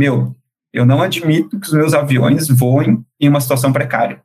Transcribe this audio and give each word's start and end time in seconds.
meu, 0.00 0.34
eu 0.72 0.86
não 0.86 1.02
admito 1.02 1.60
que 1.60 1.66
os 1.66 1.74
meus 1.74 1.92
aviões 1.92 2.48
voem 2.48 3.04
em 3.20 3.28
uma 3.28 3.40
situação 3.40 3.70
precária. 3.70 4.22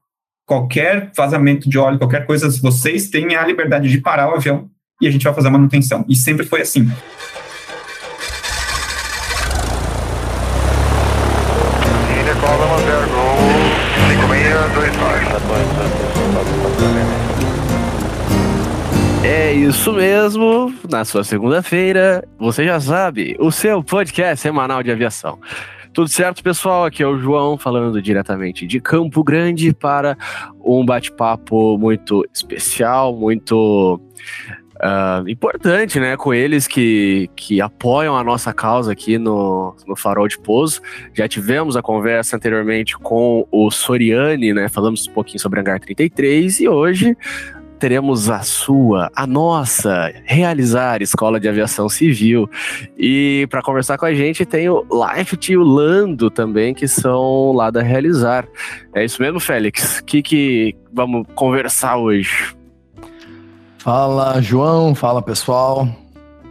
Qualquer 0.48 1.12
vazamento 1.14 1.70
de 1.70 1.78
óleo, 1.78 1.98
qualquer 1.98 2.26
coisa, 2.26 2.50
vocês 2.62 3.10
têm 3.10 3.36
a 3.36 3.46
liberdade 3.46 3.90
de 3.90 4.00
parar 4.00 4.32
o 4.32 4.36
avião 4.36 4.70
e 5.02 5.08
a 5.08 5.12
gente 5.12 5.26
vai 5.26 5.34
fazer 5.34 5.50
a 5.50 5.52
manutenção. 5.52 6.06
E 6.08 6.16
sempre 6.16 6.46
foi 6.46 6.62
assim. 6.62 6.90
Isso 19.68 19.92
mesmo, 19.94 20.72
na 20.88 21.04
sua 21.04 21.24
segunda-feira, 21.24 22.24
você 22.38 22.64
já 22.66 22.80
sabe, 22.80 23.36
o 23.40 23.52
seu 23.52 23.84
podcast 23.84 24.40
semanal 24.40 24.84
de 24.84 24.92
aviação. 24.92 25.40
Tudo 25.92 26.08
certo, 26.08 26.44
pessoal? 26.44 26.86
Aqui 26.86 27.02
é 27.02 27.08
o 27.08 27.18
João 27.18 27.58
falando 27.58 28.00
diretamente 28.00 28.68
de 28.68 28.80
Campo 28.80 29.24
Grande 29.24 29.74
para 29.74 30.16
um 30.64 30.86
bate-papo 30.86 31.80
muito 31.80 32.24
especial, 32.32 33.16
muito 33.16 34.00
uh, 34.76 35.28
importante, 35.28 36.00
né? 36.00 36.16
Com 36.16 36.32
eles 36.32 36.68
que, 36.68 37.28
que 37.36 37.60
apoiam 37.60 38.16
a 38.16 38.24
nossa 38.24 38.54
causa 38.54 38.92
aqui 38.92 39.18
no, 39.18 39.76
no 39.88 39.96
Farol 39.96 40.28
de 40.28 40.38
Pouso. 40.38 40.80
Já 41.12 41.28
tivemos 41.28 41.76
a 41.76 41.82
conversa 41.82 42.36
anteriormente 42.36 42.96
com 43.00 43.48
o 43.52 43.72
Soriani, 43.72 44.54
né? 44.54 44.70
Falamos 44.70 45.08
um 45.08 45.12
pouquinho 45.12 45.40
sobre 45.40 45.60
Hangar 45.60 45.80
33 45.80 46.60
e 46.60 46.70
hoje 46.70 47.18
teremos 47.86 48.32
a 48.32 48.42
sua, 48.42 49.12
a 49.16 49.28
nossa, 49.28 50.12
realizar 50.24 51.04
Escola 51.04 51.40
de 51.40 51.48
Aviação 51.48 51.88
Civil. 51.88 52.50
E 52.98 53.46
para 53.48 53.62
conversar 53.62 53.96
com 54.00 54.08
a 54.08 54.14
gente 54.16 54.44
tem 54.44 54.68
o 54.68 54.84
Life 54.92 55.38
e 55.50 55.56
o 55.56 55.62
Lando 55.62 56.32
também, 56.32 56.74
que 56.74 56.88
são 56.88 57.52
lá 57.52 57.70
da 57.70 57.84
Realizar. 57.84 58.48
É 58.92 59.06
isso 59.06 59.22
mesmo, 59.22 59.40
Félix? 59.40 60.00
O 60.00 60.04
que, 60.04 60.24
que 60.24 60.76
vamos 60.92 61.28
conversar 61.36 61.98
hoje? 61.98 62.56
Fala, 63.78 64.42
João. 64.42 64.96
Fala, 64.96 65.22
pessoal. 65.22 65.88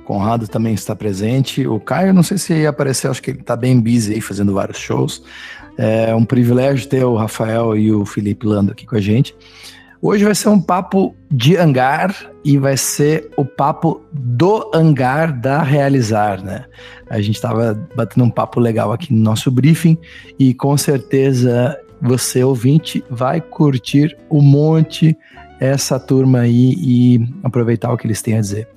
Conrado 0.05 0.46
também 0.46 0.74
está 0.74 0.94
presente. 0.94 1.66
O 1.66 1.80
Caio, 1.80 2.14
não 2.14 2.22
sei 2.22 2.38
se 2.38 2.55
ia 2.55 2.68
aparecer, 2.68 3.10
acho 3.10 3.20
que 3.20 3.32
ele 3.32 3.40
está 3.40 3.56
bem 3.56 3.80
busy 3.80 4.14
aí, 4.14 4.20
fazendo 4.20 4.55
vários 4.55 4.78
shows. 4.78 5.20
É 5.77 6.14
um 6.14 6.24
privilégio 6.24 6.88
ter 6.88 7.02
o 7.02 7.16
Rafael 7.16 7.77
e 7.77 7.90
o 7.90 8.06
Felipe 8.06 8.46
Lando 8.46 8.70
aqui 8.70 8.86
com 8.86 8.94
a 8.94 9.00
gente. 9.00 9.34
Hoje 10.06 10.22
vai 10.22 10.34
ser 10.34 10.50
um 10.50 10.60
papo 10.60 11.16
de 11.30 11.56
hangar 11.56 12.14
e 12.44 12.58
vai 12.58 12.77
ser 12.77 13.30
o 13.38 13.44
papo 13.47 14.02
do 14.12 14.70
hangar 14.74 15.33
da 15.33 15.62
Realizar, 15.62 16.44
né? 16.44 16.66
A 17.08 17.22
gente 17.22 17.36
estava 17.36 17.72
batendo 17.96 18.22
um 18.22 18.28
papo 18.28 18.61
legal 18.61 18.92
aqui 18.92 19.14
no 19.14 19.22
nosso 19.22 19.50
briefing 19.50 19.96
e 20.38 20.52
com 20.52 20.77
certeza 20.77 21.74
você, 22.02 22.44
ouvinte, 22.44 23.02
vai 23.08 23.41
curtir 23.41 24.14
um 24.30 24.42
monte 24.42 25.16
essa 25.58 25.98
turma 25.98 26.41
aí 26.41 26.74
e 26.77 27.27
aproveitar 27.42 27.91
o 27.91 27.96
que 27.96 28.06
eles 28.06 28.20
têm 28.20 28.36
a 28.36 28.42
dizer 28.42 28.68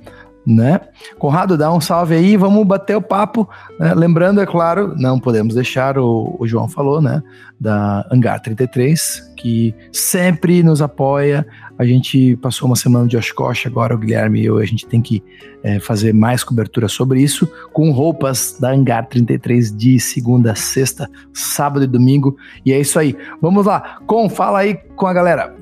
né? 0.47 0.79
Conrado, 1.19 1.57
dá 1.57 1.71
um 1.73 1.81
salve 1.81 2.15
aí, 2.15 2.37
vamos 2.37 2.65
bater 2.65 2.95
o 2.95 3.01
papo. 3.01 3.49
Né? 3.77 3.93
Lembrando, 3.93 4.39
é 4.39 4.45
claro, 4.45 4.95
não 4.97 5.19
podemos 5.19 5.53
deixar, 5.53 5.97
o, 5.97 6.37
o, 6.39 6.47
João 6.47 6.69
falou, 6.69 7.01
né? 7.01 7.21
Da 7.59 8.07
Hangar 8.09 8.39
33, 8.39 9.33
que 9.35 9.75
sempre 9.91 10.63
nos 10.63 10.81
apoia. 10.81 11.45
A 11.77 11.85
gente 11.85 12.37
passou 12.37 12.67
uma 12.67 12.77
semana 12.77 13.07
de 13.07 13.17
Oshkosh, 13.17 13.67
agora 13.67 13.93
o 13.93 13.97
Guilherme 13.97 14.41
e 14.41 14.45
eu, 14.45 14.57
a 14.57 14.65
gente 14.65 14.87
tem 14.87 15.01
que 15.01 15.21
é, 15.61 15.79
fazer 15.79 16.13
mais 16.13 16.45
cobertura 16.45 16.87
sobre 16.87 17.21
isso, 17.21 17.51
com 17.73 17.91
roupas 17.91 18.57
da 18.57 18.71
Hangar 18.71 19.05
33 19.07 19.75
de 19.75 19.99
segunda, 19.99 20.55
sexta, 20.55 21.09
sábado 21.33 21.83
e 21.83 21.87
domingo. 21.87 22.37
E 22.65 22.71
é 22.71 22.79
isso 22.79 22.97
aí. 22.97 23.17
Vamos 23.41 23.65
lá, 23.65 23.99
Com, 24.07 24.29
fala 24.29 24.59
aí 24.59 24.75
com 24.95 25.07
a 25.07 25.13
galera. 25.13 25.56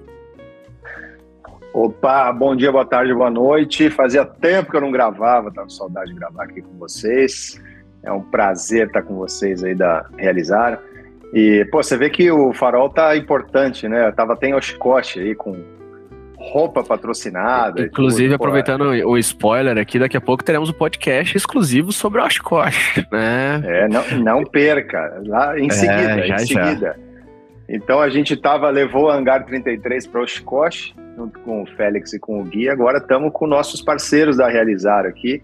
Opa, 1.75 2.31
bom 2.31 2.55
dia, 2.55 2.71
boa 2.71 2.85
tarde, 2.85 3.13
boa 3.13 3.29
noite. 3.29 3.89
Fazia 3.89 4.23
tempo 4.23 4.71
que 4.71 4.77
eu 4.77 4.81
não 4.81 4.93
gravava, 4.93 5.51
tava 5.51 5.67
com 5.67 5.69
saudade 5.69 6.13
de 6.13 6.17
gravar 6.17 6.45
aqui 6.45 6.61
com 6.61 6.77
vocês. 6.77 7.61
É 8.01 8.09
um 8.13 8.21
prazer 8.21 8.87
estar 8.87 9.01
com 9.01 9.15
vocês 9.15 9.61
aí 9.61 9.75
da 9.75 10.05
Realizar. 10.15 10.79
E, 11.33 11.65
pô, 11.65 11.83
você 11.83 11.97
vê 11.97 12.09
que 12.09 12.31
o 12.31 12.53
farol 12.53 12.89
tá 12.89 13.17
importante, 13.17 13.89
né? 13.89 14.07
Eu 14.07 14.13
tava 14.13 14.31
até 14.35 14.47
em 14.47 14.53
Oshkosh 14.53 15.17
aí 15.17 15.35
com 15.35 15.53
roupa 16.37 16.81
patrocinada. 16.81 17.81
Inclusive, 17.81 18.29
tudo, 18.29 18.35
aproveitando 18.35 18.83
o 18.83 19.17
spoiler 19.17 19.77
aqui, 19.77 19.99
daqui 19.99 20.15
a 20.15 20.21
pouco 20.21 20.45
teremos 20.45 20.69
um 20.69 20.73
podcast 20.73 21.35
exclusivo 21.35 21.91
sobre 21.91 22.21
Oshkosh, 22.21 23.05
né? 23.11 23.61
É, 23.65 23.87
não, 23.89 24.19
não 24.23 24.43
perca. 24.45 25.21
Lá 25.25 25.59
em 25.59 25.67
é, 25.67 25.71
seguida, 25.71 26.25
já, 26.25 26.35
em 26.35 26.39
seguida. 26.39 26.95
Já. 26.97 27.05
Então 27.67 27.99
a 27.99 28.07
gente 28.07 28.37
tava, 28.37 28.69
levou 28.69 29.09
a 29.09 29.17
Hangar 29.17 29.43
33 29.43 30.07
para 30.07 30.21
Oshkosh, 30.21 30.95
junto 31.15 31.39
com 31.39 31.63
o 31.63 31.65
Félix 31.65 32.13
e 32.13 32.19
com 32.19 32.41
o 32.41 32.43
Gui. 32.43 32.69
Agora 32.69 32.97
estamos 32.97 33.31
com 33.31 33.47
nossos 33.47 33.81
parceiros 33.81 34.37
da 34.37 34.47
Realizar 34.47 35.05
aqui, 35.05 35.41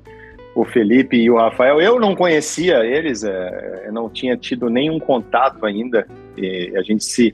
o 0.54 0.66
Felipe 0.66 1.18
e 1.18 1.30
o 1.30 1.38
Rafael. 1.38 1.82
Eu 1.82 2.00
não 2.00 2.16
conhecia 2.16 2.84
eles, 2.86 3.24
é, 3.24 3.84
eu 3.86 3.94
não 3.94 4.10
tinha 4.10 4.36
tido 4.36 4.70
nenhum 4.70 5.00
contato 5.00 5.66
ainda. 5.66 6.06
a 6.76 6.82
gente 6.82 7.04
se 7.04 7.34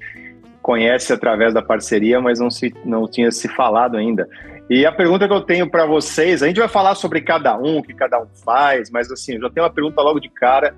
conhece 0.62 1.14
através 1.14 1.54
da 1.54 1.62
parceria, 1.62 2.20
mas 2.20 2.40
não, 2.40 2.52
se, 2.52 2.74
não 2.86 3.08
tinha 3.08 3.32
se 3.32 3.48
falado 3.48 3.98
ainda. 3.98 4.28
E 4.70 4.86
a 4.86 4.92
pergunta 4.92 5.28
que 5.28 5.34
eu 5.34 5.42
tenho 5.42 5.70
para 5.70 5.86
vocês, 5.86 6.44
a 6.44 6.48
gente 6.48 6.60
vai 6.60 6.68
falar 6.68 6.94
sobre 6.96 7.22
cada 7.22 7.58
um, 7.58 7.78
o 7.78 7.84
que 7.84 7.94
cada 7.94 8.22
um 8.22 8.28
faz, 8.44 8.92
mas 8.92 9.10
assim, 9.10 9.36
eu 9.36 9.42
já 9.42 9.50
tenho 9.50 9.66
uma 9.66 9.74
pergunta 9.74 10.02
logo 10.02 10.20
de 10.20 10.30
cara. 10.30 10.76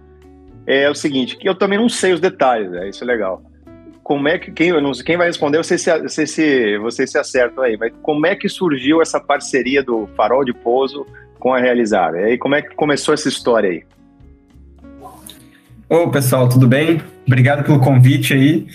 É 0.68 0.88
o 0.88 0.94
seguinte, 0.94 1.36
que 1.36 1.50
eu 1.50 1.56
também 1.56 1.80
não 1.80 1.90
sei 1.90 2.14
os 2.14 2.20
detalhes, 2.20 2.72
é 2.74 2.88
isso 2.88 3.04
é 3.04 3.08
legal 3.08 3.42
como 4.10 4.28
é 4.28 4.40
que 4.40 4.50
quem, 4.50 4.74
quem 5.06 5.18
vai 5.18 5.28
responder, 5.28 5.60
você 5.60 5.78
se, 5.78 6.02
você 6.02 6.26
se, 6.26 6.80
você 6.80 7.06
se 7.06 7.16
acertam 7.16 7.64
aí, 7.64 7.78
mas 7.78 7.94
como 8.02 8.26
é 8.26 8.36
que 8.36 8.50
surgiu 8.50 9.04
essa 9.04 9.20
parceria 9.20 9.84
do 9.84 10.10
Farol 10.18 10.44
de 10.44 10.52
Pouso 10.52 11.06
com 11.38 11.54
a 11.54 11.60
Realizar? 11.60 12.16
E 12.16 12.24
aí, 12.24 12.38
como 12.40 12.56
é 12.56 12.62
que 12.64 12.74
começou 12.74 13.14
essa 13.14 13.30
história 13.30 13.70
aí? 13.70 13.84
Ô, 15.88 16.10
pessoal, 16.10 16.50
tudo 16.50 16.68
bem? 16.68 17.00
Obrigado 17.28 17.64
pelo 17.64 17.80
convite 17.80 18.34
aí. 18.34 18.66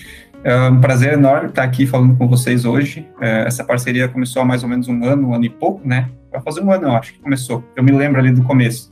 É 0.41 0.55
um 0.69 0.79
prazer 0.79 1.11
enorme 1.11 1.49
estar 1.49 1.63
aqui 1.63 1.85
falando 1.85 2.17
com 2.17 2.29
vocês 2.29 2.63
hoje. 2.63 3.05
É, 3.19 3.45
essa 3.45 3.61
parceria 3.65 4.07
começou 4.07 4.41
há 4.41 4.45
mais 4.45 4.63
ou 4.63 4.69
menos 4.69 4.87
um 4.87 5.03
ano, 5.03 5.31
um 5.31 5.33
ano 5.33 5.43
e 5.43 5.49
pouco, 5.49 5.85
né? 5.85 6.09
Vai 6.31 6.41
fazer 6.41 6.61
um 6.61 6.71
ano, 6.71 6.87
eu 6.87 6.93
acho 6.93 7.11
que 7.11 7.19
começou. 7.19 7.61
Eu 7.75 7.83
me 7.83 7.91
lembro 7.91 8.21
ali 8.21 8.31
do 8.31 8.41
começo. 8.41 8.89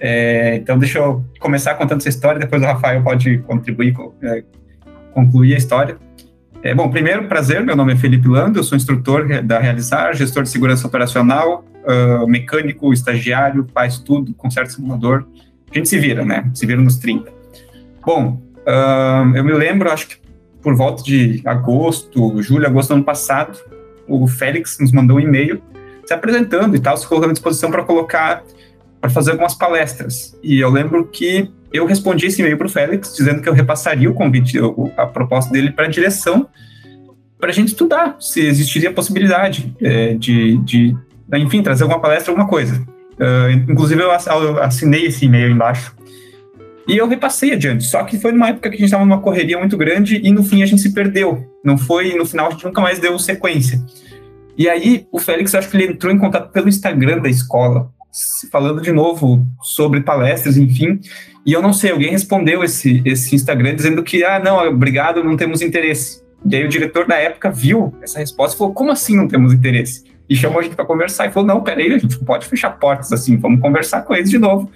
É, 0.00 0.56
então, 0.56 0.78
deixa 0.78 0.98
eu 1.00 1.22
começar 1.38 1.74
contando 1.74 2.00
essa 2.00 2.08
história, 2.08 2.40
depois 2.40 2.62
o 2.62 2.64
Rafael 2.64 3.02
pode 3.02 3.36
contribuir 3.40 3.94
é, 4.22 4.44
concluir 5.14 5.54
a 5.54 5.56
história. 5.56 5.96
É, 6.62 6.74
bom, 6.74 6.90
primeiro, 6.90 7.28
prazer, 7.28 7.62
meu 7.62 7.76
nome 7.76 7.92
é 7.92 7.96
Felipe 7.96 8.26
Lando, 8.26 8.58
eu 8.58 8.64
sou 8.64 8.76
instrutor 8.76 9.42
da 9.42 9.58
Realizar, 9.58 10.14
gestor 10.14 10.42
de 10.42 10.48
segurança 10.48 10.86
operacional, 10.86 11.64
uh, 11.84 12.26
mecânico, 12.26 12.92
estagiário, 12.92 13.66
faz 13.72 13.98
tudo, 13.98 14.32
conserta 14.34 14.70
simulador. 14.70 15.26
A 15.70 15.74
gente 15.74 15.88
se 15.88 15.98
vira, 15.98 16.24
né? 16.24 16.50
Se 16.54 16.64
vira 16.64 16.80
nos 16.80 16.96
30. 16.96 17.30
Bom, 18.04 18.40
uh, 18.66 19.36
eu 19.36 19.44
me 19.44 19.52
lembro, 19.52 19.90
acho 19.90 20.08
que 20.08 20.16
por 20.62 20.74
volta 20.74 21.02
de 21.02 21.42
agosto, 21.44 22.40
julho, 22.42 22.66
agosto 22.66 22.88
do 22.88 22.94
ano 22.94 23.04
passado, 23.04 23.58
o 24.08 24.26
Félix 24.26 24.78
nos 24.78 24.92
mandou 24.92 25.18
um 25.18 25.20
e-mail 25.20 25.62
se 26.06 26.14
apresentando 26.14 26.74
e 26.76 26.80
tal, 26.80 26.96
se 26.96 27.06
colocando 27.06 27.30
à 27.30 27.32
disposição 27.34 27.70
para 27.70 27.82
colocar, 27.82 28.42
para 29.00 29.10
fazer 29.10 29.32
algumas 29.32 29.54
palestras. 29.54 30.38
E 30.42 30.58
eu 30.60 30.70
lembro 30.70 31.06
que 31.06 31.50
eu 31.74 31.84
respondi 31.86 32.26
esse 32.26 32.40
e-mail 32.40 32.56
para 32.56 32.68
o 32.68 32.70
Félix, 32.70 33.14
dizendo 33.16 33.42
que 33.42 33.48
eu 33.48 33.52
repassaria 33.52 34.08
o 34.08 34.14
convite, 34.14 34.58
a 34.96 35.06
proposta 35.06 35.52
dele 35.52 35.72
para 35.72 35.86
a 35.86 35.88
direção, 35.88 36.48
para 37.36 37.50
a 37.50 37.52
gente 37.52 37.68
estudar 37.68 38.16
se 38.20 38.40
existiria 38.40 38.90
a 38.90 38.92
possibilidade 38.92 39.74
é, 39.82 40.14
de, 40.14 40.56
de, 40.58 40.96
enfim, 41.34 41.62
trazer 41.62 41.82
alguma 41.82 42.00
palestra, 42.00 42.30
alguma 42.30 42.48
coisa. 42.48 42.80
Uh, 43.14 43.50
inclusive, 43.68 44.00
eu 44.00 44.10
assinei 44.62 45.06
esse 45.06 45.24
e-mail 45.24 45.50
embaixo. 45.50 45.94
E 46.86 46.96
eu 46.96 47.08
repassei 47.08 47.52
adiante, 47.52 47.84
só 47.84 48.04
que 48.04 48.18
foi 48.18 48.30
numa 48.30 48.48
época 48.48 48.68
que 48.68 48.76
a 48.76 48.78
gente 48.78 48.86
estava 48.86 49.04
numa 49.04 49.20
correria 49.20 49.58
muito 49.58 49.76
grande 49.76 50.20
e 50.22 50.30
no 50.30 50.44
fim 50.44 50.62
a 50.62 50.66
gente 50.66 50.80
se 50.80 50.92
perdeu. 50.92 51.44
Não 51.64 51.76
foi, 51.76 52.14
no 52.14 52.26
final 52.26 52.48
a 52.48 52.50
gente 52.50 52.64
nunca 52.64 52.80
mais 52.80 52.98
deu 52.98 53.18
sequência. 53.18 53.82
E 54.56 54.68
aí 54.68 55.06
o 55.10 55.18
Félix, 55.18 55.54
acho 55.54 55.68
que 55.68 55.76
ele 55.76 55.92
entrou 55.92 56.12
em 56.12 56.18
contato 56.18 56.52
pelo 56.52 56.68
Instagram 56.68 57.20
da 57.20 57.28
escola, 57.28 57.90
falando 58.52 58.80
de 58.80 58.92
novo 58.92 59.44
sobre 59.62 60.02
palestras, 60.02 60.56
enfim. 60.56 61.00
E 61.46 61.52
eu 61.52 61.60
não 61.60 61.72
sei, 61.72 61.90
alguém 61.90 62.10
respondeu 62.10 62.64
esse, 62.64 63.02
esse 63.04 63.34
Instagram 63.34 63.74
dizendo 63.74 64.02
que, 64.02 64.24
ah, 64.24 64.38
não, 64.38 64.66
obrigado, 64.66 65.22
não 65.22 65.36
temos 65.36 65.60
interesse. 65.60 66.22
E 66.46 66.56
aí 66.56 66.64
o 66.64 66.68
diretor 66.68 67.06
da 67.06 67.16
época 67.16 67.50
viu 67.50 67.94
essa 68.02 68.18
resposta 68.18 68.54
e 68.54 68.58
falou, 68.58 68.72
como 68.72 68.90
assim 68.90 69.16
não 69.16 69.28
temos 69.28 69.52
interesse? 69.52 70.04
E 70.28 70.34
chamou 70.34 70.60
a 70.60 70.62
gente 70.62 70.74
para 70.74 70.84
conversar 70.84 71.26
e 71.26 71.30
falou, 71.30 71.46
não, 71.46 71.62
peraí, 71.62 71.92
a 71.92 71.98
gente 71.98 72.18
pode 72.18 72.46
fechar 72.46 72.70
portas 72.70 73.12
assim, 73.12 73.36
vamos 73.36 73.60
conversar 73.60 74.02
com 74.02 74.14
eles 74.14 74.30
de 74.30 74.38
novo 74.38 74.70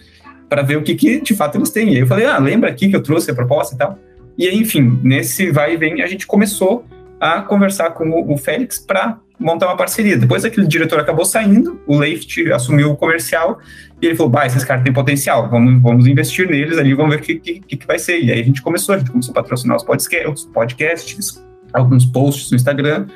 para 0.49 0.62
ver 0.62 0.76
o 0.76 0.82
que, 0.82 0.94
que 0.94 1.20
de 1.20 1.35
fato 1.35 1.56
eles 1.56 1.70
têm. 1.70 1.93
E 1.93 1.97
aí 1.97 2.00
eu 2.00 2.06
falei, 2.06 2.26
ah, 2.26 2.38
lembra 2.38 2.71
aqui 2.71 2.88
que 2.88 2.97
eu 2.97 3.03
trouxe 3.03 3.31
a 3.31 3.35
proposta 3.35 3.75
e 3.75 3.79
tal? 3.79 3.99
E 4.37 4.47
aí, 4.47 4.56
enfim, 4.56 5.00
nesse 5.03 5.50
vai 5.50 5.75
e 5.75 5.76
vem, 5.76 6.03
a 6.03 6.06
gente 6.06 6.26
começou 6.26 6.85
a 7.21 7.43
conversar 7.43 7.91
com 7.91 8.09
o, 8.09 8.32
o 8.32 8.37
Félix 8.37 8.79
para 8.79 9.19
montar 9.38 9.67
uma 9.67 9.76
parceria. 9.76 10.17
Depois 10.17 10.44
aquele 10.44 10.67
diretor 10.67 10.99
acabou 10.99 11.25
saindo, 11.25 11.81
o 11.87 11.96
Leift 11.99 12.50
assumiu 12.52 12.90
o 12.90 12.96
comercial 12.96 13.58
e 14.00 14.06
ele 14.06 14.17
falou: 14.17 14.32
esses 14.44 14.64
caras 14.64 14.82
têm 14.82 14.93
potencial, 14.93 15.49
vamos, 15.49 15.81
vamos 15.81 16.06
investir 16.06 16.49
neles 16.49 16.79
ali, 16.79 16.94
vamos 16.94 17.14
ver 17.14 17.20
o 17.20 17.25
que, 17.25 17.61
que, 17.61 17.76
que 17.76 17.87
vai 17.87 17.99
ser. 17.99 18.20
E 18.20 18.32
aí 18.32 18.40
a 18.40 18.44
gente 18.44 18.62
começou, 18.62 18.94
a 18.94 18.99
gente 18.99 19.11
começou 19.11 19.32
a 19.32 19.35
patrocinar 19.35 19.76
os 19.76 19.85
podcasts, 19.85 20.44
podcasts 20.46 21.49
alguns 21.73 22.05
posts 22.05 22.50
no 22.50 22.56
Instagram. 22.56 23.06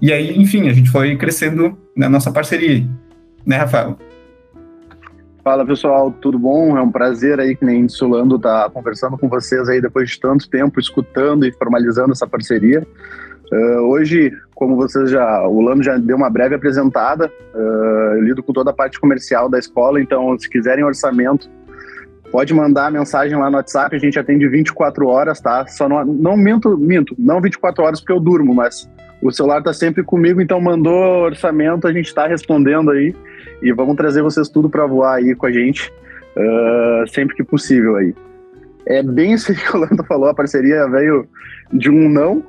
E 0.00 0.12
aí, 0.12 0.36
enfim, 0.36 0.68
a 0.68 0.72
gente 0.72 0.90
foi 0.90 1.16
crescendo 1.16 1.78
na 1.96 2.08
nossa 2.08 2.32
parceria. 2.32 2.86
Né, 3.46 3.56
Rafael? 3.56 3.96
Fala 5.44 5.66
pessoal, 5.66 6.12
tudo 6.12 6.38
bom? 6.38 6.76
É 6.76 6.82
um 6.82 6.90
prazer 6.90 7.40
aí, 7.40 7.56
que 7.56 7.64
nem 7.64 7.88
Solando, 7.88 8.38
tá 8.38 8.70
conversando 8.70 9.18
com 9.18 9.28
vocês 9.28 9.68
aí 9.68 9.80
depois 9.80 10.10
de 10.10 10.20
tanto 10.20 10.48
tempo, 10.48 10.78
escutando 10.78 11.44
e 11.44 11.52
formalizando 11.52 12.12
essa 12.12 12.26
parceria. 12.26 12.86
Uh, 13.52 13.80
hoje, 13.90 14.32
como 14.54 14.76
vocês 14.76 15.10
já, 15.10 15.46
o 15.46 15.60
Lando 15.60 15.82
já 15.82 15.98
deu 15.98 16.16
uma 16.16 16.30
breve 16.30 16.54
apresentada, 16.54 17.30
uh, 17.54 18.16
eu 18.16 18.22
lido 18.22 18.42
com 18.42 18.50
toda 18.50 18.70
a 18.70 18.72
parte 18.72 18.98
comercial 18.98 19.46
da 19.46 19.58
escola, 19.58 20.00
então 20.00 20.38
se 20.38 20.48
quiserem 20.48 20.82
orçamento, 20.82 21.50
pode 22.30 22.54
mandar 22.54 22.90
mensagem 22.90 23.36
lá 23.36 23.50
no 23.50 23.58
WhatsApp, 23.58 23.94
a 23.94 23.98
gente 23.98 24.18
atende 24.18 24.48
24 24.48 25.06
horas, 25.06 25.38
tá? 25.38 25.66
Só 25.66 25.86
não, 25.86 26.02
não 26.02 26.34
minto, 26.34 26.78
minto, 26.78 27.14
não 27.18 27.42
24 27.42 27.84
horas 27.84 28.00
porque 28.00 28.14
eu 28.14 28.20
durmo, 28.20 28.54
mas 28.54 28.88
o 29.20 29.30
celular 29.30 29.62
tá 29.62 29.74
sempre 29.74 30.02
comigo, 30.02 30.40
então 30.40 30.58
mandou 30.58 31.24
orçamento, 31.24 31.86
a 31.86 31.92
gente 31.92 32.14
tá 32.14 32.26
respondendo 32.26 32.90
aí 32.90 33.14
e 33.62 33.70
vamos 33.70 33.96
trazer 33.96 34.22
vocês 34.22 34.48
tudo 34.48 34.70
para 34.70 34.86
voar 34.86 35.16
aí 35.16 35.34
com 35.34 35.44
a 35.44 35.52
gente, 35.52 35.92
uh, 36.34 37.06
sempre 37.12 37.36
que 37.36 37.44
possível 37.44 37.96
aí. 37.96 38.14
É 38.86 39.02
bem 39.02 39.34
isso 39.34 39.54
que 39.54 39.76
o 39.76 39.78
Lando 39.78 40.02
falou, 40.04 40.30
a 40.30 40.34
parceria 40.34 40.88
veio 40.88 41.28
de 41.70 41.90
um 41.90 42.08
não, 42.08 42.42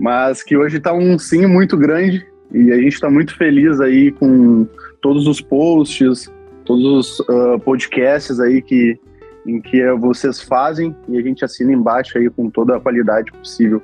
mas 0.00 0.42
que 0.42 0.56
hoje 0.56 0.78
está 0.78 0.94
um 0.94 1.18
sim 1.18 1.44
muito 1.44 1.76
grande 1.76 2.26
e 2.50 2.72
a 2.72 2.76
gente 2.76 2.94
está 2.94 3.10
muito 3.10 3.36
feliz 3.36 3.80
aí 3.82 4.10
com 4.10 4.66
todos 5.02 5.26
os 5.26 5.42
posts, 5.42 6.32
todos 6.64 6.84
os 6.86 7.20
uh, 7.20 7.60
podcasts 7.62 8.40
aí 8.40 8.62
que, 8.62 8.98
em 9.46 9.60
que 9.60 9.86
vocês 9.92 10.40
fazem 10.40 10.96
e 11.06 11.18
a 11.18 11.22
gente 11.22 11.44
assina 11.44 11.70
embaixo 11.70 12.16
aí 12.16 12.30
com 12.30 12.48
toda 12.48 12.76
a 12.76 12.80
qualidade 12.80 13.30
possível. 13.30 13.82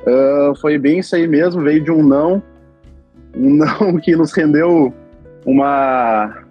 Uh, 0.00 0.56
foi 0.60 0.76
bem 0.76 0.98
isso 0.98 1.14
aí 1.14 1.28
mesmo, 1.28 1.62
veio 1.62 1.82
de 1.84 1.92
um 1.92 2.02
não, 2.02 2.42
um 3.36 3.50
não 3.54 3.96
que 3.98 4.16
nos 4.16 4.32
rendeu 4.32 4.92
uma, 5.46 6.42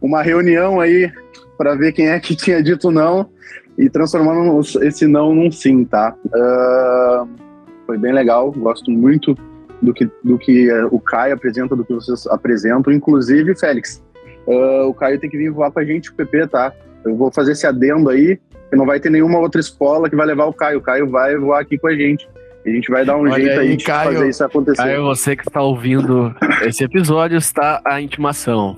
uma 0.00 0.22
reunião 0.22 0.80
aí 0.80 1.10
para 1.56 1.76
ver 1.76 1.92
quem 1.92 2.08
é 2.08 2.18
que 2.18 2.34
tinha 2.34 2.60
dito 2.60 2.90
não 2.90 3.30
e 3.78 3.88
transformamos 3.88 4.74
esse 4.76 5.06
não 5.06 5.32
num 5.32 5.52
sim, 5.52 5.84
tá? 5.84 6.16
Uh, 6.26 7.43
foi 7.86 7.98
bem 7.98 8.12
legal, 8.12 8.50
gosto 8.52 8.90
muito 8.90 9.36
do 9.80 9.92
que, 9.92 10.08
do 10.22 10.38
que 10.38 10.70
uh, 10.72 10.88
o 10.90 11.00
Caio 11.00 11.34
apresenta, 11.34 11.76
do 11.76 11.84
que 11.84 11.92
vocês 11.92 12.26
apresentam, 12.26 12.92
inclusive, 12.92 13.54
Félix, 13.58 14.02
uh, 14.46 14.88
o 14.88 14.94
Caio 14.94 15.18
tem 15.18 15.30
que 15.30 15.36
vir 15.36 15.50
voar 15.50 15.70
com 15.70 15.80
a 15.80 15.84
gente, 15.84 16.10
o 16.10 16.14
PP, 16.14 16.48
tá? 16.48 16.72
Eu 17.04 17.14
vou 17.16 17.30
fazer 17.30 17.52
esse 17.52 17.66
adendo 17.66 18.08
aí, 18.08 18.38
que 18.70 18.76
não 18.76 18.86
vai 18.86 18.98
ter 18.98 19.10
nenhuma 19.10 19.38
outra 19.38 19.60
escola 19.60 20.08
que 20.08 20.16
vai 20.16 20.26
levar 20.26 20.46
o 20.46 20.52
Caio, 20.52 20.78
o 20.78 20.82
Caio 20.82 21.08
vai 21.08 21.36
voar 21.36 21.60
aqui 21.60 21.78
com 21.78 21.88
a 21.88 21.94
gente. 21.94 22.28
A 22.66 22.70
gente 22.70 22.90
vai 22.90 23.04
dar 23.04 23.16
um 23.16 23.20
Olha 23.20 23.34
jeito 23.34 23.60
aí, 23.60 23.68
aí 23.68 23.76
de 23.76 23.84
Caio, 23.84 24.12
fazer 24.14 24.28
isso 24.28 24.42
acontecer. 24.42 24.82
Caio, 24.82 25.02
você 25.04 25.36
que 25.36 25.46
está 25.46 25.60
ouvindo 25.60 26.34
esse 26.62 26.82
episódio, 26.82 27.36
está 27.36 27.82
a 27.84 28.00
intimação. 28.00 28.74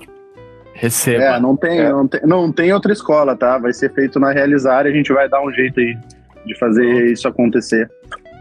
Receba. 0.73 1.23
É, 1.23 1.39
não 1.39 1.55
tem, 1.55 1.79
é. 1.79 1.89
Não, 1.89 2.07
tem, 2.07 2.21
não 2.23 2.51
tem 2.51 2.73
outra 2.73 2.91
escola, 2.91 3.35
tá? 3.35 3.57
Vai 3.57 3.73
ser 3.73 3.91
feito 3.93 4.19
na 4.19 4.31
Realizar 4.31 4.85
e 4.85 4.89
a 4.89 4.91
gente 4.91 5.11
vai 5.13 5.29
dar 5.29 5.41
um 5.41 5.51
jeito 5.51 5.79
aí 5.79 5.97
de 6.45 6.57
fazer 6.59 7.11
isso 7.11 7.27
acontecer. 7.27 7.89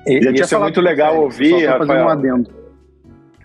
E, 0.06 0.18
isso 0.40 0.54
é 0.54 0.58
muito 0.58 0.80
legal 0.80 1.20
ouvir, 1.20 1.66
Rafael. 1.66 2.06
Um 2.06 2.08
adendo. 2.08 2.50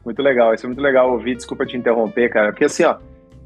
Muito 0.06 0.22
legal, 0.22 0.54
isso 0.54 0.66
é 0.66 0.68
muito 0.68 0.82
legal 0.82 1.12
ouvir. 1.12 1.36
Desculpa 1.36 1.66
te 1.66 1.78
interromper, 1.78 2.30
cara, 2.30 2.52
porque 2.52 2.66
assim, 2.66 2.84
ó, 2.84 2.98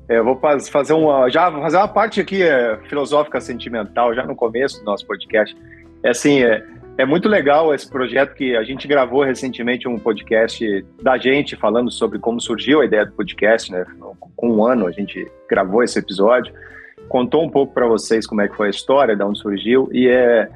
eu 0.07 0.23
vou 0.23 0.39
fazer 0.71 0.93
uma, 0.93 1.29
já 1.29 1.51
fazer 1.51 1.77
uma 1.77 1.87
parte 1.87 2.21
aqui 2.21 2.43
é, 2.43 2.77
filosófica, 2.87 3.41
sentimental, 3.41 4.13
já 4.13 4.23
no 4.25 4.35
começo 4.35 4.79
do 4.79 4.85
nosso 4.85 5.05
podcast. 5.05 5.55
É 6.03 6.09
assim, 6.09 6.43
é, 6.43 6.63
é 6.97 7.05
muito 7.05 7.27
legal 7.27 7.73
esse 7.73 7.89
projeto 7.89 8.35
que 8.35 8.55
a 8.55 8.63
gente 8.63 8.87
gravou 8.87 9.23
recentemente 9.23 9.87
um 9.87 9.97
podcast 9.97 10.85
da 11.01 11.17
gente 11.17 11.55
falando 11.55 11.91
sobre 11.91 12.19
como 12.19 12.39
surgiu 12.39 12.81
a 12.81 12.85
ideia 12.85 13.05
do 13.05 13.13
podcast, 13.13 13.71
né? 13.71 13.85
Com 14.35 14.49
um 14.49 14.65
ano 14.65 14.87
a 14.87 14.91
gente 14.91 15.29
gravou 15.49 15.83
esse 15.83 15.99
episódio, 15.99 16.53
contou 17.09 17.43
um 17.43 17.49
pouco 17.49 17.73
para 17.73 17.87
vocês 17.87 18.25
como 18.25 18.41
é 18.41 18.47
que 18.47 18.55
foi 18.55 18.67
a 18.67 18.69
história, 18.69 19.15
de 19.15 19.23
onde 19.23 19.39
surgiu 19.39 19.89
e 19.91 20.07
é 20.07 20.49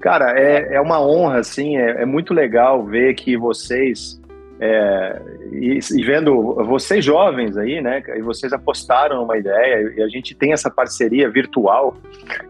Cara, 0.00 0.32
é, 0.38 0.76
é. 0.76 0.80
uma 0.80 0.98
honra, 1.00 1.40
assim, 1.40 1.76
é, 1.76 2.02
é 2.02 2.06
muito 2.06 2.32
legal 2.32 2.84
ver 2.86 3.14
que 3.14 3.36
vocês, 3.36 4.18
é, 4.58 5.20
e, 5.52 5.78
e, 5.78 6.02
vendo 6.02 6.54
vocês 6.64 7.04
jovens 7.04 7.54
aí, 7.58 7.82
né, 7.82 8.02
e 8.16 8.22
vocês 8.22 8.50
apostaram 8.54 9.20
numa 9.20 9.36
ideia, 9.36 9.92
e 9.94 10.02
a 10.02 10.08
gente 10.08 10.34
tem 10.34 10.54
essa 10.54 10.70
parceria 10.70 11.28
virtual, 11.28 11.94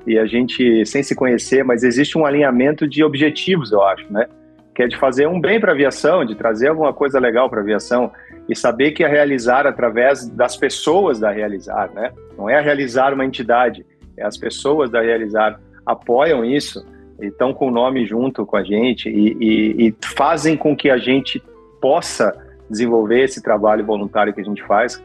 e 0.06 0.17
a 0.17 0.26
gente, 0.26 0.87
sem 0.87 1.02
se 1.02 1.14
conhecer, 1.17 1.64
mas 1.64 1.82
existe 1.82 2.17
um 2.17 2.25
alinhamento 2.25 2.87
de 2.87 3.02
objetivos, 3.02 3.73
eu 3.73 3.82
acho, 3.82 4.11
né, 4.12 4.29
que 4.73 4.85
é 4.85 4.87
de 4.87 4.96
fazer 4.96 5.26
um 5.26 5.41
bem 5.41 5.58
para 5.58 5.73
a 5.73 5.75
aviação, 5.75 6.25
de 6.25 6.37
trazer 6.37 6.69
alguma 6.69 6.93
coisa 6.93 7.19
legal 7.19 7.50
para 7.50 7.58
a 7.58 7.62
aviação, 7.62 8.12
e 8.49 8.55
saber 8.55 8.93
que 8.93 9.03
é 9.03 9.08
realizar 9.08 9.67
através 9.67 10.29
das 10.29 10.56
pessoas 10.56 11.19
da 11.19 11.32
Realizar, 11.32 11.91
né, 11.93 12.12
não 12.38 12.49
é 12.49 12.61
realizar 12.61 13.12
uma 13.12 13.25
entidade, 13.25 13.85
é 14.17 14.25
as 14.25 14.37
pessoas 14.37 14.88
da 14.88 15.00
Realizar 15.00 15.61
apoiam 15.85 16.44
isso, 16.44 16.85
estão 17.26 17.52
com 17.52 17.69
o 17.69 17.70
nome 17.70 18.06
junto 18.06 18.46
com 18.46 18.56
a 18.56 18.62
gente 18.62 19.08
e, 19.08 19.37
e, 19.40 19.88
e, 19.88 19.94
fazem 20.17 20.56
com 20.56 20.76
que 20.76 20.90
a 20.90 20.99
gente 20.99 21.43
possa 21.81 22.32
desenvolver 22.69 23.25
esse 23.25 23.43
trabalho 23.43 23.84
voluntário 23.84 24.32
que 24.32 24.40
a 24.40 24.44
gente 24.44 24.62
faz. 24.64 25.02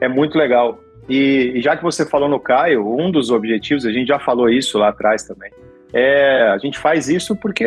É 0.00 0.08
muito 0.08 0.36
legal. 0.36 0.78
E, 1.08 1.52
e, 1.54 1.60
já 1.60 1.76
que 1.76 1.82
você 1.82 2.04
falou 2.04 2.28
no 2.28 2.40
Caio, 2.40 2.86
um 2.86 3.10
dos 3.10 3.30
objetivos, 3.30 3.86
a 3.86 3.92
gente 3.92 4.08
já 4.08 4.18
falou 4.18 4.48
isso 4.48 4.78
lá 4.78 4.88
atrás 4.88 5.22
também, 5.24 5.50
é 5.92 6.48
a 6.48 6.58
gente 6.58 6.78
faz 6.78 7.08
isso 7.08 7.36
porque 7.36 7.66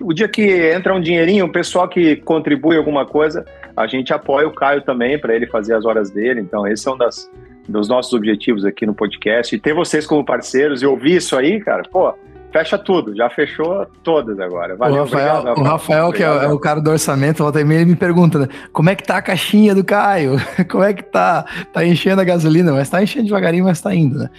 o 0.00 0.12
dia 0.12 0.28
que 0.28 0.42
entra 0.72 0.94
um 0.94 1.00
dinheirinho, 1.00 1.46
o 1.46 1.52
pessoal 1.52 1.88
que 1.88 2.16
contribui 2.16 2.76
alguma 2.76 3.06
coisa, 3.06 3.44
a 3.76 3.86
gente 3.86 4.12
apoia 4.12 4.46
o 4.46 4.52
Caio 4.52 4.82
também 4.82 5.18
para 5.18 5.34
ele 5.34 5.46
fazer 5.46 5.74
as 5.74 5.84
horas 5.84 6.10
dele. 6.10 6.40
Então, 6.40 6.66
esse 6.66 6.88
é 6.88 6.92
um 6.92 6.96
das, 6.96 7.30
dos 7.68 7.88
nossos 7.88 8.12
objetivos 8.12 8.64
aqui 8.64 8.84
no 8.84 8.94
podcast. 8.94 9.54
E 9.54 9.58
ter 9.58 9.72
vocês 9.72 10.06
como 10.06 10.24
parceiros 10.24 10.82
e 10.82 10.86
ouvir 10.86 11.16
isso 11.16 11.36
aí, 11.36 11.60
cara, 11.60 11.82
pô, 11.90 12.14
fecha 12.52 12.78
tudo, 12.78 13.16
já 13.16 13.30
fechou 13.30 13.86
todas 14.02 14.38
agora. 14.38 14.76
Valeu, 14.76 15.02
o 15.02 15.04
Rafael, 15.04 15.34
obrigado, 15.34 15.58
o 15.58 15.62
Rafael 15.62 16.06
obrigado. 16.06 16.38
que 16.38 16.44
é, 16.44 16.48
é, 16.48 16.52
o 16.52 16.58
cara 16.58 16.80
do 16.80 16.90
orçamento, 16.90 17.42
volta 17.42 17.60
e 17.60 17.64
meia, 17.64 17.80
ele 17.80 17.90
me 17.90 17.96
pergunta, 17.96 18.38
né, 18.40 18.48
como 18.72 18.90
é 18.90 18.94
que 18.94 19.02
tá 19.02 19.16
a 19.16 19.22
caixinha 19.22 19.74
do 19.74 19.82
Caio? 19.82 20.36
como 20.70 20.84
é 20.84 20.92
que 20.92 21.02
tá? 21.02 21.44
Tá 21.72 21.84
enchendo 21.84 22.20
a 22.20 22.24
gasolina, 22.24 22.72
mas 22.72 22.90
tá 22.90 23.02
enchendo 23.02 23.24
devagarinho, 23.24 23.64
mas 23.64 23.80
tá 23.80 23.94
indo, 23.94 24.18
né? 24.18 24.30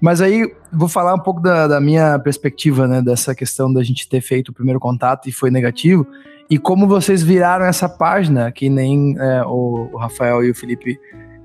Mas 0.00 0.20
aí, 0.20 0.50
vou 0.72 0.88
falar 0.88 1.14
um 1.14 1.20
pouco 1.20 1.40
da, 1.40 1.68
da 1.68 1.80
minha 1.80 2.18
perspectiva, 2.18 2.86
né, 2.86 3.02
dessa 3.02 3.34
questão 3.34 3.72
da 3.72 3.82
gente 3.82 4.08
ter 4.08 4.20
feito 4.20 4.48
o 4.48 4.54
primeiro 4.54 4.80
contato 4.80 5.28
e 5.28 5.32
foi 5.32 5.50
negativo, 5.50 6.06
e 6.50 6.58
como 6.58 6.86
vocês 6.86 7.22
viraram 7.22 7.66
essa 7.66 7.88
página, 7.88 8.50
que 8.50 8.70
nem 8.70 9.14
é, 9.18 9.42
o, 9.44 9.90
o, 9.92 9.96
Rafael 9.98 10.42
e 10.42 10.50
o 10.50 10.54
Felipe 10.54 10.98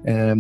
é, 0.06 0.34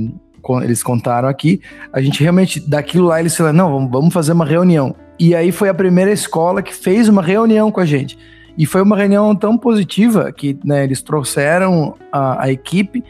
eles 0.63 0.81
contaram 0.81 1.27
aqui, 1.27 1.61
a 1.91 2.01
gente 2.01 2.21
realmente, 2.21 2.59
daquilo 2.59 3.07
lá, 3.07 3.19
eles 3.19 3.35
falaram, 3.35 3.57
não, 3.57 3.89
vamos 3.89 4.13
fazer 4.13 4.31
uma 4.31 4.45
reunião. 4.45 4.95
E 5.23 5.33
aí 5.33 5.53
foi 5.53 5.69
a 5.69 5.73
primeira 5.73 6.11
escola 6.11 6.61
que 6.61 6.75
fez 6.75 7.07
uma 7.07 7.21
reunião 7.21 7.71
com 7.71 7.79
a 7.79 7.85
gente. 7.85 8.19
E 8.57 8.65
foi 8.65 8.81
uma 8.81 8.97
reunião 8.97 9.33
tão 9.33 9.57
positiva 9.57 10.29
que 10.33 10.59
né, 10.65 10.83
eles 10.83 11.01
trouxeram 11.01 11.95
a, 12.11 12.43
a 12.43 12.51
equipe 12.51 13.01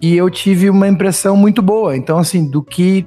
e 0.00 0.16
eu 0.16 0.28
tive 0.28 0.68
uma 0.68 0.88
impressão 0.88 1.36
muito 1.36 1.62
boa. 1.62 1.96
Então, 1.96 2.18
assim, 2.18 2.50
do 2.50 2.64
que 2.64 3.06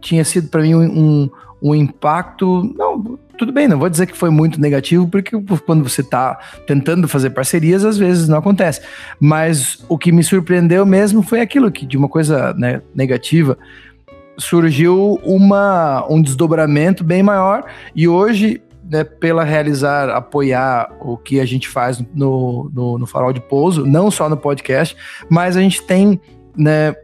tinha 0.00 0.24
sido 0.24 0.48
para 0.48 0.62
mim 0.62 0.74
um, 0.74 1.28
um 1.60 1.74
impacto. 1.74 2.74
Não, 2.78 3.18
tudo 3.36 3.52
bem, 3.52 3.68
não 3.68 3.78
vou 3.78 3.90
dizer 3.90 4.06
que 4.06 4.16
foi 4.16 4.30
muito 4.30 4.58
negativo, 4.58 5.06
porque 5.06 5.38
quando 5.66 5.86
você 5.86 6.00
está 6.00 6.38
tentando 6.66 7.06
fazer 7.06 7.28
parcerias, 7.28 7.84
às 7.84 7.98
vezes 7.98 8.26
não 8.26 8.38
acontece. 8.38 8.80
Mas 9.20 9.84
o 9.86 9.98
que 9.98 10.10
me 10.10 10.24
surpreendeu 10.24 10.86
mesmo 10.86 11.22
foi 11.22 11.42
aquilo 11.42 11.70
que, 11.70 11.84
de 11.84 11.98
uma 11.98 12.08
coisa 12.08 12.54
né, 12.54 12.80
negativa, 12.94 13.58
surgiu 14.42 15.18
uma, 15.24 16.06
um 16.10 16.20
desdobramento 16.20 17.02
bem 17.02 17.22
maior 17.22 17.64
e 17.94 18.08
hoje, 18.08 18.62
né, 18.88 19.04
pela 19.04 19.44
realizar, 19.44 20.10
apoiar 20.10 20.90
o 21.00 21.16
que 21.16 21.40
a 21.40 21.44
gente 21.44 21.68
faz 21.68 22.02
no, 22.14 22.70
no, 22.74 22.98
no 22.98 23.06
Farol 23.06 23.32
de 23.32 23.40
Pouso, 23.40 23.86
não 23.86 24.10
só 24.10 24.28
no 24.28 24.36
podcast, 24.36 24.96
mas 25.28 25.56
a 25.56 25.60
gente 25.60 25.82
tem 25.82 26.20
né, 26.56 26.94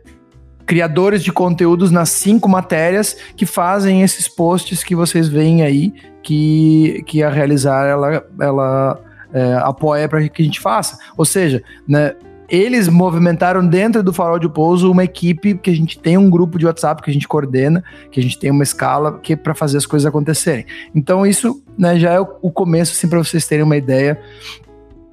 criadores 0.66 1.24
de 1.24 1.32
conteúdos 1.32 1.90
nas 1.90 2.10
cinco 2.10 2.48
matérias 2.48 3.16
que 3.36 3.46
fazem 3.46 4.02
esses 4.02 4.28
posts 4.28 4.84
que 4.84 4.94
vocês 4.94 5.28
veem 5.28 5.62
aí, 5.62 5.94
que, 6.22 7.02
que 7.06 7.22
a 7.22 7.30
realizar 7.30 7.86
ela, 7.86 8.24
ela 8.38 9.00
é, 9.32 9.54
apoia 9.62 10.08
para 10.08 10.28
que 10.28 10.42
a 10.42 10.44
gente 10.44 10.60
faça. 10.60 10.98
Ou 11.16 11.24
seja, 11.24 11.62
né, 11.86 12.14
eles 12.48 12.88
movimentaram 12.88 13.66
dentro 13.66 14.02
do 14.02 14.12
Farol 14.12 14.38
de 14.38 14.48
Pouso 14.48 14.90
uma 14.90 15.04
equipe 15.04 15.54
que 15.56 15.70
a 15.70 15.74
gente 15.74 15.98
tem 15.98 16.16
um 16.16 16.30
grupo 16.30 16.58
de 16.58 16.64
WhatsApp 16.64 17.02
que 17.02 17.10
a 17.10 17.12
gente 17.12 17.28
coordena, 17.28 17.84
que 18.10 18.18
a 18.18 18.22
gente 18.22 18.38
tem 18.38 18.50
uma 18.50 18.62
escala 18.62 19.18
que 19.18 19.34
é 19.34 19.36
para 19.36 19.54
fazer 19.54 19.76
as 19.76 19.84
coisas 19.84 20.06
acontecerem. 20.06 20.64
Então 20.94 21.26
isso 21.26 21.62
né, 21.76 21.98
já 21.98 22.12
é 22.12 22.20
o 22.20 22.50
começo 22.50 22.92
assim 22.92 23.08
para 23.08 23.18
vocês 23.18 23.46
terem 23.46 23.64
uma 23.64 23.76
ideia 23.76 24.18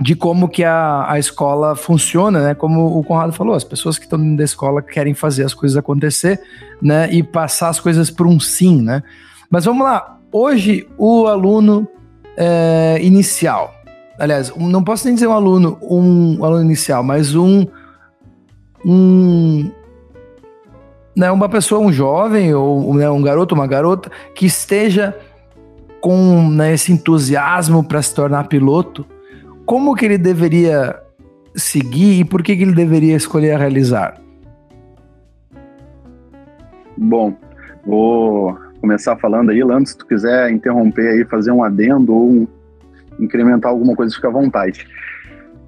de 0.02 0.16
como 0.16 0.50
que 0.50 0.64
a, 0.64 1.10
a 1.10 1.20
escola 1.20 1.76
funciona, 1.76 2.48
né? 2.48 2.54
Como 2.54 3.00
o 3.00 3.04
Conrado 3.04 3.32
falou, 3.32 3.56
as 3.56 3.64
pessoas 3.64 3.98
que 3.98 4.04
estão 4.04 4.20
dentro 4.20 4.38
da 4.38 4.44
escola 4.44 4.82
querem 4.82 5.14
fazer 5.14 5.44
as 5.44 5.54
coisas 5.54 5.78
acontecer, 5.78 6.42
né? 6.82 7.10
E 7.12 7.24
passar 7.24 7.70
as 7.70 7.80
coisas 7.80 8.10
por 8.10 8.28
um 8.28 8.40
sim, 8.40 8.82
né? 8.82 9.02
Mas 9.50 9.66
vamos 9.66 9.84
lá. 9.84 10.18
Hoje, 10.32 10.88
o 10.98 11.28
aluno 11.28 11.88
é, 12.36 12.98
inicial, 13.02 13.74
aliás, 14.20 14.54
não 14.56 14.84
posso 14.84 15.06
nem 15.06 15.16
dizer 15.16 15.28
um 15.28 15.34
aluno, 15.34 15.78
um, 15.82 16.44
aluno 16.44 16.64
inicial, 16.64 17.04
mas 17.04 17.36
um, 17.36 17.66
um 18.86 19.72
né, 21.16 21.32
uma 21.32 21.48
pessoa, 21.48 21.82
um 21.82 21.92
jovem 21.92 22.54
ou 22.54 22.94
né, 22.94 23.10
um 23.10 23.22
garoto, 23.22 23.56
uma 23.56 23.68
garota 23.68 24.12
que 24.34 24.46
esteja 24.46 25.18
com 26.02 26.50
né, 26.50 26.74
esse 26.74 26.92
entusiasmo 26.92 27.84
para 27.84 28.02
se 28.02 28.14
tornar 28.14 28.48
piloto, 28.48 29.06
como 29.66 29.96
que 29.96 30.06
ele 30.06 30.18
deveria 30.18 31.02
seguir 31.56 32.20
e 32.20 32.26
por 32.26 32.44
que, 32.44 32.56
que 32.56 32.64
ele 32.64 32.74
deveria 32.74 33.16
escolher 33.16 33.58
realizar? 33.58 34.22
Bom, 36.98 37.34
vou 37.86 38.58
começar 38.80 39.16
falando 39.18 39.50
aí, 39.50 39.64
Lando, 39.64 39.88
se 39.88 39.98
tu 39.98 40.06
quiser 40.06 40.52
interromper 40.52 41.08
aí, 41.08 41.26
fazer 41.26 41.52
um 41.52 41.64
adendo 41.64 42.14
ou 42.14 42.30
um, 42.30 42.48
incrementar 43.20 43.72
alguma 43.72 43.96
coisa, 43.96 44.16
fica 44.16 44.28
à 44.28 44.32
vontade. 44.32 44.88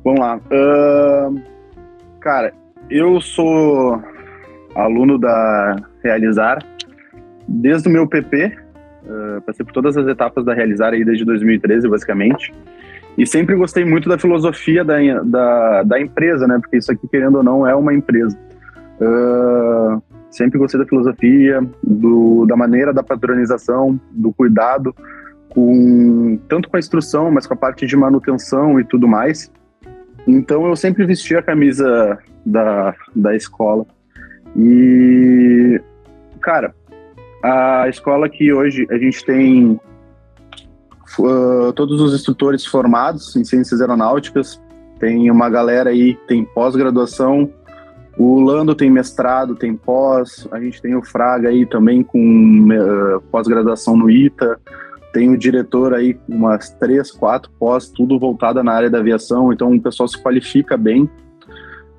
Vamos 0.03 0.19
lá. 0.19 0.37
Uh, 0.37 1.41
cara, 2.19 2.53
eu 2.89 3.19
sou 3.19 4.01
aluno 4.75 5.17
da 5.17 5.75
Realizar 6.03 6.59
desde 7.47 7.87
o 7.87 7.91
meu 7.91 8.07
PP, 8.07 8.53
uh, 9.05 9.41
passei 9.41 9.65
por 9.65 9.73
todas 9.73 9.97
as 9.97 10.07
etapas 10.07 10.45
da 10.45 10.53
Realizar 10.53 10.93
aí 10.93 11.03
desde 11.03 11.25
2013, 11.25 11.87
basicamente. 11.87 12.53
E 13.17 13.25
sempre 13.25 13.55
gostei 13.55 13.83
muito 13.83 14.07
da 14.07 14.17
filosofia 14.17 14.83
da, 14.85 14.97
da, 15.23 15.83
da 15.83 15.99
empresa, 15.99 16.45
né? 16.47 16.59
Porque 16.61 16.77
isso 16.77 16.91
aqui, 16.91 17.07
querendo 17.07 17.37
ou 17.37 17.43
não, 17.43 17.65
é 17.65 17.73
uma 17.73 17.93
empresa. 17.93 18.37
Uh, 19.01 20.01
sempre 20.29 20.59
gostei 20.59 20.79
da 20.79 20.85
filosofia, 20.85 21.61
do, 21.83 22.45
da 22.45 22.55
maneira 22.55 22.93
da 22.93 23.01
padronização, 23.01 23.99
do 24.11 24.31
cuidado, 24.31 24.95
com 25.49 26.39
tanto 26.47 26.69
com 26.69 26.75
a 26.75 26.79
instrução, 26.79 27.31
mas 27.31 27.47
com 27.47 27.53
a 27.53 27.57
parte 27.57 27.85
de 27.85 27.95
manutenção 27.95 28.79
e 28.79 28.83
tudo 28.83 29.07
mais. 29.07 29.51
Então 30.27 30.67
eu 30.67 30.75
sempre 30.75 31.05
vesti 31.05 31.35
a 31.35 31.41
camisa 31.41 32.17
da, 32.45 32.93
da 33.15 33.35
escola. 33.35 33.85
E, 34.55 35.81
cara, 36.41 36.73
a 37.43 37.87
escola 37.87 38.27
que 38.27 38.51
hoje 38.51 38.87
a 38.89 38.97
gente 38.97 39.23
tem 39.25 39.79
uh, 41.19 41.71
todos 41.73 42.01
os 42.01 42.13
instrutores 42.13 42.65
formados 42.65 43.35
em 43.35 43.43
ciências 43.43 43.81
aeronáuticas, 43.81 44.61
tem 44.99 45.29
uma 45.29 45.49
galera 45.49 45.91
aí 45.91 46.15
tem 46.27 46.43
pós-graduação, 46.43 47.49
o 48.17 48.41
Lando 48.41 48.73
tem 48.73 48.89
mestrado, 48.89 49.55
tem 49.55 49.75
pós, 49.75 50.47
a 50.51 50.59
gente 50.59 50.81
tem 50.81 50.95
o 50.95 51.03
Fraga 51.03 51.49
aí 51.49 51.65
também 51.67 52.01
com 52.01 52.67
uh, 52.67 53.21
pós-graduação 53.31 53.95
no 53.95 54.09
ITA, 54.09 54.59
tem 55.13 55.29
o 55.29 55.37
diretor 55.37 55.93
aí 55.93 56.17
umas 56.27 56.69
três, 56.71 57.11
quatro 57.11 57.51
pós, 57.59 57.89
tudo 57.89 58.19
voltada 58.19 58.63
na 58.63 58.73
área 58.73 58.89
da 58.89 58.99
aviação, 58.99 59.51
então 59.51 59.73
o 59.73 59.81
pessoal 59.81 60.07
se 60.07 60.21
qualifica 60.21 60.77
bem. 60.77 61.09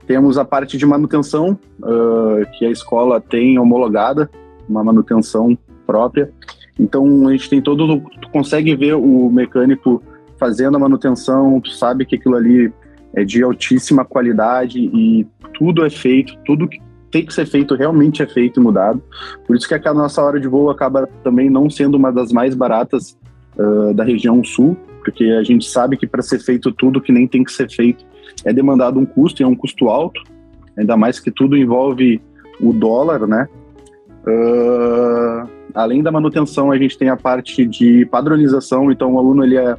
Temos 0.07 0.39
a 0.39 0.45
parte 0.45 0.79
de 0.79 0.87
manutenção, 0.87 1.59
uh, 1.81 2.51
que 2.59 2.65
a 2.65 2.71
escola 2.71 3.21
tem 3.21 3.59
homologada, 3.59 4.31
uma 4.69 4.83
manutenção 4.83 5.57
própria. 5.87 6.31
Então 6.79 7.27
a 7.27 7.33
gente 7.33 7.51
tem 7.51 7.61
todo, 7.61 8.01
tu 8.21 8.31
consegue 8.31 8.75
ver 8.77 8.95
o 8.95 9.29
mecânico 9.31 10.03
fazendo 10.39 10.77
a 10.77 10.81
manutenção, 10.81 11.61
tu 11.61 11.71
sabe 11.71 12.07
que 12.07 12.17
aquilo 12.17 12.37
ali 12.37 12.73
é 13.15 13.25
de 13.25 13.43
altíssima 13.43 14.05
qualidade 14.05 14.79
e 14.79 15.27
tudo 15.55 15.85
é 15.85 15.91
feito, 15.91 16.37
tudo 16.45 16.69
que 16.69 16.81
tem 17.11 17.25
que 17.25 17.33
ser 17.33 17.47
feito 17.47 17.75
realmente 17.75 18.23
é 18.23 18.27
feito 18.27 18.61
e 18.61 18.63
mudado. 18.63 19.03
Por 19.47 19.57
isso 19.57 19.67
que 19.67 19.75
a 19.75 19.95
nossa 19.95 20.23
hora 20.23 20.39
de 20.39 20.49
voo 20.49 20.71
acaba 20.71 21.09
também 21.23 21.49
não 21.49 21.71
sendo 21.71 21.97
uma 21.97 22.13
das 22.13 22.33
mais 22.33 22.55
baratas 22.55 23.17
uh, 23.57 23.95
da 23.95 24.05
região 24.05 24.43
sul, 24.45 24.77
porque 25.03 25.25
a 25.25 25.43
gente 25.43 25.69
sabe 25.69 25.97
que 25.97 26.07
para 26.07 26.23
ser 26.23 26.39
feito 26.41 26.73
tudo 26.73 27.01
que 27.01 27.13
nem 27.13 27.27
tem 27.27 27.43
que 27.43 27.53
ser 27.53 27.71
feito 27.71 28.05
é 28.45 28.53
demandado 28.53 28.99
um 28.99 29.07
custo 29.07 29.43
e 29.43 29.45
é 29.45 29.47
um 29.47 29.55
custo 29.55 29.89
alto, 29.89 30.23
ainda 30.77 30.97
mais 30.97 31.19
que 31.19 31.31
tudo 31.31 31.57
envolve 31.57 32.21
o 32.61 32.73
dólar, 32.73 33.27
né? 33.27 33.49
Uh, 34.27 35.49
além 35.75 36.03
da 36.03 36.13
manutenção, 36.13 36.71
a 36.71 36.79
gente 36.79 36.99
tem 36.99 37.09
a 37.09 37.17
parte 37.17 37.65
de 37.65 38.05
padronização, 38.07 38.91
então 38.93 39.15
o 39.15 39.19
aluno 39.19 39.45
ele 39.45 39.57
é 39.57 39.77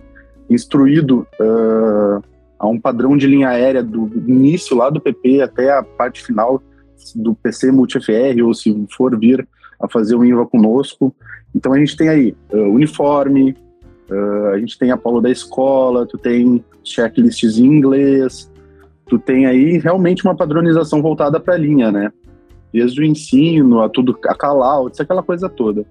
instruído 0.49 1.27
uh, 1.39 2.23
a 2.57 2.67
um 2.67 2.79
padrão 2.79 3.15
de 3.15 3.27
linha 3.27 3.49
aérea 3.49 3.83
do 3.83 4.09
início 4.27 4.75
lá 4.75 4.89
do 4.89 4.99
PP 4.99 5.41
até 5.41 5.71
a 5.71 5.83
parte 5.83 6.23
final 6.23 6.61
do 7.15 7.33
PC 7.35 7.71
Multi-FR, 7.71 8.43
ou 8.43 8.53
se 8.53 8.85
for 8.95 9.17
vir 9.17 9.47
a 9.79 9.87
fazer 9.87 10.15
o 10.15 10.25
INVA 10.25 10.45
conosco. 10.45 11.15
Então 11.55 11.73
a 11.73 11.79
gente 11.79 11.95
tem 11.95 12.09
aí 12.09 12.35
uh, 12.51 12.73
uniforme, 12.73 13.55
uh, 14.09 14.47
a 14.53 14.59
gente 14.59 14.77
tem 14.77 14.91
a 14.91 14.97
polo 14.97 15.21
da 15.21 15.29
escola, 15.29 16.05
tu 16.05 16.17
tem 16.17 16.63
checklists 16.83 17.57
em 17.57 17.65
inglês, 17.65 18.51
tu 19.07 19.17
tem 19.17 19.45
aí 19.45 19.77
realmente 19.77 20.23
uma 20.25 20.35
padronização 20.35 21.01
voltada 21.01 21.39
para 21.39 21.55
a 21.55 21.57
linha, 21.57 21.91
né? 21.91 22.11
desde 22.73 23.01
o 23.01 23.03
ensino 23.03 23.81
a 23.81 23.89
tudo, 23.89 24.17
a 24.25 24.35
call-outs, 24.35 24.99
aquela 24.99 25.23
coisa 25.23 25.49
toda. 25.49 25.85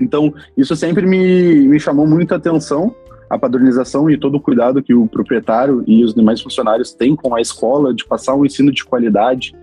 Então, 0.00 0.32
isso 0.56 0.76
sempre 0.76 1.06
me, 1.06 1.66
me 1.66 1.80
chamou 1.80 2.06
muita 2.06 2.36
atenção, 2.36 2.94
a 3.28 3.38
padronização 3.38 4.08
e 4.08 4.16
todo 4.16 4.36
o 4.36 4.40
cuidado 4.40 4.82
que 4.82 4.94
o 4.94 5.06
proprietário 5.06 5.82
e 5.86 6.04
os 6.04 6.14
demais 6.14 6.40
funcionários 6.40 6.92
têm 6.92 7.16
com 7.16 7.34
a 7.34 7.40
escola, 7.40 7.92
de 7.92 8.04
passar 8.04 8.34
um 8.34 8.44
ensino 8.44 8.72
de 8.72 8.84
qualidade, 8.84 9.54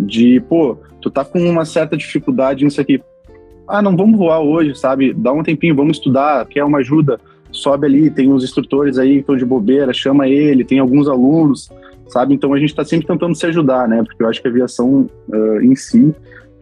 de, 0.00 0.40
pô, 0.40 0.76
tu 1.00 1.10
tá 1.10 1.24
com 1.24 1.38
uma 1.38 1.64
certa 1.64 1.96
dificuldade 1.96 2.64
nisso 2.64 2.80
aqui, 2.80 3.02
ah, 3.68 3.82
não 3.82 3.96
vamos 3.96 4.18
voar 4.18 4.40
hoje, 4.40 4.74
sabe? 4.74 5.12
Dá 5.12 5.32
um 5.32 5.42
tempinho, 5.42 5.76
vamos 5.76 5.98
estudar, 5.98 6.44
quer 6.46 6.64
uma 6.64 6.78
ajuda, 6.78 7.20
sobe 7.52 7.86
ali, 7.86 8.10
tem 8.10 8.32
uns 8.32 8.42
instrutores 8.42 8.98
aí 8.98 9.14
que 9.14 9.20
estão 9.20 9.36
de 9.36 9.44
bobeira, 9.44 9.92
chama 9.92 10.28
ele, 10.28 10.64
tem 10.64 10.78
alguns 10.78 11.08
alunos, 11.08 11.70
sabe? 12.08 12.34
Então 12.34 12.52
a 12.52 12.58
gente 12.58 12.70
está 12.70 12.84
sempre 12.84 13.06
tentando 13.06 13.34
se 13.34 13.46
ajudar, 13.46 13.86
né? 13.88 14.02
Porque 14.02 14.22
eu 14.22 14.28
acho 14.28 14.40
que 14.42 14.48
a 14.48 14.50
aviação 14.50 15.08
uh, 15.28 15.60
em 15.62 15.76
si, 15.76 16.12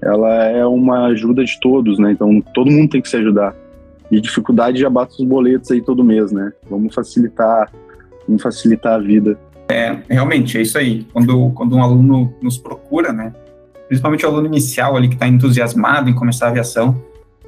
ela 0.03 0.45
é 0.45 0.67
uma 0.67 1.07
ajuda 1.07 1.45
de 1.45 1.59
todos, 1.61 1.99
né? 1.99 2.13
Então 2.13 2.43
todo 2.53 2.71
mundo 2.71 2.91
tem 2.91 3.01
que 3.01 3.09
se 3.09 3.17
ajudar. 3.17 3.55
E 4.11 4.21
dificuldade 4.21 4.81
já 4.81 4.91
bate 4.91 5.15
os 5.21 5.27
boletos 5.27 5.71
aí 5.71 5.81
todo 5.81 6.05
mês, 6.05 6.33
né? 6.33 6.53
Vamos 6.69 6.95
facilitar, 6.95 7.71
vamos 8.27 8.43
facilitar 8.43 8.95
a 8.95 8.99
vida. 8.99 9.39
É, 9.69 9.99
realmente, 10.09 10.57
é 10.57 10.63
isso 10.63 10.79
aí. 10.79 11.07
Quando, 11.13 11.51
quando 11.51 11.77
um 11.77 11.83
aluno 11.83 12.35
nos 12.41 12.57
procura, 12.57 13.13
né? 13.13 13.33
Principalmente 13.87 14.25
o 14.25 14.29
aluno 14.29 14.47
inicial 14.47 14.97
ali 14.97 15.09
que 15.09 15.15
está 15.15 15.29
entusiasmado 15.29 16.09
em 16.09 16.15
começar 16.15 16.47
a 16.47 16.49
aviação. 16.51 17.03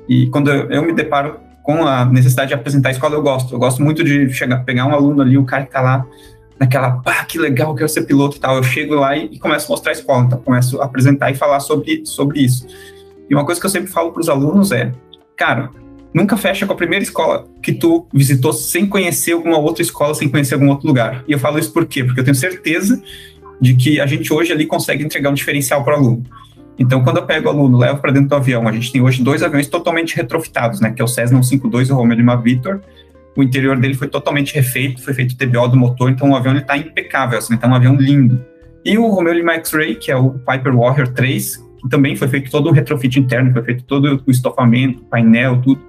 E 0.09 0.27
quando 0.29 0.51
eu, 0.51 0.71
eu 0.71 0.83
me 0.83 0.93
deparo 0.93 1.39
com 1.63 1.87
a 1.87 2.05
necessidade 2.05 2.49
de 2.49 2.55
apresentar 2.55 2.91
a 2.91 2.93
escola, 2.93 3.15
eu 3.15 3.23
gosto. 3.23 3.55
Eu 3.55 3.59
gosto 3.59 3.83
muito 3.83 4.05
de 4.05 4.31
chegar, 4.33 4.65
pegar 4.65 4.87
um 4.87 4.93
aluno 4.93 5.23
ali, 5.23 5.39
o 5.39 5.45
cara 5.45 5.63
que 5.63 5.69
está 5.69 5.81
lá 5.81 6.07
naquela, 6.59 6.93
pá, 7.01 7.25
que 7.25 7.39
legal, 7.39 7.75
quero 7.75 7.89
ser 7.89 8.03
piloto 8.03 8.37
e 8.37 8.41
tal. 8.41 8.57
Eu 8.57 8.63
chego 8.63 8.95
lá 8.95 9.17
e, 9.17 9.27
e 9.33 9.39
começo 9.39 9.67
a 9.67 9.69
mostrar 9.71 9.93
a 9.93 9.95
escola, 9.95 10.25
então 10.25 10.39
começo 10.39 10.81
a 10.81 10.85
apresentar 10.85 11.31
e 11.31 11.35
falar 11.35 11.61
sobre, 11.61 12.05
sobre 12.05 12.41
isso. 12.41 12.67
E 13.29 13.35
uma 13.35 13.47
coisa 13.47 13.59
que 13.59 13.67
eu 13.67 13.71
sempre 13.71 13.91
falo 13.91 14.13
para 14.13 14.21
os 14.21 14.29
alunos 14.29 14.73
é, 14.73 14.93
cara, 15.37 15.71
nunca 16.13 16.37
fecha 16.37 16.67
com 16.67 16.73
a 16.73 16.77
primeira 16.77 17.03
escola 17.03 17.47
que 17.63 17.73
tu 17.73 18.07
visitou 18.13 18.53
sem 18.53 18.87
conhecer 18.87 19.33
alguma 19.33 19.59
outra 19.59 19.83
escola, 19.83 20.15
sem 20.15 20.29
conhecer 20.29 20.55
algum 20.55 20.69
outro 20.69 20.87
lugar. 20.87 21.25
E 21.27 21.33
eu 21.33 21.39
falo 21.39 21.59
isso 21.59 21.73
por 21.73 21.87
quê? 21.87 22.05
Porque 22.05 22.21
eu 22.21 22.25
tenho 22.25 22.35
certeza 22.35 23.01
de 23.61 23.75
que 23.75 24.01
a 24.01 24.07
gente 24.07 24.33
hoje 24.33 24.53
ali 24.53 24.67
consegue 24.67 25.05
entregar 25.05 25.31
um 25.31 25.35
diferencial 25.35 25.85
para 25.85 25.95
o 25.95 25.97
aluno. 25.99 26.25
Então, 26.79 27.05
quando 27.05 27.19
eu 27.19 27.27
pego 27.27 27.47
o 27.47 27.51
aluno, 27.51 27.77
levo 27.77 28.01
para 28.01 28.11
dentro 28.11 28.31
do 28.31 28.35
avião, 28.35 28.67
a 28.67 28.73
gente 28.73 28.91
tem 28.91 29.03
hoje 29.03 29.23
dois 29.23 29.43
aviões 29.43 29.67
totalmente 29.67 30.17
retrofitados, 30.17 30.81
né? 30.81 30.91
Que 30.91 31.03
é 31.03 31.05
o 31.05 31.09
Cessna 31.09 31.43
152 31.43 31.91
e 31.91 31.93
o 31.93 31.97
Romeo 31.97 32.17
Lima 32.17 32.37
Victor, 32.41 32.81
o 33.37 33.43
interior 33.43 33.79
dele 33.79 33.95
foi 33.95 34.09
totalmente 34.09 34.55
refeito, 34.55 35.03
foi 35.03 35.15
feito 35.15 35.37
TBO 35.37 35.69
do 35.69 35.77
motor, 35.77 36.11
então 36.11 36.31
o 36.31 36.37
avião 36.37 36.57
está 36.57 36.77
impecável, 36.77 37.39
assim, 37.39 37.59
é 37.61 37.67
um 37.67 37.75
avião 37.75 37.95
lindo. 37.97 38.45
E 38.85 38.97
o 38.99 39.07
Romeo 39.09 39.35
Lima 39.35 39.53
X-Ray, 39.55 39.95
que 39.95 40.11
é 40.11 40.17
o 40.17 40.31
Piper 40.31 40.75
Warrior 40.75 41.09
3, 41.09 41.63
que 41.81 41.89
também 41.89 42.17
foi 42.17 42.29
feito 42.29 42.51
todo 42.51 42.69
o 42.69 42.73
retrofit 42.73 43.19
interno, 43.19 43.53
foi 43.53 43.63
feito 43.63 43.85
todo 43.85 44.23
o 44.27 44.31
estofamento, 44.31 45.03
painel, 45.05 45.61
tudo, 45.63 45.81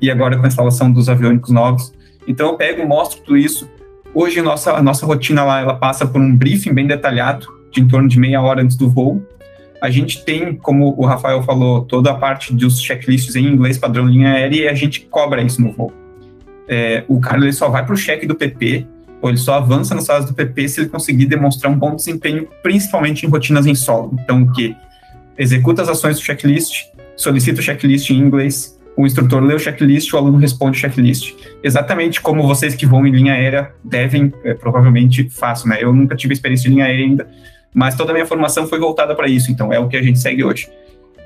e 0.00 0.10
agora 0.10 0.36
com 0.36 0.44
a 0.44 0.48
instalação 0.48 0.92
dos 0.92 1.08
aviônicos 1.08 1.50
novos. 1.50 1.92
Então 2.26 2.48
eu 2.48 2.56
pego, 2.56 2.86
mostro 2.86 3.20
tudo 3.22 3.36
isso. 3.36 3.68
Hoje 4.14 4.40
nossa, 4.42 4.72
a 4.72 4.82
nossa 4.82 5.06
rotina 5.06 5.44
lá, 5.44 5.60
ela 5.60 5.74
passa 5.74 6.06
por 6.06 6.20
um 6.20 6.36
briefing 6.36 6.72
bem 6.72 6.86
detalhado, 6.86 7.46
de 7.70 7.80
em 7.80 7.88
torno 7.88 8.08
de 8.08 8.18
meia 8.18 8.40
hora 8.40 8.62
antes 8.62 8.76
do 8.76 8.88
voo. 8.88 9.22
A 9.80 9.90
gente 9.90 10.24
tem, 10.24 10.56
como 10.56 10.94
o 10.98 11.06
Rafael 11.06 11.42
falou, 11.42 11.82
toda 11.82 12.10
a 12.10 12.14
parte 12.14 12.52
dos 12.52 12.80
checklists 12.80 13.36
em 13.36 13.46
inglês 13.46 13.78
padrão 13.78 14.06
linha 14.06 14.32
aérea 14.32 14.64
e 14.64 14.68
a 14.68 14.74
gente 14.74 15.02
cobra 15.02 15.40
isso 15.40 15.62
no 15.62 15.72
voo 15.72 15.92
é, 16.68 17.02
o 17.08 17.18
cara 17.18 17.38
ele 17.38 17.52
só 17.52 17.68
vai 17.68 17.84
para 17.84 17.94
o 17.94 17.96
cheque 17.96 18.26
do 18.26 18.34
PP, 18.34 18.86
ou 19.22 19.30
ele 19.30 19.38
só 19.38 19.54
avança 19.54 19.94
nas 19.94 20.04
salas 20.04 20.26
do 20.26 20.34
PP 20.34 20.68
se 20.68 20.80
ele 20.80 20.90
conseguir 20.90 21.26
demonstrar 21.26 21.72
um 21.72 21.78
bom 21.78 21.96
desempenho, 21.96 22.46
principalmente 22.62 23.24
em 23.24 23.28
rotinas 23.28 23.66
em 23.66 23.74
solo. 23.74 24.14
Então, 24.22 24.46
que 24.52 24.76
executa 25.38 25.82
as 25.82 25.88
ações 25.88 26.18
do 26.18 26.24
checklist, 26.24 26.86
solicita 27.16 27.60
o 27.60 27.62
checklist 27.62 28.10
em 28.10 28.18
inglês, 28.18 28.78
o 28.96 29.06
instrutor 29.06 29.40
lê 29.42 29.54
o 29.54 29.58
checklist, 29.58 30.12
o 30.12 30.16
aluno 30.16 30.38
responde 30.38 30.76
o 30.76 30.80
checklist. 30.80 31.34
Exatamente 31.62 32.20
como 32.20 32.42
vocês 32.42 32.74
que 32.74 32.84
vão 32.84 33.06
em 33.06 33.12
linha 33.12 33.32
aérea 33.32 33.72
devem, 33.84 34.32
é, 34.42 34.54
provavelmente, 34.54 35.28
façam, 35.30 35.68
né? 35.68 35.78
Eu 35.80 35.92
nunca 35.92 36.16
tive 36.16 36.34
experiência 36.34 36.68
em 36.68 36.72
linha 36.72 36.84
aérea 36.84 37.04
ainda, 37.04 37.28
mas 37.72 37.94
toda 37.94 38.10
a 38.10 38.12
minha 38.12 38.26
formação 38.26 38.66
foi 38.66 38.80
voltada 38.80 39.14
para 39.14 39.28
isso, 39.28 39.52
então 39.52 39.72
é 39.72 39.78
o 39.78 39.86
que 39.86 39.96
a 39.96 40.02
gente 40.02 40.18
segue 40.18 40.42
hoje. 40.42 40.68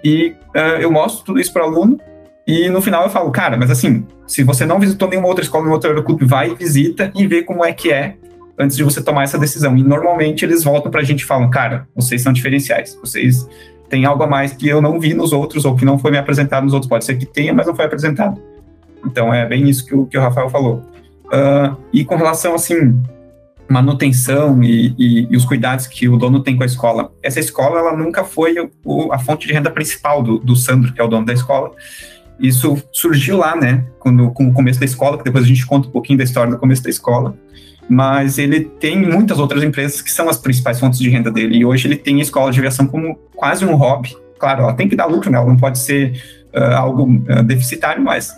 E 0.05 0.35
uh, 0.55 0.81
eu 0.81 0.91
mostro 0.93 1.25
tudo 1.25 1.41
isso 1.41 1.53
para 1.53 1.63
o 1.63 1.67
aluno, 1.67 1.99
e 2.47 2.69
no 2.69 2.83
final 2.83 3.05
eu 3.05 3.11
falo, 3.11 3.31
cara, 3.31 3.57
mas 3.57 3.71
assim, 3.71 4.05
se 4.27 4.43
você 4.43 4.67
não 4.67 4.79
visitou 4.79 5.09
nenhuma 5.09 5.29
outra 5.29 5.43
escola, 5.43 5.63
nenhum 5.63 5.75
outro 5.75 5.89
aeroclube, 5.89 6.27
vai 6.27 6.51
e 6.51 6.55
visita 6.55 7.11
e 7.15 7.27
vê 7.27 7.43
como 7.43 7.65
é 7.65 7.73
que 7.73 7.91
é 7.93 8.17
antes 8.59 8.77
de 8.77 8.83
você 8.83 9.03
tomar 9.03 9.23
essa 9.23 9.39
decisão. 9.39 9.77
E 9.77 9.83
normalmente 9.83 10.45
eles 10.45 10.65
voltam 10.65 10.91
para 10.91 11.01
a 11.01 11.05
gente 11.05 11.21
e 11.21 11.25
falam, 11.25 11.49
cara, 11.49 11.87
vocês 11.95 12.21
são 12.21 12.33
diferenciais, 12.33 12.99
vocês 13.01 13.49
têm 13.93 14.07
algo 14.07 14.23
a 14.23 14.27
mais 14.27 14.55
que 14.55 14.67
eu 14.67 14.81
não 14.81 14.99
vi 14.99 15.13
nos 15.13 15.35
outros 15.35 15.67
ou 15.67 15.77
que 15.77 15.85
não 15.85 15.99
foi 15.99 16.11
me 16.11 16.17
apresentado 16.17 16.65
nos 16.65 16.73
outros. 16.73 16.89
Pode 16.89 17.05
ser 17.05 17.17
que 17.17 17.27
tenha, 17.27 17.53
mas 17.53 17.67
não 17.67 17.77
foi 17.77 17.85
apresentado. 17.85 18.41
Então 19.05 19.35
é 19.35 19.47
bem 19.47 19.69
isso 19.69 19.85
que 19.85 19.95
o, 19.95 20.07
que 20.07 20.17
o 20.17 20.21
Rafael 20.21 20.49
falou. 20.49 20.83
Uh, 21.27 21.77
e 21.93 22.03
com 22.03 22.17
relação, 22.17 22.55
assim, 22.55 22.99
manutenção 23.69 24.63
e, 24.63 24.95
e, 24.99 25.29
e, 25.31 25.37
os 25.37 25.45
cuidados 25.45 25.87
que 25.87 26.09
o 26.09 26.17
dono 26.17 26.43
tem 26.43 26.57
com 26.57 26.63
a 26.63 26.67
escola. 26.67 27.13
Essa 27.23 27.39
escola, 27.39 27.81
ela 27.81 27.95
nunca 27.95 28.25
foi 28.25 28.55
o, 28.83 29.13
a 29.13 29.19
fonte 29.19 29.47
de 29.47 29.53
renda 29.53 29.71
principal 29.71 30.23
do, 30.23 30.39
do 30.39 30.57
Sandro, 30.57 30.91
que 30.95 31.01
é 31.01 31.05
o 31.05 31.09
dono 31.09 31.27
da 31.27 31.35
escola. 31.35 31.73
Isso 32.41 32.83
surgiu 32.93 33.37
lá, 33.37 33.55
né, 33.55 33.85
quando, 33.99 34.31
com 34.31 34.49
o 34.49 34.55
começo 34.55 34.81
da 34.81 34.87
escola, 34.87 35.19
que 35.19 35.25
depois 35.25 35.45
a 35.45 35.49
gente 35.49 35.67
conta 35.67 35.89
um 35.89 35.91
pouquinho 35.91 36.17
da 36.17 36.25
história 36.25 36.51
do 36.51 36.59
começo 36.59 36.83
da 36.83 36.89
escola. 36.89 37.37
Mas 37.89 38.39
ele 38.39 38.61
tem 38.61 38.97
muitas 38.97 39.39
outras 39.39 39.63
empresas 39.63 40.01
que 40.01 40.11
são 40.11 40.29
as 40.29 40.39
principais 40.39 40.79
fontes 40.81 40.99
de 40.99 41.11
renda 41.11 41.31
dele. 41.31 41.59
E 41.59 41.65
hoje 41.65 41.87
ele 41.87 41.97
tem 41.97 42.19
a 42.19 42.23
escola 42.23 42.51
de 42.51 42.59
aviação 42.59 42.87
como 42.87 43.19
quase 43.35 43.65
um 43.65 43.75
hobby. 43.75 44.17
Claro, 44.39 44.63
ela 44.63 44.75
tem 44.75 44.89
que 44.89 44.97
dar 44.97 45.07
lucro, 45.07 45.31
né? 45.31 45.39
Ela 45.39 45.47
não 45.47 45.57
pode 45.57 45.79
ser 45.79 46.21
uh, 46.55 46.75
algo 46.75 47.05
uh, 47.05 47.43
deficitário, 47.43 48.03
mas 48.03 48.35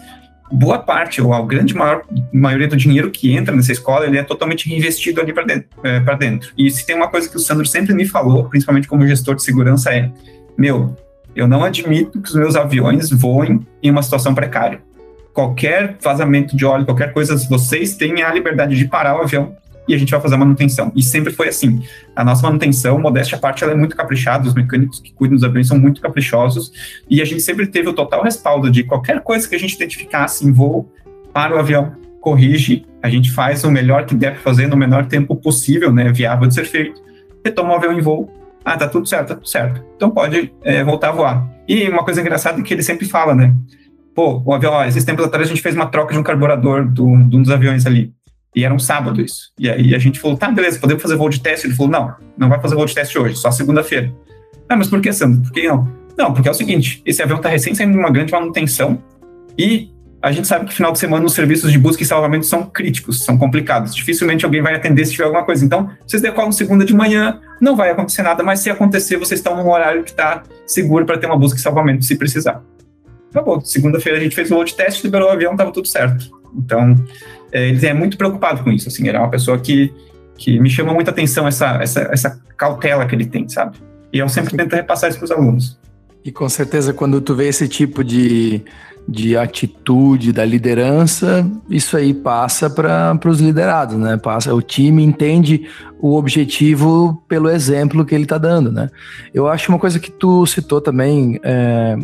boa 0.50 0.78
parte, 0.78 1.20
ou 1.20 1.32
a 1.32 1.42
grande 1.44 1.74
maior, 1.74 2.02
maioria 2.32 2.68
do 2.68 2.76
dinheiro 2.76 3.10
que 3.10 3.34
entra 3.34 3.54
nessa 3.54 3.72
escola, 3.72 4.06
ele 4.06 4.18
é 4.18 4.22
totalmente 4.22 4.68
reinvestido 4.68 5.20
ali 5.20 5.32
para 5.32 5.44
dentro, 5.44 5.68
é, 5.82 6.16
dentro. 6.16 6.52
E 6.56 6.70
se 6.70 6.86
tem 6.86 6.94
uma 6.94 7.08
coisa 7.08 7.28
que 7.28 7.36
o 7.36 7.40
Sandro 7.40 7.66
sempre 7.66 7.94
me 7.94 8.06
falou, 8.06 8.44
principalmente 8.44 8.86
como 8.86 9.06
gestor 9.06 9.34
de 9.34 9.42
segurança, 9.42 9.92
é: 9.92 10.10
meu, 10.56 10.96
eu 11.34 11.48
não 11.48 11.64
admito 11.64 12.20
que 12.20 12.28
os 12.28 12.34
meus 12.34 12.54
aviões 12.54 13.10
voem 13.10 13.66
em 13.82 13.90
uma 13.90 14.02
situação 14.02 14.34
precária. 14.34 14.80
Qualquer 15.34 15.96
vazamento 16.00 16.56
de 16.56 16.64
óleo, 16.64 16.86
qualquer 16.86 17.12
coisa, 17.12 17.36
vocês 17.48 17.96
têm 17.96 18.22
a 18.22 18.32
liberdade 18.32 18.76
de 18.76 18.86
parar 18.86 19.18
o 19.18 19.22
avião 19.22 19.56
e 19.86 19.94
a 19.94 19.98
gente 19.98 20.10
vai 20.10 20.20
fazer 20.20 20.34
a 20.34 20.38
manutenção. 20.38 20.92
E 20.94 21.02
sempre 21.02 21.32
foi 21.32 21.48
assim. 21.48 21.82
A 22.16 22.24
nossa 22.24 22.42
manutenção, 22.42 22.98
modéstia 22.98 23.36
à 23.36 23.40
parte, 23.40 23.62
ela 23.62 23.72
é 23.72 23.76
muito 23.76 23.96
caprichada, 23.96 24.46
os 24.46 24.54
mecânicos 24.54 25.00
que 25.00 25.12
cuidam 25.12 25.36
dos 25.36 25.44
aviões 25.44 25.66
são 25.66 25.78
muito 25.78 26.00
caprichosos, 26.00 26.72
e 27.08 27.20
a 27.20 27.24
gente 27.24 27.42
sempre 27.42 27.66
teve 27.66 27.88
o 27.88 27.92
total 27.92 28.22
respaldo 28.22 28.70
de 28.70 28.84
qualquer 28.84 29.20
coisa 29.20 29.48
que 29.48 29.54
a 29.54 29.58
gente 29.58 29.74
identificasse 29.74 30.46
em 30.46 30.52
voo, 30.52 30.90
para 31.32 31.54
o 31.54 31.58
avião, 31.58 31.96
corrige, 32.20 32.86
a 33.02 33.10
gente 33.10 33.30
faz 33.32 33.64
o 33.64 33.70
melhor 33.70 34.06
que 34.06 34.14
deve 34.14 34.38
fazer 34.38 34.68
no 34.68 34.76
menor 34.76 35.06
tempo 35.06 35.36
possível, 35.36 35.92
né, 35.92 36.10
viável 36.12 36.46
de 36.46 36.54
ser 36.54 36.64
feito, 36.64 37.02
retoma 37.44 37.72
o 37.72 37.76
avião 37.76 37.92
em 37.92 38.00
voo, 38.00 38.32
ah, 38.64 38.76
tá 38.76 38.88
tudo 38.88 39.06
certo, 39.06 39.28
tá 39.28 39.34
tudo 39.34 39.48
certo. 39.48 39.84
Então 39.96 40.10
pode 40.10 40.50
é, 40.62 40.82
voltar 40.82 41.10
a 41.10 41.12
voar. 41.12 41.50
E 41.68 41.86
uma 41.86 42.02
coisa 42.02 42.20
engraçada 42.22 42.58
é 42.58 42.62
que 42.62 42.72
ele 42.72 42.82
sempre 42.82 43.04
fala, 43.04 43.34
né, 43.34 43.54
pô, 44.14 44.42
o 44.44 44.54
avião, 44.54 44.72
ó, 44.72 44.84
esses 44.84 45.04
tempos 45.04 45.24
atrás 45.24 45.46
a 45.46 45.48
gente 45.48 45.62
fez 45.62 45.74
uma 45.74 45.86
troca 45.86 46.12
de 46.12 46.18
um 46.18 46.22
carburador 46.22 46.86
do, 46.86 47.16
de 47.24 47.36
um 47.36 47.42
dos 47.42 47.50
aviões 47.50 47.86
ali. 47.86 48.12
E 48.54 48.64
era 48.64 48.72
um 48.72 48.78
sábado 48.78 49.20
isso. 49.20 49.52
E 49.58 49.68
aí 49.68 49.94
a 49.94 49.98
gente 49.98 50.20
falou, 50.20 50.36
tá, 50.36 50.50
beleza, 50.50 50.78
podemos 50.78 51.02
fazer 51.02 51.16
voo 51.16 51.28
de 51.28 51.40
teste? 51.40 51.66
Ele 51.66 51.74
falou, 51.74 51.90
não, 51.90 52.14
não 52.38 52.48
vai 52.48 52.60
fazer 52.60 52.76
voo 52.76 52.86
de 52.86 52.94
teste 52.94 53.18
hoje, 53.18 53.36
só 53.36 53.50
segunda-feira. 53.50 54.12
Ah, 54.68 54.76
mas 54.76 54.88
por 54.88 55.00
que, 55.00 55.12
Sandro? 55.12 55.42
Por 55.42 55.52
que 55.52 55.66
não? 55.66 55.88
Não, 56.16 56.32
porque 56.32 56.48
é 56.48 56.50
o 56.50 56.54
seguinte, 56.54 57.02
esse 57.04 57.20
avião 57.22 57.38
está 57.38 57.48
recém 57.48 57.74
saindo 57.74 57.92
de 57.92 57.98
uma 57.98 58.10
grande 58.10 58.32
manutenção 58.32 59.02
e 59.58 59.90
a 60.22 60.32
gente 60.32 60.48
sabe 60.48 60.64
que 60.64 60.72
final 60.72 60.90
de 60.90 60.98
semana 60.98 61.26
os 61.26 61.34
serviços 61.34 61.70
de 61.70 61.78
busca 61.78 62.02
e 62.02 62.06
salvamento 62.06 62.46
são 62.46 62.64
críticos, 62.64 63.24
são 63.24 63.36
complicados. 63.36 63.94
Dificilmente 63.94 64.44
alguém 64.44 64.62
vai 64.62 64.74
atender 64.74 65.04
se 65.04 65.12
tiver 65.12 65.24
alguma 65.24 65.44
coisa. 65.44 65.62
Então, 65.62 65.90
vocês 66.06 66.22
decolam 66.22 66.50
segunda 66.50 66.82
de 66.82 66.94
manhã, 66.94 67.40
não 67.60 67.76
vai 67.76 67.90
acontecer 67.90 68.22
nada, 68.22 68.42
mas 68.42 68.60
se 68.60 68.70
acontecer, 68.70 69.18
vocês 69.18 69.40
estão 69.40 69.54
num 69.54 69.68
horário 69.68 70.02
que 70.02 70.10
está 70.10 70.42
seguro 70.66 71.04
para 71.04 71.18
ter 71.18 71.26
uma 71.26 71.36
busca 71.36 71.58
e 71.58 71.62
salvamento 71.62 72.06
se 72.06 72.16
precisar. 72.16 72.62
Acabou. 73.34 73.60
Segunda-feira 73.60 74.18
a 74.18 74.22
gente 74.22 74.36
fez 74.36 74.48
o 74.52 74.54
load 74.54 74.72
test, 74.74 75.02
liberou 75.02 75.28
o 75.28 75.32
avião, 75.32 75.52
estava 75.52 75.72
tudo 75.72 75.88
certo. 75.88 76.30
Então, 76.56 76.94
é, 77.50 77.68
ele 77.68 77.84
é 77.84 77.92
muito 77.92 78.16
preocupado 78.16 78.62
com 78.62 78.70
isso, 78.70 78.88
assim, 78.88 79.08
ele 79.08 79.16
é 79.16 79.20
uma 79.20 79.30
pessoa 79.30 79.58
que, 79.58 79.92
que 80.38 80.60
me 80.60 80.70
chama 80.70 80.94
muita 80.94 81.10
atenção 81.10 81.48
essa, 81.48 81.82
essa, 81.82 82.00
essa 82.12 82.40
cautela 82.56 83.04
que 83.06 83.14
ele 83.14 83.26
tem, 83.26 83.48
sabe? 83.48 83.76
E 84.12 84.18
eu 84.18 84.28
sempre 84.28 84.56
tento 84.56 84.76
repassar 84.76 85.10
isso 85.10 85.18
para 85.18 85.24
os 85.24 85.30
alunos. 85.32 85.76
E 86.24 86.30
com 86.30 86.48
certeza, 86.48 86.94
quando 86.94 87.20
tu 87.20 87.34
vê 87.34 87.48
esse 87.48 87.66
tipo 87.66 88.04
de, 88.04 88.62
de 89.06 89.36
atitude 89.36 90.32
da 90.32 90.44
liderança, 90.44 91.44
isso 91.68 91.96
aí 91.96 92.14
passa 92.14 92.70
para 92.70 93.18
os 93.26 93.40
liderados, 93.40 93.96
né? 93.96 94.16
Passa, 94.16 94.54
o 94.54 94.62
time 94.62 95.02
entende 95.02 95.68
o 96.00 96.14
objetivo 96.16 97.22
pelo 97.28 97.50
exemplo 97.50 98.04
que 98.04 98.14
ele 98.14 98.24
está 98.24 98.38
dando, 98.38 98.72
né? 98.72 98.88
Eu 99.34 99.48
acho 99.48 99.70
uma 99.70 99.78
coisa 99.78 99.98
que 99.98 100.10
tu 100.10 100.46
citou 100.46 100.80
também, 100.80 101.38
é, 101.42 101.96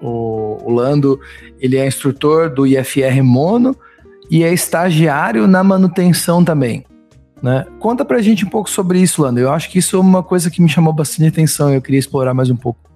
o, 0.00 0.58
o 0.64 0.72
Lando, 0.72 1.20
ele 1.60 1.76
é 1.76 1.86
instrutor 1.86 2.50
do 2.50 2.66
IFR 2.66 3.22
Mono, 3.22 3.76
e 4.30 4.44
é 4.44 4.52
estagiário 4.52 5.46
na 5.46 5.64
manutenção 5.64 6.44
também. 6.44 6.84
Né? 7.42 7.64
Conta 7.78 8.04
pra 8.04 8.20
gente 8.20 8.44
um 8.44 8.48
pouco 8.48 8.68
sobre 8.68 9.00
isso, 9.00 9.22
Lando. 9.22 9.40
Eu 9.40 9.50
acho 9.50 9.70
que 9.70 9.78
isso 9.78 9.96
é 9.96 10.00
uma 10.00 10.22
coisa 10.22 10.50
que 10.50 10.60
me 10.60 10.68
chamou 10.68 10.92
bastante 10.92 11.28
atenção 11.28 11.70
e 11.70 11.76
eu 11.76 11.82
queria 11.82 11.98
explorar 11.98 12.34
mais 12.34 12.50
um 12.50 12.56
pouco. 12.56 12.88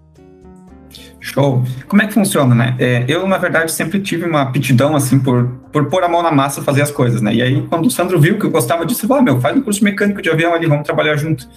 Show. 1.20 1.62
Como 1.86 2.02
é 2.02 2.06
que 2.06 2.12
funciona, 2.12 2.52
né? 2.52 2.74
É, 2.78 3.04
eu, 3.06 3.26
na 3.28 3.38
verdade, 3.38 3.70
sempre 3.70 4.00
tive 4.00 4.26
uma 4.26 4.42
aptidão, 4.42 4.96
assim, 4.96 5.20
por, 5.20 5.46
por 5.72 5.86
pôr 5.86 6.02
a 6.02 6.08
mão 6.08 6.20
na 6.20 6.32
massa 6.32 6.60
fazer 6.62 6.82
as 6.82 6.90
coisas, 6.90 7.22
né? 7.22 7.32
E 7.32 7.40
aí, 7.40 7.62
quando 7.68 7.86
o 7.86 7.90
Sandro 7.90 8.20
viu 8.20 8.38
que 8.38 8.44
eu 8.44 8.50
gostava 8.50 8.84
disso, 8.84 9.06
ele 9.06 9.12
ah, 9.14 9.22
meu, 9.22 9.40
faz 9.40 9.56
um 9.56 9.62
curso 9.62 9.84
mecânico 9.84 10.20
de 10.20 10.28
avião 10.28 10.52
ali, 10.52 10.66
vamos 10.66 10.84
trabalhar 10.84 11.16
junto. 11.16 11.48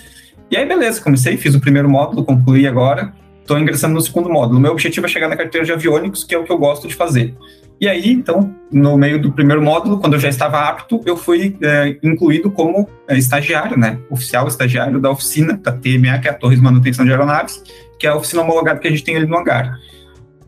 E 0.51 0.55
aí, 0.55 0.67
beleza, 0.67 1.01
comecei, 1.01 1.35
fiz 1.35 1.55
o 1.55 1.59
primeiro 1.59 1.89
módulo, 1.89 2.23
concluí 2.23 2.67
agora, 2.67 3.11
estou 3.45 3.59
ingressando 3.59 3.93
no 3.93 4.01
segundo 4.01 4.27
módulo. 4.27 4.59
Meu 4.59 4.71
objetivo 4.71 5.05
é 5.05 5.09
chegar 5.09 5.29
na 5.29 5.37
carteira 5.37 5.63
de 5.63 5.71
aviônicos, 5.71 6.23
que 6.23 6.33
é 6.33 6.37
o 6.37 6.43
que 6.43 6.51
eu 6.51 6.57
gosto 6.57 6.87
de 6.87 6.95
fazer. 6.95 7.35
E 7.79 7.87
aí, 7.87 8.11
então, 8.11 8.55
no 8.71 8.97
meio 8.97 9.21
do 9.21 9.31
primeiro 9.31 9.61
módulo, 9.61 9.99
quando 9.99 10.13
eu 10.13 10.19
já 10.19 10.29
estava 10.29 10.59
apto, 10.61 11.01
eu 11.05 11.15
fui 11.15 11.55
é, 11.61 11.97
incluído 12.01 12.49
como 12.49 12.89
é, 13.07 13.17
estagiário, 13.17 13.77
né? 13.77 13.99
Oficial 14.09 14.47
estagiário 14.47 14.99
da 14.99 15.11
oficina 15.11 15.53
da 15.53 15.71
TMA, 15.71 16.17
que 16.19 16.27
é 16.27 16.31
a 16.31 16.33
Torres 16.33 16.59
Manutenção 16.59 17.05
de 17.05 17.11
Aeronaves, 17.11 17.61
que 17.99 18.07
é 18.07 18.09
a 18.09 18.15
oficina 18.15 18.41
homologada 18.41 18.79
que 18.79 18.87
a 18.87 18.91
gente 18.91 19.03
tem 19.03 19.15
ali 19.15 19.27
no 19.27 19.37
hangar. 19.37 19.77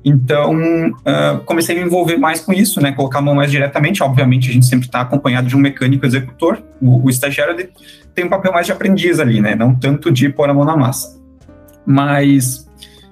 Então, 0.03 0.55
uh, 0.55 1.39
comecei 1.45 1.75
a 1.75 1.79
me 1.79 1.85
envolver 1.85 2.17
mais 2.17 2.39
com 2.39 2.53
isso, 2.53 2.81
né? 2.81 2.93
Colocar 2.93 3.19
a 3.19 3.21
mão 3.21 3.35
mais 3.35 3.51
diretamente. 3.51 4.01
Obviamente, 4.01 4.49
a 4.49 4.53
gente 4.53 4.65
sempre 4.65 4.87
está 4.87 5.01
acompanhado 5.01 5.47
de 5.47 5.55
um 5.55 5.59
mecânico 5.59 6.05
executor. 6.05 6.63
O, 6.81 7.05
o 7.05 7.09
estagiário 7.09 7.69
tem 8.15 8.25
um 8.25 8.29
papel 8.29 8.53
mais 8.53 8.65
de 8.65 8.71
aprendiz 8.71 9.19
ali, 9.19 9.41
né? 9.41 9.53
Não 9.53 9.75
tanto 9.75 10.09
de 10.09 10.29
pôr 10.29 10.49
a 10.49 10.53
mão 10.53 10.63
na 10.63 10.77
massa. 10.77 11.19
Mas 11.85 12.66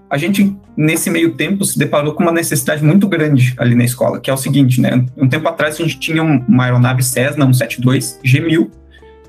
a 0.09 0.17
gente, 0.17 0.55
nesse 0.77 1.09
meio 1.09 1.33
tempo, 1.33 1.65
se 1.65 1.77
deparou 1.77 2.13
com 2.13 2.23
uma 2.23 2.31
necessidade 2.31 2.83
muito 2.83 3.07
grande 3.07 3.53
ali 3.57 3.75
na 3.75 3.83
escola, 3.83 4.19
que 4.19 4.29
é 4.29 4.33
o 4.33 4.37
seguinte, 4.37 4.79
né? 4.79 5.05
Um 5.17 5.27
tempo 5.27 5.47
atrás 5.47 5.75
a 5.75 5.77
gente 5.83 5.99
tinha 5.99 6.21
uma 6.23 6.63
aeronave 6.63 7.03
Cessna 7.03 7.45
172 7.45 8.19
G1000, 8.23 8.69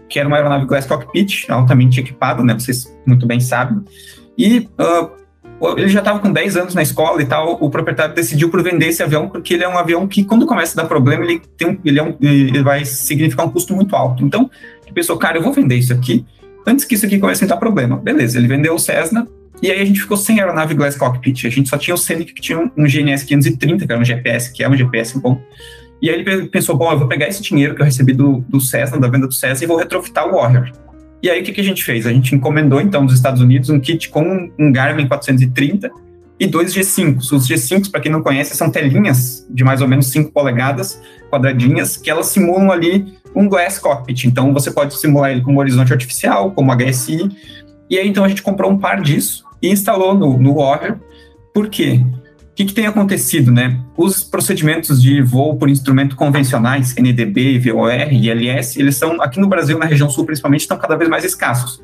que 0.09 0.19
era 0.19 0.29
uma 0.29 0.37
aeronave 0.37 0.67
Glass 0.67 0.87
Cockpit, 0.87 1.51
altamente 1.51 1.99
equipada, 1.99 2.43
né? 2.43 2.55
Vocês 2.55 2.95
muito 3.07 3.27
bem 3.27 3.41
sabem. 3.41 3.83
E 4.37 4.69
uh, 4.79 5.11
ele 5.79 5.89
já 5.89 6.01
estava 6.01 6.19
com 6.19 6.31
10 6.31 6.57
anos 6.57 6.75
na 6.75 6.83
escola 6.83 7.23
e 7.23 7.27
tal, 7.27 7.57
o 7.61 7.71
proprietário 7.71 8.15
decidiu 8.15 8.51
por 8.51 8.63
vender 8.63 8.89
esse 8.89 9.03
avião, 9.03 9.29
porque 9.29 9.55
ele 9.55 9.65
é 9.65 9.69
um 9.69 9.79
avião 9.79 10.07
que, 10.07 10.23
quando 10.25 10.45
começa 10.45 10.79
a 10.79 10.83
dar 10.83 10.89
problema, 10.89 11.25
ele, 11.25 11.41
tem, 11.57 11.81
ele, 11.85 11.99
é 11.99 12.03
um, 12.03 12.15
ele 12.21 12.63
vai 12.63 12.85
significar 12.85 13.47
um 13.47 13.51
custo 13.51 13.75
muito 13.75 13.97
alto. 13.97 14.23
Então, 14.23 14.51
ele 14.85 14.93
pensou, 14.93 15.17
cara, 15.17 15.39
eu 15.39 15.43
vou 15.43 15.53
vender 15.53 15.77
isso 15.77 15.93
aqui, 15.93 16.27
antes 16.67 16.85
que 16.85 16.95
isso 16.95 17.07
aqui 17.07 17.19
comece 17.19 17.45
a 17.45 17.49
dar 17.49 17.57
problema. 17.57 17.97
Beleza, 17.97 18.39
ele 18.39 18.47
vendeu 18.47 18.75
o 18.75 18.79
Cessna, 18.79 19.27
e 19.63 19.71
aí 19.71 19.81
a 19.81 19.85
gente 19.85 20.01
ficou 20.01 20.17
sem 20.17 20.39
aeronave 20.39 20.75
Glass 20.75 20.97
Cockpit. 20.97 21.47
A 21.47 21.51
gente 21.51 21.69
só 21.69 21.79
tinha 21.79 21.95
o 21.95 21.99
Scenic 21.99 22.35
que 22.35 22.43
tinha 22.43 22.59
um 22.59 22.85
GNS 22.85 23.25
530, 23.25 23.87
que 23.87 23.93
era 23.93 24.01
um 24.01 24.05
GPS, 24.05 24.53
que 24.53 24.63
é 24.63 24.69
um 24.69 24.77
GPS 24.77 25.19
bom. 25.19 25.41
E 26.01 26.11
aí 26.11 26.21
ele 26.21 26.49
pensou, 26.49 26.77
bom, 26.77 26.93
eu 26.93 26.99
vou 26.99 27.09
pegar 27.09 27.27
esse 27.27 27.43
dinheiro 27.43 27.75
que 27.75 27.81
eu 27.81 27.87
recebi 27.87 28.13
do, 28.13 28.45
do 28.49 28.59
da 29.01 29.09
venda 29.09 29.27
do 29.27 29.33
Cessna, 29.33 29.65
e 29.65 29.67
vou 29.67 29.79
retrofitar 29.79 30.29
o 30.29 30.33
Warrior. 30.33 30.71
E 31.23 31.31
aí 31.31 31.41
o 31.41 31.45
que, 31.45 31.53
que 31.53 31.61
a 31.61 31.65
gente 31.65 31.83
fez? 31.83 32.07
A 32.07 32.13
gente 32.13 32.35
encomendou, 32.35 32.81
então, 32.81 33.07
dos 33.07 33.15
Estados 33.15 33.41
Unidos, 33.41 33.71
um 33.71 33.81
kit 33.81 34.11
com 34.11 34.51
um 34.59 34.71
Garmin 34.71 35.09
430 35.09 35.91
e 36.39 36.47
dois 36.47 36.75
G5. 36.75 37.17
Os 37.17 37.49
G5, 37.49 37.91
para 37.91 38.01
quem 38.01 38.13
não 38.13 38.23
conhece, 38.23 38.55
são 38.55 38.71
telinhas 38.71 39.47
de 39.49 39.65
mais 39.65 39.81
ou 39.81 39.89
menos 39.89 40.09
5 40.09 40.31
polegadas, 40.33 41.01
quadradinhas, 41.31 41.97
que 41.97 42.11
elas 42.11 42.27
simulam 42.27 42.71
ali 42.71 43.15
um 43.35 43.49
Glass 43.49 43.79
Cockpit. 43.79 44.25
Então, 44.25 44.53
você 44.53 44.71
pode 44.71 44.99
simular 44.99 45.31
ele 45.31 45.41
como 45.41 45.59
horizonte 45.59 45.93
artificial, 45.93 46.53
como 46.53 46.71
HSI. 46.71 47.31
E 47.89 47.99
aí, 47.99 48.07
então, 48.07 48.23
a 48.23 48.29
gente 48.29 48.43
comprou 48.43 48.71
um 48.71 48.79
par 48.79 49.01
disso 49.01 49.46
e 49.61 49.71
instalou 49.71 50.15
no, 50.15 50.39
no 50.39 50.55
Warrior. 50.55 50.99
Por 51.53 51.69
quê? 51.69 52.01
O 52.03 52.55
que, 52.57 52.65
que, 52.65 52.73
tem 52.73 52.87
acontecido, 52.87 53.53
né? 53.53 53.79
Os 53.97 54.25
procedimentos 54.25 55.03
de 55.03 55.21
voo 55.21 55.57
por 55.57 55.69
instrumento 55.69 56.17
convencionais, 56.17 56.95
NDB, 56.97 57.59
VOR 57.59 58.11
ILS, 58.11 58.79
eles 58.79 58.97
são, 58.97 59.21
aqui 59.21 59.39
no 59.39 59.47
Brasil, 59.47 59.79
na 59.79 59.85
região 59.85 60.09
sul 60.09 60.25
principalmente, 60.25 60.63
estão 60.63 60.79
cada 60.79 60.97
vez 60.97 61.11
mais 61.11 61.23
escassos. 61.25 61.83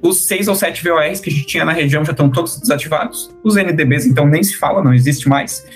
Os 0.00 0.26
seis 0.26 0.48
ou 0.48 0.54
sete 0.54 0.82
VORs 0.82 1.20
que 1.20 1.28
a 1.28 1.32
gente 1.32 1.46
tinha 1.46 1.64
na 1.64 1.72
região 1.72 2.02
já 2.04 2.12
estão 2.12 2.30
todos 2.30 2.58
desativados. 2.58 3.30
Os 3.44 3.56
NDBs, 3.56 4.06
então, 4.06 4.26
nem 4.26 4.42
se 4.42 4.56
fala, 4.56 4.82
não 4.82 4.94
existe 4.94 5.28
mais. 5.28 5.66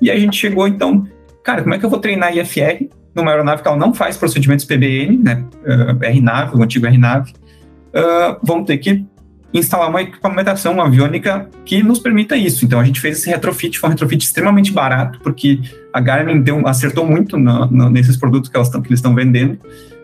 E 0.00 0.10
a 0.10 0.18
gente 0.18 0.36
chegou, 0.36 0.68
então, 0.68 1.04
cara, 1.42 1.62
como 1.62 1.74
é 1.74 1.78
que 1.78 1.84
eu 1.84 1.90
vou 1.90 1.98
treinar 1.98 2.36
IFR 2.36 2.88
numa 3.14 3.32
aeronave 3.32 3.62
que 3.62 3.68
ela 3.68 3.76
não 3.76 3.92
faz 3.92 4.16
procedimentos 4.16 4.64
PBN, 4.64 5.18
né? 5.18 5.44
Uh, 5.64 6.04
RNAV, 6.04 6.54
o 6.54 6.62
antigo 6.62 6.86
RNAV. 6.86 7.30
Uh, 7.30 8.38
vamos 8.42 8.66
ter 8.66 8.78
que 8.78 9.04
instalar 9.52 9.88
uma 9.88 10.02
equipamentação 10.02 10.80
aviônica 10.80 11.48
que 11.64 11.82
nos 11.82 11.98
permita 11.98 12.36
isso. 12.36 12.64
Então 12.64 12.78
a 12.78 12.84
gente 12.84 13.00
fez 13.00 13.18
esse 13.18 13.30
retrofit, 13.30 13.78
foi 13.78 13.88
um 13.88 13.92
retrofit 13.92 14.24
extremamente 14.24 14.72
barato, 14.72 15.18
porque 15.20 15.60
a 15.92 16.00
Garmin 16.00 16.40
deu, 16.40 16.66
acertou 16.66 17.06
muito 17.06 17.36
nesses 17.90 18.16
produtos 18.16 18.50
que, 18.50 18.56
elas 18.56 18.68
tão, 18.68 18.82
que 18.82 18.88
eles 18.88 18.98
estão 18.98 19.14
vendendo. 19.14 19.58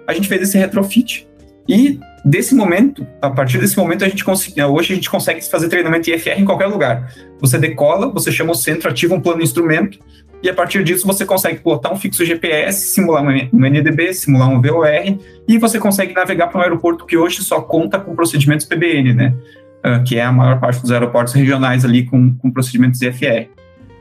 A 0.06 0.14
gente 0.14 0.28
fez 0.28 0.42
esse 0.42 0.58
retrofit. 0.58 1.26
E 1.66 1.98
desse 2.24 2.54
momento, 2.54 3.06
a 3.22 3.30
partir 3.30 3.58
desse 3.58 3.76
momento, 3.76 4.04
a 4.04 4.08
gente 4.08 4.22
consegue, 4.22 4.62
hoje 4.62 4.92
a 4.92 4.96
gente 4.96 5.08
consegue 5.08 5.42
fazer 5.48 5.68
treinamento 5.68 6.10
IFR 6.10 6.38
em 6.38 6.44
qualquer 6.44 6.66
lugar. 6.66 7.10
Você 7.40 7.58
decola, 7.58 8.10
você 8.10 8.30
chama 8.30 8.52
o 8.52 8.54
centro, 8.54 8.90
ativa 8.90 9.14
um 9.14 9.20
plano 9.20 9.42
instrumento, 9.42 9.98
e 10.44 10.50
a 10.50 10.52
partir 10.52 10.84
disso 10.84 11.06
você 11.06 11.24
consegue 11.24 11.58
botar 11.60 11.90
um 11.90 11.96
fixo 11.96 12.22
GPS, 12.22 12.88
simular 12.88 13.24
um 13.24 13.30
NDB, 13.58 14.12
simular 14.12 14.50
um 14.50 14.60
VOR, 14.60 15.18
e 15.48 15.56
você 15.56 15.78
consegue 15.78 16.12
navegar 16.12 16.48
para 16.48 16.58
um 16.58 16.62
aeroporto 16.62 17.06
que 17.06 17.16
hoje 17.16 17.42
só 17.42 17.62
conta 17.62 17.98
com 17.98 18.14
procedimentos 18.14 18.66
PBN, 18.66 19.14
né? 19.14 19.34
Uh, 19.82 20.04
que 20.04 20.18
é 20.18 20.22
a 20.22 20.30
maior 20.30 20.60
parte 20.60 20.82
dos 20.82 20.92
aeroportos 20.92 21.32
regionais 21.32 21.82
ali 21.82 22.04
com, 22.04 22.34
com 22.34 22.50
procedimentos 22.50 23.00
IFR. 23.00 23.48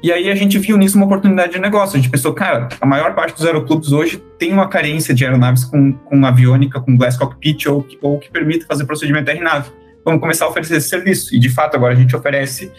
E 0.03 0.11
aí 0.11 0.29
a 0.29 0.35
gente 0.35 0.59
viu 0.59 0.75
nisso 0.75 0.97
uma 0.97 1.05
oportunidade 1.05 1.53
de 1.53 1.59
negócio. 1.59 1.97
A 1.97 2.01
gente 2.01 2.11
pensou, 2.11 2.33
cara, 2.33 2.67
a 2.81 2.85
maior 2.85 3.15
parte 3.15 3.35
dos 3.35 3.45
aeroclubes 3.45 3.93
hoje 3.93 4.21
tem 4.37 4.51
uma 4.51 4.67
carência 4.67 5.13
de 5.13 5.23
aeronaves 5.23 5.63
com, 5.63 5.93
com 5.93 6.25
aviônica, 6.25 6.77
com 6.81 6.97
glass 6.97 7.15
cockpit 7.15 7.67
ou, 7.67 7.87
ou 8.01 8.19
que 8.19 8.29
permite 8.29 8.65
fazer 8.65 8.83
procedimento 8.83 9.31
RNAV. 9.31 9.67
Vamos 10.03 10.19
começar 10.19 10.43
a 10.43 10.49
oferecer 10.49 10.75
esse 10.75 10.89
serviço. 10.89 11.33
E 11.33 11.39
de 11.39 11.47
fato 11.47 11.75
agora 11.75 11.93
a 11.93 11.95
gente 11.95 12.13
oferece 12.13 12.69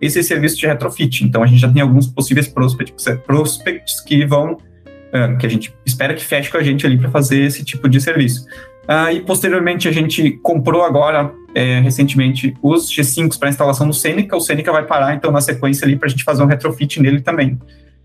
esse 0.00 0.22
serviço 0.22 0.56
de 0.56 0.66
retrofit. 0.66 1.24
Então 1.24 1.42
a 1.42 1.46
gente 1.46 1.60
já 1.60 1.70
tem 1.70 1.82
alguns 1.82 2.06
possíveis 2.06 2.48
prospects, 2.48 3.04
prospects 3.26 4.00
que 4.00 4.24
vão, 4.24 4.52
uh, 4.52 5.36
que 5.38 5.46
a 5.46 5.50
gente 5.50 5.74
espera 5.84 6.14
que 6.14 6.24
feche 6.24 6.50
com 6.50 6.56
a 6.56 6.62
gente 6.62 6.86
ali 6.86 6.96
para 6.96 7.10
fazer 7.10 7.42
esse 7.42 7.64
tipo 7.64 7.88
de 7.88 8.00
serviço. 8.00 8.44
Uh, 8.88 9.12
e 9.12 9.20
posteriormente 9.20 9.86
a 9.86 9.92
gente 9.92 10.32
comprou 10.42 10.82
agora, 10.82 11.30
é, 11.54 11.78
recentemente, 11.80 12.54
os 12.62 12.90
G5 12.90 13.38
para 13.38 13.50
instalação 13.50 13.86
no 13.86 13.92
Seneca. 13.92 14.34
O 14.34 14.40
Seneca 14.40 14.72
vai 14.72 14.86
parar, 14.86 15.14
então, 15.14 15.30
na 15.30 15.42
sequência 15.42 15.84
ali, 15.84 15.94
para 15.94 16.06
a 16.06 16.10
gente 16.10 16.24
fazer 16.24 16.42
um 16.42 16.46
retrofit 16.46 17.00
nele 17.02 17.20
também, 17.20 17.58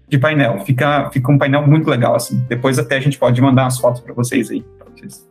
de 0.09 0.17
painel. 0.17 0.59
Fica, 0.65 1.09
fica 1.11 1.31
um 1.31 1.37
painel 1.37 1.65
muito 1.65 1.89
legal, 1.89 2.15
assim. 2.15 2.43
Depois 2.49 2.77
até 2.77 2.97
a 2.97 2.99
gente 2.99 3.17
pode 3.17 3.41
mandar 3.41 3.63
umas 3.63 3.79
fotos 3.79 4.01
para 4.01 4.13
vocês 4.13 4.51
aí, 4.51 4.61
para 4.77 4.87
vocês 4.93 5.25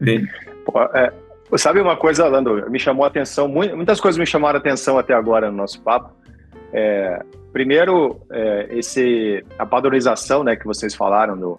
verem. 0.00 0.26
Pô, 0.64 0.82
é, 0.82 1.12
sabe 1.56 1.80
uma 1.80 1.96
coisa, 1.96 2.26
Lando, 2.26 2.68
me 2.70 2.78
chamou 2.78 3.04
a 3.04 3.08
atenção, 3.08 3.46
muitas 3.48 4.00
coisas 4.00 4.18
me 4.18 4.26
chamaram 4.26 4.56
a 4.56 4.60
atenção 4.60 4.98
até 4.98 5.14
agora 5.14 5.50
no 5.50 5.56
nosso 5.56 5.80
papo. 5.82 6.12
É, 6.72 7.22
primeiro, 7.52 8.20
é, 8.30 8.68
esse, 8.70 9.44
a 9.58 9.64
padronização 9.64 10.42
né, 10.42 10.56
que 10.56 10.66
vocês 10.66 10.94
falaram 10.94 11.38
do, 11.38 11.56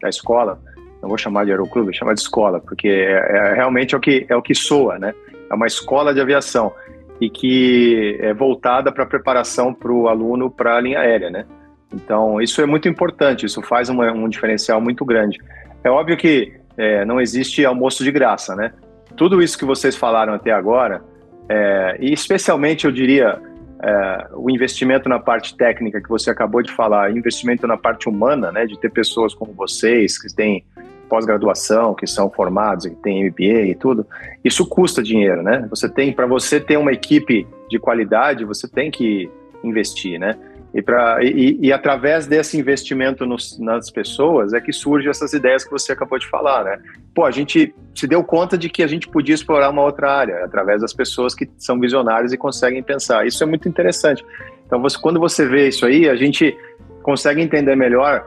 da 0.00 0.08
escola, 0.08 0.60
não 1.02 1.08
vou 1.08 1.18
chamar 1.18 1.44
de 1.44 1.50
aeroclube, 1.50 1.86
vou 1.86 1.94
chamar 1.94 2.14
de 2.14 2.20
escola, 2.20 2.60
porque 2.60 2.88
é, 2.88 3.12
é, 3.12 3.54
realmente 3.54 3.94
é 3.94 3.98
o, 3.98 4.00
que, 4.00 4.24
é 4.28 4.36
o 4.36 4.40
que 4.40 4.54
soa, 4.54 4.98
né? 4.98 5.14
É 5.50 5.54
uma 5.54 5.66
escola 5.66 6.14
de 6.14 6.20
aviação 6.20 6.72
e 7.20 7.28
que 7.28 8.16
é 8.20 8.32
voltada 8.32 8.90
para 8.90 9.04
a 9.04 9.06
preparação 9.06 9.74
para 9.74 9.92
o 9.92 10.08
aluno 10.08 10.50
para 10.50 10.76
a 10.76 10.80
linha 10.80 11.00
aérea, 11.00 11.30
né? 11.30 11.44
Então, 11.92 12.40
isso 12.40 12.60
é 12.62 12.66
muito 12.66 12.88
importante, 12.88 13.46
isso 13.46 13.60
faz 13.62 13.88
uma, 13.88 14.10
um 14.12 14.28
diferencial 14.28 14.80
muito 14.80 15.04
grande. 15.04 15.38
É 15.82 15.90
óbvio 15.90 16.16
que 16.16 16.54
é, 16.76 17.04
não 17.04 17.20
existe 17.20 17.64
almoço 17.64 18.02
de 18.02 18.10
graça, 18.10 18.56
né? 18.56 18.72
Tudo 19.16 19.42
isso 19.42 19.58
que 19.58 19.64
vocês 19.64 19.94
falaram 19.96 20.34
até 20.34 20.50
agora, 20.50 21.02
é, 21.48 21.96
e 22.00 22.12
especialmente 22.12 22.84
eu 22.84 22.92
diria 22.92 23.40
é, 23.82 24.28
o 24.34 24.50
investimento 24.50 25.08
na 25.08 25.18
parte 25.18 25.56
técnica 25.56 26.00
que 26.00 26.08
você 26.08 26.30
acabou 26.30 26.62
de 26.62 26.72
falar, 26.72 27.10
investimento 27.10 27.66
na 27.66 27.76
parte 27.76 28.08
humana, 28.08 28.50
né, 28.50 28.66
de 28.66 28.78
ter 28.78 28.90
pessoas 28.90 29.34
como 29.34 29.52
vocês 29.52 30.20
que 30.20 30.34
têm 30.34 30.64
pós-graduação, 31.08 31.94
que 31.94 32.06
são 32.06 32.30
formados, 32.30 32.86
que 32.86 32.96
têm 32.96 33.26
MBA 33.28 33.66
e 33.66 33.74
tudo, 33.74 34.06
isso 34.42 34.66
custa 34.66 35.02
dinheiro, 35.02 35.42
né? 35.42 35.66
Você 35.70 35.88
tem, 35.88 36.12
para 36.12 36.26
você 36.26 36.58
ter 36.58 36.76
uma 36.76 36.92
equipe 36.92 37.46
de 37.68 37.78
qualidade, 37.78 38.44
você 38.44 38.66
tem 38.66 38.90
que 38.90 39.30
investir, 39.62 40.18
né? 40.18 40.36
E, 40.74 40.82
pra, 40.82 41.22
e, 41.22 41.56
e 41.62 41.72
através 41.72 42.26
desse 42.26 42.58
investimento 42.58 43.24
nos, 43.24 43.56
nas 43.60 43.90
pessoas 43.90 44.52
é 44.52 44.60
que 44.60 44.72
surgem 44.72 45.08
essas 45.08 45.32
ideias 45.32 45.62
que 45.62 45.70
você 45.70 45.92
acabou 45.92 46.18
de 46.18 46.26
falar, 46.26 46.64
né? 46.64 46.80
Pô, 47.14 47.24
a 47.24 47.30
gente 47.30 47.72
se 47.94 48.08
deu 48.08 48.24
conta 48.24 48.58
de 48.58 48.68
que 48.68 48.82
a 48.82 48.86
gente 48.88 49.06
podia 49.06 49.36
explorar 49.36 49.70
uma 49.70 49.82
outra 49.82 50.10
área 50.10 50.44
através 50.44 50.80
das 50.80 50.92
pessoas 50.92 51.32
que 51.32 51.48
são 51.56 51.78
visionárias 51.78 52.32
e 52.32 52.36
conseguem 52.36 52.82
pensar. 52.82 53.24
Isso 53.24 53.40
é 53.44 53.46
muito 53.46 53.68
interessante. 53.68 54.24
Então, 54.66 54.82
você, 54.82 54.98
quando 54.98 55.20
você 55.20 55.46
vê 55.46 55.68
isso 55.68 55.86
aí, 55.86 56.08
a 56.08 56.16
gente 56.16 56.56
consegue 57.04 57.40
entender 57.40 57.76
melhor 57.76 58.26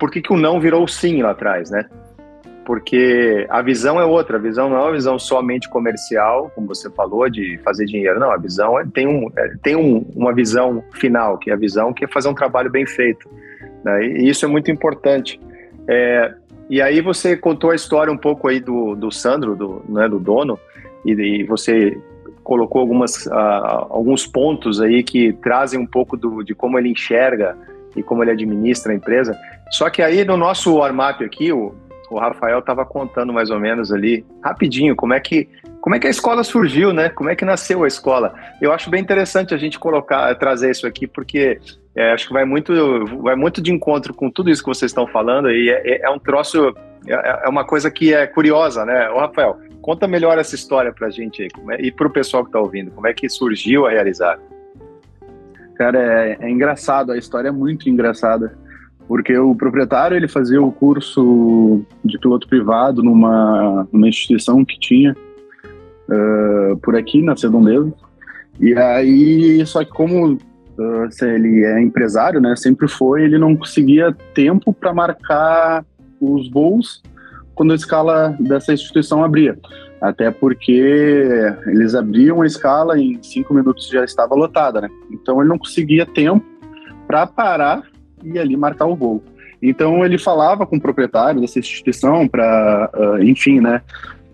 por 0.00 0.10
que, 0.10 0.20
que 0.20 0.32
o 0.32 0.36
não 0.36 0.60
virou 0.60 0.82
o 0.82 0.88
sim 0.88 1.22
lá 1.22 1.30
atrás, 1.30 1.70
né? 1.70 1.88
Porque 2.64 3.46
a 3.50 3.60
visão 3.60 4.00
é 4.00 4.04
outra, 4.04 4.36
a 4.36 4.40
visão 4.40 4.70
não 4.70 4.76
é 4.76 4.80
uma 4.80 4.92
visão 4.92 5.18
somente 5.18 5.68
comercial, 5.68 6.50
como 6.54 6.68
você 6.68 6.88
falou, 6.90 7.28
de 7.28 7.58
fazer 7.64 7.86
dinheiro, 7.86 8.20
não, 8.20 8.30
a 8.30 8.36
visão 8.36 8.78
é, 8.78 8.84
tem, 8.86 9.06
um, 9.06 9.28
é, 9.36 9.52
tem 9.62 9.74
um, 9.74 10.06
uma 10.14 10.32
visão 10.32 10.82
final, 10.92 11.38
que 11.38 11.50
é 11.50 11.54
a 11.54 11.56
visão 11.56 11.92
que 11.92 12.04
é 12.04 12.08
fazer 12.08 12.28
um 12.28 12.34
trabalho 12.34 12.70
bem 12.70 12.86
feito, 12.86 13.28
né? 13.84 14.06
e 14.06 14.28
isso 14.28 14.44
é 14.44 14.48
muito 14.48 14.70
importante. 14.70 15.40
É, 15.88 16.34
e 16.70 16.80
aí 16.80 17.00
você 17.00 17.36
contou 17.36 17.70
a 17.70 17.74
história 17.74 18.12
um 18.12 18.16
pouco 18.16 18.46
aí 18.46 18.60
do, 18.60 18.94
do 18.94 19.10
Sandro, 19.10 19.56
do, 19.56 19.82
né, 19.88 20.08
do 20.08 20.20
dono, 20.20 20.58
e, 21.04 21.12
e 21.12 21.44
você 21.44 21.98
colocou 22.42 22.80
algumas, 22.80 23.26
uh, 23.26 23.86
alguns 23.90 24.26
pontos 24.26 24.80
aí 24.80 25.02
que 25.02 25.32
trazem 25.32 25.78
um 25.78 25.86
pouco 25.86 26.16
do, 26.16 26.42
de 26.42 26.54
como 26.54 26.78
ele 26.78 26.90
enxerga 26.90 27.56
e 27.96 28.02
como 28.02 28.22
ele 28.22 28.32
administra 28.32 28.92
a 28.92 28.96
empresa. 28.96 29.36
Só 29.70 29.88
que 29.90 30.02
aí 30.02 30.24
no 30.24 30.36
nosso 30.36 30.76
warm-up 30.76 31.24
aqui, 31.24 31.52
o, 31.52 31.74
o 32.12 32.18
Rafael 32.18 32.58
estava 32.58 32.84
contando 32.84 33.32
mais 33.32 33.50
ou 33.50 33.58
menos 33.58 33.92
ali, 33.92 34.24
rapidinho, 34.42 34.94
como 34.94 35.14
é 35.14 35.20
que 35.20 35.48
como 35.80 35.96
é 35.96 35.98
que 35.98 36.06
a 36.06 36.10
escola 36.10 36.44
surgiu, 36.44 36.92
né? 36.92 37.08
Como 37.08 37.28
é 37.28 37.34
que 37.34 37.44
nasceu 37.44 37.82
a 37.82 37.88
escola? 37.88 38.32
Eu 38.60 38.72
acho 38.72 38.88
bem 38.88 39.00
interessante 39.00 39.52
a 39.52 39.56
gente 39.56 39.80
colocar, 39.80 40.32
trazer 40.36 40.70
isso 40.70 40.86
aqui, 40.86 41.08
porque 41.08 41.58
é, 41.96 42.12
acho 42.12 42.28
que 42.28 42.32
vai 42.32 42.44
muito, 42.44 42.72
vai 43.20 43.34
muito 43.34 43.60
de 43.60 43.72
encontro 43.72 44.14
com 44.14 44.30
tudo 44.30 44.48
isso 44.48 44.62
que 44.62 44.68
vocês 44.68 44.92
estão 44.92 45.08
falando 45.08 45.50
e 45.50 45.70
é, 45.70 45.82
é, 45.84 46.02
é 46.04 46.10
um 46.10 46.20
troço, 46.20 46.72
é, 47.04 47.44
é, 47.44 47.48
uma 47.48 47.64
coisa 47.64 47.90
que 47.90 48.14
é 48.14 48.28
curiosa, 48.28 48.84
né? 48.84 49.10
Ô, 49.10 49.18
Rafael, 49.18 49.58
conta 49.80 50.06
melhor 50.06 50.38
essa 50.38 50.54
história 50.54 50.92
para 50.92 51.08
a 51.08 51.10
gente 51.10 51.42
é, 51.42 51.48
e 51.80 51.90
para 51.90 52.06
o 52.06 52.10
pessoal 52.10 52.44
que 52.44 52.50
está 52.50 52.60
ouvindo, 52.60 52.92
como 52.92 53.08
é 53.08 53.12
que 53.12 53.28
surgiu 53.28 53.84
a 53.84 53.90
realizar? 53.90 54.38
Cara, 55.74 55.98
é, 55.98 56.38
é 56.42 56.48
engraçado, 56.48 57.10
a 57.10 57.18
história 57.18 57.48
é 57.48 57.52
muito 57.52 57.88
engraçada 57.88 58.56
porque 59.12 59.36
o 59.36 59.54
proprietário 59.54 60.16
ele 60.16 60.26
fazia 60.26 60.62
o 60.62 60.72
curso 60.72 61.82
de 62.02 62.18
piloto 62.18 62.48
privado 62.48 63.02
numa, 63.02 63.86
numa 63.92 64.08
instituição 64.08 64.64
que 64.64 64.80
tinha 64.80 65.14
uh, 66.08 66.78
por 66.78 66.96
aqui 66.96 67.20
na 67.20 67.36
Sedondeza. 67.36 67.92
E 68.58 68.72
aí 68.74 69.66
só 69.66 69.84
que 69.84 69.90
como 69.90 70.32
uh, 70.32 71.24
ele 71.26 71.62
é 71.62 71.82
empresário 71.82 72.40
né 72.40 72.56
sempre 72.56 72.88
foi 72.88 73.24
ele 73.24 73.36
não 73.36 73.54
conseguia 73.54 74.16
tempo 74.32 74.72
para 74.72 74.94
marcar 74.94 75.84
os 76.18 76.50
voos 76.50 77.02
quando 77.54 77.72
a 77.72 77.76
escala 77.76 78.34
dessa 78.40 78.72
instituição 78.72 79.22
abria. 79.22 79.58
Até 80.00 80.30
porque 80.30 81.52
eles 81.66 81.94
abriam 81.94 82.40
a 82.40 82.46
escala 82.46 82.98
e 82.98 83.12
em 83.12 83.22
cinco 83.22 83.52
minutos 83.52 83.90
já 83.90 84.04
estava 84.04 84.34
lotada 84.34 84.80
né? 84.80 84.88
Então 85.10 85.38
ele 85.38 85.50
não 85.50 85.58
conseguia 85.58 86.06
tempo 86.06 86.46
para 87.06 87.26
parar 87.26 87.91
e 88.24 88.38
ali 88.38 88.56
marcar 88.56 88.86
o 88.86 88.96
voo. 88.96 89.22
Então 89.60 90.04
ele 90.04 90.18
falava 90.18 90.66
com 90.66 90.76
o 90.76 90.80
proprietário 90.80 91.40
dessa 91.40 91.58
instituição 91.58 92.26
para, 92.26 92.90
uh, 92.94 93.12
ah, 93.14 93.24
enfim, 93.24 93.60
né, 93.60 93.80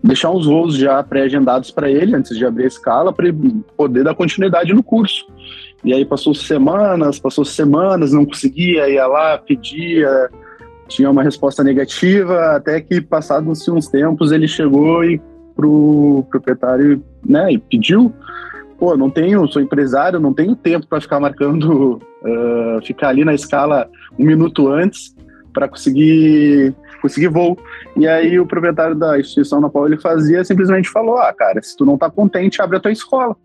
deixar 0.03 0.31
os 0.31 0.47
voos 0.47 0.77
já 0.77 1.03
pré-agendados 1.03 1.71
para 1.71 1.91
ele 1.91 2.17
antes 2.17 2.37
de 2.37 2.47
abrir 2.47 2.65
a 2.65 2.69
escala 2.69 3.13
para 3.13 3.27
poder 3.77 4.05
dar 4.05 4.15
continuidade 4.15 4.73
no 4.73 4.83
curso. 4.83 5.27
E 5.85 5.93
aí 5.93 6.05
passou 6.05 6.35
semanas, 6.35 7.19
passou 7.19 7.45
semanas, 7.45 8.13
não 8.13 8.25
conseguia, 8.25 8.89
ia 8.89 9.07
lá, 9.07 9.39
pedia, 9.39 10.31
tinha 10.89 11.11
uma 11.11 11.23
resposta 11.23 11.63
negativa, 11.63 12.57
até 12.57 12.81
que 12.81 13.01
passados 13.01 13.69
uns 13.69 13.89
tempos 13.89 14.33
ele 14.33 14.49
chegou 14.49 15.05
e 15.05 15.21
pro 15.55 16.25
proprietário, 16.31 17.03
né, 17.25 17.53
e 17.53 17.59
pediu 17.59 18.15
pô, 18.79 18.97
não 18.97 19.11
tenho, 19.11 19.47
sou 19.49 19.61
empresário, 19.61 20.21
não 20.21 20.33
tenho 20.33 20.55
tempo 20.55 20.87
para 20.87 21.01
ficar 21.01 21.19
marcando, 21.19 22.01
uh, 22.23 22.85
ficar 22.85 23.09
ali 23.09 23.25
na 23.25 23.35
escala 23.35 23.89
um 24.19 24.25
minuto 24.25 24.69
antes 24.69 25.15
para 25.53 25.69
conseguir 25.69 26.75
conseguir 27.01 27.29
voo. 27.29 27.59
E 27.97 28.07
aí 28.07 28.39
o 28.39 28.47
proprietário 28.47 28.95
da 28.95 29.19
instituição 29.19 29.61
na 29.61 29.71
qual 29.71 29.87
ele 29.87 29.99
fazia 29.99 30.45
simplesmente 30.45 30.89
falou: 30.89 31.19
"Ah, 31.19 31.33
cara, 31.33 31.61
se 31.63 31.77
tu 31.77 31.85
não 31.85 31.99
tá 31.99 32.11
contente, 32.11 32.61
abre 32.61 32.77
a 32.77 32.81
tua 32.81 32.93
escola". 32.93 33.37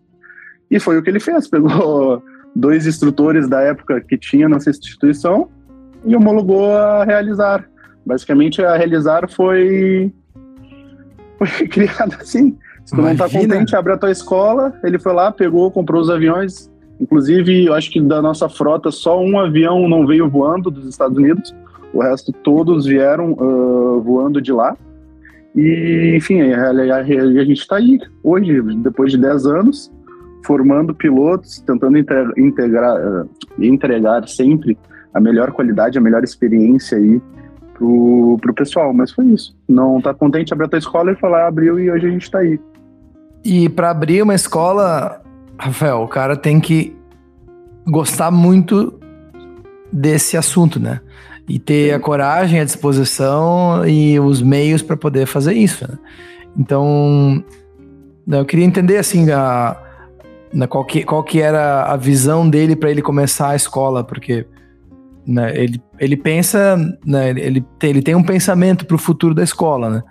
E 0.70 0.80
foi 0.80 0.98
o 0.98 1.02
que 1.02 1.10
ele 1.10 1.20
fez, 1.20 1.48
pegou 1.48 2.22
dois 2.54 2.86
instrutores 2.86 3.48
da 3.48 3.60
época 3.60 4.00
que 4.00 4.16
tinha 4.16 4.48
nessa 4.48 4.70
instituição 4.70 5.48
e 6.04 6.14
homologou 6.14 6.76
a 6.76 7.04
realizar. 7.04 7.64
Basicamente 8.04 8.62
a 8.62 8.76
realizar 8.76 9.28
foi 9.28 10.12
foi 11.38 11.48
criada 11.68 12.16
assim. 12.16 12.56
Se 12.84 12.94
tu 12.94 13.00
não 13.00 13.16
tá 13.16 13.30
contente, 13.30 13.74
abre 13.74 13.94
a 13.94 13.96
tua 13.96 14.10
escola. 14.10 14.78
Ele 14.84 14.98
foi 14.98 15.14
lá, 15.14 15.32
pegou, 15.32 15.70
comprou 15.70 16.02
os 16.02 16.10
aviões 16.10 16.70
Inclusive, 17.00 17.66
eu 17.66 17.74
acho 17.74 17.90
que 17.90 18.00
da 18.00 18.22
nossa 18.22 18.48
frota, 18.48 18.90
só 18.90 19.20
um 19.20 19.38
avião 19.38 19.88
não 19.88 20.06
veio 20.06 20.28
voando 20.28 20.70
dos 20.70 20.86
Estados 20.88 21.16
Unidos, 21.16 21.54
o 21.92 22.02
resto 22.02 22.32
todos 22.32 22.86
vieram 22.86 23.32
uh, 23.32 24.00
voando 24.00 24.40
de 24.40 24.52
lá. 24.52 24.76
E, 25.54 26.14
enfim, 26.16 26.40
a, 26.52 26.70
a, 26.70 26.96
a 26.98 27.04
gente 27.04 27.52
está 27.52 27.76
aí 27.76 27.98
hoje, 28.22 28.60
depois 28.78 29.12
de 29.12 29.18
10 29.18 29.46
anos, 29.46 29.92
formando 30.44 30.94
pilotos, 30.94 31.60
tentando 31.60 31.96
integrar, 32.36 32.96
uh, 32.96 33.28
entregar 33.58 34.26
sempre 34.28 34.76
a 35.12 35.20
melhor 35.20 35.52
qualidade, 35.52 35.96
a 35.96 36.00
melhor 36.00 36.24
experiência 36.24 36.98
aí 36.98 37.22
pro, 37.74 38.38
pro 38.40 38.54
pessoal. 38.54 38.92
Mas 38.92 39.12
foi 39.12 39.26
isso. 39.26 39.56
Não 39.68 40.00
tá 40.00 40.12
contente, 40.12 40.52
abriu 40.52 40.68
a 40.72 40.78
escola 40.78 41.12
e 41.12 41.16
falar, 41.16 41.46
abriu 41.46 41.78
e 41.78 41.90
hoje 41.90 42.06
a 42.06 42.10
gente 42.10 42.22
está 42.22 42.38
aí. 42.38 42.58
E 43.44 43.68
para 43.68 43.90
abrir 43.90 44.22
uma 44.22 44.34
escola, 44.34 45.20
Rafael, 45.58 46.02
o 46.02 46.08
cara 46.08 46.36
tem 46.36 46.60
que 46.60 46.96
gostar 47.86 48.30
muito 48.30 48.98
desse 49.92 50.36
assunto, 50.36 50.80
né? 50.80 51.00
E 51.48 51.58
ter 51.58 51.92
a 51.92 52.00
coragem, 52.00 52.58
a 52.58 52.64
disposição 52.64 53.86
e 53.86 54.18
os 54.18 54.40
meios 54.40 54.82
para 54.82 54.96
poder 54.96 55.26
fazer 55.26 55.52
isso. 55.52 55.86
Né? 55.86 55.98
Então, 56.56 57.44
né, 58.26 58.40
eu 58.40 58.44
queria 58.46 58.64
entender 58.64 58.96
assim 58.96 59.30
a, 59.30 59.76
na 60.52 60.66
qual, 60.66 60.84
que, 60.84 61.04
qual 61.04 61.22
que 61.22 61.40
era 61.40 61.84
a 61.84 61.96
visão 61.96 62.48
dele 62.48 62.74
para 62.74 62.90
ele 62.90 63.02
começar 63.02 63.50
a 63.50 63.56
escola, 63.56 64.02
porque 64.02 64.46
né, 65.26 65.52
ele, 65.54 65.82
ele 65.98 66.16
pensa, 66.16 66.76
né, 67.04 67.30
ele, 67.30 67.64
tem, 67.78 67.90
ele 67.90 68.02
tem 68.02 68.14
um 68.14 68.22
pensamento 68.22 68.86
para 68.86 68.96
o 68.96 68.98
futuro 68.98 69.34
da 69.34 69.42
escola, 69.42 69.90
né? 69.90 70.02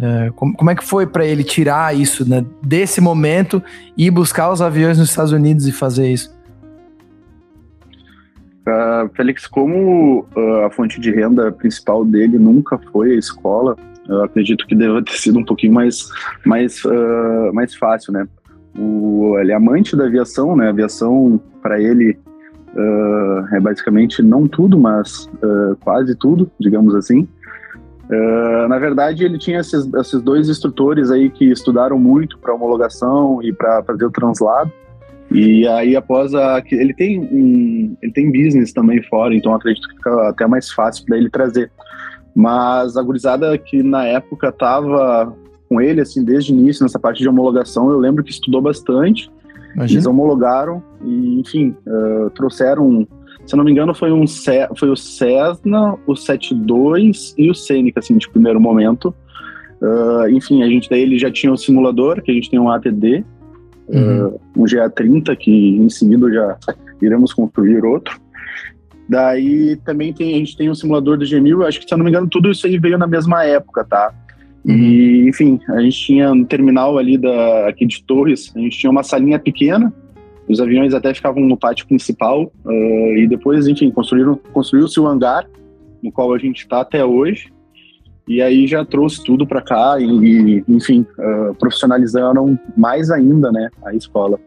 É, 0.00 0.30
como, 0.36 0.70
é 0.70 0.76
que 0.76 0.84
foi 0.84 1.06
para 1.06 1.26
ele 1.26 1.42
tirar 1.42 1.94
isso 1.96 2.28
né, 2.28 2.44
desse 2.62 3.00
momento 3.00 3.60
e 3.96 4.08
buscar 4.10 4.52
os 4.52 4.62
aviões 4.62 4.96
nos 4.96 5.10
Estados 5.10 5.32
Unidos 5.32 5.66
e 5.66 5.72
fazer 5.72 6.08
isso? 6.08 6.36
Uh, 8.68 9.08
Félix, 9.14 9.46
como 9.46 10.26
uh, 10.36 10.66
a 10.66 10.70
fonte 10.70 11.00
de 11.00 11.10
renda 11.10 11.50
principal 11.50 12.04
dele 12.04 12.38
nunca 12.38 12.78
foi 12.92 13.12
a 13.12 13.18
escola, 13.18 13.74
eu 14.08 14.22
acredito 14.22 14.66
que 14.66 14.74
deva 14.74 15.02
ter 15.02 15.14
sido 15.14 15.38
um 15.38 15.44
pouquinho 15.44 15.72
mais, 15.72 16.08
mais, 16.44 16.84
uh, 16.84 17.52
mais 17.52 17.74
fácil, 17.74 18.12
né? 18.12 18.28
O, 18.78 19.36
ele 19.38 19.50
é 19.52 19.54
amante 19.54 19.96
da 19.96 20.04
aviação, 20.04 20.54
né? 20.54 20.66
A 20.66 20.70
aviação, 20.70 21.40
para 21.60 21.80
ele, 21.80 22.16
é 23.52 23.58
basicamente 23.58 24.22
não 24.22 24.46
tudo, 24.46 24.78
mas 24.78 25.28
quase 25.80 26.14
tudo, 26.14 26.48
digamos 26.60 26.94
assim. 26.94 27.26
Na 28.68 28.78
verdade, 28.78 29.24
ele 29.24 29.38
tinha 29.38 29.60
esses, 29.60 29.92
esses 29.94 30.22
dois 30.22 30.48
instrutores 30.48 31.10
aí 31.10 31.28
que 31.28 31.50
estudaram 31.50 31.98
muito 31.98 32.38
para 32.38 32.54
homologação 32.54 33.42
e 33.42 33.52
para 33.52 33.82
fazer 33.82 34.06
o 34.06 34.10
translado. 34.10 34.72
E 35.30 35.66
aí, 35.68 35.94
após 35.94 36.34
a. 36.34 36.62
Ele 36.70 36.94
tem, 36.94 37.20
um, 37.20 37.96
ele 38.02 38.12
tem 38.12 38.32
business 38.32 38.72
também 38.72 39.02
fora, 39.02 39.34
então 39.34 39.54
acredito 39.54 39.86
que 39.88 39.96
fica 39.96 40.28
até 40.28 40.46
mais 40.46 40.70
fácil 40.70 41.04
para 41.04 41.18
ele 41.18 41.28
trazer. 41.28 41.70
Mas 42.34 42.96
a 42.96 43.02
gurizada 43.02 43.56
que 43.58 43.82
na 43.82 44.06
época 44.06 44.50
tava 44.50 45.34
com 45.68 45.80
ele, 45.80 46.00
assim, 46.00 46.24
desde 46.24 46.52
o 46.52 46.56
início, 46.56 46.82
nessa 46.82 46.98
parte 46.98 47.18
de 47.18 47.28
homologação, 47.28 47.90
eu 47.90 47.98
lembro 47.98 48.24
que 48.24 48.30
estudou 48.30 48.62
bastante. 48.62 49.30
Imagina. 49.74 49.98
Eles 49.98 50.06
homologaram 50.06 50.82
e, 51.02 51.40
enfim, 51.40 51.76
uh, 51.86 52.30
trouxeram. 52.30 53.06
Se 53.48 53.54
eu 53.54 53.56
não 53.56 53.64
me 53.64 53.72
engano, 53.72 53.94
foi, 53.94 54.12
um, 54.12 54.26
foi 54.76 54.90
o 54.90 54.96
Cessna, 54.96 55.96
o 56.06 56.14
72 56.14 57.34
e 57.38 57.50
o 57.50 57.54
Seneca, 57.54 57.98
assim, 57.98 58.18
de 58.18 58.28
primeiro 58.28 58.60
momento. 58.60 59.14
Uh, 59.80 60.28
enfim, 60.28 60.62
a 60.62 60.68
gente 60.68 60.90
daí 60.90 61.00
ele 61.00 61.18
já 61.18 61.30
tinha 61.30 61.50
o 61.50 61.56
simulador, 61.56 62.20
que 62.20 62.30
a 62.30 62.34
gente 62.34 62.50
tem 62.50 62.58
um 62.58 62.70
ATD, 62.70 63.24
uhum. 63.88 64.26
uh, 64.26 64.40
um 64.54 64.64
GA30, 64.64 65.34
que 65.34 65.50
em 65.50 65.88
seguida 65.88 66.30
já 66.30 66.58
iremos 67.00 67.32
construir 67.32 67.82
outro. 67.86 68.20
Daí 69.08 69.76
também 69.76 70.12
tem, 70.12 70.34
a 70.34 70.38
gente 70.38 70.54
tem 70.54 70.68
um 70.68 70.74
simulador 70.74 71.16
do 71.16 71.24
G1000, 71.24 71.66
acho 71.66 71.80
que 71.80 71.88
se 71.88 71.94
eu 71.94 71.96
não 71.96 72.04
me 72.04 72.10
engano 72.10 72.28
tudo 72.28 72.50
isso 72.50 72.66
aí 72.66 72.78
veio 72.78 72.98
na 72.98 73.06
mesma 73.06 73.44
época, 73.44 73.82
tá? 73.82 74.12
Uhum. 74.62 74.74
E, 74.74 75.26
enfim, 75.26 75.58
a 75.70 75.80
gente 75.80 75.98
tinha 75.98 76.34
no 76.34 76.44
terminal 76.44 76.98
ali 76.98 77.16
da, 77.16 77.66
aqui 77.66 77.86
de 77.86 78.02
Torres, 78.02 78.52
a 78.54 78.58
gente 78.58 78.78
tinha 78.78 78.90
uma 78.90 79.02
salinha 79.02 79.38
pequena, 79.38 79.90
os 80.48 80.60
aviões 80.60 80.94
até 80.94 81.12
ficavam 81.12 81.42
no 81.42 81.56
pátio 81.56 81.86
principal, 81.86 82.50
uh, 82.64 83.16
e 83.16 83.26
depois, 83.28 83.66
enfim, 83.66 83.90
construiu-se 83.90 84.98
o 85.00 85.06
hangar, 85.06 85.46
no 86.02 86.10
qual 86.10 86.32
a 86.32 86.38
gente 86.38 86.62
está 86.62 86.80
até 86.80 87.04
hoje, 87.04 87.52
e 88.26 88.42
aí 88.42 88.66
já 88.66 88.84
trouxe 88.84 89.24
tudo 89.24 89.46
para 89.46 89.62
cá 89.62 89.96
e, 89.98 90.62
enfim, 90.68 91.06
uh, 91.18 91.54
profissionalizaram 91.54 92.58
mais 92.76 93.10
ainda, 93.10 93.50
né, 93.50 93.68
a 93.84 93.94
escola. 93.94 94.38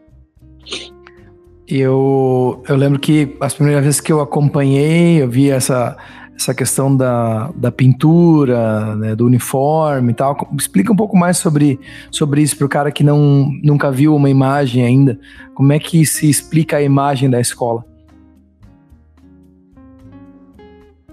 Eu, 1.66 2.62
eu 2.68 2.76
lembro 2.76 2.98
que 2.98 3.36
as 3.40 3.54
primeiras 3.54 3.84
vezes 3.84 4.00
que 4.00 4.12
eu 4.12 4.20
acompanhei, 4.20 5.22
eu 5.22 5.28
vi 5.28 5.50
essa, 5.50 5.96
essa 6.42 6.54
questão 6.54 6.94
da, 6.94 7.50
da 7.54 7.70
pintura, 7.70 8.96
né, 8.96 9.14
do 9.14 9.26
uniforme 9.26 10.12
e 10.12 10.14
tal. 10.14 10.36
Explica 10.58 10.92
um 10.92 10.96
pouco 10.96 11.16
mais 11.16 11.38
sobre, 11.38 11.78
sobre 12.10 12.42
isso 12.42 12.56
para 12.56 12.66
o 12.66 12.68
cara 12.68 12.90
que 12.90 13.04
não, 13.04 13.50
nunca 13.62 13.90
viu 13.90 14.14
uma 14.14 14.28
imagem 14.28 14.84
ainda. 14.84 15.18
Como 15.54 15.72
é 15.72 15.78
que 15.78 16.04
se 16.04 16.28
explica 16.28 16.76
a 16.76 16.82
imagem 16.82 17.30
da 17.30 17.40
escola? 17.40 17.84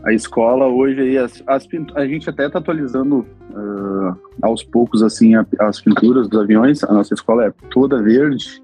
a 0.02 0.14
escola 0.14 0.66
hoje 0.66 1.02
aí 1.02 1.18
as, 1.18 1.44
as 1.46 1.68
a 1.94 2.06
gente 2.06 2.30
até 2.30 2.48
está 2.48 2.60
atualizando 2.60 3.20
uh, 3.52 4.16
aos 4.42 4.64
poucos 4.64 5.04
assim 5.04 5.36
a, 5.36 5.46
as 5.60 5.82
pinturas 5.82 6.30
dos 6.30 6.42
aviões 6.42 6.84
a 6.86 6.94
nossa 6.94 7.14
escola 7.14 7.48
é 7.48 7.54
toda 7.70 8.02
verde 8.02 8.64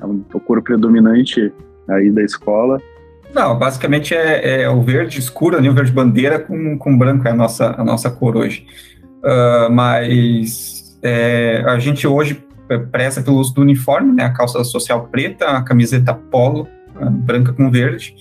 é 0.00 0.06
o 0.06 0.40
cor 0.40 0.62
predominante 0.62 1.52
aí 1.88 2.10
da 2.10 2.22
escola 2.22 2.80
não 3.34 3.58
basicamente 3.58 4.14
é, 4.14 4.62
é 4.62 4.68
o 4.68 4.82
verde 4.82 5.18
escuro 5.18 5.60
né, 5.60 5.68
o 5.68 5.74
verde 5.74 5.92
bandeira 5.92 6.38
com, 6.38 6.78
com 6.78 6.96
branco 6.96 7.26
é 7.26 7.30
a 7.30 7.34
nossa 7.34 7.74
a 7.76 7.84
nossa 7.84 8.10
cor 8.10 8.36
hoje 8.36 8.66
uh, 9.24 9.70
mas 9.70 10.98
é, 11.02 11.62
a 11.66 11.78
gente 11.78 12.06
hoje 12.06 12.44
preza 12.90 13.22
pelo 13.22 13.38
uso 13.38 13.54
do 13.54 13.60
uniforme 13.60 14.12
né 14.12 14.24
a 14.24 14.32
calça 14.32 14.62
social 14.64 15.08
preta 15.10 15.46
a 15.46 15.62
camiseta 15.62 16.14
polo 16.14 16.68
branca 17.24 17.52
com 17.52 17.70
verde 17.70 18.14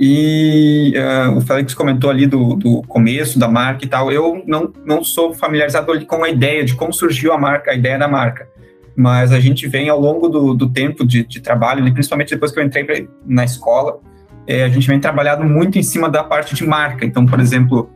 e 0.00 0.94
uh, 0.96 1.36
o 1.36 1.40
Félix 1.40 1.74
comentou 1.74 2.08
ali 2.08 2.26
do, 2.26 2.54
do, 2.54 2.82
começo 2.82 3.38
da 3.38 3.48
marca 3.48 3.84
e 3.84 3.88
tal. 3.88 4.12
Eu 4.12 4.42
não, 4.46 4.72
não 4.86 5.02
sou 5.02 5.34
familiarizado 5.34 6.06
com 6.06 6.22
a 6.22 6.30
ideia 6.30 6.64
de 6.64 6.74
como 6.74 6.92
surgiu 6.92 7.32
a 7.32 7.38
marca, 7.38 7.72
a 7.72 7.74
ideia 7.74 7.98
da 7.98 8.06
marca. 8.06 8.48
Mas 8.94 9.32
a 9.32 9.40
gente 9.40 9.66
vem 9.66 9.88
ao 9.88 10.00
longo 10.00 10.28
do, 10.28 10.54
do 10.54 10.68
tempo 10.70 11.04
de, 11.04 11.24
de 11.24 11.40
trabalho, 11.40 11.86
e 11.86 11.92
principalmente 11.92 12.30
depois 12.30 12.52
que 12.52 12.60
eu 12.60 12.64
entrei 12.64 12.84
pra, 12.84 12.96
na 13.26 13.44
escola, 13.44 13.98
é, 14.48 14.64
a 14.64 14.68
gente 14.70 14.88
vem 14.88 14.98
trabalhando 14.98 15.44
muito 15.44 15.78
em 15.78 15.82
cima 15.82 16.08
da 16.08 16.24
parte 16.24 16.54
de 16.54 16.66
marca. 16.66 17.04
Então, 17.04 17.26
por 17.26 17.38
exemplo, 17.38 17.90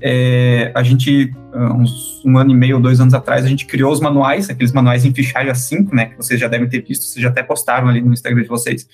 é, 0.00 0.70
a 0.72 0.80
gente, 0.84 1.32
uns 1.52 2.22
um 2.24 2.38
ano 2.38 2.52
e 2.52 2.54
meio, 2.54 2.78
dois 2.78 3.00
anos 3.00 3.12
atrás, 3.12 3.44
a 3.44 3.48
gente 3.48 3.66
criou 3.66 3.92
os 3.92 4.00
manuais, 4.00 4.48
aqueles 4.48 4.72
manuais 4.72 5.04
em 5.04 5.12
fichário 5.12 5.50
A5, 5.50 5.92
né, 5.92 6.06
que 6.06 6.16
vocês 6.16 6.38
já 6.38 6.46
devem 6.46 6.68
ter 6.68 6.80
visto, 6.80 7.02
vocês 7.02 7.20
já 7.20 7.28
até 7.28 7.42
postaram 7.42 7.88
ali 7.88 8.00
no 8.00 8.12
Instagram 8.12 8.42
de 8.42 8.48
vocês, 8.48 8.86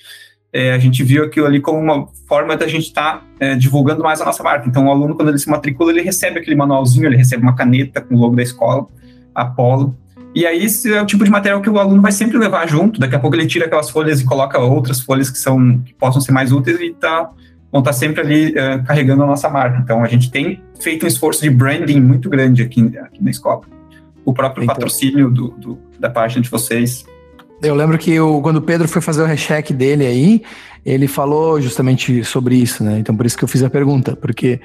é, 0.51 0.73
a 0.73 0.79
gente 0.79 1.03
viu 1.03 1.23
aquilo 1.23 1.45
ali 1.45 1.59
como 1.59 1.79
uma 1.79 2.07
forma 2.27 2.57
da 2.57 2.67
gente 2.67 2.87
estar 2.87 3.17
tá, 3.17 3.25
é, 3.39 3.55
divulgando 3.55 4.01
mais 4.01 4.19
a 4.19 4.25
nossa 4.25 4.41
marca. 4.41 4.67
Então, 4.67 4.87
o 4.87 4.91
aluno, 4.91 5.15
quando 5.15 5.29
ele 5.29 5.37
se 5.37 5.49
matricula, 5.49 5.91
ele 5.91 6.01
recebe 6.01 6.39
aquele 6.39 6.55
manualzinho, 6.55 7.05
ele 7.05 7.17
recebe 7.17 7.43
uma 7.43 7.55
caneta 7.55 8.01
com 8.01 8.15
o 8.15 8.19
logo 8.19 8.35
da 8.35 8.43
escola, 8.43 8.87
Apolo. 9.35 9.95
E 10.35 10.45
aí, 10.45 10.63
esse 10.63 10.91
é 10.91 11.01
o 11.01 11.05
tipo 11.05 11.23
de 11.23 11.29
material 11.29 11.61
que 11.61 11.69
o 11.69 11.77
aluno 11.77 12.01
vai 12.01 12.11
sempre 12.11 12.37
levar 12.37 12.67
junto. 12.67 12.99
Daqui 12.99 13.15
a 13.15 13.19
pouco 13.19 13.35
ele 13.35 13.45
tira 13.45 13.65
aquelas 13.65 13.89
folhas 13.89 14.21
e 14.21 14.25
coloca 14.25 14.57
outras 14.59 14.99
folhas 14.99 15.29
que, 15.29 15.37
são, 15.37 15.79
que 15.79 15.93
possam 15.93 16.21
ser 16.21 16.31
mais 16.31 16.51
úteis 16.51 16.79
e 16.79 16.91
tá, 16.91 17.29
vão 17.71 17.81
estar 17.81 17.91
tá 17.91 17.93
sempre 17.93 18.21
ali 18.21 18.57
é, 18.57 18.79
carregando 18.79 19.23
a 19.23 19.27
nossa 19.27 19.49
marca. 19.49 19.79
Então, 19.79 20.03
a 20.03 20.07
gente 20.07 20.31
tem 20.31 20.61
feito 20.79 21.05
um 21.05 21.07
esforço 21.07 21.41
de 21.43 21.49
branding 21.49 22.01
muito 22.01 22.29
grande 22.29 22.63
aqui, 22.63 22.97
aqui 22.97 23.23
na 23.23 23.29
escola. 23.29 23.61
O 24.25 24.33
próprio 24.33 24.63
então, 24.63 24.73
patrocínio 24.73 25.29
do, 25.29 25.49
do, 25.49 25.79
da 25.99 26.09
página 26.09 26.41
de 26.41 26.49
vocês 26.49 27.05
eu 27.63 27.75
lembro 27.75 27.97
que 27.97 28.11
eu, 28.11 28.41
quando 28.41 28.57
o 28.57 28.61
Pedro 28.61 28.87
foi 28.87 29.01
fazer 29.01 29.21
o 29.21 29.25
recheck 29.25 29.73
dele 29.73 30.05
aí, 30.05 30.41
ele 30.85 31.07
falou 31.07 31.61
justamente 31.61 32.23
sobre 32.23 32.55
isso, 32.55 32.83
né? 32.83 32.99
Então 32.99 33.15
por 33.15 33.25
isso 33.25 33.37
que 33.37 33.43
eu 33.43 33.47
fiz 33.47 33.63
a 33.63 33.69
pergunta, 33.69 34.15
porque 34.15 34.59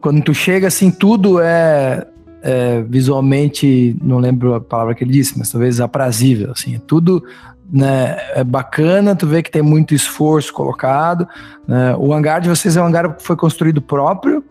quando 0.00 0.22
tu 0.22 0.32
chega 0.32 0.66
assim, 0.66 0.90
tudo 0.90 1.40
é, 1.40 2.06
é 2.42 2.82
visualmente, 2.82 3.96
não 4.02 4.18
lembro 4.18 4.54
a 4.54 4.60
palavra 4.60 4.94
que 4.94 5.04
ele 5.04 5.12
disse, 5.12 5.38
mas 5.38 5.50
talvez 5.50 5.80
aprazível, 5.80 6.52
assim, 6.52 6.76
é 6.76 6.80
tudo 6.86 7.22
né, 7.70 8.16
é 8.34 8.42
bacana, 8.42 9.14
tu 9.14 9.26
vê 9.26 9.42
que 9.42 9.50
tem 9.50 9.62
muito 9.62 9.94
esforço 9.94 10.52
colocado. 10.52 11.28
Né? 11.66 11.94
O 11.96 12.14
hangar 12.14 12.40
de 12.40 12.48
vocês 12.48 12.76
é 12.76 12.82
um 12.82 12.86
hangar 12.86 13.14
que 13.14 13.22
foi 13.22 13.36
construído 13.36 13.82
próprio, 13.82 14.42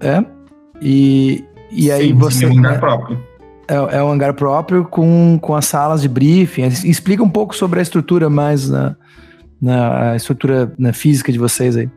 é? 0.00 0.24
E, 0.80 1.44
e 1.70 1.90
aí 1.90 2.08
sim, 2.08 2.14
você. 2.14 2.44
É 2.44 2.48
um 2.48 2.58
hangar 2.58 2.72
né, 2.72 2.78
próprio. 2.78 3.18
É, 3.68 3.74
é 3.98 4.02
um 4.02 4.10
hangar 4.10 4.34
próprio 4.34 4.84
com, 4.84 5.38
com 5.40 5.54
as 5.54 5.66
salas 5.66 6.02
de 6.02 6.08
briefing. 6.08 6.66
Explica 6.84 7.22
um 7.22 7.28
pouco 7.28 7.54
sobre 7.54 7.78
a 7.78 7.82
estrutura 7.82 8.30
mais 8.30 8.68
na, 8.68 8.96
na 9.60 10.16
estrutura 10.16 10.72
na 10.78 10.92
física 10.92 11.30
de 11.30 11.38
vocês 11.38 11.76
aí. 11.76 11.88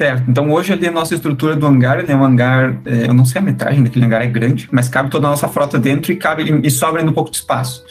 Certo. 0.00 0.30
Então 0.30 0.50
hoje 0.50 0.72
ali 0.72 0.88
a 0.88 0.90
nossa 0.90 1.14
estrutura 1.14 1.54
do 1.54 1.66
hangar 1.66 2.08
é 2.08 2.16
um 2.16 2.24
hangar, 2.24 2.80
é, 2.86 3.06
eu 3.06 3.12
não 3.12 3.26
sei 3.26 3.38
a 3.38 3.44
metragem 3.44 3.84
daquele 3.84 4.06
hangar 4.06 4.22
é 4.22 4.26
grande, 4.26 4.66
mas 4.72 4.88
cabe 4.88 5.10
toda 5.10 5.26
a 5.26 5.30
nossa 5.30 5.46
frota 5.46 5.78
dentro 5.78 6.10
e 6.10 6.16
cabe 6.16 6.58
e 6.64 6.70
sobra 6.70 7.02
ainda 7.02 7.10
um 7.10 7.14
pouco 7.14 7.30
de 7.30 7.36
espaço. 7.36 7.84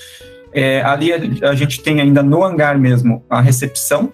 É, 0.52 0.82
ali 0.82 1.13
a, 1.13 1.50
a, 1.52 1.54
gente 1.54 1.84
tem 1.84 2.02
ainda 2.02 2.24
no 2.24 2.43
hangar 2.43 2.80
mesmo 2.80 3.24
a 3.30 3.39
recepção, 3.39 4.12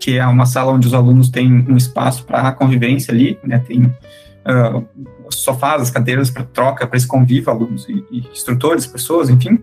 que 0.00 0.18
é 0.18 0.26
uma 0.26 0.44
sala 0.44 0.72
onde 0.72 0.88
os 0.88 0.92
alunos 0.92 1.28
têm 1.28 1.64
um 1.68 1.76
espaço 1.76 2.24
para 2.24 2.50
convivência 2.50 3.14
ali, 3.14 3.38
né? 3.44 3.60
Tem 3.60 3.84
uh, 3.84 4.84
sofás, 5.30 5.88
cadeiras 5.88 6.30
para 6.30 6.42
troca, 6.42 6.84
para 6.84 6.96
esse 6.96 7.06
convívio, 7.06 7.48
alunos 7.48 7.88
e, 7.88 8.04
e, 8.10 8.26
instrutores, 8.32 8.88
pessoas, 8.88 9.30
enfim. 9.30 9.62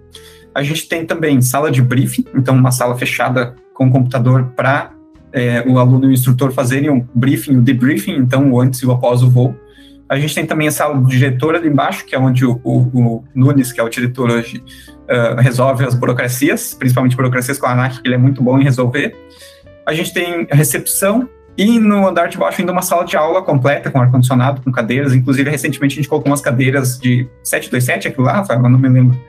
A 0.56 0.63
gente 0.63 0.88
tem 0.88 1.06
também 1.06 1.41
sala 1.41 1.69
de 1.69 1.82
briefing, 1.82 2.24
então 2.34 2.56
uma 2.56 2.72
sala 2.72 2.98
fechada 2.98 3.58
com 3.74 3.91
computador 3.91 4.54
para 4.56 4.93
é, 5.34 5.63
o 5.67 5.80
aluno 5.80 6.06
e 6.06 6.10
o 6.10 6.12
instrutor 6.12 6.52
fazerem 6.52 6.89
um 6.89 7.06
briefing, 7.13 7.56
o 7.56 7.60
um 7.60 7.63
debriefing, 7.63 8.13
então 8.13 8.52
o 8.52 8.62
antes 8.62 8.80
e 8.82 8.86
o 8.86 8.91
após 8.91 9.24
o 9.24 9.30
voo. 9.30 9.56
A 10.08 10.19
gente 10.19 10.36
tem 10.36 10.46
também 10.46 10.67
a 10.67 10.72
sala 10.72 10.96
do 10.96 11.08
diretor 11.08 11.56
ali 11.56 11.67
embaixo, 11.67 12.06
que 12.06 12.13
é 12.13 12.19
onde 12.19 12.46
o, 12.46 12.62
o, 12.63 12.78
o 12.93 13.24
Nunes, 13.34 13.72
que 13.72 13.80
é 13.80 13.84
o 13.84 13.89
diretor 13.89 14.30
hoje, 14.30 14.63
uh, 15.10 15.41
resolve 15.41 15.84
as 15.84 15.96
burocracias, 15.96 16.76
principalmente 16.76 17.15
burocracias 17.15 17.58
com 17.58 17.65
a 17.65 17.72
ANAC, 17.72 18.02
que 18.02 18.08
ele 18.08 18.15
é 18.15 18.17
muito 18.17 18.43
bom 18.43 18.60
em 18.60 18.63
resolver. 18.63 19.15
A 19.88 19.93
gente 19.93 20.13
tem 20.13 20.48
a 20.52 20.56
recepção 20.56 21.28
e 21.58 21.80
no 21.80 22.08
andar 22.08 22.28
de 22.28 22.38
baixo 22.38 22.62
ainda 22.62 22.72
uma 22.72 22.82
sala 22.82 23.06
de 23.06 23.15
aula 23.15 23.41
completa, 23.41 23.89
com 23.89 24.00
ar-condicionado, 24.00 24.62
com 24.62 24.72
cadeiras. 24.72 25.13
Inclusive, 25.13 25.50
recentemente 25.50 25.93
a 25.93 25.98
gente 25.98 26.10
colocou 26.10 26.32
umas 26.32 26.41
cadeiras 26.41 27.00
de 27.00 27.28
727, 27.43 28.08
aquilo 28.08 28.26
lá, 28.26 28.34
Rafael? 28.34 28.62
Eu 28.62 28.69
não 28.69 28.80
me 28.80 28.89
lembro. 28.89 29.19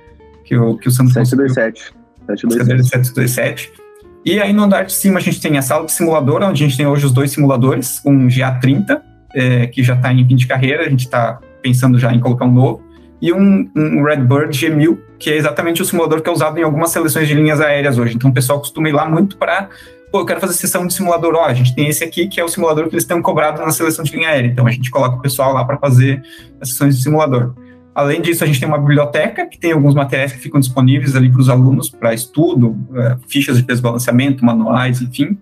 Que 0.44 0.56
o, 0.56 0.76
que 0.76 0.88
o 0.88 0.90
Santos 0.90 1.14
727. 1.14 1.92
727. 2.26 2.88
727. 2.88 3.83
E 4.24 4.40
aí 4.40 4.52
no 4.52 4.62
andar 4.62 4.84
de 4.84 4.92
cima 4.92 5.18
a 5.18 5.22
gente 5.22 5.40
tem 5.40 5.58
a 5.58 5.62
sala 5.62 5.84
de 5.84 5.92
simulador, 5.92 6.42
onde 6.42 6.64
a 6.64 6.66
gente 6.66 6.76
tem 6.76 6.86
hoje 6.86 7.04
os 7.04 7.12
dois 7.12 7.30
simuladores, 7.30 8.00
um 8.04 8.26
GA30, 8.26 9.00
é, 9.34 9.66
que 9.66 9.82
já 9.82 9.94
está 9.94 10.12
em 10.12 10.26
fim 10.26 10.36
de 10.36 10.46
carreira, 10.46 10.84
a 10.84 10.88
gente 10.88 11.04
está 11.04 11.38
pensando 11.62 11.98
já 11.98 12.12
em 12.12 12.20
colocar 12.20 12.44
um 12.44 12.52
novo, 12.52 12.82
e 13.20 13.32
um, 13.32 13.70
um 13.76 14.02
Redbird 14.02 14.56
G1000, 14.56 14.98
que 15.18 15.30
é 15.30 15.36
exatamente 15.36 15.82
o 15.82 15.84
simulador 15.84 16.22
que 16.22 16.28
é 16.28 16.32
usado 16.32 16.58
em 16.58 16.62
algumas 16.62 16.90
seleções 16.90 17.28
de 17.28 17.34
linhas 17.34 17.60
aéreas 17.60 17.98
hoje. 17.98 18.14
Então 18.14 18.30
o 18.30 18.34
pessoal 18.34 18.58
costuma 18.58 18.88
ir 18.88 18.92
lá 18.92 19.08
muito 19.08 19.36
para 19.36 19.68
pô, 20.14 20.20
eu 20.20 20.26
quero 20.26 20.40
fazer 20.40 20.52
sessão 20.52 20.86
de 20.86 20.94
simulador. 20.94 21.34
Ó, 21.34 21.44
a 21.44 21.52
gente 21.52 21.74
tem 21.74 21.88
esse 21.88 22.04
aqui 22.04 22.28
que 22.28 22.40
é 22.40 22.44
o 22.44 22.48
simulador 22.48 22.88
que 22.88 22.94
eles 22.94 23.04
têm 23.04 23.20
cobrado 23.20 23.60
na 23.60 23.72
seleção 23.72 24.04
de 24.04 24.14
linha 24.14 24.28
aérea. 24.28 24.46
Então 24.46 24.64
a 24.64 24.70
gente 24.70 24.88
coloca 24.88 25.16
o 25.16 25.20
pessoal 25.20 25.52
lá 25.52 25.64
para 25.64 25.76
fazer 25.76 26.22
as 26.60 26.68
sessões 26.68 26.96
de 26.96 27.02
simulador. 27.02 27.52
Além 27.94 28.20
disso, 28.20 28.42
a 28.42 28.46
gente 28.46 28.58
tem 28.58 28.68
uma 28.68 28.78
biblioteca 28.78 29.46
que 29.46 29.58
tem 29.58 29.72
alguns 29.72 29.94
materiais 29.94 30.32
que 30.32 30.38
ficam 30.38 30.58
disponíveis 30.58 31.14
ali 31.14 31.30
para 31.30 31.40
os 31.40 31.48
alunos 31.48 31.88
para 31.88 32.12
estudo, 32.12 32.76
é, 32.94 33.16
fichas 33.28 33.56
de 33.56 33.62
desbalanceamento, 33.62 34.44
manuais, 34.44 35.00
enfim. 35.00 35.38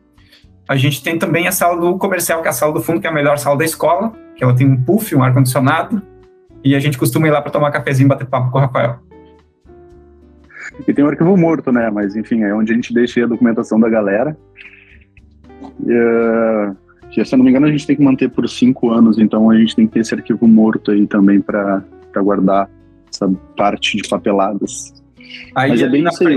A 0.69 0.77
gente 0.77 1.03
tem 1.03 1.19
também 1.19 1.49
a 1.49 1.53
sala 1.53 1.81
do 1.81 1.97
comercial, 1.97 2.43
que 2.43 2.49
é 2.49 2.51
a 2.51 2.53
sala 2.53 2.75
do 2.75 2.83
fundo, 2.83 3.01
que 3.01 3.07
é 3.07 3.11
a 3.11 3.13
melhor 3.13 3.39
sala 3.39 3.57
da 3.57 3.65
escola, 3.65 4.13
que 4.37 4.45
ela 4.45 4.55
tem 4.55 4.67
um 4.67 4.77
puff, 4.77 5.15
um 5.15 5.23
ar-condicionado, 5.23 6.03
e 6.63 6.75
a 6.75 6.81
gente 6.81 6.99
costuma 6.99 7.27
ir 7.27 7.31
lá 7.31 7.41
para 7.41 7.51
tomar 7.51 7.71
cafezinho 7.71 8.07
e 8.07 8.09
bater 8.09 8.27
papo 8.27 8.51
com 8.51 8.59
o 8.59 8.61
Rafael. 8.61 8.99
E 10.87 10.93
tem 10.93 11.05
o 11.05 11.09
arquivo 11.09 11.37
morto, 11.37 11.73
né? 11.73 11.91
Mas 11.91 12.15
enfim, 12.15 12.43
é 12.43 12.55
onde 12.55 12.73
a 12.73 12.75
gente 12.75 12.93
deixa 12.93 13.25
a 13.25 13.27
documentação 13.27 13.81
da 13.81 13.89
galera. 13.89 14.37
Uh, 15.81 16.77
se 17.13 17.21
eu 17.21 17.39
não 17.39 17.45
me 17.45 17.51
engano, 17.51 17.67
a 17.67 17.71
gente 17.71 17.87
tem 17.87 17.97
que 17.97 18.03
manter 18.03 18.31
por 18.31 18.49
cinco 18.49 18.91
anos, 18.91 19.19
então 19.19 19.51
a 19.51 19.57
gente 19.57 19.75
tem 19.75 19.87
que 19.87 19.95
ter 19.95 20.01
esse 20.01 20.15
arquivo 20.15 20.47
morto 20.47 20.91
aí 20.91 21.07
também 21.07 21.41
para 21.41 21.83
guardar 22.21 22.69
essa 23.13 23.31
parte 23.57 23.97
de 23.97 24.09
papeladas. 24.09 24.93
Aí, 25.55 25.71
Mas 25.71 25.83
é 25.83 25.89
bem 25.89 26.05
isso 26.07 26.27
aí, 26.27 26.37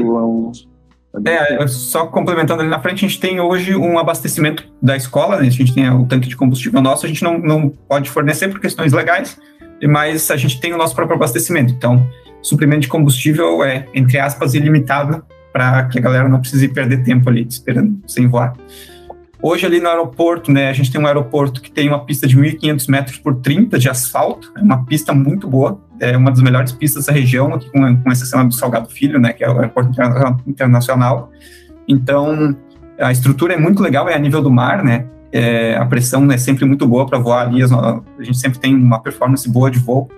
é, 1.25 1.63
é, 1.63 1.67
só 1.67 2.07
complementando 2.07 2.61
ali 2.61 2.69
na 2.69 2.79
frente, 2.79 3.05
a 3.05 3.07
gente 3.07 3.19
tem 3.19 3.39
hoje 3.39 3.75
um 3.75 3.97
abastecimento 3.97 4.67
da 4.81 4.97
escola, 4.97 5.37
né? 5.37 5.47
a 5.47 5.49
gente 5.49 5.73
tem 5.73 5.89
o 5.89 6.05
tanque 6.05 6.27
de 6.27 6.35
combustível 6.35 6.81
nosso, 6.81 7.05
a 7.05 7.09
gente 7.09 7.23
não, 7.23 7.37
não 7.37 7.69
pode 7.69 8.09
fornecer 8.09 8.49
por 8.49 8.59
questões 8.59 8.91
legais, 8.91 9.39
mas 9.87 10.29
a 10.29 10.35
gente 10.35 10.59
tem 10.59 10.73
o 10.73 10.77
nosso 10.77 10.93
próprio 10.93 11.15
abastecimento. 11.15 11.73
Então, 11.73 12.05
suprimento 12.41 12.81
de 12.81 12.87
combustível 12.89 13.63
é, 13.63 13.85
entre 13.93 14.19
aspas, 14.19 14.53
ilimitado 14.53 15.23
para 15.53 15.85
que 15.85 15.97
a 15.97 16.01
galera 16.01 16.27
não 16.27 16.41
precise 16.41 16.67
perder 16.67 17.03
tempo 17.03 17.29
ali 17.29 17.47
esperando 17.47 17.97
sem 18.07 18.27
voar. 18.27 18.53
Hoje 19.41 19.65
ali 19.65 19.79
no 19.79 19.87
aeroporto, 19.87 20.51
né, 20.51 20.69
a 20.69 20.73
gente 20.73 20.91
tem 20.91 20.99
um 20.99 21.05
aeroporto 21.05 21.61
que 21.61 21.69
tem 21.69 21.87
uma 21.87 22.03
pista 22.03 22.27
de 22.27 22.37
1.500 22.37 22.89
metros 22.89 23.17
por 23.17 23.35
30 23.35 23.77
de 23.77 23.89
asfalto, 23.89 24.51
é 24.57 24.61
uma 24.61 24.85
pista 24.85 25.13
muito 25.13 25.47
boa, 25.47 25.79
é 25.99 26.15
uma 26.17 26.31
das 26.31 26.41
melhores 26.41 26.71
pistas 26.71 27.05
da 27.05 27.13
região, 27.13 27.53
aqui 27.53 27.69
com, 27.69 27.97
com 27.97 28.11
exceção 28.11 28.47
do 28.47 28.53
Salgado 28.53 28.89
Filho, 28.89 29.19
né, 29.19 29.33
que 29.33 29.43
é 29.43 29.49
o 29.49 29.55
aeroporto 29.55 29.91
internacional. 30.47 31.31
Então, 31.87 32.55
a 32.99 33.11
estrutura 33.11 33.53
é 33.53 33.57
muito 33.57 33.83
legal, 33.83 34.09
é 34.09 34.15
a 34.15 34.19
nível 34.19 34.41
do 34.41 34.49
mar, 34.49 34.83
né, 34.83 35.05
é, 35.31 35.75
a 35.75 35.85
pressão 35.85 36.31
é 36.31 36.37
sempre 36.37 36.63
muito 36.63 36.87
boa 36.87 37.05
para 37.05 37.19
voar 37.19 37.47
ali, 37.47 37.61
a 37.61 38.23
gente 38.23 38.37
sempre 38.37 38.57
tem 38.57 38.73
uma 38.73 38.99
performance 38.99 39.49
boa 39.49 39.69
de 39.69 39.79
voo. 39.79 40.09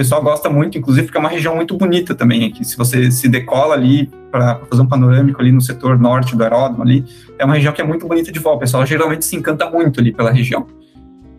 Pessoal 0.00 0.22
gosta 0.22 0.48
muito, 0.48 0.78
inclusive, 0.78 1.08
porque 1.08 1.18
é 1.18 1.20
uma 1.20 1.28
região 1.28 1.54
muito 1.54 1.76
bonita 1.76 2.14
também 2.14 2.46
aqui. 2.46 2.64
Se 2.64 2.74
você 2.74 3.10
se 3.10 3.28
decola 3.28 3.74
ali 3.74 4.10
para 4.30 4.58
fazer 4.60 4.80
um 4.80 4.86
panorâmico 4.86 5.38
ali 5.42 5.52
no 5.52 5.60
setor 5.60 5.98
norte 5.98 6.34
do 6.34 6.42
aeródromo 6.42 6.82
ali, 6.82 7.04
é 7.38 7.44
uma 7.44 7.52
região 7.52 7.70
que 7.70 7.82
é 7.82 7.84
muito 7.84 8.08
bonita 8.08 8.32
de 8.32 8.38
voo. 8.38 8.54
O 8.54 8.58
pessoal 8.58 8.86
geralmente 8.86 9.26
se 9.26 9.36
encanta 9.36 9.68
muito 9.68 10.00
ali 10.00 10.10
pela 10.10 10.30
região. 10.30 10.66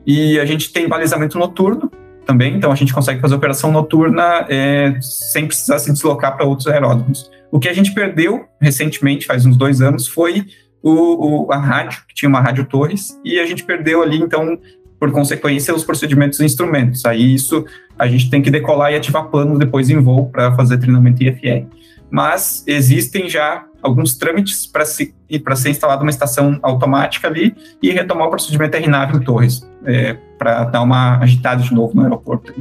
E 0.06 0.40
a 0.40 0.46
gente 0.46 0.72
tem 0.72 0.88
balizamento 0.88 1.40
noturno 1.40 1.90
também, 2.24 2.56
então 2.56 2.72
a 2.72 2.76
gente 2.76 2.94
consegue 2.94 3.20
fazer 3.20 3.34
operação 3.34 3.72
noturna 3.72 4.46
é, 4.48 4.96
sem 5.02 5.48
precisar 5.48 5.80
se 5.80 5.92
deslocar 5.92 6.38
para 6.38 6.46
outros 6.46 6.68
aeródromos. 6.68 7.32
O 7.52 7.60
que 7.60 7.68
a 7.68 7.74
gente 7.74 7.96
perdeu 7.96 8.46
recentemente, 8.62 9.26
faz 9.26 9.44
uns 9.44 9.58
dois 9.58 9.82
anos, 9.82 10.08
foi 10.08 10.46
o, 10.84 11.48
o, 11.48 11.52
a 11.52 11.58
rádio, 11.58 12.04
que 12.08 12.14
tinha 12.14 12.30
uma 12.30 12.40
rádio 12.40 12.66
Torres, 12.66 13.20
e 13.26 13.40
a 13.40 13.46
gente 13.48 13.64
perdeu 13.64 14.04
ali, 14.04 14.18
então, 14.18 14.60
por 15.02 15.12
consequência, 15.12 15.74
os 15.74 15.84
procedimentos 15.84 16.40
e 16.40 16.46
instrumentos. 16.46 17.04
Aí 17.06 17.34
isso 17.34 17.66
a 17.98 18.06
gente 18.06 18.30
tem 18.30 18.40
que 18.40 18.52
decolar 18.52 18.94
e 18.94 18.96
ativar 18.96 19.26
planos 19.30 19.58
depois 19.58 19.90
em 19.90 19.98
voo 19.98 20.30
para 20.30 20.56
fazer 20.56 20.78
treinamento 20.78 21.24
IFR. 21.24 21.66
Mas 22.08 22.64
existem 22.68 23.28
já 23.28 23.66
alguns 23.82 24.16
trâmites 24.16 24.68
para 24.68 24.86
se, 24.86 25.16
ser 25.56 25.70
instalada 25.72 26.04
uma 26.04 26.12
estação 26.12 26.60
automática 26.62 27.28
ali 27.28 27.56
e 27.82 27.90
retomar 27.90 28.28
o 28.28 28.30
procedimento 28.30 28.78
RNAV 28.78 29.16
em 29.16 29.20
Torres, 29.22 29.68
é, 29.86 30.18
para 30.38 30.66
dar 30.66 30.84
uma 30.84 31.18
agitada 31.18 31.64
de 31.64 31.74
novo 31.74 31.96
no 31.96 32.04
aeroporto. 32.04 32.54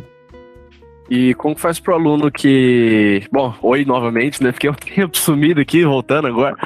E 1.11 1.35
como 1.35 1.57
que 1.57 1.61
faz 1.61 1.81
pro 1.81 1.95
aluno 1.95 2.31
que. 2.31 3.25
Bom, 3.33 3.53
oi 3.63 3.85
novamente, 3.85 4.41
né? 4.41 4.53
Fiquei 4.53 4.71
um 4.71 4.75
tempo 4.75 5.19
sumido 5.19 5.61
aqui, 5.61 5.85
voltando 5.85 6.29
agora. 6.29 6.57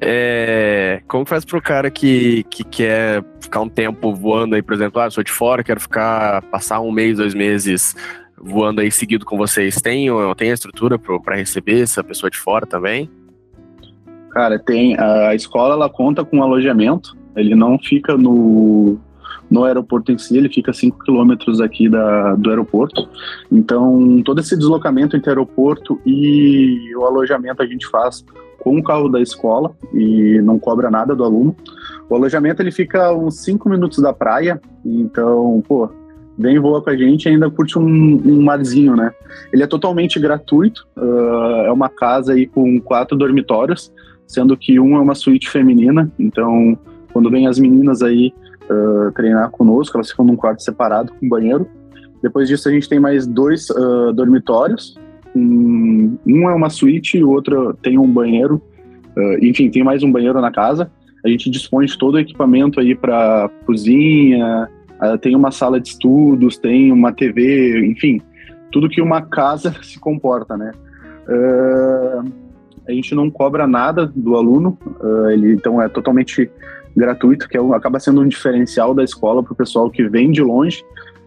É... 0.00 1.02
Como 1.06 1.24
que 1.24 1.28
faz 1.28 1.44
pro 1.44 1.60
cara 1.60 1.90
que, 1.90 2.44
que 2.44 2.64
quer 2.64 3.22
ficar 3.38 3.60
um 3.60 3.68
tempo 3.68 4.14
voando 4.14 4.54
aí, 4.54 4.62
por 4.62 4.72
exemplo, 4.72 5.02
ah, 5.02 5.10
sou 5.10 5.22
de 5.22 5.30
fora, 5.30 5.62
quero 5.62 5.78
ficar, 5.78 6.40
passar 6.44 6.80
um 6.80 6.90
mês, 6.90 7.18
dois 7.18 7.34
meses 7.34 7.94
voando 8.42 8.80
aí 8.80 8.90
seguido 8.90 9.26
com 9.26 9.36
vocês. 9.36 9.76
Tem, 9.82 10.06
tem 10.34 10.50
a 10.50 10.54
estrutura 10.54 10.98
para 10.98 11.36
receber 11.36 11.82
essa 11.82 12.02
pessoa 12.02 12.30
de 12.30 12.38
fora 12.38 12.66
também? 12.66 13.10
Cara, 14.30 14.58
tem. 14.58 14.98
A 14.98 15.34
escola 15.34 15.74
ela 15.74 15.90
conta 15.90 16.24
com 16.24 16.42
alojamento, 16.42 17.14
ele 17.36 17.54
não 17.54 17.78
fica 17.78 18.16
no 18.16 18.98
no 19.50 19.64
aeroporto 19.64 20.12
em 20.12 20.18
si, 20.18 20.36
ele 20.36 20.48
fica 20.48 20.70
a 20.70 20.74
5 20.74 21.04
quilômetros 21.04 21.60
aqui 21.60 21.88
da, 21.88 22.34
do 22.36 22.50
aeroporto. 22.50 23.08
Então, 23.50 24.22
todo 24.24 24.40
esse 24.40 24.56
deslocamento 24.56 25.16
entre 25.16 25.30
aeroporto 25.30 26.00
e 26.06 26.94
o 26.94 27.04
alojamento 27.04 27.62
a 27.62 27.66
gente 27.66 27.86
faz 27.88 28.24
com 28.60 28.78
o 28.78 28.82
carro 28.82 29.08
da 29.08 29.20
escola 29.20 29.72
e 29.92 30.40
não 30.42 30.58
cobra 30.58 30.90
nada 30.90 31.16
do 31.16 31.24
aluno. 31.24 31.56
O 32.08 32.14
alojamento 32.14 32.62
ele 32.62 32.70
fica 32.70 33.12
uns 33.12 33.42
5 33.42 33.68
minutos 33.68 33.98
da 34.00 34.12
praia, 34.12 34.60
então, 34.84 35.62
pô, 35.66 35.90
vem 36.38 36.58
voa 36.58 36.80
com 36.80 36.90
a 36.90 36.96
gente 36.96 37.28
ainda 37.28 37.50
curte 37.50 37.78
um, 37.78 37.82
um, 37.84 38.42
marzinho, 38.42 38.94
né? 38.94 39.12
Ele 39.52 39.62
é 39.62 39.66
totalmente 39.66 40.18
gratuito, 40.20 40.86
uh, 40.96 41.66
é 41.66 41.72
uma 41.72 41.88
casa 41.88 42.32
aí 42.34 42.46
com 42.46 42.80
quatro 42.80 43.16
dormitórios, 43.16 43.92
sendo 44.26 44.56
que 44.56 44.78
um 44.78 44.96
é 44.96 45.00
uma 45.00 45.14
suíte 45.14 45.50
feminina, 45.50 46.10
então 46.18 46.78
quando 47.12 47.30
vem 47.30 47.46
as 47.46 47.58
meninas 47.58 48.02
aí 48.02 48.32
uh, 48.70 49.12
treinar 49.12 49.50
conosco, 49.50 49.96
elas 49.96 50.10
ficam 50.10 50.24
num 50.24 50.36
quarto 50.36 50.62
separado 50.62 51.12
com 51.12 51.28
banheiro. 51.28 51.66
Depois 52.22 52.48
disso, 52.48 52.68
a 52.68 52.72
gente 52.72 52.88
tem 52.88 53.00
mais 53.00 53.26
dois 53.26 53.68
uh, 53.70 54.12
dormitórios. 54.12 54.96
Um, 55.34 56.16
um, 56.26 56.50
é 56.50 56.54
uma 56.54 56.70
suíte 56.70 57.18
e 57.18 57.24
o 57.24 57.30
outro 57.30 57.74
tem 57.82 57.98
um 57.98 58.10
banheiro. 58.10 58.62
Uh, 59.16 59.44
enfim, 59.44 59.70
tem 59.70 59.82
mais 59.82 60.02
um 60.02 60.12
banheiro 60.12 60.40
na 60.40 60.50
casa. 60.50 60.90
A 61.24 61.28
gente 61.28 61.50
dispõe 61.50 61.86
de 61.86 61.98
todo 61.98 62.14
o 62.14 62.18
equipamento 62.18 62.80
aí 62.80 62.94
para 62.94 63.50
cozinha, 63.66 64.70
tem 65.20 65.36
uma 65.36 65.50
sala 65.50 65.78
de 65.78 65.88
estudos, 65.88 66.56
tem 66.56 66.90
uma 66.90 67.12
TV, 67.12 67.86
enfim, 67.86 68.22
tudo 68.72 68.88
que 68.88 69.02
uma 69.02 69.20
casa 69.20 69.74
se 69.82 69.98
comporta, 69.98 70.56
né? 70.56 70.72
A 72.90 72.94
gente 72.94 73.14
não 73.14 73.30
cobra 73.30 73.66
nada 73.66 74.10
do 74.14 74.36
aluno, 74.36 74.76
ele 75.32 75.52
então 75.54 75.80
é 75.80 75.88
totalmente 75.88 76.50
gratuito, 76.96 77.48
que 77.48 77.56
é, 77.56 77.60
acaba 77.74 77.98
sendo 78.00 78.20
um 78.20 78.28
diferencial 78.28 78.94
da 78.94 79.04
escola 79.04 79.42
para 79.42 79.52
o 79.52 79.56
pessoal 79.56 79.90
que 79.90 80.08
vem 80.08 80.30
de 80.30 80.42
longe. 80.42 80.84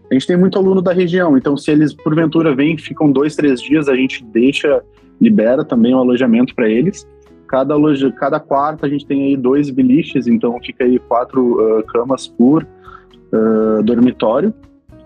A 0.09 0.13
gente 0.13 0.27
tem 0.27 0.37
muito 0.37 0.57
aluno 0.57 0.81
da 0.81 0.93
região, 0.93 1.37
então 1.37 1.57
se 1.57 1.71
eles 1.71 1.93
porventura 1.93 2.55
vêm, 2.55 2.77
ficam 2.77 3.11
dois, 3.11 3.35
três 3.35 3.61
dias, 3.61 3.87
a 3.87 3.95
gente 3.95 4.23
deixa, 4.25 4.83
libera 5.19 5.63
também 5.63 5.93
o 5.95 5.97
alojamento 5.97 6.53
para 6.53 6.69
eles. 6.69 7.07
Cada, 7.47 7.75
loja, 7.75 8.11
cada 8.11 8.39
quarto 8.39 8.85
a 8.85 8.89
gente 8.89 9.05
tem 9.05 9.23
aí 9.25 9.37
dois 9.37 9.69
biliches, 9.69 10.27
então 10.27 10.59
fica 10.63 10.83
aí 10.83 10.99
quatro 10.99 11.79
uh, 11.79 11.83
camas 11.83 12.27
por 12.27 12.63
uh, 12.63 13.83
dormitório. 13.83 14.53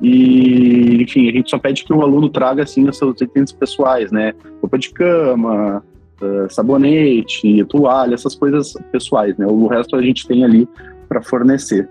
E, 0.01 1.01
enfim, 1.01 1.27
a 1.27 1.31
gente 1.31 1.49
só 1.49 1.57
pede 1.57 1.83
que 1.83 1.91
o 1.91 2.01
aluno 2.01 2.29
traga, 2.29 2.63
assim, 2.63 2.87
os 2.87 2.97
seus 2.97 3.19
itens 3.19 3.51
pessoais, 3.51 4.11
né? 4.11 4.33
Roupa 4.61 4.77
de 4.77 4.91
cama, 4.91 5.77
uh, 5.77 5.96
sabonete, 6.49 7.63
toalha, 7.65 8.13
essas 8.13 8.35
coisas 8.35 8.73
pessoais, 8.91 9.37
né? 9.37 9.45
O 9.45 9.67
resto 9.67 9.95
a 9.95 10.01
gente 10.01 10.27
tem 10.27 10.43
ali 10.43 10.67
para 11.07 11.21
fornecer. 11.21 11.89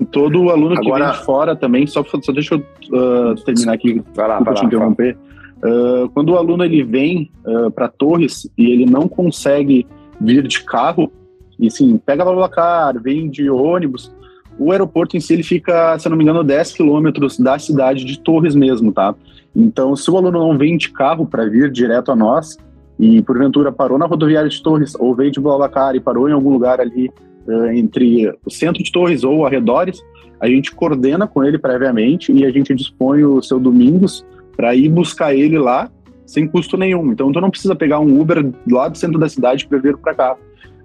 E 0.00 0.04
todo 0.04 0.50
aluno 0.50 0.74
Agora... 0.76 0.82
que 0.82 1.10
vem 1.10 1.20
de 1.20 1.24
fora 1.24 1.54
também, 1.54 1.86
só, 1.86 2.04
só 2.04 2.32
deixa 2.32 2.54
eu 2.54 2.60
uh, 2.60 3.34
terminar 3.44 3.74
aqui, 3.74 4.02
vai 4.14 4.28
lá, 4.28 4.40
vai 4.40 4.54
te 4.54 4.64
interromper. 4.64 5.16
Uh, 5.58 6.08
quando 6.10 6.30
o 6.30 6.36
aluno 6.36 6.64
ele 6.64 6.82
vem 6.82 7.30
uh, 7.46 7.70
para 7.70 7.86
Torres 7.88 8.50
e 8.58 8.70
ele 8.70 8.84
não 8.84 9.06
consegue 9.06 9.86
vir 10.20 10.46
de 10.48 10.64
carro, 10.64 11.12
e 11.58 11.70
sim, 11.70 11.98
pega 11.98 12.24
Babacar, 12.24 13.00
vem 13.00 13.30
de 13.30 13.48
ônibus, 13.48 14.12
o 14.58 14.72
aeroporto 14.72 15.16
em 15.16 15.20
si 15.20 15.34
ele 15.34 15.42
fica, 15.42 15.96
se 15.98 16.08
eu 16.08 16.10
não 16.10 16.16
me 16.16 16.24
engano, 16.24 16.42
10 16.42 16.72
quilômetros 16.72 17.38
da 17.38 17.58
cidade 17.58 18.04
de 18.04 18.18
Torres 18.18 18.54
mesmo, 18.54 18.92
tá? 18.92 19.14
Então, 19.54 19.94
se 19.94 20.10
o 20.10 20.16
aluno 20.16 20.38
não 20.38 20.56
vem 20.56 20.76
de 20.76 20.90
carro 20.90 21.26
para 21.26 21.46
vir 21.46 21.70
direto 21.70 22.10
a 22.10 22.16
nós, 22.16 22.56
e 22.98 23.20
porventura 23.22 23.72
parou 23.72 23.98
na 23.98 24.06
rodoviária 24.06 24.48
de 24.48 24.62
Torres, 24.62 24.94
ou 24.98 25.14
veio 25.14 25.30
de 25.30 25.40
Babacar 25.40 25.94
e 25.94 26.00
parou 26.00 26.28
em 26.28 26.32
algum 26.32 26.50
lugar 26.50 26.80
ali 26.80 27.10
uh, 27.46 27.66
entre 27.66 28.32
o 28.44 28.50
centro 28.50 28.82
de 28.82 28.90
Torres 28.90 29.24
ou 29.24 29.44
arredores, 29.44 30.00
a 30.40 30.46
gente 30.48 30.74
coordena 30.74 31.26
com 31.26 31.44
ele 31.44 31.58
previamente 31.58 32.32
e 32.32 32.44
a 32.44 32.50
gente 32.50 32.74
dispõe 32.74 33.24
o 33.24 33.42
seu 33.42 33.60
domingos 33.60 34.24
para 34.56 34.74
ir 34.74 34.88
buscar 34.88 35.34
ele 35.34 35.58
lá 35.58 35.90
sem 36.26 36.46
custo 36.46 36.76
nenhum. 36.76 37.12
Então, 37.12 37.30
tu 37.30 37.40
não 37.40 37.50
precisa 37.50 37.74
pegar 37.74 38.00
um 38.00 38.20
Uber 38.20 38.52
lá 38.70 38.88
do 38.88 38.96
centro 38.96 39.18
da 39.18 39.28
cidade 39.28 39.66
para 39.66 39.78
vir 39.78 39.96
para 39.98 40.14
cá. 40.14 40.36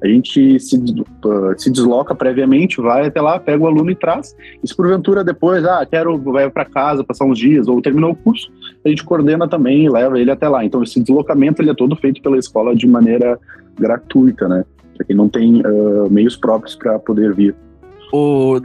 A 0.01 0.07
gente 0.07 0.59
se, 0.59 0.77
se 1.57 1.71
desloca 1.71 2.13
previamente, 2.13 2.79
vai 2.79 3.07
até 3.07 3.19
lá, 3.19 3.39
pega 3.39 3.63
o 3.63 3.67
aluno 3.67 3.89
e 3.89 3.95
traz. 3.95 4.35
E 4.63 4.67
se 4.67 4.75
porventura 4.75 5.23
depois, 5.23 5.65
ah, 5.65 5.85
quero, 5.89 6.17
vai 6.19 6.49
para 6.49 6.65
casa 6.65 7.03
passar 7.03 7.25
uns 7.25 7.39
dias 7.39 7.67
ou 7.67 7.81
terminou 7.81 8.11
o 8.11 8.15
curso, 8.15 8.51
a 8.85 8.89
gente 8.89 9.03
coordena 9.03 9.47
também 9.47 9.85
e 9.85 9.89
leva 9.89 10.19
ele 10.19 10.29
até 10.29 10.47
lá. 10.47 10.63
Então, 10.63 10.83
esse 10.83 10.99
deslocamento 10.99 11.61
ele 11.61 11.71
é 11.71 11.75
todo 11.75 11.95
feito 11.95 12.21
pela 12.21 12.37
escola 12.37 12.75
de 12.75 12.87
maneira 12.87 13.39
gratuita, 13.77 14.47
né? 14.47 14.63
Para 14.95 15.05
quem 15.05 15.15
não 15.15 15.29
tem 15.29 15.61
uh, 15.61 16.09
meios 16.09 16.35
próprios 16.35 16.75
para 16.75 16.99
poder 16.99 17.33
vir. 17.33 17.55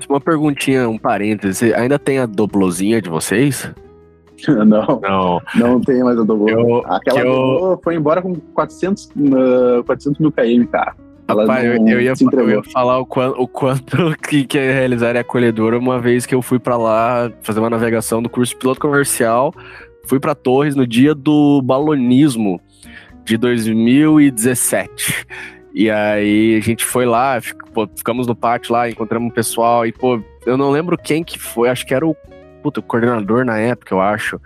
Uma 0.09 0.21
perguntinha, 0.21 0.89
um 0.89 0.99
parêntese. 0.99 1.75
Ainda 1.75 1.99
tem 1.99 2.19
a 2.19 2.27
doblozinha 2.27 3.03
de 3.03 3.11
vocês? 3.11 3.71
não, 4.49 5.01
não, 5.01 5.43
não 5.55 5.81
tem 5.81 6.03
mais 6.03 6.19
a 6.19 6.23
Doblô. 6.23 6.83
Aquela 6.87 7.21
eu... 7.21 7.81
foi 7.83 7.97
embora 7.97 8.21
com 8.21 8.35
400, 8.55 9.07
uh, 9.07 9.85
400 9.85 10.21
mil 10.21 10.33
km, 10.33 10.67
cara. 10.71 10.95
Rapaz, 11.29 11.65
eu, 11.65 11.75
eu, 11.75 12.01
ia, 12.01 12.15
eu, 12.33 12.51
ia, 12.51 12.63
falar 12.65 12.99
o 12.99 13.07
quanto, 13.07 13.41
o 13.41 13.49
quanto 13.49 14.17
que, 14.29 14.45
que 14.45 14.59
é 14.59 14.73
realizar 14.73 15.17
é 15.17 15.21
acolhedora 15.21 15.79
uma 15.79 16.01
vez 16.01 16.27
que 16.27 16.35
eu 16.35 16.43
fui 16.43 16.59
para 16.59 16.77
lá 16.77 17.31
fazer 17.43 17.61
uma 17.61 17.71
navegação 17.71 18.23
do 18.23 18.29
curso 18.29 18.57
piloto 18.57 18.81
comercial. 18.81 19.55
Fui 20.07 20.19
para 20.19 20.35
Torres 20.35 20.75
no 20.75 20.87
dia 20.87 21.15
do 21.15 21.63
balonismo 21.63 22.61
de 23.25 23.37
2017. 23.37 25.27
E 25.75 25.89
aí 25.89 26.57
a 26.57 26.61
gente 26.61 26.85
foi 26.85 27.07
lá, 27.07 27.41
ficamos 27.41 28.27
no 28.27 28.35
pátio 28.35 28.73
lá, 28.73 28.91
encontramos 28.91 29.31
um 29.31 29.35
pessoal 29.35 29.87
e, 29.87 29.93
pô, 29.93 30.21
eu 30.45 30.57
não 30.57 30.71
lembro 30.71 30.99
quem 30.99 31.25
que 31.25 31.39
foi, 31.39 31.69
acho 31.69 31.87
que 31.87 31.95
era 31.95 32.07
o 32.07 32.15
puta, 32.63 32.81
o 32.81 32.83
coordenador 32.83 33.45
na 33.45 33.59
época, 33.59 33.95
eu 33.95 34.01
acho. 34.01 34.41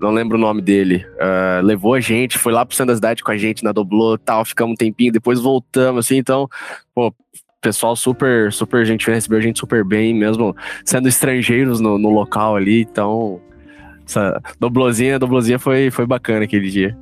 Não 0.00 0.10
lembro 0.10 0.38
o 0.38 0.40
nome 0.40 0.62
dele. 0.62 1.04
Uh, 1.16 1.64
levou 1.64 1.94
a 1.94 2.00
gente, 2.00 2.38
foi 2.38 2.52
lá 2.52 2.64
pro 2.64 2.86
da 2.86 2.94
cidade 2.94 3.22
com 3.22 3.30
a 3.30 3.36
gente 3.36 3.62
na 3.62 3.70
Doblô 3.70 4.16
tal, 4.16 4.44
ficamos 4.44 4.72
um 4.72 4.76
tempinho, 4.76 5.12
depois 5.12 5.38
voltamos, 5.40 6.06
assim, 6.06 6.16
então, 6.16 6.48
pô, 6.94 7.14
pessoal 7.60 7.94
super, 7.94 8.50
super 8.52 8.86
gente 8.86 9.08
recebeu 9.10 9.38
a 9.38 9.42
gente 9.42 9.60
super 9.60 9.84
bem, 9.84 10.14
mesmo 10.14 10.56
sendo 10.84 11.08
estrangeiros 11.08 11.80
no, 11.80 11.98
no 11.98 12.08
local 12.08 12.56
ali, 12.56 12.80
então 12.80 13.40
essa 14.06 14.40
doblozinha, 14.58 15.18
doblozinha 15.18 15.58
foi, 15.58 15.90
foi 15.90 16.06
bacana 16.06 16.44
aquele 16.44 16.70
dia. 16.70 16.96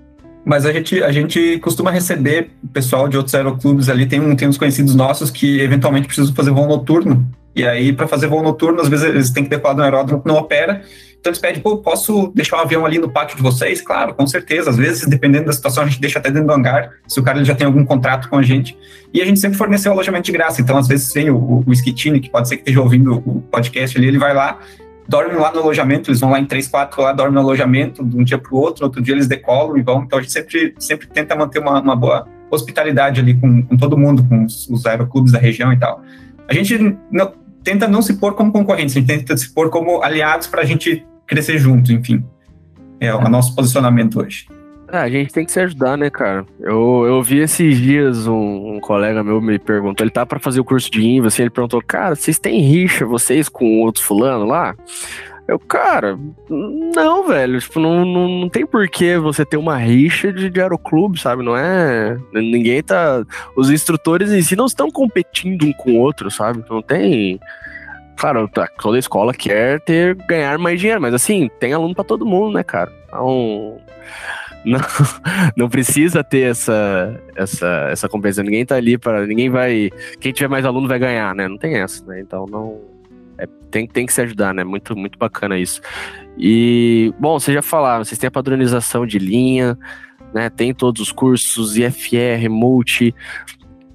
Mas 0.48 0.64
a 0.64 0.72
gente, 0.72 1.02
a 1.02 1.12
gente 1.12 1.58
costuma 1.58 1.90
receber 1.90 2.48
pessoal 2.72 3.06
de 3.06 3.18
outros 3.18 3.34
aeroclubes 3.34 3.90
ali, 3.90 4.06
tem, 4.06 4.18
um, 4.18 4.34
tem 4.34 4.48
uns 4.48 4.56
conhecidos 4.56 4.94
nossos 4.94 5.30
que 5.30 5.60
eventualmente 5.60 6.06
precisam 6.06 6.34
fazer 6.34 6.50
voo 6.52 6.66
noturno. 6.66 7.30
E 7.54 7.66
aí, 7.66 7.92
para 7.92 8.08
fazer 8.08 8.28
voo 8.28 8.42
noturno, 8.42 8.80
às 8.80 8.88
vezes 8.88 9.04
eles 9.04 9.30
têm 9.30 9.44
que 9.44 9.50
decolar 9.50 9.76
no 9.76 9.82
aeródromo 9.82 10.22
que 10.22 10.26
não 10.26 10.36
opera. 10.36 10.80
Então 11.20 11.30
eles 11.30 11.38
pedem, 11.38 11.60
pô, 11.60 11.76
posso 11.76 12.32
deixar 12.34 12.56
um 12.56 12.60
avião 12.60 12.86
ali 12.86 12.98
no 12.98 13.10
pátio 13.10 13.36
de 13.36 13.42
vocês? 13.42 13.82
Claro, 13.82 14.14
com 14.14 14.26
certeza. 14.26 14.70
Às 14.70 14.78
vezes, 14.78 15.06
dependendo 15.06 15.44
da 15.44 15.52
situação, 15.52 15.82
a 15.82 15.86
gente 15.86 16.00
deixa 16.00 16.18
até 16.18 16.30
dentro 16.30 16.46
do 16.46 16.54
hangar, 16.54 16.92
se 17.06 17.20
o 17.20 17.22
cara 17.22 17.44
já 17.44 17.54
tem 17.54 17.66
algum 17.66 17.84
contrato 17.84 18.30
com 18.30 18.38
a 18.38 18.42
gente. 18.42 18.74
E 19.12 19.20
a 19.20 19.26
gente 19.26 19.38
sempre 19.38 19.58
forneceu 19.58 19.92
alojamento 19.92 20.24
de 20.24 20.32
graça. 20.32 20.62
Então, 20.62 20.78
às 20.78 20.88
vezes, 20.88 21.12
tem 21.12 21.28
o, 21.28 21.36
o, 21.36 21.64
o 21.66 21.72
Skitini, 21.74 22.20
que 22.20 22.30
pode 22.30 22.48
ser 22.48 22.56
que 22.56 22.62
esteja 22.62 22.80
ouvindo 22.80 23.16
o 23.16 23.42
podcast 23.50 23.98
ali, 23.98 24.06
ele 24.06 24.18
vai 24.18 24.32
lá, 24.32 24.60
dorme 25.08 25.34
lá 25.34 25.50
no 25.50 25.60
alojamento, 25.60 26.10
eles 26.10 26.20
vão 26.20 26.30
lá 26.30 26.38
em 26.38 26.44
três, 26.44 26.68
quatro 26.68 27.00
lá, 27.00 27.12
dormem 27.12 27.34
no 27.34 27.40
alojamento, 27.40 28.04
de 28.04 28.16
um 28.16 28.22
dia 28.22 28.36
para 28.36 28.54
o 28.54 28.58
outro, 28.58 28.84
outro 28.84 29.00
dia 29.00 29.14
eles 29.14 29.26
decolam 29.26 29.76
e 29.78 29.82
vão. 29.82 30.02
Então, 30.02 30.18
a 30.18 30.22
gente 30.22 30.32
sempre, 30.32 30.74
sempre 30.78 31.06
tenta 31.06 31.34
manter 31.34 31.60
uma, 31.60 31.80
uma 31.80 31.96
boa 31.96 32.28
hospitalidade 32.50 33.20
ali 33.20 33.34
com, 33.34 33.62
com 33.62 33.76
todo 33.76 33.96
mundo, 33.96 34.22
com 34.24 34.44
os, 34.44 34.68
os 34.68 34.84
aeroclubes 34.84 35.32
da 35.32 35.38
região 35.38 35.72
e 35.72 35.78
tal. 35.78 36.02
A 36.46 36.52
gente 36.52 36.96
não, 37.10 37.32
tenta 37.64 37.88
não 37.88 38.02
se 38.02 38.14
pôr 38.14 38.34
como 38.34 38.52
concorrentes, 38.52 38.96
a 38.96 39.00
gente 39.00 39.08
tenta 39.08 39.36
se 39.36 39.52
pôr 39.52 39.70
como 39.70 40.02
aliados 40.02 40.46
para 40.46 40.62
a 40.62 40.64
gente 40.64 41.04
crescer 41.26 41.58
junto, 41.58 41.90
enfim. 41.92 42.22
É 43.00 43.14
o 43.14 43.28
nosso 43.28 43.54
posicionamento 43.54 44.20
hoje. 44.20 44.46
Ah, 44.90 45.02
a 45.02 45.10
gente 45.10 45.32
tem 45.32 45.44
que 45.44 45.52
se 45.52 45.60
ajudar, 45.60 45.98
né, 45.98 46.08
cara? 46.08 46.46
Eu, 46.60 47.04
eu 47.06 47.22
vi 47.22 47.40
esses 47.40 47.78
dias 47.78 48.26
um, 48.26 48.76
um 48.76 48.80
colega 48.80 49.22
meu 49.22 49.40
me 49.40 49.58
perguntou, 49.58 50.02
ele 50.02 50.10
tá 50.10 50.24
para 50.24 50.38
fazer 50.38 50.60
o 50.60 50.64
curso 50.64 50.90
de 50.90 51.04
INVA, 51.04 51.28
assim, 51.28 51.42
ele 51.42 51.50
perguntou, 51.50 51.82
cara, 51.86 52.14
vocês 52.14 52.38
têm 52.38 52.60
rixa, 52.60 53.04
vocês 53.04 53.50
com 53.50 53.80
outros 53.82 54.04
fulano 54.04 54.46
lá? 54.46 54.74
Eu, 55.46 55.58
cara, 55.58 56.18
não, 56.48 57.26
velho, 57.26 57.58
tipo, 57.58 57.80
não, 57.80 58.04
não, 58.04 58.28
não 58.28 58.48
tem 58.50 58.66
porquê 58.66 59.16
você 59.16 59.46
ter 59.46 59.56
uma 59.56 59.78
rixa 59.78 60.30
de, 60.30 60.50
de 60.50 60.60
aeroclube, 60.60 61.18
sabe? 61.18 61.42
Não 61.42 61.56
é. 61.56 62.18
Ninguém 62.34 62.82
tá. 62.82 63.24
Os 63.56 63.70
instrutores 63.70 64.30
em 64.30 64.42
si 64.42 64.54
não 64.54 64.66
estão 64.66 64.90
competindo 64.90 65.64
um 65.64 65.72
com 65.72 65.92
o 65.92 65.98
outro, 66.00 66.30
sabe? 66.30 66.62
Não 66.68 66.82
tem. 66.82 67.40
Claro, 68.18 68.46
tá, 68.46 68.68
toda 68.78 68.98
escola 68.98 69.32
quer 69.32 69.80
ter 69.80 70.14
ganhar 70.26 70.58
mais 70.58 70.78
dinheiro, 70.78 71.00
mas 71.00 71.14
assim, 71.14 71.48
tem 71.58 71.72
aluno 71.72 71.94
para 71.94 72.04
todo 72.04 72.26
mundo, 72.26 72.52
né, 72.52 72.62
cara? 72.62 72.92
Então. 73.06 73.78
Não, 74.64 74.80
não 75.56 75.68
precisa 75.68 76.22
ter 76.22 76.50
essa, 76.50 77.18
essa, 77.36 77.88
essa 77.90 78.08
compensação. 78.08 78.44
Ninguém 78.44 78.66
tá 78.66 78.74
ali 78.74 78.98
para 78.98 79.26
Ninguém 79.26 79.48
vai. 79.48 79.90
Quem 80.20 80.32
tiver 80.32 80.48
mais 80.48 80.64
aluno 80.64 80.88
vai 80.88 80.98
ganhar, 80.98 81.34
né? 81.34 81.46
Não 81.48 81.56
tem 81.56 81.76
essa, 81.76 82.04
né? 82.04 82.20
Então 82.20 82.44
não 82.50 82.80
é, 83.38 83.46
tem, 83.70 83.86
tem 83.86 84.04
que 84.04 84.12
se 84.12 84.20
ajudar, 84.20 84.52
né? 84.52 84.64
Muito, 84.64 84.96
muito 84.96 85.18
bacana 85.18 85.56
isso. 85.56 85.80
E, 86.36 87.14
bom, 87.18 87.38
vocês 87.38 87.54
já 87.54 87.62
falaram, 87.62 88.04
vocês 88.04 88.18
têm 88.18 88.28
a 88.28 88.32
padronização 88.32 89.06
de 89.06 89.18
linha, 89.18 89.78
né? 90.34 90.50
Tem 90.50 90.74
todos 90.74 91.00
os 91.00 91.12
cursos, 91.12 91.76
IFR, 91.76 92.50
Multi. 92.50 93.14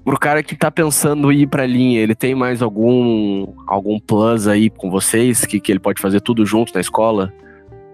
Pro 0.02 0.18
cara 0.18 0.42
que 0.42 0.56
tá 0.56 0.70
pensando 0.70 1.30
em 1.30 1.40
ir 1.40 1.46
pra 1.46 1.66
linha, 1.66 2.00
ele 2.00 2.14
tem 2.14 2.34
mais 2.34 2.60
algum 2.60 3.54
algum 3.66 3.98
plus 3.98 4.46
aí 4.46 4.68
com 4.68 4.90
vocês, 4.90 5.46
que, 5.46 5.58
que 5.58 5.72
ele 5.72 5.78
pode 5.78 6.00
fazer 6.00 6.20
tudo 6.20 6.44
junto 6.44 6.74
na 6.74 6.80
escola? 6.80 7.32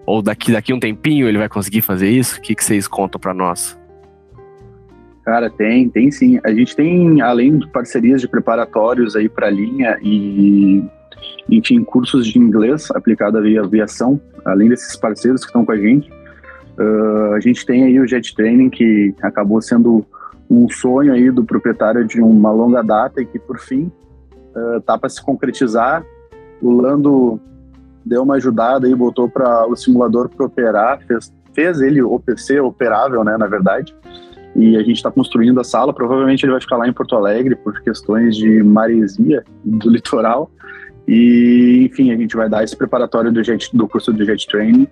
Ou 0.05 0.21
daqui, 0.21 0.51
daqui 0.51 0.73
um 0.73 0.79
tempinho 0.79 1.27
ele 1.27 1.37
vai 1.37 1.49
conseguir 1.49 1.81
fazer 1.81 2.09
isso? 2.09 2.39
O 2.39 2.41
que, 2.41 2.55
que 2.55 2.63
vocês 2.63 2.87
contam 2.87 3.19
para 3.19 3.33
nós? 3.33 3.79
Cara, 5.23 5.49
tem, 5.49 5.87
tem 5.89 6.09
sim. 6.09 6.39
A 6.43 6.51
gente 6.51 6.75
tem, 6.75 7.21
além 7.21 7.57
de 7.57 7.67
parcerias 7.67 8.21
de 8.21 8.27
preparatórios 8.27 9.15
aí 9.15 9.29
para 9.29 9.49
linha 9.49 9.97
e 10.01 10.83
enfim, 11.49 11.83
cursos 11.83 12.27
de 12.27 12.39
inglês 12.39 12.89
aplicado 12.91 13.37
à 13.37 13.41
aviação, 13.41 14.19
além 14.45 14.69
desses 14.69 14.95
parceiros 14.95 15.41
que 15.41 15.47
estão 15.47 15.65
com 15.65 15.71
a 15.71 15.77
gente. 15.77 16.09
Uh, 16.79 17.33
a 17.35 17.39
gente 17.39 17.65
tem 17.65 17.83
aí 17.83 17.99
o 17.99 18.07
Jet 18.07 18.33
Training, 18.35 18.69
que 18.69 19.13
acabou 19.21 19.61
sendo 19.61 20.05
um 20.49 20.69
sonho 20.69 21.13
aí 21.13 21.29
do 21.29 21.43
proprietário 21.43 22.05
de 22.05 22.21
uma 22.21 22.51
longa 22.51 22.81
data 22.81 23.21
e 23.21 23.25
que, 23.25 23.37
por 23.37 23.59
fim, 23.59 23.91
uh, 24.55 24.81
tá 24.81 24.97
para 24.97 25.09
se 25.09 25.23
concretizar. 25.23 26.03
O 26.61 26.71
Lando 26.71 27.39
deu 28.05 28.23
uma 28.23 28.35
ajudada 28.35 28.87
e 28.87 28.95
botou 28.95 29.29
para 29.29 29.67
o 29.67 29.75
simulador 29.75 30.29
para 30.29 30.45
operar, 30.45 30.99
fez, 31.07 31.33
fez 31.53 31.81
ele 31.81 32.01
OPC, 32.01 32.59
operável, 32.59 33.23
né, 33.23 33.37
na 33.37 33.47
verdade. 33.47 33.95
E 34.55 34.75
a 34.75 34.79
gente 34.79 34.97
está 34.97 35.09
construindo 35.09 35.59
a 35.59 35.63
sala. 35.63 35.93
Provavelmente 35.93 36.43
ele 36.43 36.51
vai 36.51 36.61
ficar 36.61 36.77
lá 36.77 36.87
em 36.87 36.93
Porto 36.93 37.15
Alegre 37.15 37.55
por 37.55 37.79
questões 37.81 38.35
de 38.35 38.61
maresia 38.61 39.43
do 39.63 39.89
litoral. 39.89 40.51
E, 41.07 41.87
enfim, 41.89 42.11
a 42.11 42.17
gente 42.17 42.35
vai 42.35 42.49
dar 42.49 42.63
esse 42.63 42.75
preparatório 42.75 43.31
do, 43.31 43.43
jet, 43.43 43.75
do 43.75 43.87
curso 43.87 44.13
de 44.13 44.25
Jet 44.25 44.47
Training 44.47 44.87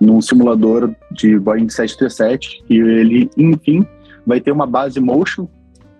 num 0.00 0.20
simulador 0.20 0.90
de 1.10 1.38
Boeing 1.38 1.68
737 1.68 2.64
e 2.68 2.78
ele, 2.78 3.30
enfim, 3.36 3.84
vai 4.24 4.40
ter 4.40 4.52
uma 4.52 4.66
base 4.66 5.00
motion. 5.00 5.48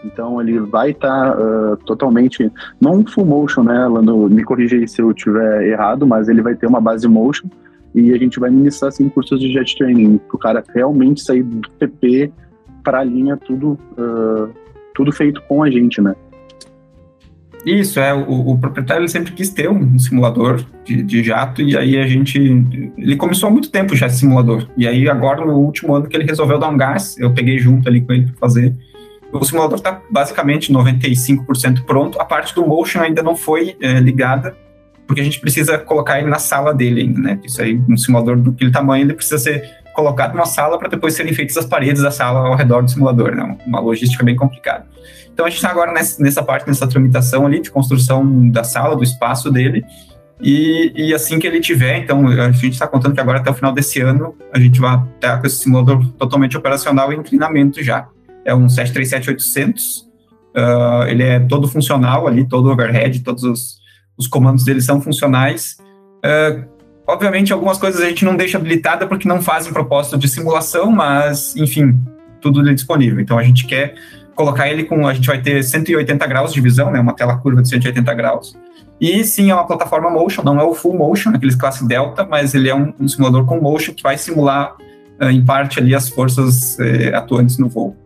Então 0.05 0.41
ele 0.41 0.61
vai 0.61 0.91
estar 0.91 1.33
tá, 1.33 1.39
uh, 1.39 1.77
totalmente, 1.79 2.51
não 2.81 3.05
full 3.05 3.25
motion, 3.25 3.63
né, 3.65 3.87
Lando? 3.87 4.31
Me 4.31 4.45
corrija 4.45 4.77
aí 4.77 4.87
se 4.87 5.03
eu 5.03 5.11
estiver 5.11 5.67
errado, 5.67 6.07
mas 6.07 6.29
ele 6.29 6.43
vai 6.43 6.55
ter 6.55 6.67
uma 6.67 6.81
base 6.81 7.07
motion 7.09 7.49
e 7.95 8.13
a 8.13 8.19
gente 8.19 8.39
vai 8.39 8.51
ministrar 8.51 8.89
assim 8.89 9.09
cursos 9.09 9.41
de 9.41 9.53
jet 9.53 9.77
training 9.77 10.19
para 10.19 10.37
o 10.37 10.39
cara 10.39 10.65
realmente 10.75 11.23
sair 11.23 11.43
do 11.43 11.69
PP 11.79 12.31
para 12.85 13.01
a 13.01 13.05
linha 13.05 13.37
tudo 13.37 13.79
uh, 13.99 14.49
tudo 14.95 15.13
feito 15.13 15.43
com 15.43 15.63
a 15.63 15.71
gente, 15.71 16.01
né? 16.01 16.15
Isso, 17.65 17.99
é. 18.01 18.15
O, 18.15 18.51
o 18.53 18.59
proprietário 18.59 19.09
sempre 19.09 19.33
quis 19.33 19.51
ter 19.51 19.69
um 19.69 19.99
simulador 19.99 20.65
de, 20.85 21.03
de, 21.03 21.23
jato, 21.23 21.61
e 21.61 21.77
aí 21.77 21.99
a 21.99 22.07
gente. 22.07 22.39
Ele 22.97 23.17
começou 23.17 23.49
há 23.49 23.53
muito 23.53 23.71
tempo 23.71 23.95
já 23.95 24.07
esse 24.07 24.19
simulador. 24.19 24.67
E 24.77 24.87
aí, 24.87 25.09
agora, 25.09 25.45
no 25.45 25.55
último 25.55 25.95
ano 25.95 26.09
que 26.09 26.17
ele 26.17 26.25
resolveu 26.25 26.59
dar 26.59 26.69
um 26.69 26.77
gás, 26.77 27.17
eu 27.19 27.33
peguei 27.33 27.59
junto 27.59 27.89
ali 27.89 28.01
com 28.01 28.13
ele 28.13 28.27
para 28.27 28.37
fazer. 28.37 28.75
O 29.33 29.45
simulador 29.45 29.77
está 29.79 30.01
basicamente 30.11 30.73
95% 30.73 31.85
pronto. 31.85 32.21
A 32.21 32.25
parte 32.25 32.55
do 32.55 32.67
motion 32.67 33.01
ainda 33.01 33.23
não 33.23 33.37
foi 33.37 33.77
é, 33.81 34.01
ligada, 34.01 34.57
porque 35.07 35.21
a 35.21 35.25
gente 35.25 35.41
precisa 35.41 35.79
colocar 35.79 36.19
ele 36.19 36.29
na 36.29 36.39
sala 36.39 36.73
dele 36.75 37.03
ainda, 37.03 37.21
né? 37.21 37.41
Isso 37.45 37.61
aí, 37.61 37.81
um 37.89 37.97
simulador 37.97 38.39
daquele 38.39 38.71
tamanho, 38.71 39.05
ele 39.05 39.15
precisa 39.15 39.39
ser 39.39 39.69
colocado 39.95 40.33
numa 40.33 40.47
sala 40.47 40.79
para 40.79 40.89
depois 40.89 41.15
serem 41.15 41.33
feitas 41.35 41.57
as 41.57 41.67
paredes 41.67 42.03
da 42.03 42.11
sala 42.11 42.47
ao 42.47 42.55
redor 42.55 42.83
do 42.83 42.91
simulador, 42.91 43.35
né? 43.35 43.59
Uma 43.67 43.81
logística 43.81 44.25
bem 44.25 44.37
complicada. 44.37 44.87
Então 45.33 45.47
a 45.47 45.49
gente 45.49 45.59
está 45.59 45.71
agora 45.71 45.93
nessa, 45.93 46.23
nessa, 46.23 46.43
parte, 46.43 46.67
nessa 46.67 46.87
tramitação 46.87 47.47
ali 47.47 47.61
de 47.61 47.71
construção 47.71 48.49
da 48.49 48.65
sala, 48.65 48.97
do 48.97 49.03
espaço 49.03 49.51
dele. 49.51 49.85
E, 50.41 50.93
e 50.95 51.15
assim 51.15 51.39
que 51.39 51.47
ele 51.47 51.61
tiver, 51.61 51.99
então 51.99 52.27
a 52.29 52.51
gente 52.53 52.73
está 52.73 52.87
contando 52.87 53.15
que 53.15 53.21
agora 53.21 53.39
até 53.39 53.51
o 53.51 53.55
final 53.55 53.73
desse 53.73 54.01
ano 54.01 54.37
a 54.53 54.59
gente 54.59 54.81
vai 54.81 55.03
estar 55.15 55.39
com 55.39 55.47
esse 55.47 55.57
simulador 55.57 56.07
totalmente 56.19 56.57
operacional 56.57 57.13
em 57.13 57.23
treinamento 57.23 57.83
já. 57.83 58.09
É 58.49 58.55
um 58.55 58.67
737-800, 58.67 60.05
uh, 60.57 61.07
ele 61.07 61.23
é 61.23 61.39
todo 61.41 61.69
funcional 61.69 62.27
ali, 62.27 62.49
todo 62.49 62.71
overhead, 62.71 63.21
todos 63.21 63.45
os, 63.45 63.79
os 64.17 64.27
comandos 64.27 64.65
dele 64.65 64.81
são 64.81 65.01
funcionais. 65.01 65.77
Uh, 66.25 66.65
obviamente 67.07 67.53
algumas 67.53 67.79
coisas 67.79 68.01
a 68.01 68.09
gente 68.09 68.25
não 68.25 68.37
deixa 68.37 68.59
habilitada 68.59 69.07
porque 69.07 69.29
não 69.29 69.43
fazem 69.43 69.73
propósito 69.73 70.17
de 70.19 70.29
simulação, 70.29 70.91
mas 70.91 71.55
enfim, 71.57 71.99
tudo 72.41 72.67
é 72.69 72.75
disponível. 72.75 73.21
Então 73.21 73.39
a 73.39 73.43
gente 73.43 73.67
quer 73.67 73.95
colocar 74.35 74.69
ele 74.69 74.85
com. 74.85 75.07
A 75.07 75.13
gente 75.13 75.27
vai 75.27 75.43
ter 75.43 75.63
180 75.63 76.25
graus 76.27 76.53
de 76.53 76.61
visão, 76.61 76.93
né? 76.93 77.01
Uma 77.01 77.13
tela 77.13 77.37
curva 77.37 77.61
de 77.61 77.69
180 77.69 78.15
graus. 78.15 78.57
E 79.01 79.25
sim, 79.25 79.51
é 79.51 79.55
uma 79.55 79.67
plataforma 79.67 80.11
motion, 80.11 80.43
não 80.43 80.59
é 80.61 80.65
o 80.65 80.75
full 80.75 80.97
motion, 80.97 81.31
aqueles 81.31 81.55
classe 81.55 81.87
delta, 81.87 82.25
mas 82.25 82.55
ele 82.55 82.69
é 82.69 82.75
um, 82.75 82.93
um 82.99 83.07
simulador 83.07 83.45
com 83.45 83.61
motion 83.61 83.93
que 83.93 84.03
vai 84.03 84.19
simular, 84.19 84.75
uh, 85.21 85.31
em 85.31 85.45
parte, 85.45 85.79
ali 85.79 85.95
as 85.95 86.09
forças 86.09 86.77
uh, 86.79 87.15
atuantes 87.15 87.59
no 87.59 87.69
voo. 87.69 87.97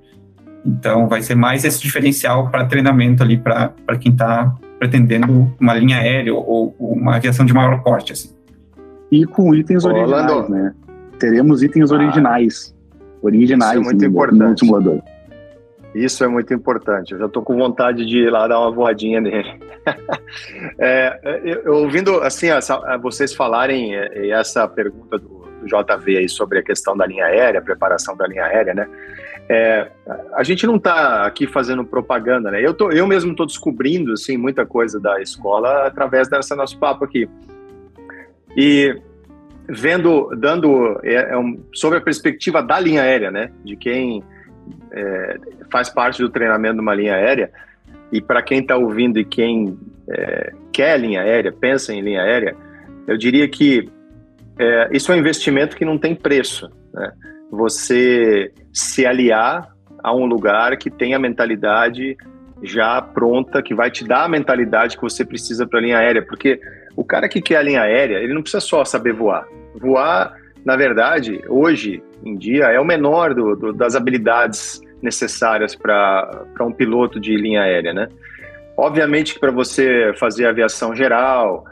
Então, 0.65 1.09
vai 1.09 1.23
ser 1.23 1.35
mais 1.35 1.65
esse 1.65 1.81
diferencial 1.81 2.49
para 2.51 2.65
treinamento 2.65 3.23
ali 3.23 3.37
para 3.37 3.73
quem 4.01 4.13
está 4.13 4.55
pretendendo 4.79 5.53
uma 5.61 5.75
linha 5.75 5.99
aérea 5.99 6.35
ou, 6.35 6.75
ou, 6.79 6.93
uma 6.93 7.17
aviação 7.17 7.45
de 7.45 7.53
maior 7.53 7.83
porte. 7.83 8.13
Assim. 8.13 8.31
E 9.11 9.25
com 9.25 9.55
itens 9.55 9.85
originais, 9.85 10.49
né? 10.49 10.75
Teremos 11.19 11.63
itens 11.63 11.93
ah, 11.93 11.97
originais. 11.97 12.75
Originais 13.23 13.73
isso 13.73 13.81
é 13.81 13.85
muito 13.85 14.01
no, 14.01 14.09
importante. 14.09 14.51
no 14.51 14.59
simulador. 14.59 15.03
Isso 15.95 16.25
é 16.25 16.29
muito 16.29 16.55
importante. 16.55 17.13
Eu 17.13 17.19
já 17.19 17.27
estou 17.27 17.43
com 17.43 17.57
vontade 17.57 18.07
de 18.07 18.19
ir 18.19 18.31
lá 18.31 18.49
dar 18.49 18.59
uma 18.59 18.71
voadinha 18.71 19.21
nele. 19.21 19.61
é, 20.79 21.41
eu, 21.45 21.75
ouvindo 21.75 22.23
assim 22.23 22.51
essa, 22.51 22.81
vocês 22.99 23.35
falarem 23.35 23.95
é, 23.95 24.31
essa 24.31 24.67
pergunta 24.67 25.19
do, 25.19 25.47
do, 25.61 25.67
JV 25.67 26.19
aí 26.19 26.29
sobre 26.29 26.59
a 26.59 26.63
questão 26.63 26.97
da 26.97 27.07
linha 27.07 27.27
aérea, 27.27 27.61
a 27.61 27.63
preparação 27.63 28.17
da 28.17 28.27
linha 28.27 28.45
aérea, 28.45 28.75
né? 28.75 28.89
É, 29.49 29.91
a 30.35 30.43
gente 30.43 30.67
não 30.67 30.77
está 30.77 31.27
aqui 31.27 31.47
fazendo 31.47 31.85
propaganda, 31.85 32.51
né? 32.51 32.65
Eu, 32.65 32.73
tô, 32.73 32.91
eu 32.91 33.07
mesmo 33.07 33.33
estou 33.33 33.47
descobrindo 33.47 34.13
assim 34.13 34.37
muita 34.37 34.65
coisa 34.65 35.01
da 35.01 35.21
escola 35.21 35.87
através 35.87 36.29
dessa 36.29 36.57
nosso 36.57 36.79
papo 36.79 37.05
aqui 37.05 37.29
e 38.57 38.95
vendo, 39.69 40.31
dando 40.37 41.01
é, 41.03 41.33
é 41.33 41.39
um, 41.39 41.63
sobre 41.73 41.99
a 41.99 42.01
perspectiva 42.01 42.63
da 42.63 42.79
linha 42.79 43.03
aérea, 43.03 43.31
né? 43.31 43.51
De 43.65 43.77
quem 43.77 44.23
é, 44.91 45.39
faz 45.71 45.89
parte 45.89 46.23
do 46.23 46.29
treinamento 46.29 46.75
de 46.75 46.81
uma 46.81 46.95
linha 46.95 47.15
aérea. 47.15 47.51
E 48.11 48.21
para 48.21 48.43
quem 48.43 48.61
está 48.61 48.77
ouvindo 48.77 49.19
e 49.19 49.25
quem 49.25 49.79
é, 50.09 50.53
quer 50.73 50.99
linha 51.01 51.23
aérea, 51.23 51.53
pensa 51.53 51.95
em 51.95 52.03
linha 52.03 52.23
aérea, 52.23 52.55
eu 53.07 53.17
diria 53.17 53.49
que 53.49 53.89
é, 54.59 54.89
isso 54.93 55.11
é 55.11 55.15
um 55.15 55.19
investimento 55.19 55.77
que 55.77 55.85
não 55.85 55.97
tem 55.97 56.15
preço. 56.15 56.71
Né? 56.93 57.13
Você 57.51 58.53
se 58.73 59.05
aliar 59.07 59.69
a 60.03 60.15
um 60.15 60.27
lugar 60.27 60.77
que 60.77 60.91
tem 60.91 61.15
a 61.15 61.19
mentalidade 61.19 62.17
já 62.63 63.03
pronta, 63.03 63.63
que 63.63 63.75
vai 63.75 63.91
te 63.91 64.05
dar 64.05 64.25
a 64.25 64.29
mentalidade 64.29 64.97
que 64.97 65.03
você 65.03 65.25
precisa 65.25 65.67
para 65.67 65.79
a 65.79 65.83
linha 65.83 65.99
aérea, 65.99 66.23
porque 66.23 66.61
o 66.97 67.05
cara 67.05 67.29
que 67.29 67.41
quer 67.41 67.57
a 67.57 67.63
linha 67.63 67.83
aérea, 67.83 68.19
ele 68.19 68.35
não 68.35 68.43
precisa 68.43 68.61
só 68.61 68.85
saber 68.85 69.13
voar. 69.13 69.47
Voar, 69.75 70.37
na 70.65 70.77
verdade, 70.77 71.43
hoje 71.49 72.03
em 72.25 72.37
dia 72.37 72.67
é 72.67 72.79
o 72.79 72.85
menor 72.85 73.35
do, 73.35 73.57
do, 73.57 73.73
das 73.73 73.97
habilidades 73.97 74.81
necessárias 75.03 75.75
para 75.75 76.45
um 76.61 76.73
piloto 76.73 77.19
de 77.19 77.35
linha 77.37 77.63
aérea, 77.63 77.93
né? 77.93 78.09
Obviamente 78.77 79.35
que 79.35 79.41
para 79.41 79.51
você 79.51 80.13
fazer 80.19 80.47
aviação 80.47 80.95
geral, 80.95 81.65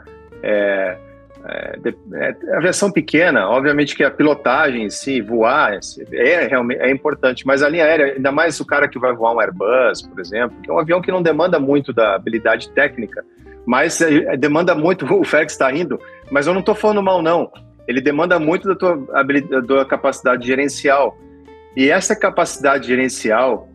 é, 0.43 0.97
é, 1.45 1.79
é, 2.13 2.55
aviação 2.55 2.91
pequena, 2.91 3.49
obviamente 3.49 3.95
que 3.95 4.03
a 4.03 4.11
pilotagem 4.11 4.85
em 4.85 4.89
si, 4.89 5.21
voar, 5.21 5.79
é 6.11 6.47
realmente 6.47 6.81
é 6.81 6.91
importante, 6.91 7.45
mas 7.45 7.63
a 7.63 7.69
linha 7.69 7.85
aérea, 7.85 8.13
ainda 8.13 8.31
mais 8.31 8.59
o 8.59 8.65
cara 8.65 8.87
que 8.87 8.99
vai 8.99 9.13
voar 9.13 9.33
um 9.33 9.39
Airbus, 9.39 10.01
por 10.01 10.19
exemplo, 10.19 10.55
que 10.61 10.69
é 10.69 10.73
um 10.73 10.79
avião 10.79 11.01
que 11.01 11.11
não 11.11 11.21
demanda 11.21 11.59
muito 11.59 11.91
da 11.91 12.15
habilidade 12.15 12.69
técnica, 12.71 13.23
mas 13.65 14.01
é, 14.01 14.37
demanda 14.37 14.75
muito, 14.75 15.05
o 15.13 15.23
Félix 15.23 15.53
está 15.53 15.69
rindo, 15.69 15.99
mas 16.29 16.47
eu 16.47 16.53
não 16.53 16.59
estou 16.59 16.75
falando 16.75 17.01
mal 17.01 17.21
não, 17.21 17.51
ele 17.87 18.01
demanda 18.01 18.39
muito 18.39 18.67
da 18.67 18.75
tua, 18.75 18.97
da 19.67 19.85
capacidade 19.85 20.45
gerencial, 20.45 21.17
e 21.75 21.89
essa 21.89 22.15
capacidade 22.15 22.87
gerencial 22.87 23.69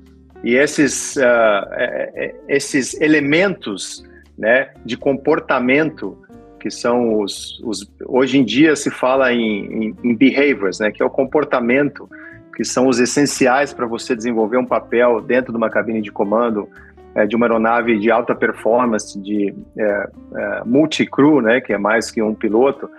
e 0.45 0.55
esses, 0.55 1.17
uh, 1.17 2.37
esses 2.47 3.01
elementos 3.01 4.05
né, 4.39 4.71
de 4.85 4.97
comportamento 4.97 6.19
que 6.67 6.71
são 6.73 7.21
os, 7.21 7.61
os, 7.63 7.89
hoje 8.05 8.39
em 8.41 8.45
dia 8.45 8.75
se 8.75 8.91
fala 8.91 9.33
em, 9.33 9.85
em, 9.85 9.97
em 10.03 10.17
behaviors, 10.17 10.81
né, 10.81 10.91
que 10.91 11.01
é 11.01 11.07
o 11.07 11.11
comportamento 11.11 12.09
que 12.57 12.65
são 12.65 12.89
os 12.89 12.99
essenciais 12.99 13.73
para 13.73 13.87
você 13.87 14.17
desenvolver 14.17 14.57
um 14.57 14.67
papel 14.67 15.21
dentro 15.21 15.53
de 15.53 15.59
uma 15.59 15.71
cabine 15.71 16.03
de 16.03 16.11
comando 16.11 16.69
é, 17.15 17.25
de 17.25 17.37
uma 17.37 17.47
aeronave 17.47 18.01
de 18.01 18.11
alta 18.11 18.35
performance, 18.35 19.17
de 19.21 19.55
é, 19.79 20.09
é, 20.35 20.63
multi-crew, 20.65 21.41
né, 21.41 21.61
que 21.61 21.73
é 21.73 21.79
mais 21.79 22.11
que 22.11 22.21
um 22.21 22.35
piloto, 22.35 22.91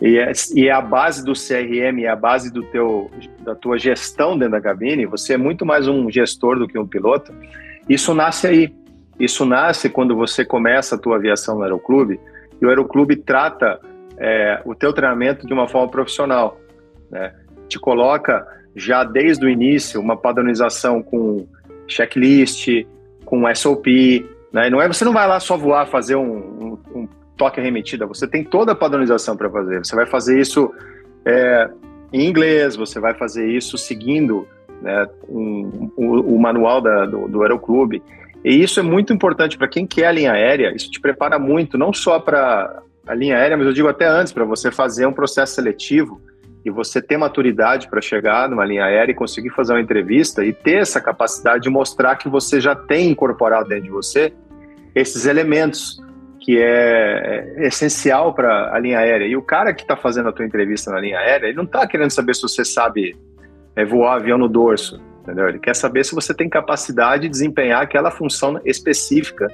e 0.00 0.16
é, 0.16 0.32
e 0.54 0.66
é 0.66 0.72
a 0.72 0.80
base 0.80 1.22
do 1.22 1.34
CRM, 1.34 2.04
é 2.04 2.08
a 2.08 2.16
base 2.16 2.50
do 2.50 2.62
teu, 2.62 3.10
da 3.40 3.54
tua 3.54 3.78
gestão 3.78 4.38
dentro 4.38 4.52
da 4.52 4.60
cabine, 4.60 5.04
você 5.04 5.34
é 5.34 5.36
muito 5.36 5.66
mais 5.66 5.86
um 5.86 6.10
gestor 6.10 6.58
do 6.58 6.66
que 6.66 6.78
um 6.78 6.86
piloto, 6.86 7.30
isso 7.86 8.14
nasce 8.14 8.46
aí. 8.46 8.74
Isso 9.20 9.44
nasce 9.44 9.90
quando 9.90 10.16
você 10.16 10.44
começa 10.44 10.94
a 10.94 10.98
tua 10.98 11.16
aviação 11.16 11.56
no 11.56 11.62
aeroclube, 11.62 12.18
e 12.62 12.66
o 12.66 12.68
aeroclube 12.68 13.16
trata 13.16 13.80
é, 14.16 14.62
o 14.64 14.72
teu 14.72 14.92
treinamento 14.92 15.44
de 15.44 15.52
uma 15.52 15.66
forma 15.66 15.90
profissional. 15.90 16.60
Né? 17.10 17.34
Te 17.68 17.78
coloca 17.78 18.46
já 18.76 19.02
desde 19.02 19.44
o 19.44 19.48
início 19.48 20.00
uma 20.00 20.16
padronização 20.16 21.02
com 21.02 21.46
checklist, 21.88 22.68
com 23.24 23.52
SOP, 23.54 23.86
né? 24.52 24.70
não 24.70 24.80
é 24.80 24.86
você 24.86 25.04
não 25.04 25.12
vai 25.12 25.26
lá 25.26 25.40
só 25.40 25.56
voar 25.56 25.86
fazer 25.86 26.14
um, 26.14 26.36
um, 26.36 26.78
um 26.94 27.08
toque 27.36 27.58
arremetida, 27.58 28.06
você 28.06 28.26
tem 28.26 28.44
toda 28.44 28.72
a 28.72 28.76
padronização 28.76 29.36
para 29.36 29.50
fazer. 29.50 29.84
Você 29.84 29.96
vai 29.96 30.06
fazer 30.06 30.40
isso 30.40 30.72
é, 31.24 31.68
em 32.12 32.28
inglês, 32.28 32.76
você 32.76 33.00
vai 33.00 33.14
fazer 33.14 33.48
isso 33.48 33.76
seguindo 33.76 34.46
né, 34.80 35.06
um, 35.28 35.90
o, 35.96 36.34
o, 36.34 36.38
manual 36.40 36.80
da, 36.80 37.06
do, 37.06 37.26
do 37.26 37.42
Aeroclube. 37.42 38.02
E 38.44 38.62
isso 38.62 38.80
é 38.80 38.82
muito 38.82 39.12
importante 39.12 39.56
para 39.56 39.68
quem 39.68 39.86
quer 39.86 40.06
a 40.06 40.12
linha 40.12 40.32
aérea, 40.32 40.74
isso 40.74 40.90
te 40.90 41.00
prepara 41.00 41.38
muito, 41.38 41.78
não 41.78 41.92
só 41.92 42.18
para 42.18 42.82
a 43.06 43.14
linha 43.14 43.36
aérea, 43.36 43.56
mas 43.56 43.66
eu 43.66 43.72
digo 43.72 43.88
até 43.88 44.06
antes, 44.06 44.32
para 44.32 44.44
você 44.44 44.70
fazer 44.70 45.06
um 45.06 45.12
processo 45.12 45.54
seletivo 45.54 46.20
e 46.64 46.70
você 46.70 47.02
ter 47.02 47.16
maturidade 47.16 47.88
para 47.88 48.00
chegar 48.00 48.48
numa 48.48 48.64
linha 48.64 48.84
aérea 48.84 49.12
e 49.12 49.14
conseguir 49.14 49.50
fazer 49.50 49.72
uma 49.72 49.80
entrevista 49.80 50.44
e 50.44 50.52
ter 50.52 50.80
essa 50.80 51.00
capacidade 51.00 51.64
de 51.64 51.70
mostrar 51.70 52.16
que 52.16 52.28
você 52.28 52.60
já 52.60 52.74
tem 52.74 53.10
incorporado 53.10 53.68
dentro 53.68 53.84
de 53.84 53.90
você 53.90 54.32
esses 54.94 55.26
elementos 55.26 56.00
que 56.40 56.58
é, 56.58 57.54
é 57.56 57.66
essencial 57.66 58.34
para 58.34 58.74
a 58.74 58.78
linha 58.78 58.98
aérea. 58.98 59.26
E 59.26 59.36
o 59.36 59.42
cara 59.42 59.72
que 59.72 59.82
está 59.82 59.96
fazendo 59.96 60.28
a 60.28 60.32
tua 60.32 60.44
entrevista 60.44 60.90
na 60.90 61.00
linha 61.00 61.18
aérea, 61.18 61.46
ele 61.46 61.56
não 61.56 61.64
está 61.64 61.86
querendo 61.86 62.10
saber 62.10 62.34
se 62.34 62.42
você 62.42 62.64
sabe 62.64 63.16
é, 63.76 63.84
voar 63.84 64.16
avião 64.16 64.36
no 64.36 64.48
dorso, 64.48 65.00
entendeu? 65.22 65.48
Ele 65.48 65.58
quer 65.58 65.74
saber 65.74 66.04
se 66.04 66.14
você 66.14 66.34
tem 66.34 66.48
capacidade 66.48 67.22
de 67.22 67.28
desempenhar 67.28 67.82
aquela 67.82 68.10
função 68.10 68.60
específica 68.64 69.48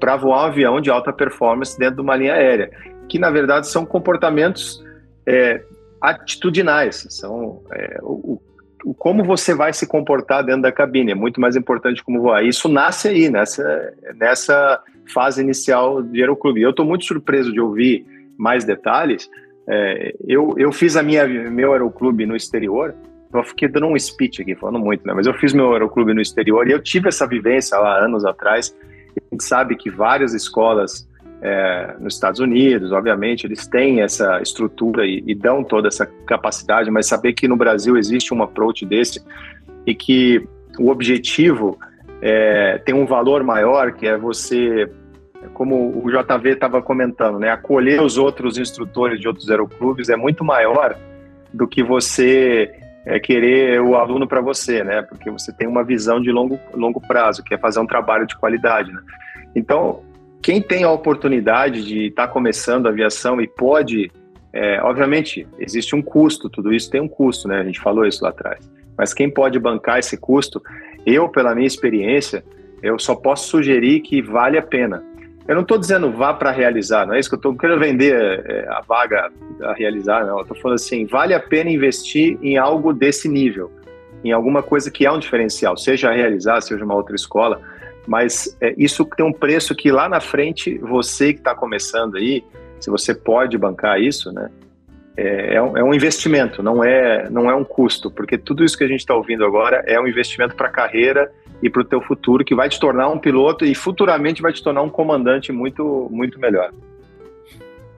para 0.00 0.16
voar 0.16 0.44
um 0.44 0.46
avião 0.46 0.80
de 0.80 0.90
alta 0.90 1.12
performance 1.12 1.78
dentro 1.78 1.96
de 1.96 2.00
uma 2.00 2.16
linha 2.16 2.34
aérea, 2.34 2.70
que 3.08 3.18
na 3.18 3.30
verdade 3.30 3.68
são 3.68 3.84
comportamentos 3.84 4.82
é, 5.26 5.62
atitudinais, 6.00 7.06
são 7.10 7.62
é, 7.72 7.98
o, 8.02 8.40
o, 8.84 8.94
como 8.94 9.22
você 9.22 9.54
vai 9.54 9.72
se 9.74 9.86
comportar 9.86 10.44
dentro 10.44 10.62
da 10.62 10.72
cabine, 10.72 11.12
é 11.12 11.14
muito 11.14 11.40
mais 11.40 11.54
importante 11.54 12.02
como 12.02 12.22
voar. 12.22 12.42
Isso 12.44 12.68
nasce 12.68 13.08
aí, 13.08 13.28
nessa, 13.28 13.92
nessa 14.16 14.82
fase 15.12 15.42
inicial 15.42 16.02
de 16.02 16.20
aeroclube. 16.20 16.62
Eu 16.62 16.70
estou 16.70 16.86
muito 16.86 17.04
surpreso 17.04 17.52
de 17.52 17.60
ouvir 17.60 18.06
mais 18.38 18.64
detalhes. 18.64 19.28
É, 19.68 20.14
eu, 20.26 20.54
eu 20.56 20.72
fiz 20.72 20.96
a 20.96 21.02
minha 21.02 21.26
meu 21.26 21.72
aeroclube 21.72 22.24
no 22.24 22.34
exterior. 22.34 22.94
Eu 23.32 23.44
fiquei 23.44 23.68
dando 23.68 23.86
um 23.86 23.98
speech 23.98 24.42
aqui, 24.42 24.54
falando 24.54 24.78
muito, 24.78 25.06
né? 25.06 25.14
Mas 25.14 25.26
eu 25.26 25.34
fiz 25.34 25.52
meu 25.52 25.72
aeroclube 25.72 26.12
no 26.12 26.20
exterior 26.20 26.66
e 26.68 26.72
eu 26.72 26.82
tive 26.82 27.08
essa 27.08 27.26
vivência 27.26 27.78
lá 27.78 28.04
anos 28.04 28.24
atrás. 28.24 28.74
a 29.16 29.34
gente 29.34 29.44
sabe 29.44 29.76
que 29.76 29.88
várias 29.88 30.34
escolas 30.34 31.08
é, 31.42 31.94
nos 31.98 32.14
Estados 32.14 32.40
Unidos, 32.40 32.92
obviamente, 32.92 33.46
eles 33.46 33.66
têm 33.66 34.02
essa 34.02 34.40
estrutura 34.42 35.06
e, 35.06 35.22
e, 35.26 35.34
dão 35.34 35.64
toda 35.64 35.88
essa 35.88 36.04
capacidade, 36.26 36.90
mas 36.90 37.06
saber 37.06 37.32
que 37.32 37.48
no 37.48 37.56
Brasil 37.56 37.96
existe 37.96 38.34
um 38.34 38.42
approach 38.42 38.84
desse 38.84 39.22
e 39.86 39.94
que 39.94 40.46
o 40.78 40.90
objetivo 40.90 41.78
é, 42.20 42.78
tem 42.84 42.94
um 42.94 43.06
valor 43.06 43.42
maior, 43.42 43.92
que 43.92 44.06
é 44.06 44.18
você, 44.18 44.90
como 45.54 46.02
o 46.04 46.10
JV 46.10 46.50
estava 46.50 46.82
comentando, 46.82 47.38
né, 47.38 47.48
acolher 47.48 48.02
os 48.02 48.18
outros 48.18 48.58
instrutores 48.58 49.18
de 49.18 49.26
outros 49.26 49.50
aeroclubes 49.50 50.10
é 50.10 50.16
muito 50.16 50.44
maior 50.44 50.98
do 51.52 51.66
que 51.66 51.82
você 51.82 52.70
é, 53.04 53.18
querer 53.18 53.80
o 53.80 53.96
aluno 53.96 54.26
para 54.26 54.40
você, 54.40 54.84
né? 54.84 55.02
Porque 55.02 55.30
você 55.30 55.52
tem 55.52 55.66
uma 55.66 55.84
visão 55.84 56.20
de 56.20 56.30
longo, 56.30 56.58
longo 56.74 57.00
prazo, 57.00 57.42
que 57.42 57.54
é 57.54 57.58
fazer 57.58 57.80
um 57.80 57.86
trabalho 57.86 58.26
de 58.26 58.36
qualidade, 58.36 58.92
né? 58.92 59.00
Então, 59.54 60.02
quem 60.42 60.62
tem 60.62 60.84
a 60.84 60.90
oportunidade 60.90 61.84
de 61.84 62.06
estar 62.06 62.26
tá 62.26 62.32
começando 62.32 62.86
a 62.86 62.90
aviação 62.90 63.40
e 63.40 63.46
pode, 63.46 64.10
é, 64.52 64.80
obviamente, 64.82 65.46
existe 65.58 65.94
um 65.94 66.02
custo, 66.02 66.48
tudo 66.48 66.72
isso 66.72 66.90
tem 66.90 67.00
um 67.00 67.08
custo, 67.08 67.48
né? 67.48 67.60
A 67.60 67.64
gente 67.64 67.80
falou 67.80 68.06
isso 68.06 68.22
lá 68.22 68.30
atrás. 68.30 68.70
Mas 68.96 69.14
quem 69.14 69.30
pode 69.30 69.58
bancar 69.58 69.98
esse 69.98 70.16
custo, 70.16 70.62
eu, 71.06 71.28
pela 71.28 71.54
minha 71.54 71.66
experiência, 71.66 72.44
eu 72.82 72.98
só 72.98 73.14
posso 73.14 73.48
sugerir 73.48 74.00
que 74.00 74.22
vale 74.22 74.58
a 74.58 74.62
pena. 74.62 75.02
Eu 75.50 75.56
não 75.56 75.62
estou 75.62 75.78
dizendo 75.78 76.12
vá 76.12 76.32
para 76.32 76.52
realizar, 76.52 77.04
não 77.04 77.14
é 77.14 77.18
isso 77.18 77.28
que 77.28 77.34
eu 77.34 77.38
estou 77.38 77.56
querendo 77.56 77.80
vender 77.80 78.14
é, 78.46 78.68
a 78.68 78.82
vaga 78.86 79.32
a 79.62 79.72
realizar, 79.72 80.24
não. 80.24 80.36
Eu 80.36 80.42
estou 80.42 80.56
falando 80.56 80.76
assim, 80.76 81.04
vale 81.06 81.34
a 81.34 81.40
pena 81.40 81.68
investir 81.68 82.38
em 82.40 82.56
algo 82.56 82.92
desse 82.92 83.28
nível, 83.28 83.68
em 84.22 84.30
alguma 84.30 84.62
coisa 84.62 84.92
que 84.92 85.04
é 85.04 85.10
um 85.10 85.18
diferencial, 85.18 85.76
seja 85.76 86.08
a 86.08 86.12
realizar, 86.12 86.60
seja 86.60 86.84
uma 86.84 86.94
outra 86.94 87.16
escola, 87.16 87.60
mas 88.06 88.56
é, 88.60 88.72
isso 88.78 89.04
tem 89.04 89.26
um 89.26 89.32
preço 89.32 89.74
que 89.74 89.90
lá 89.90 90.08
na 90.08 90.20
frente, 90.20 90.78
você 90.78 91.32
que 91.32 91.40
está 91.40 91.52
começando 91.52 92.16
aí, 92.16 92.44
se 92.78 92.88
você 92.88 93.12
pode 93.12 93.58
bancar 93.58 94.00
isso, 94.00 94.30
né? 94.30 94.48
É, 95.16 95.56
é, 95.56 95.62
um, 95.62 95.76
é 95.76 95.82
um 95.82 95.92
investimento, 95.92 96.62
não 96.62 96.84
é, 96.84 97.28
não 97.28 97.50
é 97.50 97.56
um 97.56 97.64
custo, 97.64 98.08
porque 98.08 98.38
tudo 98.38 98.64
isso 98.64 98.78
que 98.78 98.84
a 98.84 98.88
gente 98.88 99.00
está 99.00 99.16
ouvindo 99.16 99.44
agora 99.44 99.82
é 99.84 100.00
um 100.00 100.06
investimento 100.06 100.54
para 100.54 100.68
a 100.68 100.70
carreira 100.70 101.28
e 101.62 101.68
para 101.68 101.82
o 101.82 101.84
teu 101.84 102.00
futuro, 102.00 102.44
que 102.44 102.54
vai 102.54 102.68
te 102.68 102.78
tornar 102.80 103.08
um 103.08 103.18
piloto 103.18 103.64
e 103.64 103.74
futuramente 103.74 104.42
vai 104.42 104.52
te 104.52 104.62
tornar 104.62 104.82
um 104.82 104.88
comandante 104.88 105.52
muito, 105.52 106.08
muito 106.10 106.38
melhor. 106.40 106.70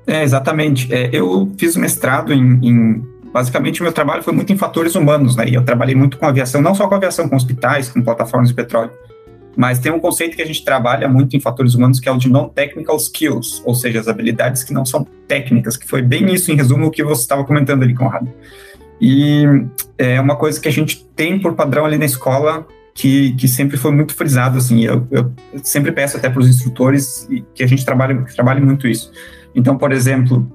É, 0.06 0.22
exatamente. 0.22 0.92
É, 0.92 1.10
eu 1.12 1.50
fiz 1.56 1.76
mestrado 1.76 2.32
em, 2.32 2.58
em, 2.62 3.12
Basicamente, 3.32 3.80
o 3.80 3.84
meu 3.84 3.92
trabalho 3.92 4.22
foi 4.22 4.34
muito 4.34 4.52
em 4.52 4.58
fatores 4.58 4.94
humanos, 4.94 5.36
né? 5.36 5.48
E 5.48 5.54
eu 5.54 5.64
trabalhei 5.64 5.94
muito 5.94 6.18
com 6.18 6.26
aviação, 6.26 6.60
não 6.60 6.74
só 6.74 6.86
com 6.86 6.94
aviação, 6.94 7.26
com 7.28 7.34
hospitais, 7.34 7.88
com 7.88 8.02
plataformas 8.02 8.50
de 8.50 8.54
petróleo. 8.54 8.90
Mas 9.56 9.78
tem 9.78 9.90
um 9.90 9.98
conceito 9.98 10.36
que 10.36 10.42
a 10.42 10.46
gente 10.46 10.62
trabalha 10.62 11.08
muito 11.08 11.34
em 11.34 11.40
fatores 11.40 11.74
humanos, 11.74 11.98
que 11.98 12.08
é 12.08 12.12
o 12.12 12.18
de 12.18 12.28
non-technical 12.28 12.96
skills, 12.96 13.62
ou 13.64 13.74
seja, 13.74 14.00
as 14.00 14.08
habilidades 14.08 14.62
que 14.62 14.72
não 14.72 14.84
são 14.84 15.06
técnicas, 15.26 15.78
que 15.78 15.88
foi 15.88 16.02
bem 16.02 16.32
isso, 16.32 16.52
em 16.52 16.56
resumo, 16.56 16.86
o 16.86 16.90
que 16.90 17.02
você 17.02 17.22
estava 17.22 17.42
comentando 17.44 17.82
ali, 17.82 17.94
Conrado. 17.94 18.28
E 19.00 19.44
é 19.96 20.20
uma 20.20 20.36
coisa 20.36 20.60
que 20.60 20.68
a 20.68 20.72
gente 20.72 21.04
tem 21.16 21.38
por 21.38 21.54
padrão 21.54 21.84
ali 21.84 21.96
na 21.96 22.04
escola, 22.04 22.66
que, 22.94 23.32
que 23.34 23.48
sempre 23.48 23.76
foi 23.76 23.90
muito 23.90 24.14
frisado, 24.14 24.58
assim, 24.58 24.84
eu, 24.84 25.06
eu 25.10 25.32
sempre 25.62 25.92
peço 25.92 26.16
até 26.16 26.28
para 26.28 26.40
os 26.40 26.48
instrutores 26.48 27.28
que 27.54 27.62
a 27.62 27.66
gente 27.66 27.84
trabalhe, 27.84 28.22
trabalhe 28.34 28.60
muito 28.60 28.86
isso. 28.86 29.10
Então, 29.54 29.76
por 29.76 29.92
exemplo, 29.92 30.50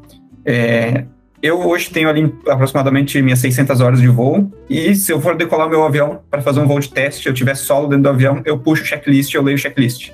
é, 0.46 1.06
eu 1.42 1.60
hoje 1.68 1.90
tenho 1.90 2.10
ali 2.10 2.34
aproximadamente 2.48 3.22
minhas 3.22 3.40
600 3.40 3.82
horas 3.82 4.00
de 4.00 4.08
voo, 4.08 4.52
e 4.70 4.96
se 4.96 5.12
eu 5.12 5.20
for 5.20 5.36
decolar 5.36 5.70
meu 5.70 5.84
avião 5.84 6.22
para 6.30 6.42
fazer 6.42 6.60
um 6.60 6.68
voo 6.68 6.80
de 6.80 6.90
teste, 6.90 7.28
eu 7.28 7.34
tiver 7.34 7.56
solo 7.56 7.88
dentro 7.88 8.04
do 8.04 8.10
avião, 8.10 8.42
eu 8.46 8.58
puxo 8.58 8.84
o 8.84 8.86
checklist, 8.86 9.34
eu 9.34 9.42
leio 9.42 9.56
o 9.56 9.60
checklist. 9.60 10.12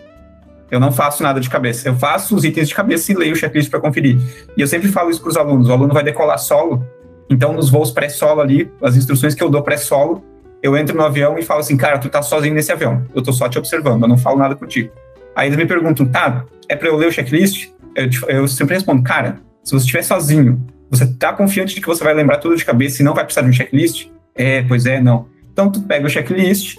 Eu 0.72 0.80
não 0.80 0.92
faço 0.92 1.22
nada 1.22 1.40
de 1.40 1.50
cabeça. 1.50 1.88
Eu 1.88 1.96
faço 1.96 2.36
os 2.36 2.44
itens 2.44 2.68
de 2.68 2.74
cabeça 2.74 3.12
e 3.12 3.16
leio 3.16 3.34
o 3.34 3.36
checklist 3.36 3.70
para 3.70 3.80
conferir. 3.80 4.18
E 4.58 4.62
eu 4.62 4.66
sempre 4.66 4.88
falo 4.88 5.12
isso 5.12 5.22
para 5.22 5.30
os 5.30 5.38
alunos. 5.38 5.70
O 5.70 5.72
aluno 5.72 5.94
vai 5.94 6.04
decolar 6.04 6.40
solo, 6.40 6.84
então 7.30 7.54
nos 7.54 7.70
voos 7.70 7.92
pré-solo 7.92 8.42
ali, 8.42 8.72
as 8.82 8.96
instruções 8.96 9.36
que 9.36 9.44
eu 9.44 9.50
dou 9.50 9.62
pré-solo, 9.62 10.24
eu 10.64 10.78
entro 10.78 10.96
no 10.96 11.04
avião 11.04 11.38
e 11.38 11.44
falo 11.44 11.60
assim, 11.60 11.76
cara, 11.76 12.00
tu 12.00 12.08
tá 12.08 12.22
sozinho 12.22 12.56
nesse 12.56 12.72
avião. 12.72 13.06
Eu 13.14 13.22
tô 13.22 13.34
só 13.34 13.50
te 13.50 13.60
observando, 13.60 14.04
eu 14.04 14.08
não 14.08 14.18
falo 14.18 14.40
nada 14.40 14.56
contigo. 14.56 14.94
Aí 15.36 15.50
eles 15.50 15.58
me 15.58 15.66
perguntam, 15.66 16.06
tá, 16.06 16.46
é 16.70 16.76
para 16.76 16.88
eu 16.88 16.96
ler 16.96 17.10
o 17.10 17.12
checklist? 17.12 17.70
Eu, 17.94 18.10
eu 18.30 18.48
sempre 18.48 18.76
respondo, 18.76 19.04
cara, 19.04 19.42
se 19.62 19.72
você 19.74 19.84
estiver 19.84 20.04
sozinho, 20.04 20.66
você 20.90 21.06
tá 21.06 21.34
confiante 21.34 21.76
de 21.76 21.82
que 21.82 21.88
você 21.88 22.02
vai 22.02 22.14
lembrar 22.14 22.38
tudo 22.38 22.56
de 22.56 22.64
cabeça 22.64 23.02
e 23.02 23.06
não 23.06 23.14
vai 23.14 23.26
precisar 23.26 23.42
de 23.42 23.50
um 23.50 23.54
checklist? 23.54 24.08
É, 24.34 24.62
pois 24.62 24.86
é, 24.86 25.02
não. 25.02 25.28
Então 25.52 25.70
tu 25.70 25.82
pega 25.82 26.08
o 26.08 26.10
checklist, 26.10 26.78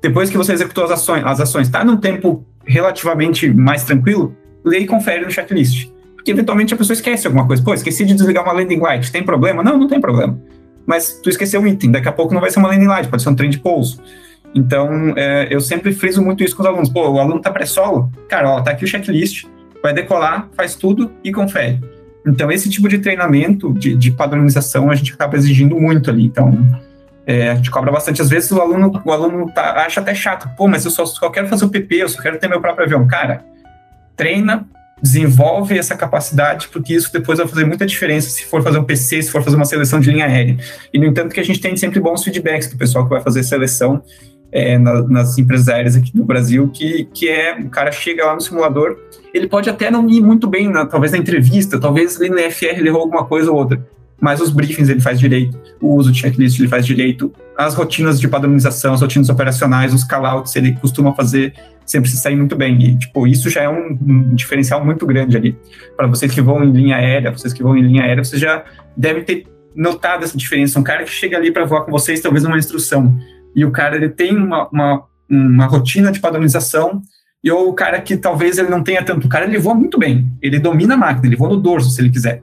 depois 0.00 0.30
que 0.30 0.36
você 0.36 0.52
executou 0.52 0.84
as 0.84 0.92
ações, 0.92 1.24
as 1.26 1.40
ações, 1.40 1.68
tá 1.68 1.84
num 1.84 1.96
tempo 1.96 2.46
relativamente 2.64 3.52
mais 3.52 3.82
tranquilo, 3.82 4.36
lê 4.64 4.78
e 4.78 4.86
confere 4.86 5.24
no 5.24 5.30
checklist. 5.30 5.90
Porque 6.14 6.30
eventualmente 6.30 6.72
a 6.72 6.76
pessoa 6.76 6.94
esquece 6.94 7.26
alguma 7.26 7.46
coisa. 7.46 7.62
Pô, 7.62 7.74
esqueci 7.74 8.04
de 8.04 8.14
desligar 8.14 8.44
uma 8.44 8.52
landing 8.52 8.78
light, 8.78 9.10
tem 9.10 9.24
problema? 9.24 9.62
Não, 9.62 9.76
não 9.76 9.88
tem 9.88 10.00
problema 10.00 10.38
mas 10.86 11.20
tu 11.22 11.28
esqueceu 11.28 11.60
um 11.60 11.66
item, 11.66 11.90
daqui 11.90 12.08
a 12.08 12.12
pouco 12.12 12.34
não 12.34 12.40
vai 12.40 12.50
ser 12.50 12.58
uma 12.58 12.68
landing 12.68 12.86
light, 12.86 13.08
pode 13.08 13.22
ser 13.22 13.28
um 13.28 13.34
trem 13.34 13.50
de 13.50 13.58
pouso. 13.58 14.00
Então, 14.54 15.14
é, 15.16 15.48
eu 15.50 15.60
sempre 15.60 15.92
friso 15.92 16.22
muito 16.22 16.44
isso 16.44 16.54
com 16.54 16.62
os 16.62 16.68
alunos. 16.68 16.88
Pô, 16.88 17.08
o 17.08 17.18
aluno 17.18 17.40
tá 17.40 17.50
pré-solo, 17.50 18.10
cara, 18.28 18.48
ó, 18.50 18.60
tá 18.60 18.70
aqui 18.70 18.84
o 18.84 18.86
checklist, 18.86 19.46
vai 19.82 19.92
decolar, 19.92 20.48
faz 20.56 20.74
tudo 20.74 21.10
e 21.24 21.32
confere. 21.32 21.80
Então, 22.26 22.50
esse 22.50 22.70
tipo 22.70 22.88
de 22.88 22.98
treinamento, 22.98 23.72
de, 23.74 23.94
de 23.94 24.10
padronização, 24.10 24.90
a 24.90 24.94
gente 24.94 25.12
acaba 25.12 25.36
exigindo 25.36 25.78
muito 25.78 26.10
ali. 26.10 26.24
Então, 26.24 26.56
é, 27.26 27.50
a 27.50 27.54
gente 27.54 27.70
cobra 27.70 27.92
bastante. 27.92 28.22
Às 28.22 28.30
vezes, 28.30 28.50
o 28.50 28.60
aluno, 28.60 29.02
o 29.04 29.12
aluno 29.12 29.52
tá, 29.52 29.84
acha 29.84 30.00
até 30.00 30.14
chato. 30.14 30.48
Pô, 30.56 30.66
mas 30.66 30.84
eu 30.84 30.90
só, 30.90 31.04
só 31.04 31.28
quero 31.28 31.48
fazer 31.48 31.66
o 31.66 31.68
PP, 31.68 31.96
eu 31.96 32.08
só 32.08 32.22
quero 32.22 32.38
ter 32.38 32.48
meu 32.48 32.60
próprio 32.60 32.86
avião. 32.86 33.06
Cara, 33.06 33.44
treina, 34.16 34.66
desenvolve 35.02 35.76
essa 35.78 35.96
capacidade, 35.96 36.68
porque 36.68 36.94
isso 36.94 37.12
depois 37.12 37.38
vai 37.38 37.46
fazer 37.46 37.64
muita 37.64 37.84
diferença 37.84 38.30
se 38.30 38.44
for 38.44 38.62
fazer 38.62 38.78
um 38.78 38.84
PC, 38.84 39.22
se 39.22 39.30
for 39.30 39.42
fazer 39.42 39.56
uma 39.56 39.64
seleção 39.64 40.00
de 40.00 40.10
linha 40.10 40.26
aérea. 40.26 40.56
E, 40.92 40.98
no 40.98 41.06
entanto, 41.06 41.34
que 41.34 41.40
a 41.40 41.44
gente 41.44 41.60
tem 41.60 41.76
sempre 41.76 42.00
bons 42.00 42.24
feedbacks 42.24 42.68
do 42.68 42.76
pessoal 42.76 43.04
que 43.04 43.10
vai 43.10 43.20
fazer 43.20 43.42
seleção 43.42 44.02
é, 44.54 44.78
na, 44.78 45.02
nas 45.02 45.36
empresas 45.36 45.68
aéreas 45.68 45.96
aqui 45.96 46.16
no 46.16 46.24
Brasil, 46.24 46.70
que, 46.72 47.08
que 47.12 47.28
é, 47.28 47.58
o 47.58 47.68
cara 47.68 47.90
chega 47.90 48.24
lá 48.24 48.34
no 48.34 48.40
simulador, 48.40 48.96
ele 49.34 49.48
pode 49.48 49.68
até 49.68 49.90
não 49.90 50.08
ir 50.08 50.22
muito 50.22 50.46
bem, 50.46 50.70
na, 50.70 50.86
talvez 50.86 51.10
na 51.10 51.18
entrevista, 51.18 51.78
talvez 51.78 52.20
ali 52.20 52.30
no 52.30 52.38
FR 52.38 52.76
ele 52.76 52.88
errou 52.88 53.02
alguma 53.02 53.24
coisa 53.24 53.50
ou 53.50 53.58
outra, 53.58 53.84
mas 54.20 54.40
os 54.40 54.50
briefings 54.50 54.88
ele 54.88 55.00
faz 55.00 55.18
direito, 55.18 55.60
o 55.80 55.96
uso 55.96 56.12
de 56.12 56.20
checklist 56.20 56.58
ele 56.60 56.68
faz 56.68 56.86
direito, 56.86 57.32
as 57.58 57.74
rotinas 57.74 58.20
de 58.20 58.28
padronização, 58.28 58.94
as 58.94 59.00
rotinas 59.00 59.28
operacionais, 59.28 59.92
os 59.92 60.04
callouts 60.04 60.54
ele 60.54 60.72
costuma 60.72 61.12
fazer 61.14 61.52
sempre 61.84 62.10
se 62.10 62.16
sair 62.16 62.36
muito 62.36 62.56
bem. 62.56 62.80
E, 62.82 62.98
tipo, 62.98 63.26
isso 63.26 63.50
já 63.50 63.62
é 63.62 63.68
um, 63.68 63.98
um 64.00 64.34
diferencial 64.34 64.84
muito 64.84 65.06
grande 65.06 65.36
ali. 65.36 65.58
Para 65.96 66.06
vocês 66.06 66.32
que 66.32 66.40
vão 66.40 66.64
em 66.64 66.70
linha 66.70 66.96
aérea, 66.96 67.30
vocês 67.30 67.52
que 67.52 67.62
vão 67.62 67.76
em 67.76 67.82
linha 67.82 68.02
aérea, 68.02 68.24
vocês 68.24 68.40
já 68.40 68.64
devem 68.96 69.22
ter 69.22 69.46
notado 69.74 70.24
essa 70.24 70.36
diferença. 70.36 70.78
Um 70.78 70.82
cara 70.82 71.04
que 71.04 71.10
chega 71.10 71.36
ali 71.36 71.50
para 71.50 71.64
voar 71.64 71.84
com 71.84 71.90
vocês, 71.90 72.20
talvez 72.20 72.44
numa 72.44 72.58
instrução, 72.58 73.16
e 73.54 73.64
o 73.64 73.70
cara 73.70 73.96
ele 73.96 74.08
tem 74.08 74.36
uma, 74.36 74.68
uma, 74.68 75.04
uma 75.28 75.66
rotina 75.66 76.12
de 76.12 76.20
padronização, 76.20 77.02
e 77.42 77.50
ou 77.50 77.68
o 77.68 77.74
cara 77.74 78.00
que 78.00 78.16
talvez 78.16 78.56
ele 78.56 78.70
não 78.70 78.82
tenha 78.82 79.02
tanto. 79.02 79.26
O 79.26 79.28
cara 79.28 79.44
ele 79.44 79.58
voa 79.58 79.74
muito 79.74 79.98
bem, 79.98 80.32
ele 80.40 80.58
domina 80.58 80.94
a 80.94 80.96
máquina, 80.96 81.26
ele 81.26 81.36
voa 81.36 81.50
no 81.50 81.56
dorso 81.56 81.90
se 81.90 82.00
ele 82.00 82.10
quiser. 82.10 82.42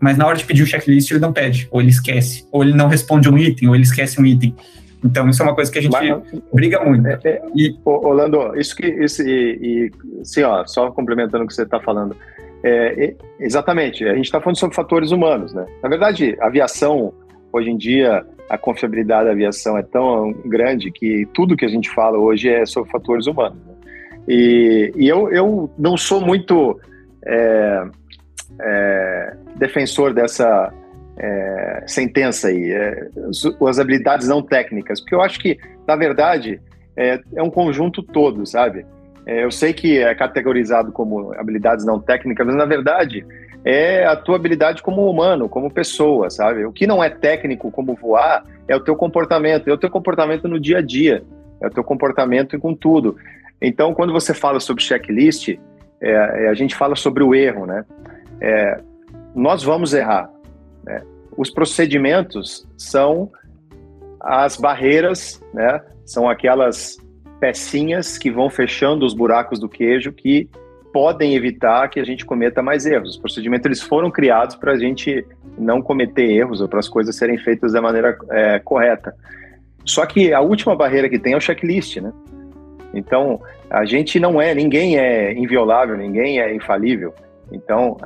Mas 0.00 0.16
na 0.16 0.26
hora 0.26 0.36
de 0.36 0.44
pedir 0.44 0.62
o 0.62 0.66
checklist, 0.66 1.10
ele 1.10 1.20
não 1.20 1.32
pede, 1.32 1.68
ou 1.70 1.80
ele 1.80 1.90
esquece, 1.90 2.44
ou 2.50 2.64
ele 2.64 2.72
não 2.72 2.88
responde 2.88 3.28
um 3.28 3.36
item, 3.38 3.68
ou 3.68 3.74
ele 3.74 3.84
esquece 3.84 4.20
um 4.20 4.24
item. 4.24 4.56
Então, 5.04 5.28
isso 5.28 5.42
é 5.42 5.46
uma 5.46 5.54
coisa 5.54 5.72
que 5.72 5.78
a 5.78 5.82
gente 5.82 5.92
Mas, 5.92 6.22
briga 6.52 6.84
muito. 6.84 7.06
É, 7.06 7.18
é, 7.24 7.42
e, 7.54 7.76
Orlando, 7.84 8.58
isso 8.58 8.76
que. 8.76 8.86
Isso, 8.86 9.22
e, 9.22 9.90
e, 10.36 10.42
ó, 10.42 10.66
só 10.66 10.90
complementando 10.90 11.44
o 11.44 11.46
que 11.46 11.54
você 11.54 11.62
está 11.62 11.80
falando. 11.80 12.14
É, 12.62 13.14
exatamente, 13.38 14.04
a 14.04 14.14
gente 14.14 14.26
está 14.26 14.38
falando 14.38 14.58
sobre 14.58 14.76
fatores 14.76 15.12
humanos, 15.12 15.54
né? 15.54 15.64
Na 15.82 15.88
verdade, 15.88 16.36
a 16.40 16.46
aviação, 16.46 17.14
hoje 17.50 17.70
em 17.70 17.76
dia, 17.78 18.22
a 18.50 18.58
confiabilidade 18.58 19.26
da 19.26 19.32
aviação 19.32 19.78
é 19.78 19.82
tão 19.82 20.32
grande 20.44 20.90
que 20.90 21.26
tudo 21.32 21.56
que 21.56 21.64
a 21.64 21.68
gente 21.68 21.88
fala 21.88 22.18
hoje 22.18 22.50
é 22.50 22.66
sobre 22.66 22.90
fatores 22.90 23.26
humanos. 23.26 23.56
Né? 23.64 23.74
E, 24.28 24.92
e 24.96 25.08
eu, 25.08 25.30
eu 25.30 25.70
não 25.78 25.96
sou 25.96 26.20
muito 26.20 26.78
é, 27.24 27.84
é, 28.60 29.36
defensor 29.56 30.12
dessa 30.12 30.72
é, 31.18 31.84
sentença 31.86 32.48
aí, 32.48 32.72
é, 32.72 33.08
as 33.68 33.78
habilidades 33.78 34.28
não 34.28 34.42
técnicas, 34.42 35.00
porque 35.00 35.14
eu 35.14 35.20
acho 35.20 35.38
que, 35.38 35.58
na 35.86 35.96
verdade, 35.96 36.60
é, 36.96 37.20
é 37.36 37.42
um 37.42 37.50
conjunto 37.50 38.02
todo, 38.02 38.46
sabe? 38.46 38.86
É, 39.26 39.44
eu 39.44 39.50
sei 39.50 39.72
que 39.72 39.98
é 39.98 40.14
categorizado 40.14 40.92
como 40.92 41.32
habilidades 41.34 41.84
não 41.84 42.00
técnicas, 42.00 42.46
mas 42.46 42.56
na 42.56 42.64
verdade 42.64 43.24
é 43.64 44.06
a 44.06 44.16
tua 44.16 44.36
habilidade 44.36 44.82
como 44.82 45.08
humano, 45.08 45.48
como 45.48 45.70
pessoa, 45.70 46.30
sabe? 46.30 46.64
O 46.64 46.72
que 46.72 46.86
não 46.86 47.04
é 47.04 47.10
técnico 47.10 47.70
como 47.70 47.94
voar 47.94 48.44
é 48.66 48.74
o 48.74 48.80
teu 48.80 48.96
comportamento, 48.96 49.68
é 49.68 49.72
o 49.72 49.78
teu 49.78 49.90
comportamento 49.90 50.48
no 50.48 50.58
dia 50.58 50.78
a 50.78 50.82
dia, 50.82 51.22
é 51.60 51.66
o 51.66 51.70
teu 51.70 51.84
comportamento 51.84 52.58
com 52.58 52.74
tudo. 52.74 53.16
Então, 53.60 53.92
quando 53.92 54.12
você 54.12 54.32
fala 54.32 54.58
sobre 54.60 54.82
checklist, 54.82 55.50
é, 56.00 56.10
é 56.10 56.48
a 56.48 56.54
gente 56.54 56.74
fala 56.74 56.96
sobre 56.96 57.22
o 57.22 57.34
erro, 57.34 57.66
né? 57.66 57.84
É, 58.40 58.80
nós 59.34 59.62
vamos 59.62 59.92
errar, 59.92 60.30
né? 60.84 61.02
Os 61.36 61.50
procedimentos 61.50 62.66
são 62.76 63.30
as 64.20 64.56
barreiras, 64.56 65.42
né? 65.54 65.80
são 66.04 66.28
aquelas 66.28 66.98
pecinhas 67.38 68.18
que 68.18 68.30
vão 68.30 68.50
fechando 68.50 69.06
os 69.06 69.14
buracos 69.14 69.58
do 69.58 69.68
queijo 69.68 70.12
que 70.12 70.48
podem 70.92 71.34
evitar 71.34 71.88
que 71.88 72.00
a 72.00 72.04
gente 72.04 72.26
cometa 72.26 72.62
mais 72.62 72.84
erros. 72.84 73.10
Os 73.10 73.16
procedimentos 73.16 73.66
eles 73.66 73.80
foram 73.80 74.10
criados 74.10 74.56
para 74.56 74.72
a 74.72 74.76
gente 74.76 75.24
não 75.56 75.80
cometer 75.80 76.30
erros 76.30 76.60
ou 76.60 76.68
para 76.68 76.80
as 76.80 76.88
coisas 76.88 77.16
serem 77.16 77.38
feitas 77.38 77.72
da 77.72 77.80
maneira 77.80 78.18
é, 78.30 78.58
correta. 78.58 79.14
Só 79.84 80.04
que 80.04 80.32
a 80.32 80.40
última 80.40 80.74
barreira 80.74 81.08
que 81.08 81.18
tem 81.18 81.32
é 81.32 81.36
o 81.36 81.40
checklist, 81.40 81.98
né? 81.98 82.12
Então, 82.92 83.40
a 83.70 83.84
gente 83.84 84.18
não 84.18 84.42
é, 84.42 84.52
ninguém 84.52 84.98
é 84.98 85.32
inviolável, 85.32 85.96
ninguém 85.96 86.40
é 86.40 86.52
infalível. 86.52 87.14
Então, 87.52 87.96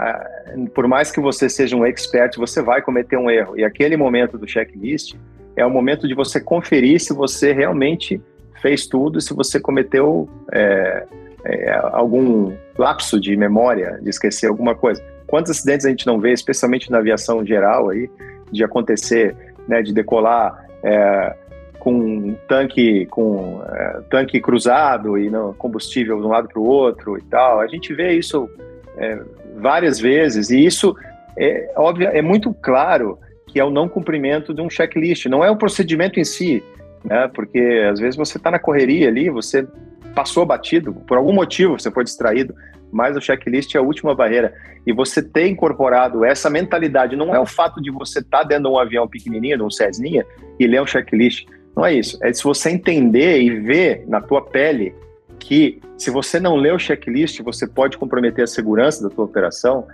por 0.74 0.88
mais 0.88 1.10
que 1.10 1.20
você 1.20 1.48
seja 1.48 1.76
um 1.76 1.84
expert, 1.84 2.36
você 2.36 2.62
vai 2.62 2.80
cometer 2.80 3.16
um 3.16 3.30
erro. 3.30 3.58
E 3.58 3.64
aquele 3.64 3.96
momento 3.96 4.38
do 4.38 4.48
checklist 4.48 5.14
é 5.56 5.64
o 5.64 5.70
momento 5.70 6.08
de 6.08 6.14
você 6.14 6.40
conferir 6.40 7.00
se 7.00 7.12
você 7.12 7.52
realmente 7.52 8.20
fez 8.60 8.86
tudo, 8.86 9.20
se 9.20 9.34
você 9.34 9.60
cometeu 9.60 10.28
é, 10.52 11.04
é, 11.44 11.72
algum 11.92 12.52
lapso 12.78 13.20
de 13.20 13.36
memória, 13.36 13.98
de 14.00 14.08
esquecer 14.08 14.48
alguma 14.48 14.74
coisa. 14.74 15.02
Quantos 15.26 15.50
acidentes 15.50 15.84
a 15.84 15.90
gente 15.90 16.06
não 16.06 16.18
vê, 16.18 16.32
especialmente 16.32 16.90
na 16.90 16.98
aviação 16.98 17.44
geral 17.44 17.90
aí, 17.90 18.10
de 18.50 18.64
acontecer, 18.64 19.36
né, 19.68 19.82
de 19.82 19.92
decolar 19.92 20.66
é, 20.82 21.36
com 21.78 21.92
um 21.92 22.36
tanque 22.48 23.04
com 23.06 23.62
é, 23.68 24.00
tanque 24.08 24.40
cruzado 24.40 25.18
e 25.18 25.28
não, 25.28 25.52
combustível 25.52 26.18
de 26.18 26.26
um 26.26 26.30
lado 26.30 26.48
para 26.48 26.60
o 26.60 26.64
outro 26.64 27.18
e 27.18 27.22
tal. 27.22 27.60
A 27.60 27.66
gente 27.66 27.92
vê 27.92 28.12
isso 28.14 28.48
é, 28.96 29.20
várias 29.56 29.98
vezes 29.98 30.50
e 30.50 30.64
isso 30.64 30.94
é 31.36 31.72
óbvio, 31.76 32.08
é 32.08 32.22
muito 32.22 32.54
claro 32.54 33.18
que 33.46 33.58
é 33.58 33.64
o 33.64 33.70
não 33.70 33.88
cumprimento 33.88 34.54
de 34.54 34.60
um 34.60 34.70
checklist. 34.70 35.26
Não 35.26 35.44
é 35.44 35.50
o 35.50 35.56
procedimento 35.56 36.18
em 36.18 36.24
si, 36.24 36.62
né? 37.04 37.28
Porque 37.34 37.88
às 37.90 37.98
vezes 37.98 38.16
você 38.16 38.36
está 38.36 38.50
na 38.50 38.58
correria 38.58 39.08
ali, 39.08 39.28
você 39.30 39.66
passou 40.14 40.46
batido 40.46 40.92
por 40.92 41.16
algum 41.16 41.32
motivo, 41.32 41.78
você 41.78 41.90
foi 41.90 42.04
distraído. 42.04 42.54
Mas 42.92 43.16
o 43.16 43.20
checklist 43.20 43.74
é 43.74 43.78
a 43.78 43.82
última 43.82 44.14
barreira. 44.14 44.54
E 44.86 44.92
você 44.92 45.20
ter 45.20 45.48
incorporado 45.48 46.24
essa 46.24 46.48
mentalidade, 46.48 47.16
não 47.16 47.34
é 47.34 47.40
o 47.40 47.46
fato 47.46 47.82
de 47.82 47.90
você 47.90 48.20
estar 48.20 48.42
tá 48.42 48.44
dentro 48.44 48.64
de 48.64 48.70
um 48.70 48.78
avião 48.78 49.08
pequenininho, 49.08 49.56
de 49.56 49.62
um 49.64 49.70
Cessninha, 49.70 50.24
e 50.58 50.66
ler 50.66 50.80
um 50.80 50.86
checklist 50.86 51.46
não 51.76 51.84
é 51.84 51.92
isso. 51.92 52.18
É 52.22 52.32
se 52.32 52.44
você 52.44 52.70
entender 52.70 53.40
e 53.40 53.50
ver 53.60 54.04
na 54.06 54.20
tua 54.20 54.42
pele 54.42 54.94
que 55.38 55.80
se 55.96 56.10
você 56.10 56.40
não 56.40 56.56
lê 56.56 56.70
o 56.70 56.78
checklist, 56.78 57.40
você 57.42 57.66
pode 57.66 57.98
comprometer 57.98 58.44
a 58.44 58.46
segurança 58.46 59.02
da 59.02 59.14
tua 59.14 59.24
operação. 59.24 59.86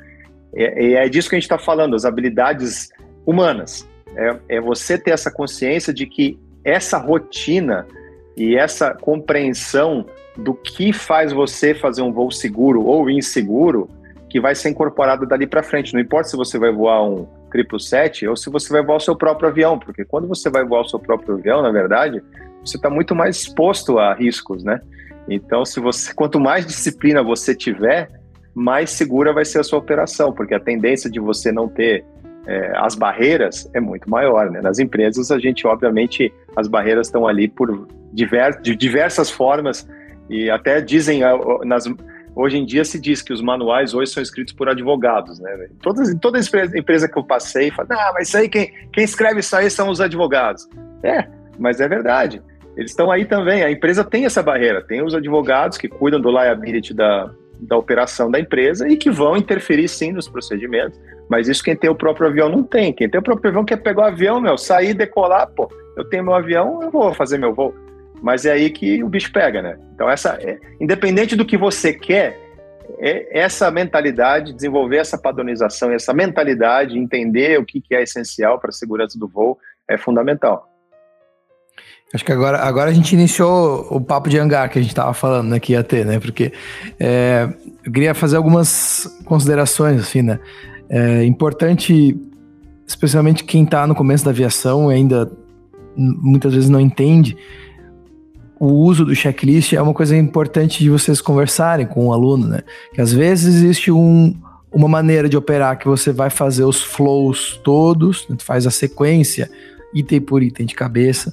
É, 0.55 0.93
é 0.95 1.09
disso 1.09 1.29
que 1.29 1.37
a 1.37 1.39
gente 1.39 1.45
está 1.45 1.59
falando, 1.59 1.95
as 1.95 2.05
habilidades 2.05 2.91
humanas. 3.27 3.89
É, 4.17 4.57
é 4.57 4.61
você 4.61 4.99
ter 4.99 5.13
essa 5.13 5.31
consciência 5.31 5.93
de 5.93 6.07
que 6.07 6.39
essa 6.65 6.99
rotina 6.99 7.87
e 8.37 8.57
essa 8.57 8.95
compreensão 8.95 10.07
do 10.37 10.55
que 10.55 10.93
faz 10.93 11.33
você 11.33 11.75
fazer 11.75 12.03
um 12.03 12.13
voo 12.13 12.31
seguro 12.31 12.85
ou 12.85 13.11
inseguro 13.11 13.89
que 14.29 14.41
vai 14.41 14.55
ser 14.55 14.71
incorporado 14.71 15.27
dali 15.27 15.47
para 15.47 15.63
frente. 15.63 15.93
Não 15.93 16.01
importa 16.01 16.29
se 16.29 16.37
você 16.37 16.59
vai 16.59 16.73
voar 16.73 17.03
um 17.03 17.27
777 17.53 18.29
ou 18.29 18.37
se 18.37 18.49
você 18.49 18.73
vai 18.73 18.83
voar 18.83 18.97
o 18.97 19.01
seu 19.01 19.17
próprio 19.17 19.49
avião, 19.49 19.79
porque 19.79 20.05
quando 20.05 20.29
você 20.29 20.49
vai 20.49 20.65
voar 20.65 20.83
o 20.83 20.89
seu 20.89 20.99
próprio 20.99 21.35
avião, 21.35 21.61
na 21.63 21.71
verdade, 21.71 22.23
você 22.65 22.77
está 22.77 22.89
muito 22.89 23.15
mais 23.15 23.39
exposto 23.39 23.99
a 23.99 24.15
riscos, 24.15 24.63
né? 24.63 24.81
Então, 25.31 25.65
se 25.65 25.79
você, 25.79 26.13
quanto 26.13 26.41
mais 26.41 26.67
disciplina 26.67 27.23
você 27.23 27.55
tiver, 27.55 28.11
mais 28.53 28.91
segura 28.91 29.33
vai 29.33 29.45
ser 29.45 29.61
a 29.61 29.63
sua 29.63 29.79
operação, 29.79 30.33
porque 30.33 30.55
a 30.55 30.61
tendência 30.61 31.09
de 31.09 31.21
você 31.21 31.53
não 31.53 31.69
ter 31.69 32.05
é, 32.47 32.73
as 32.77 32.97
barreiras 32.97 33.71
é 33.73 33.81
muito 33.81 34.11
maior, 34.11 34.51
né? 34.51 34.61
Nas 34.61 34.81
empresas, 34.81 35.31
a 35.31 35.39
gente, 35.39 35.67
obviamente, 35.67 36.33
as 36.57 36.67
barreiras 36.67 37.07
estão 37.07 37.29
ali 37.29 37.47
por 37.47 37.87
divers, 38.13 38.61
de 38.61 38.75
diversas 38.75 39.31
formas 39.31 39.89
e 40.29 40.51
até 40.51 40.81
dizem 40.81 41.21
nas 41.65 41.87
Hoje 42.35 42.59
em 42.59 42.65
dia 42.65 42.85
se 42.85 42.99
diz 42.99 43.23
que 43.23 43.33
os 43.33 43.43
manuais 43.43 43.93
hoje 43.93 44.13
são 44.13 44.23
escritos 44.23 44.55
por 44.55 44.69
advogados, 44.69 45.41
né? 45.41 45.69
Todas, 45.83 46.15
toda 46.21 46.39
empresa 46.39 47.09
que 47.09 47.19
eu 47.19 47.25
passei 47.25 47.71
fala, 47.73 47.89
ah, 47.91 48.13
mas 48.15 48.29
isso 48.29 48.39
aí, 48.39 48.49
quem, 48.49 48.73
quem 48.93 49.03
escreve 49.03 49.41
isso 49.41 49.55
aí 49.57 49.69
são 49.69 49.91
os 49.91 50.01
advogados. 50.01 50.69
É, 51.03 51.27
mas 51.59 51.81
é 51.81 51.89
verdade. 51.89 52.41
Eles 52.81 52.93
estão 52.93 53.11
aí 53.11 53.27
também. 53.27 53.63
A 53.63 53.71
empresa 53.71 54.03
tem 54.03 54.25
essa 54.25 54.43
barreira. 54.43 54.81
Tem 54.81 55.03
os 55.03 55.15
advogados 55.15 55.77
que 55.77 55.87
cuidam 55.87 56.19
do 56.19 56.31
liability 56.31 56.95
da, 56.95 57.31
da 57.61 57.77
operação 57.77 58.31
da 58.31 58.41
empresa 58.41 58.89
e 58.89 58.97
que 58.97 59.11
vão 59.11 59.37
interferir 59.37 59.87
sim 59.87 60.13
nos 60.13 60.27
procedimentos. 60.27 60.99
Mas 61.29 61.47
isso 61.47 61.63
quem 61.63 61.77
tem 61.77 61.91
o 61.91 61.95
próprio 61.95 62.29
avião 62.29 62.49
não 62.49 62.63
tem. 62.63 62.91
Quem 62.91 63.07
tem 63.07 63.21
o 63.21 63.23
próprio 63.23 63.51
avião 63.51 63.67
quer 63.67 63.77
pegar 63.77 64.01
o 64.01 64.07
avião, 64.07 64.41
meu, 64.41 64.57
sair, 64.57 64.95
decolar, 64.95 65.47
pô, 65.55 65.71
eu 65.95 66.05
tenho 66.05 66.25
meu 66.25 66.33
avião, 66.33 66.83
eu 66.83 66.91
vou 66.91 67.13
fazer 67.13 67.37
meu 67.37 67.55
voo. 67.55 67.75
Mas 68.23 68.47
é 68.47 68.53
aí 68.53 68.71
que 68.71 69.05
o 69.05 69.09
bicho 69.11 69.31
pega, 69.31 69.61
né? 69.61 69.79
Então, 69.95 70.09
essa, 70.09 70.39
é, 70.41 70.59
independente 70.81 71.37
do 71.37 71.45
que 71.45 71.59
você 71.59 71.93
quer, 71.93 72.39
é, 72.99 73.39
essa 73.39 73.71
mentalidade, 73.71 74.55
desenvolver 74.55 74.97
essa 74.97 75.19
padronização, 75.19 75.93
essa 75.93 76.15
mentalidade, 76.15 76.99
entender 76.99 77.59
o 77.59 77.65
que, 77.67 77.79
que 77.79 77.95
é 77.95 78.03
essencial 78.03 78.59
para 78.59 78.71
a 78.71 78.73
segurança 78.73 79.19
do 79.19 79.29
voo 79.29 79.59
é 79.87 79.99
fundamental. 79.99 80.70
Acho 82.13 82.25
que 82.25 82.33
agora, 82.33 82.59
agora 82.59 82.91
a 82.91 82.93
gente 82.93 83.13
iniciou 83.13 83.87
o 83.89 84.01
papo 84.01 84.29
de 84.29 84.37
hangar 84.37 84.69
que 84.69 84.79
a 84.79 84.83
gente 84.83 84.91
estava 84.91 85.15
falando 85.15 85.49
né, 85.49 85.61
que 85.61 85.73
ia 85.73 85.85
ter, 85.85 86.05
né? 86.05 86.19
Porque 86.19 86.53
é, 86.99 87.49
eu 87.85 87.93
queria 87.93 88.15
fazer 88.15 88.37
algumas 88.37 89.07
considerações, 89.25 90.01
assim, 90.01 90.23
né? 90.23 90.41
É 90.89 91.25
importante, 91.25 92.17
especialmente 92.85 93.45
quem 93.45 93.63
está 93.63 93.87
no 93.87 93.95
começo 93.95 94.25
da 94.25 94.33
aviação 94.33 94.91
e 94.91 94.97
ainda 94.97 95.31
muitas 95.97 96.53
vezes 96.53 96.69
não 96.69 96.81
entende, 96.81 97.37
o 98.59 98.67
uso 98.67 99.05
do 99.05 99.15
checklist 99.15 99.73
é 99.73 99.81
uma 99.81 99.95
coisa 99.95 100.17
importante 100.17 100.81
de 100.81 100.91
vocês 100.91 101.21
conversarem 101.21 101.87
com 101.87 102.09
o 102.09 102.13
aluno, 102.13 102.49
né? 102.49 102.61
Que 102.93 103.01
às 103.01 103.13
vezes 103.13 103.55
existe 103.55 103.93
um, 103.93 104.35
uma 104.73 104.89
maneira 104.89 105.29
de 105.29 105.37
operar 105.37 105.79
que 105.79 105.87
você 105.87 106.13
vai 106.13 106.29
fazer 106.29 106.65
os 106.65 106.83
flows 106.83 107.59
todos, 107.63 108.27
né? 108.29 108.37
faz 108.39 108.67
a 108.67 108.71
sequência, 108.71 109.51
item 109.95 110.21
por 110.21 110.43
item 110.43 110.67
de 110.67 110.75
cabeça, 110.75 111.33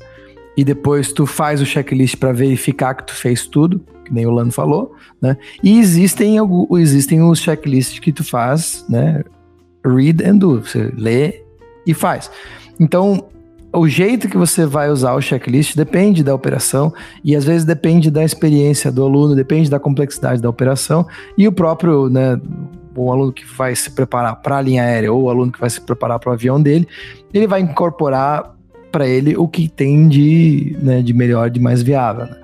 e 0.58 0.64
depois 0.64 1.14
tu 1.14 1.28
faz 1.28 1.62
o 1.62 1.66
checklist 1.66 2.18
para 2.18 2.34
verificar 2.34 2.96
que 2.96 3.06
tu 3.06 3.14
fez 3.14 3.46
tudo, 3.46 3.80
que 4.04 4.12
nem 4.12 4.26
o 4.26 4.32
Lano 4.32 4.52
falou, 4.52 4.96
né? 5.22 5.38
E 5.62 5.78
existem, 5.78 6.38
existem 6.80 7.22
os 7.22 7.40
checklists 7.40 8.00
que 8.00 8.12
tu 8.12 8.24
faz, 8.24 8.84
né? 8.90 9.24
Read 9.86 10.24
and 10.26 10.38
do, 10.38 10.62
você 10.62 10.92
lê 10.98 11.44
e 11.86 11.94
faz. 11.94 12.32
Então, 12.80 13.24
o 13.72 13.88
jeito 13.88 14.28
que 14.28 14.38
você 14.38 14.66
vai 14.66 14.90
usar 14.90 15.14
o 15.14 15.22
checklist 15.22 15.76
depende 15.76 16.24
da 16.24 16.34
operação 16.34 16.92
e 17.24 17.36
às 17.36 17.46
vezes 17.46 17.64
depende 17.64 18.10
da 18.10 18.24
experiência 18.24 18.92
do 18.92 19.04
aluno, 19.04 19.36
depende 19.36 19.70
da 19.70 19.80
complexidade 19.80 20.42
da 20.42 20.50
operação 20.50 21.06
e 21.38 21.48
o 21.48 21.52
próprio, 21.52 22.10
né, 22.10 22.40
o 22.96 23.12
aluno 23.12 23.32
que 23.32 23.46
vai 23.46 23.76
se 23.76 23.92
preparar 23.92 24.38
para 24.38 24.58
a 24.58 24.62
linha 24.62 24.82
aérea 24.82 25.14
ou 25.14 25.24
o 25.24 25.30
aluno 25.30 25.52
que 25.52 25.60
vai 25.60 25.70
se 25.70 25.80
preparar 25.80 26.18
para 26.18 26.32
o 26.32 26.34
avião 26.34 26.60
dele, 26.60 26.88
ele 27.32 27.46
vai 27.46 27.62
incorporar 27.62 28.57
para 28.92 29.08
ele 29.08 29.36
o 29.38 29.48
que 29.48 29.68
tem 29.68 30.08
de, 30.08 30.78
né, 30.82 31.02
de 31.02 31.14
melhor, 31.14 31.50
de 31.50 31.60
mais 31.60 31.82
viável. 31.82 32.26
Né? 32.26 32.38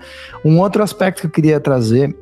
Um 0.43 0.59
outro 0.59 0.83
aspecto 0.83 1.21
que 1.21 1.27
eu 1.27 1.31
queria 1.31 1.59
trazer, 1.59 2.15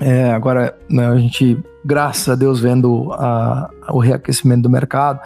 é, 0.00 0.30
agora 0.32 0.76
né, 0.88 1.06
a 1.06 1.16
gente, 1.16 1.58
graças 1.84 2.28
a 2.28 2.34
Deus, 2.34 2.60
vendo 2.60 3.12
a, 3.12 3.70
o 3.90 3.98
reaquecimento 3.98 4.62
do 4.62 4.70
mercado 4.70 5.20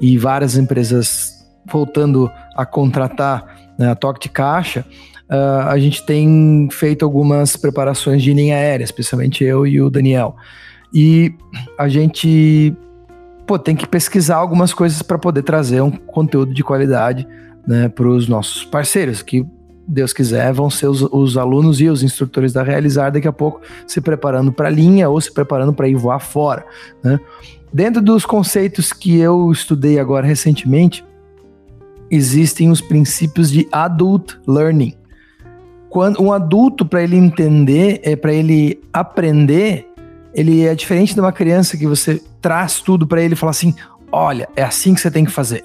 e 0.00 0.16
várias 0.16 0.56
empresas 0.56 1.32
voltando 1.70 2.30
a 2.56 2.64
contratar 2.66 3.72
né, 3.78 3.90
a 3.90 3.94
toque 3.94 4.20
de 4.20 4.28
caixa, 4.28 4.84
uh, 5.30 5.68
a 5.68 5.78
gente 5.78 6.04
tem 6.04 6.68
feito 6.70 7.04
algumas 7.04 7.56
preparações 7.56 8.22
de 8.22 8.32
linha 8.32 8.56
aérea, 8.56 8.84
especialmente 8.84 9.44
eu 9.44 9.66
e 9.66 9.80
o 9.80 9.90
Daniel. 9.90 10.36
E 10.92 11.34
a 11.78 11.88
gente 11.88 12.76
pô, 13.46 13.58
tem 13.58 13.74
que 13.74 13.86
pesquisar 13.86 14.36
algumas 14.36 14.74
coisas 14.74 15.02
para 15.02 15.18
poder 15.18 15.42
trazer 15.42 15.80
um 15.80 15.90
conteúdo 15.90 16.52
de 16.52 16.62
qualidade 16.62 17.26
né, 17.66 17.88
para 17.88 18.08
os 18.08 18.28
nossos 18.28 18.64
parceiros, 18.64 19.22
que 19.22 19.46
Deus 19.86 20.12
quiser, 20.12 20.52
vão 20.52 20.70
ser 20.70 20.86
os, 20.86 21.02
os, 21.02 21.36
alunos 21.36 21.80
e 21.80 21.88
os 21.88 22.02
instrutores 22.02 22.52
da 22.52 22.62
Realizar 22.62 23.10
daqui 23.10 23.26
a 23.26 23.32
pouco 23.32 23.60
se 23.86 24.00
preparando 24.00 24.52
para 24.52 24.68
a 24.68 24.70
linha 24.70 25.08
ou 25.08 25.20
se 25.20 25.32
preparando 25.32 25.72
para 25.72 25.88
ir 25.88 25.96
voar 25.96 26.20
fora. 26.20 26.64
Né? 27.02 27.18
Dentro 27.72 28.00
dos 28.00 28.24
conceitos 28.24 28.92
que 28.92 29.18
eu 29.18 29.50
estudei 29.50 29.98
agora 29.98 30.26
recentemente, 30.26 31.04
existem 32.10 32.70
os 32.70 32.80
princípios 32.80 33.50
de 33.50 33.66
adult 33.72 34.34
learning. 34.46 34.94
Quando 35.88 36.22
um 36.22 36.32
adulto 36.32 36.86
para 36.86 37.02
ele 37.02 37.16
entender, 37.16 38.00
é 38.02 38.14
para 38.16 38.32
ele 38.32 38.80
aprender, 38.92 39.88
ele 40.34 40.64
é 40.64 40.74
diferente 40.74 41.14
de 41.14 41.20
uma 41.20 41.32
criança 41.32 41.76
que 41.76 41.86
você 41.86 42.22
traz 42.40 42.80
tudo 42.80 43.06
para 43.06 43.22
ele 43.22 43.34
e 43.34 43.36
fala 43.36 43.50
assim: 43.50 43.74
"Olha, 44.10 44.48
é 44.56 44.62
assim 44.62 44.94
que 44.94 45.00
você 45.00 45.10
tem 45.10 45.24
que 45.24 45.30
fazer". 45.30 45.64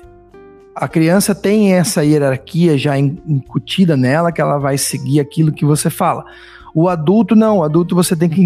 A 0.80 0.88
criança 0.88 1.34
tem 1.34 1.74
essa 1.74 2.06
hierarquia 2.06 2.78
já 2.78 2.96
incutida 2.98 3.98
nela 3.98 4.32
que 4.32 4.40
ela 4.40 4.60
vai 4.60 4.78
seguir 4.78 5.20
aquilo 5.20 5.52
que 5.52 5.66
você 5.66 5.90
fala. 5.90 6.24
O 6.74 6.88
adulto 6.88 7.36
não, 7.36 7.58
o 7.58 7.64
adulto 7.64 7.96
você 7.96 8.16
tem 8.16 8.30
que 8.30 8.46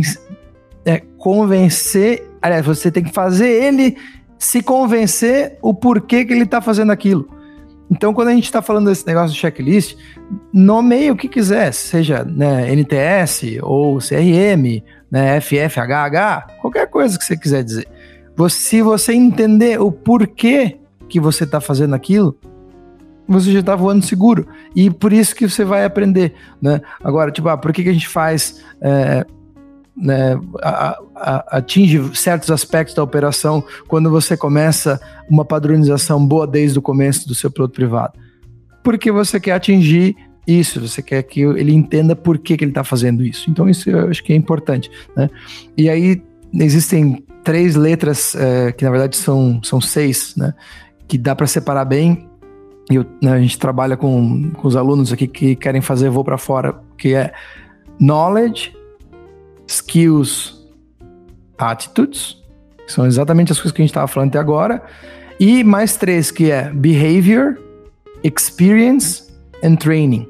é, 0.85 1.01
convencer, 1.17 2.25
aliás, 2.41 2.65
você 2.65 2.89
tem 2.89 3.03
que 3.03 3.11
fazer 3.11 3.49
ele 3.49 3.97
se 4.39 4.63
convencer 4.63 5.57
o 5.61 5.73
porquê 5.73 6.23
que 6.23 6.31
ele 6.31 6.43
está 6.43 6.61
fazendo 6.61 6.93
aquilo. 6.93 7.27
Então, 7.91 8.13
quando 8.13 8.29
a 8.29 8.33
gente 8.33 8.45
está 8.45 8.61
falando 8.61 8.85
desse 8.85 9.05
negócio 9.05 9.33
de 9.33 9.39
checklist, 9.39 9.97
nomeie 10.53 11.11
o 11.11 11.17
que 11.17 11.27
quiser, 11.27 11.73
seja 11.73 12.23
né, 12.23 12.73
NTS 12.73 13.59
ou 13.61 13.97
CRM, 13.97 14.81
né, 15.11 15.41
FFHH, 15.41 16.59
qualquer 16.61 16.87
coisa 16.87 17.19
que 17.19 17.25
você 17.25 17.35
quiser 17.35 17.61
dizer. 17.61 17.87
Você, 18.37 18.57
se 18.57 18.81
você 18.81 19.13
entender 19.13 19.81
o 19.81 19.91
porquê 19.91 20.79
que 21.11 21.19
você 21.19 21.43
está 21.43 21.59
fazendo 21.59 21.93
aquilo, 21.93 22.37
você 23.27 23.51
já 23.51 23.59
está 23.59 23.75
voando 23.75 24.05
seguro. 24.05 24.47
E 24.73 24.89
por 24.89 25.11
isso 25.11 25.35
que 25.35 25.47
você 25.47 25.65
vai 25.65 25.83
aprender. 25.83 26.33
Né? 26.61 26.81
Agora, 27.03 27.31
tipo, 27.31 27.49
ah, 27.49 27.57
por 27.57 27.73
que, 27.73 27.83
que 27.83 27.89
a 27.89 27.93
gente 27.93 28.07
faz. 28.07 28.63
É, 28.81 29.25
né, 29.93 30.39
a, 30.63 30.97
a, 31.15 31.57
atinge 31.57 32.15
certos 32.15 32.49
aspectos 32.49 32.95
da 32.95 33.03
operação 33.03 33.61
quando 33.89 34.09
você 34.09 34.37
começa 34.37 34.99
uma 35.29 35.43
padronização 35.43 36.25
boa 36.25 36.47
desde 36.47 36.79
o 36.79 36.81
começo 36.81 37.27
do 37.27 37.35
seu 37.35 37.51
produto 37.51 37.75
privado? 37.75 38.13
Porque 38.81 39.11
você 39.11 39.39
quer 39.39 39.51
atingir 39.51 40.15
isso, 40.47 40.79
você 40.79 41.01
quer 41.01 41.21
que 41.23 41.41
ele 41.41 41.73
entenda 41.73 42.15
por 42.15 42.39
que, 42.39 42.57
que 42.57 42.63
ele 42.63 42.71
está 42.71 42.83
fazendo 42.83 43.23
isso. 43.23 43.51
Então, 43.51 43.69
isso 43.69 43.89
eu 43.89 44.09
acho 44.09 44.23
que 44.23 44.33
é 44.33 44.35
importante. 44.35 44.89
Né? 45.15 45.29
E 45.77 45.89
aí, 45.89 46.23
existem 46.53 47.23
três 47.43 47.75
letras, 47.75 48.33
é, 48.35 48.71
que 48.71 48.83
na 48.83 48.91
verdade 48.91 49.17
são, 49.17 49.61
são 49.63 49.81
seis, 49.81 50.35
né? 50.35 50.53
Que 51.11 51.17
dá 51.17 51.35
para 51.35 51.45
separar 51.45 51.83
bem. 51.83 52.29
Eu, 52.89 53.05
né, 53.21 53.33
a 53.33 53.39
gente 53.41 53.59
trabalha 53.59 53.97
com, 53.97 54.49
com 54.51 54.65
os 54.65 54.77
alunos 54.77 55.11
aqui 55.11 55.27
que 55.27 55.57
querem 55.57 55.81
fazer 55.81 56.09
voo 56.09 56.23
para 56.23 56.37
fora, 56.37 56.73
que 56.97 57.13
é 57.13 57.33
knowledge, 57.99 58.73
skills, 59.67 60.65
attitudes, 61.57 62.37
que 62.87 62.93
são 62.93 63.05
exatamente 63.05 63.51
as 63.51 63.57
coisas 63.57 63.73
que 63.73 63.81
a 63.81 63.83
gente 63.83 63.89
estava 63.89 64.07
falando 64.07 64.29
até 64.29 64.39
agora, 64.39 64.81
e 65.37 65.65
mais 65.65 65.97
três, 65.97 66.31
que 66.31 66.49
é 66.49 66.69
behavior, 66.69 67.59
experience 68.23 69.33
and 69.61 69.75
training. 69.75 70.25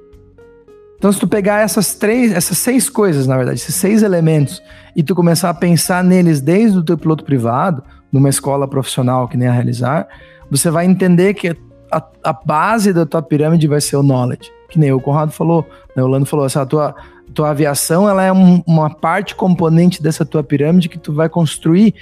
Então, 0.98 1.12
se 1.12 1.20
tu 1.20 1.28
pegar 1.28 1.60
essas 1.60 1.94
três, 1.94 2.32
essas 2.32 2.58
seis 2.58 2.90
coisas, 2.90 3.28
na 3.28 3.38
verdade, 3.38 3.60
esses 3.60 3.76
seis 3.76 4.02
elementos, 4.02 4.64
e 4.96 5.04
tu 5.04 5.14
começar 5.14 5.52
a 5.52 5.54
pensar 5.54 6.04
neles 6.04 6.42
desde 6.42 6.76
o 6.80 6.84
teu 6.84 6.98
piloto 6.98 7.24
privado, 7.24 7.84
numa 8.12 8.30
escola 8.30 8.68
profissional 8.68 9.28
que 9.28 9.38
nem 9.38 9.48
a 9.48 9.52
realizar, 9.52 10.08
você 10.52 10.70
vai 10.70 10.86
entender 10.86 11.34
que 11.34 11.56
a, 11.92 12.04
a 12.24 12.34
base 12.34 12.92
da 12.92 13.06
tua 13.06 13.22
pirâmide 13.22 13.68
vai 13.68 13.80
ser 13.80 13.96
o 13.96 14.04
knowledge. 14.04 14.52
Que 14.70 14.78
nem 14.78 14.92
o 14.92 15.00
Conrado 15.00 15.32
falou, 15.32 15.66
né? 15.96 16.04
o 16.04 16.08
Lando 16.08 16.26
falou, 16.26 16.46
essa 16.46 16.66
tua, 16.66 16.94
tua 17.34 17.50
aviação 17.50 18.08
ela 18.08 18.24
é 18.24 18.32
um, 18.32 18.62
uma 18.68 18.90
parte 18.90 19.34
componente 19.34 20.04
dessa 20.04 20.26
tua 20.26 20.44
pirâmide 20.44 20.90
que 20.90 21.00
tu 21.00 21.14
vai 21.14 21.30
construir 21.30 21.96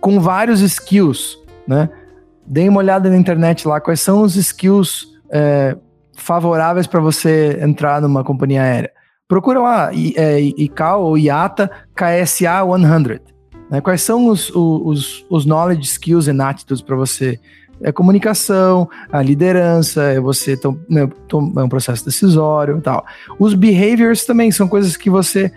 com 0.00 0.20
vários 0.20 0.60
skills, 0.60 1.38
né? 1.66 1.88
Dê 2.44 2.68
uma 2.68 2.80
olhada 2.80 3.08
na 3.08 3.16
internet 3.16 3.68
lá, 3.68 3.80
quais 3.80 4.00
são 4.00 4.22
os 4.22 4.34
skills 4.34 5.06
é, 5.30 5.76
favoráveis 6.16 6.88
para 6.88 7.00
você 7.00 7.56
entrar 7.62 8.02
numa 8.02 8.24
companhia 8.24 8.62
aérea. 8.62 8.90
Procura 9.28 9.60
lá, 9.60 9.90
é, 10.16 10.40
ICAO 10.40 11.04
ou 11.04 11.16
IATA 11.16 11.70
KSA 11.94 12.64
100. 12.64 13.20
Né? 13.70 13.80
Quais 13.80 14.02
são 14.02 14.26
os, 14.26 14.50
os, 14.50 15.24
os 15.30 15.46
knowledge, 15.46 15.84
skills 15.84 16.28
and 16.28 16.44
attitudes 16.44 16.82
para 16.82 16.96
você 16.96 17.38
é 17.82 17.90
comunicação, 17.90 18.88
a 19.10 19.20
liderança, 19.20 20.02
é 20.02 20.20
você 20.20 20.58
né, 20.88 21.02
é 21.02 21.62
um 21.62 21.68
processo 21.68 22.04
decisório 22.04 22.78
e 22.78 22.80
tal. 22.80 23.04
Os 23.38 23.54
behaviors 23.54 24.24
também 24.24 24.50
são 24.50 24.68
coisas 24.68 24.96
que 24.96 25.10
você 25.10 25.50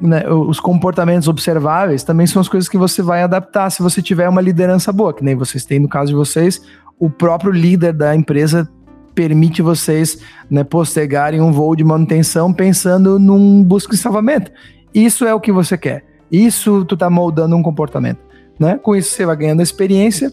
né, 0.00 0.28
os 0.30 0.60
comportamentos 0.60 1.26
observáveis 1.26 2.04
também 2.04 2.26
são 2.26 2.40
as 2.40 2.48
coisas 2.48 2.68
que 2.68 2.78
você 2.78 3.02
vai 3.02 3.22
adaptar 3.22 3.68
se 3.70 3.82
você 3.82 4.00
tiver 4.00 4.28
uma 4.28 4.40
liderança 4.40 4.92
boa, 4.92 5.12
que 5.12 5.24
nem 5.24 5.34
vocês 5.34 5.64
têm 5.64 5.80
no 5.80 5.88
caso 5.88 6.08
de 6.08 6.14
vocês, 6.14 6.62
o 6.98 7.10
próprio 7.10 7.50
líder 7.50 7.92
da 7.92 8.14
empresa 8.14 8.68
permite 9.14 9.60
vocês 9.60 10.18
né, 10.48 10.62
postergarem 10.62 11.40
um 11.40 11.50
voo 11.50 11.74
de 11.74 11.82
manutenção 11.82 12.52
pensando 12.52 13.18
num 13.18 13.64
busca 13.64 13.94
e 13.94 13.98
salvamento. 13.98 14.52
Isso 14.94 15.24
é 15.24 15.34
o 15.34 15.40
que 15.40 15.50
você 15.50 15.76
quer. 15.76 16.04
Isso 16.30 16.84
tu 16.84 16.96
tá 16.96 17.10
moldando 17.10 17.56
um 17.56 17.62
comportamento. 17.62 18.20
Né? 18.58 18.78
Com 18.78 18.94
isso 18.94 19.10
você 19.10 19.26
vai 19.26 19.36
ganhando 19.36 19.62
experiência 19.62 20.32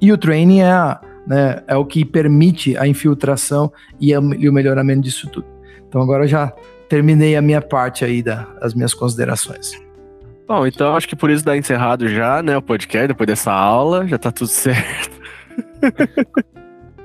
e 0.00 0.12
o 0.12 0.18
training 0.18 0.60
é, 0.60 0.72
a, 0.72 1.00
né, 1.26 1.62
é 1.66 1.76
o 1.76 1.84
que 1.84 2.04
permite 2.04 2.76
a 2.76 2.86
infiltração 2.86 3.72
e, 4.00 4.14
a, 4.14 4.20
e, 4.38 4.48
o 4.48 4.52
melhoramento 4.52 5.02
disso 5.02 5.28
tudo. 5.28 5.46
Então 5.88 6.00
agora 6.00 6.24
eu 6.24 6.28
já 6.28 6.52
terminei 6.88 7.36
a 7.36 7.42
minha 7.42 7.60
parte 7.60 8.04
aí 8.04 8.22
das 8.22 8.74
minhas 8.74 8.94
considerações. 8.94 9.70
Bom, 10.48 10.66
então 10.66 10.96
acho 10.96 11.08
que 11.08 11.14
por 11.14 11.30
isso 11.30 11.44
dá 11.44 11.56
encerrado 11.56 12.08
já, 12.08 12.42
né, 12.42 12.56
o 12.56 12.62
podcast, 12.62 13.08
depois 13.08 13.26
dessa 13.26 13.52
aula, 13.52 14.06
já 14.08 14.18
tá 14.18 14.32
tudo 14.32 14.48
certo. 14.50 15.20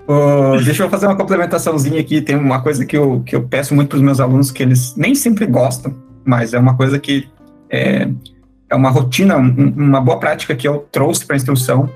oh, 0.08 0.58
deixa 0.64 0.84
eu 0.84 0.90
fazer 0.90 1.06
uma 1.06 1.16
complementaçãozinha 1.16 2.00
aqui. 2.00 2.22
Tem 2.22 2.36
uma 2.36 2.62
coisa 2.62 2.86
que 2.86 2.98
eu, 2.98 3.22
que 3.24 3.36
eu 3.36 3.48
peço 3.48 3.76
muito 3.76 3.90
para 3.90 3.98
os 3.98 4.02
meus 4.02 4.20
alunos 4.20 4.50
que 4.50 4.64
eles 4.64 4.96
nem 4.96 5.14
sempre 5.14 5.46
gostam, 5.46 5.94
mas 6.24 6.54
é 6.54 6.60
uma 6.60 6.76
coisa 6.76 6.98
que 6.98 7.30
é, 7.70 8.08
é 8.70 8.76
uma 8.76 8.90
rotina, 8.90 9.38
um, 9.38 9.74
uma 9.78 10.02
boa 10.02 10.20
prática 10.20 10.56
que 10.56 10.68
eu 10.68 10.88
trouxe 10.92 11.24
para 11.26 11.36
a 11.36 11.38
instrução 11.38 11.88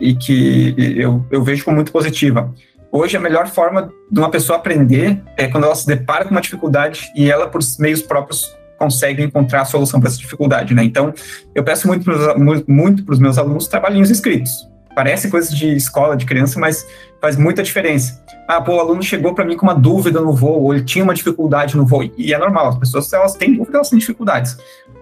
e 0.00 0.14
que 0.14 0.74
eu, 0.96 1.24
eu 1.30 1.42
vejo 1.42 1.64
como 1.64 1.76
muito 1.76 1.92
positiva. 1.92 2.52
Hoje, 2.90 3.16
a 3.16 3.20
melhor 3.20 3.48
forma 3.48 3.92
de 4.10 4.20
uma 4.20 4.30
pessoa 4.30 4.56
aprender 4.58 5.20
é 5.36 5.48
quando 5.48 5.64
ela 5.64 5.74
se 5.74 5.86
depara 5.86 6.24
com 6.24 6.30
uma 6.30 6.40
dificuldade 6.40 7.10
e 7.16 7.28
ela, 7.30 7.48
por 7.48 7.60
meios 7.78 8.00
próprios, 8.00 8.54
consegue 8.78 9.22
encontrar 9.22 9.62
a 9.62 9.64
solução 9.64 10.00
para 10.00 10.08
essa 10.08 10.18
dificuldade, 10.18 10.74
né? 10.74 10.84
Então, 10.84 11.12
eu 11.54 11.64
peço 11.64 11.86
muito 11.86 12.04
para 12.04 12.36
muito 12.68 13.04
os 13.10 13.18
meus 13.18 13.38
alunos 13.38 13.66
trabalhinhos 13.66 14.10
escritos. 14.10 14.68
Parece 14.94 15.28
coisa 15.28 15.52
de 15.52 15.74
escola, 15.74 16.16
de 16.16 16.24
criança, 16.24 16.60
mas 16.60 16.86
faz 17.20 17.36
muita 17.36 17.62
diferença. 17.62 18.22
Ah, 18.46 18.60
pô, 18.60 18.76
o 18.76 18.80
aluno 18.80 19.02
chegou 19.02 19.34
para 19.34 19.44
mim 19.44 19.56
com 19.56 19.66
uma 19.66 19.74
dúvida 19.74 20.20
no 20.20 20.32
voo, 20.32 20.62
ou 20.62 20.74
ele 20.74 20.84
tinha 20.84 21.02
uma 21.02 21.14
dificuldade 21.14 21.76
no 21.76 21.84
voo, 21.84 22.08
e 22.16 22.32
é 22.32 22.38
normal, 22.38 22.68
as 22.68 22.78
pessoas, 22.78 23.12
elas 23.12 23.34
têm 23.34 23.54
dúvida, 23.56 23.78
elas 23.78 23.90
têm 23.90 23.98
dificuldades. 23.98 24.56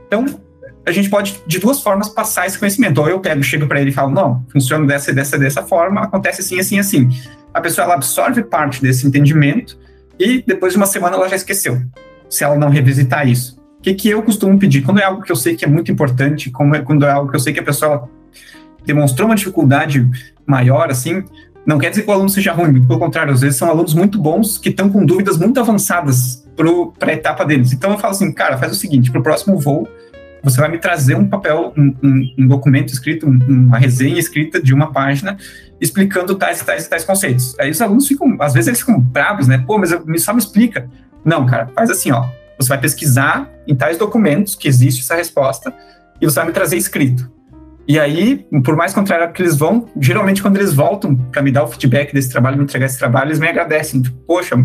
Então, 0.06 0.24
a 0.84 0.90
gente 0.90 1.08
pode, 1.08 1.40
de 1.46 1.58
duas 1.58 1.80
formas, 1.80 2.08
passar 2.08 2.46
esse 2.46 2.58
conhecimento. 2.58 3.00
Ou 3.00 3.08
eu 3.08 3.20
pego, 3.20 3.42
chego 3.42 3.66
para 3.66 3.80
ele 3.80 3.90
e 3.90 3.92
falo, 3.92 4.10
não, 4.10 4.44
funciona 4.50 4.86
dessa, 4.86 5.12
dessa, 5.12 5.38
dessa 5.38 5.62
forma, 5.62 6.02
acontece 6.02 6.40
assim, 6.40 6.58
assim, 6.58 6.78
assim. 6.78 7.08
A 7.54 7.60
pessoa, 7.60 7.84
ela 7.84 7.94
absorve 7.94 8.42
parte 8.42 8.82
desse 8.82 9.06
entendimento 9.06 9.78
e 10.18 10.42
depois 10.46 10.72
de 10.72 10.76
uma 10.76 10.86
semana 10.86 11.16
ela 11.16 11.28
já 11.28 11.36
esqueceu, 11.36 11.80
se 12.28 12.42
ela 12.42 12.56
não 12.56 12.68
revisitar 12.68 13.28
isso. 13.28 13.60
O 13.78 13.82
que, 13.82 13.94
que 13.94 14.08
eu 14.08 14.22
costumo 14.22 14.58
pedir? 14.58 14.82
Quando 14.82 15.00
é 15.00 15.04
algo 15.04 15.22
que 15.22 15.30
eu 15.30 15.36
sei 15.36 15.56
que 15.56 15.64
é 15.64 15.68
muito 15.68 15.90
importante, 15.90 16.50
como 16.50 16.74
é, 16.74 16.80
quando 16.80 17.04
é 17.04 17.10
algo 17.10 17.30
que 17.30 17.36
eu 17.36 17.40
sei 17.40 17.52
que 17.52 17.60
a 17.60 17.64
pessoa 17.64 18.08
demonstrou 18.84 19.28
uma 19.28 19.34
dificuldade 19.34 20.08
maior, 20.46 20.90
assim, 20.90 21.24
não 21.64 21.78
quer 21.78 21.90
dizer 21.90 22.02
que 22.02 22.10
o 22.10 22.12
aluno 22.12 22.28
seja 22.28 22.52
ruim, 22.52 22.84
pelo 22.84 22.98
contrário, 22.98 23.32
às 23.32 23.40
vezes 23.40 23.56
são 23.56 23.68
alunos 23.68 23.94
muito 23.94 24.20
bons 24.20 24.58
que 24.58 24.68
estão 24.68 24.88
com 24.88 25.04
dúvidas 25.04 25.38
muito 25.38 25.58
avançadas 25.60 26.44
para 26.98 27.10
a 27.10 27.14
etapa 27.14 27.44
deles. 27.44 27.72
Então 27.72 27.90
eu 27.92 27.98
falo 27.98 28.12
assim, 28.12 28.32
cara, 28.32 28.58
faz 28.58 28.72
o 28.72 28.74
seguinte, 28.74 29.10
para 29.10 29.20
o 29.20 29.22
próximo 29.22 29.58
voo, 29.58 29.88
você 30.42 30.60
vai 30.60 30.70
me 30.70 30.78
trazer 30.78 31.14
um 31.14 31.28
papel, 31.28 31.72
um, 31.76 31.94
um, 32.02 32.34
um 32.38 32.46
documento 32.48 32.92
escrito, 32.92 33.26
uma 33.26 33.78
resenha 33.78 34.18
escrita 34.18 34.60
de 34.60 34.74
uma 34.74 34.92
página 34.92 35.36
explicando 35.80 36.34
tais 36.34 36.60
e 36.60 36.64
tais 36.64 36.86
e 36.86 36.90
tais 36.90 37.04
conceitos. 37.04 37.56
Aí 37.58 37.70
os 37.70 37.80
alunos 37.80 38.06
ficam, 38.06 38.36
às 38.40 38.52
vezes 38.52 38.68
eles 38.68 38.80
ficam 38.80 39.00
bravos, 39.00 39.46
né? 39.46 39.62
Pô, 39.66 39.78
mas 39.78 39.92
me, 40.04 40.18
só 40.18 40.32
me 40.32 40.40
explica. 40.40 40.88
Não, 41.24 41.46
cara, 41.46 41.68
faz 41.74 41.90
assim, 41.90 42.10
ó. 42.10 42.26
Você 42.58 42.68
vai 42.68 42.78
pesquisar 42.78 43.50
em 43.66 43.74
tais 43.74 43.98
documentos 43.98 44.54
que 44.54 44.68
existe 44.68 45.02
essa 45.02 45.14
resposta 45.14 45.72
e 46.20 46.24
você 46.24 46.36
vai 46.36 46.46
me 46.46 46.52
trazer 46.52 46.76
escrito. 46.76 47.30
E 47.86 47.98
aí, 47.98 48.46
por 48.64 48.76
mais 48.76 48.94
contrário 48.94 49.32
que 49.32 49.42
eles 49.42 49.56
vão, 49.56 49.88
geralmente 50.00 50.40
quando 50.40 50.56
eles 50.56 50.72
voltam 50.72 51.16
para 51.16 51.42
me 51.42 51.50
dar 51.50 51.64
o 51.64 51.66
feedback 51.66 52.12
desse 52.12 52.30
trabalho, 52.30 52.56
me 52.56 52.64
entregar 52.64 52.86
esse 52.86 52.98
trabalho, 52.98 53.28
eles 53.28 53.40
me 53.40 53.48
agradecem. 53.48 54.02
Tipo, 54.02 54.16
Poxa, 54.18 54.56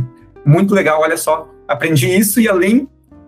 muito 0.46 0.76
legal, 0.76 1.02
olha 1.02 1.18
só, 1.18 1.52
aprendi 1.68 2.08
isso 2.08 2.40
e 2.40 2.48
além 2.48 2.88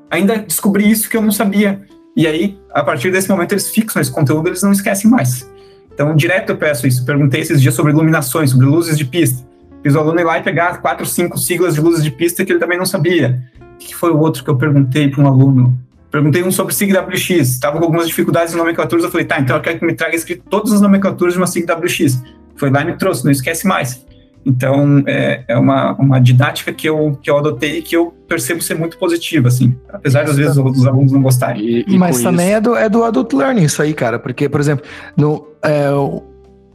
ainda 0.10 0.38
descobri 0.38 0.90
isso 0.90 1.10
que 1.10 1.18
eu 1.18 1.22
não 1.22 1.32
sabia. 1.32 1.82
E 2.20 2.28
aí, 2.28 2.60
a 2.74 2.84
partir 2.84 3.14
desse 3.14 3.30
momento, 3.30 3.54
eles 3.54 3.70
fixam 3.70 4.02
esse 4.02 4.12
conteúdo, 4.12 4.50
eles 4.50 4.62
não 4.62 4.74
esquecem 4.74 5.10
mais. 5.10 5.50
Então, 5.94 6.14
direto 6.14 6.50
eu 6.50 6.58
peço 6.58 6.86
isso. 6.86 7.06
Perguntei 7.06 7.40
esses 7.40 7.62
dias 7.62 7.74
sobre 7.74 7.94
iluminações, 7.94 8.50
sobre 8.50 8.66
luzes 8.66 8.98
de 8.98 9.06
pista. 9.06 9.48
Fiz 9.82 9.96
o 9.96 10.00
aluno 10.00 10.20
ir 10.20 10.26
lá 10.26 10.38
e 10.38 10.44
pegar 10.44 10.82
quatro, 10.82 11.06
cinco 11.06 11.38
siglas 11.38 11.76
de 11.76 11.80
luzes 11.80 12.04
de 12.04 12.12
pista 12.12 12.44
que 12.44 12.52
ele 12.52 12.60
também 12.60 12.78
não 12.78 12.86
sabia. 12.86 13.42
O 13.58 13.78
que 13.78 13.96
foi 13.96 14.12
o 14.12 14.20
outro 14.20 14.44
que 14.44 14.50
eu 14.50 14.58
perguntei 14.58 15.08
para 15.08 15.24
um 15.24 15.28
aluno? 15.28 15.80
Perguntei 16.12 16.44
um 16.44 16.52
sobre 16.52 16.74
SIG-WX. 16.74 17.52
Estava 17.52 17.78
com 17.78 17.86
algumas 17.86 18.06
dificuldades 18.06 18.54
em 18.54 18.58
nomenclaturas. 18.58 19.06
Eu 19.06 19.12
falei, 19.12 19.26
tá, 19.26 19.40
então 19.40 19.56
eu 19.56 19.62
quero 19.62 19.80
que 19.80 19.86
me 19.86 19.96
traga 19.96 20.14
escrito 20.14 20.44
todas 20.50 20.74
as 20.74 20.82
nomenclaturas 20.82 21.36
de 21.36 21.40
uma 21.40 21.48
SIG-WX. 21.48 22.22
Foi 22.58 22.70
lá 22.70 22.82
e 22.82 22.86
me 22.86 22.98
trouxe, 22.98 23.24
não 23.24 23.32
esquece 23.32 23.66
mais. 23.66 24.06
Então, 24.46 25.04
é, 25.06 25.44
é 25.48 25.58
uma, 25.58 25.94
uma 25.94 26.20
didática 26.20 26.72
que 26.72 26.88
eu, 26.88 27.18
que 27.22 27.30
eu 27.30 27.38
adotei 27.38 27.80
e 27.80 27.82
que 27.82 27.96
eu 27.96 28.14
percebo 28.28 28.62
ser 28.62 28.76
muito 28.76 28.98
positiva, 28.98 29.48
assim, 29.48 29.76
apesar 29.90 30.26
das 30.26 30.38
vezes 30.38 30.58
os 30.58 30.88
alunos 30.88 31.12
não 31.12 31.22
gostarem. 31.22 31.62
E, 31.62 31.86
e 31.88 31.98
Mas 31.98 32.22
também 32.22 32.48
isso... 32.48 32.56
é, 32.56 32.62
do, 32.62 32.76
é 32.76 32.90
do 32.90 33.04
adult 33.04 33.34
learning 33.34 33.64
isso 33.64 33.82
aí, 33.82 33.94
cara, 33.94 34.18
porque, 34.18 34.48
por 34.48 34.60
exemplo, 34.60 34.86
no, 35.18 35.46
é, 35.62 35.92
o, 35.92 36.24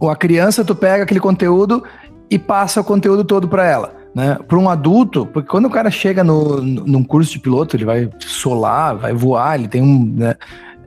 a 0.08 0.16
criança, 0.16 0.64
tu 0.64 0.74
pega 0.74 1.04
aquele 1.04 1.20
conteúdo 1.20 1.82
e 2.30 2.38
passa 2.38 2.80
o 2.80 2.84
conteúdo 2.84 3.24
todo 3.24 3.48
para 3.48 3.66
ela. 3.66 3.94
Né? 4.14 4.38
Para 4.46 4.58
um 4.58 4.68
adulto, 4.68 5.26
porque 5.26 5.48
quando 5.48 5.66
o 5.66 5.70
cara 5.70 5.90
chega 5.90 6.22
no, 6.22 6.60
no, 6.60 6.86
num 6.86 7.02
curso 7.02 7.32
de 7.32 7.40
piloto, 7.40 7.74
ele 7.74 7.84
vai 7.84 8.08
solar, 8.20 8.94
vai 8.94 9.12
voar, 9.12 9.58
ele 9.58 9.66
tem 9.66 9.82
um. 9.82 10.14
Né? 10.14 10.36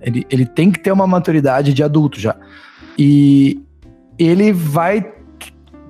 Ele, 0.02 0.26
ele 0.30 0.46
tem 0.46 0.72
que 0.72 0.80
ter 0.80 0.94
uma 0.94 1.06
maturidade 1.06 1.74
de 1.74 1.84
adulto 1.84 2.20
já. 2.20 2.36
E 2.98 3.62
ele 4.18 4.54
vai 4.54 5.02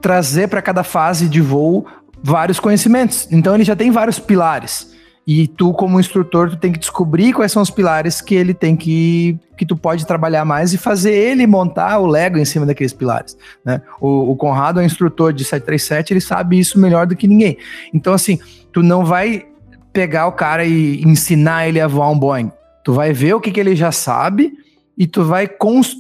trazer 0.02 0.48
para 0.48 0.62
cada 0.62 0.84
fase 0.84 1.28
de 1.28 1.42
voo 1.42 1.86
vários 2.24 2.60
conhecimentos. 2.60 3.28
Então 3.32 3.56
ele 3.56 3.64
já 3.64 3.76
tem 3.76 3.92
vários 3.92 4.20
pilares. 4.20 4.96
E 5.28 5.46
tu, 5.46 5.74
como 5.74 6.00
instrutor, 6.00 6.50
tu 6.50 6.56
tem 6.56 6.72
que 6.72 6.80
descobrir 6.80 7.34
quais 7.34 7.52
são 7.52 7.62
os 7.62 7.70
pilares 7.70 8.22
que 8.22 8.34
ele 8.34 8.54
tem 8.54 8.78
que. 8.78 9.38
que 9.58 9.66
tu 9.66 9.76
pode 9.76 10.08
trabalhar 10.08 10.46
mais 10.46 10.74
e 10.74 10.78
fazer 10.78 11.12
ele 11.12 11.46
montar 11.46 12.00
o 12.00 12.08
Lego 12.08 12.38
em 12.38 12.46
cima 12.46 12.66
daqueles 12.66 12.94
pilares. 12.94 13.38
Né? 13.66 13.82
O, 14.00 14.32
o 14.32 14.36
Conrado 14.38 14.80
é 14.80 14.84
um 14.84 14.86
instrutor 14.86 15.34
de 15.34 15.44
737, 15.44 16.14
ele 16.14 16.22
sabe 16.22 16.58
isso 16.58 16.80
melhor 16.80 17.06
do 17.06 17.14
que 17.14 17.28
ninguém. 17.28 17.58
Então, 17.94 18.14
assim, 18.14 18.40
tu 18.72 18.82
não 18.82 19.04
vai 19.04 19.46
pegar 19.92 20.28
o 20.28 20.32
cara 20.32 20.64
e 20.64 21.02
ensinar 21.04 21.68
ele 21.68 21.82
a 21.82 21.88
voar 21.88 22.10
um 22.10 22.18
Boeing. 22.18 22.50
Tu 22.86 22.94
vai 22.94 23.12
ver 23.12 23.34
o 23.34 23.42
que, 23.42 23.52
que 23.52 23.60
ele 23.60 23.76
já 23.76 23.92
sabe 23.92 24.54
e 24.98 25.06
tu 25.06 25.26
vai, 25.26 25.50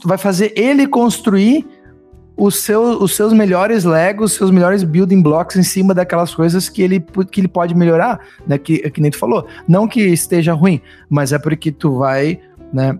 vai 0.06 0.18
fazer 0.18 0.54
ele 0.56 0.88
construir 0.88 1.68
os, 2.38 2.60
seu, 2.60 3.02
os 3.02 3.16
seus 3.16 3.34
melhores 3.34 3.84
Legos, 3.84 4.34
seus 4.34 4.52
melhores 4.52 4.84
building 4.84 5.22
blocks 5.24 5.58
em 5.58 5.64
cima 5.64 5.94
daquelas 5.94 6.34
coisas 6.36 6.70
que 6.70 6.84
ele, 6.84 7.04
que 7.32 7.42
ele 7.42 7.48
pode 7.48 7.74
melhorar, 7.74 8.20
né? 8.46 8.58
Que, 8.58 8.90
que 8.92 9.02
nem 9.02 9.10
tu 9.10 9.18
falou. 9.18 9.48
Não 9.68 9.88
que 9.88 10.02
esteja 10.02 10.54
ruim, 10.54 10.80
mas 11.10 11.34
é 11.34 11.40
porque 11.40 11.72
tu 11.72 11.98
vai, 11.98 12.40
né? 12.72 12.98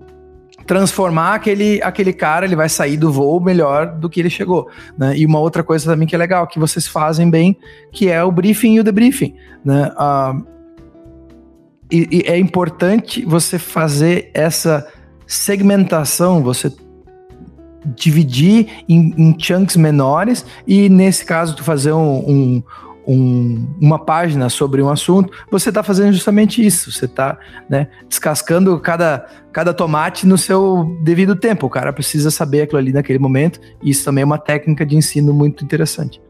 transformar 0.66 1.36
aquele, 1.36 1.82
aquele 1.82 2.12
cara, 2.12 2.46
ele 2.46 2.56
vai 2.56 2.68
sair 2.68 2.98
do 2.98 3.10
voo 3.10 3.40
melhor 3.40 3.88
do 3.88 4.10
que 4.10 4.20
ele 4.20 4.30
chegou. 4.30 4.70
Né? 4.98 5.18
E 5.18 5.26
uma 5.26 5.40
outra 5.40 5.64
coisa 5.64 5.90
também 5.90 6.06
que 6.06 6.14
é 6.14 6.18
legal, 6.18 6.46
que 6.46 6.60
vocês 6.60 6.86
fazem 6.86 7.30
bem, 7.30 7.58
que 7.90 8.10
é 8.10 8.22
o 8.22 8.30
briefing 8.30 8.74
e 8.74 8.80
o 8.82 8.84
debriefing. 8.84 9.34
Né? 9.64 9.90
Uh, 9.94 10.46
e, 11.90 12.10
e 12.12 12.22
é 12.28 12.38
importante 12.38 13.24
você 13.24 13.58
fazer 13.58 14.30
essa 14.34 14.86
segmentação, 15.26 16.44
você 16.44 16.70
dividir 17.86 18.84
em, 18.88 19.14
em, 19.18 19.36
chunks 19.40 19.76
menores 19.76 20.46
e 20.66 20.90
nesse 20.90 21.26
caso 21.26 21.56
tu 21.56 21.64
fazer 21.64 21.94
um, 21.94 22.18
um, 22.18 22.64
um, 23.08 23.68
uma 23.80 23.98
página 23.98 24.50
sobre 24.50 24.82
um 24.82 24.90
assunto, 24.90 25.32
você 25.50 25.70
está 25.70 25.82
fazendo 25.82 26.12
justamente 26.12 26.64
isso. 26.66 26.92
Você 26.92 27.06
está 27.06 27.38
né, 27.70 27.88
descascando 28.10 28.78
cada, 28.80 29.26
cada 29.54 29.74
tomate 29.74 30.28
no 30.28 30.38
seu 30.38 30.98
devido 31.02 31.36
tempo. 31.36 31.66
O 31.68 31.70
cara 31.70 31.94
precisa 31.94 32.30
saber 32.30 32.64
aquilo 32.64 32.80
ali 32.80 32.92
naquele 32.92 33.20
momento. 33.20 33.62
E 33.82 33.90
isso 33.90 34.04
também 34.04 34.24
é 34.24 34.26
uma 34.26 34.38
técnica 34.38 34.86
de 34.86 34.98
ensino 34.98 35.34
muito 35.34 35.64
interessante. 35.64 36.22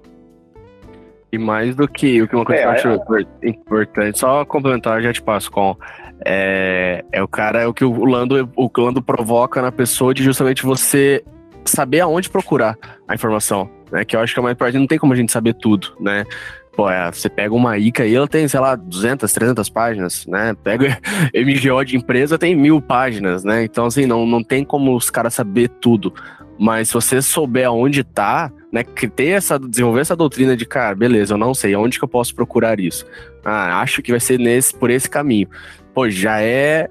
E 1.32 1.38
mais 1.38 1.76
do 1.76 1.88
que 1.88 2.22
o 2.22 2.28
que 2.28 2.36
uma 2.36 2.46
coisa 2.46 2.62
é, 2.62 2.64
que 2.64 2.88
eu 2.88 2.94
acho 2.94 3.16
é, 3.44 3.50
importante, 3.50 4.18
só 4.18 4.46
complementar, 4.46 5.02
já 5.02 5.12
te 5.12 5.22
passo 5.22 5.52
com. 5.52 5.76
É, 6.26 7.04
é 7.12 7.22
o 7.22 7.28
cara, 7.28 7.62
é 7.62 7.68
o 7.68 7.74
que 7.74 7.84
o 7.84 8.06
Lando, 8.06 8.50
o 8.56 8.72
Lando 8.78 9.02
provoca 9.02 9.62
na 9.62 9.72
pessoa 9.72 10.14
de 10.14 10.24
justamente 10.24 10.64
você 10.64 11.24
saber 11.68 12.02
aonde 12.02 12.30
procurar 12.30 12.78
a 13.08 13.16
informação, 13.16 13.70
né? 13.92 14.04
Que 14.06 14.16
eu 14.16 14.20
acho 14.20 14.34
que 14.34 14.40
é 14.40 14.44
mais 14.44 14.54
importante, 14.54 14.80
não 14.80 14.88
tem 14.88 14.98
como 14.98 15.14
a 15.14 15.16
gente 15.16 15.32
saber 15.32 15.54
tudo, 15.54 15.96
né? 16.00 16.26
Pô, 16.76 16.88
é, 16.88 17.12
você 17.12 17.28
pega 17.28 17.56
uma 17.56 17.76
ICA 17.78 18.06
e 18.06 18.14
ela 18.14 18.28
tem, 18.28 18.48
sei 18.48 18.60
lá, 18.60 18.76
200, 18.76 19.34
300 19.34 19.68
páginas, 19.68 20.28
né? 20.28 20.56
Pega 20.64 21.00
MGO 21.34 21.84
de 21.84 21.98
empresa, 21.98 22.38
tem 22.38 22.56
mil 22.56 22.80
páginas, 22.80 23.44
né? 23.44 23.64
Então, 23.64 23.88
assim, 23.88 24.06
não, 24.06 24.28
não 24.28 24.44
tem 24.44 24.64
como 24.64 24.96
os 24.96 25.10
caras 25.10 25.34
saber 25.34 25.70
tudo. 25.82 26.14
Mas 26.60 26.90
se 26.90 26.94
você 26.94 27.22
souber 27.22 27.68
aonde 27.68 28.04
tá, 28.04 28.52
né, 28.72 28.84
que 28.84 29.08
ter 29.08 29.30
essa, 29.30 29.60
desenvolver 29.60 30.02
essa 30.02 30.16
doutrina 30.16 30.56
de, 30.56 30.66
cara, 30.66 30.96
beleza, 30.96 31.34
eu 31.34 31.38
não 31.38 31.54
sei, 31.54 31.76
onde 31.76 31.98
que 31.98 32.04
eu 32.04 32.10
posso 32.10 32.36
procurar 32.36 32.80
isso? 32.80 33.06
Ah, 33.44 33.82
acho 33.82 34.02
que 34.02 34.12
vai 34.12 34.20
ser 34.20 34.40
nesse, 34.40 34.74
por 34.76 34.90
esse 34.90 35.10
caminho. 35.10 35.48
Pô, 35.94 36.10
já 36.10 36.42
é 36.42 36.90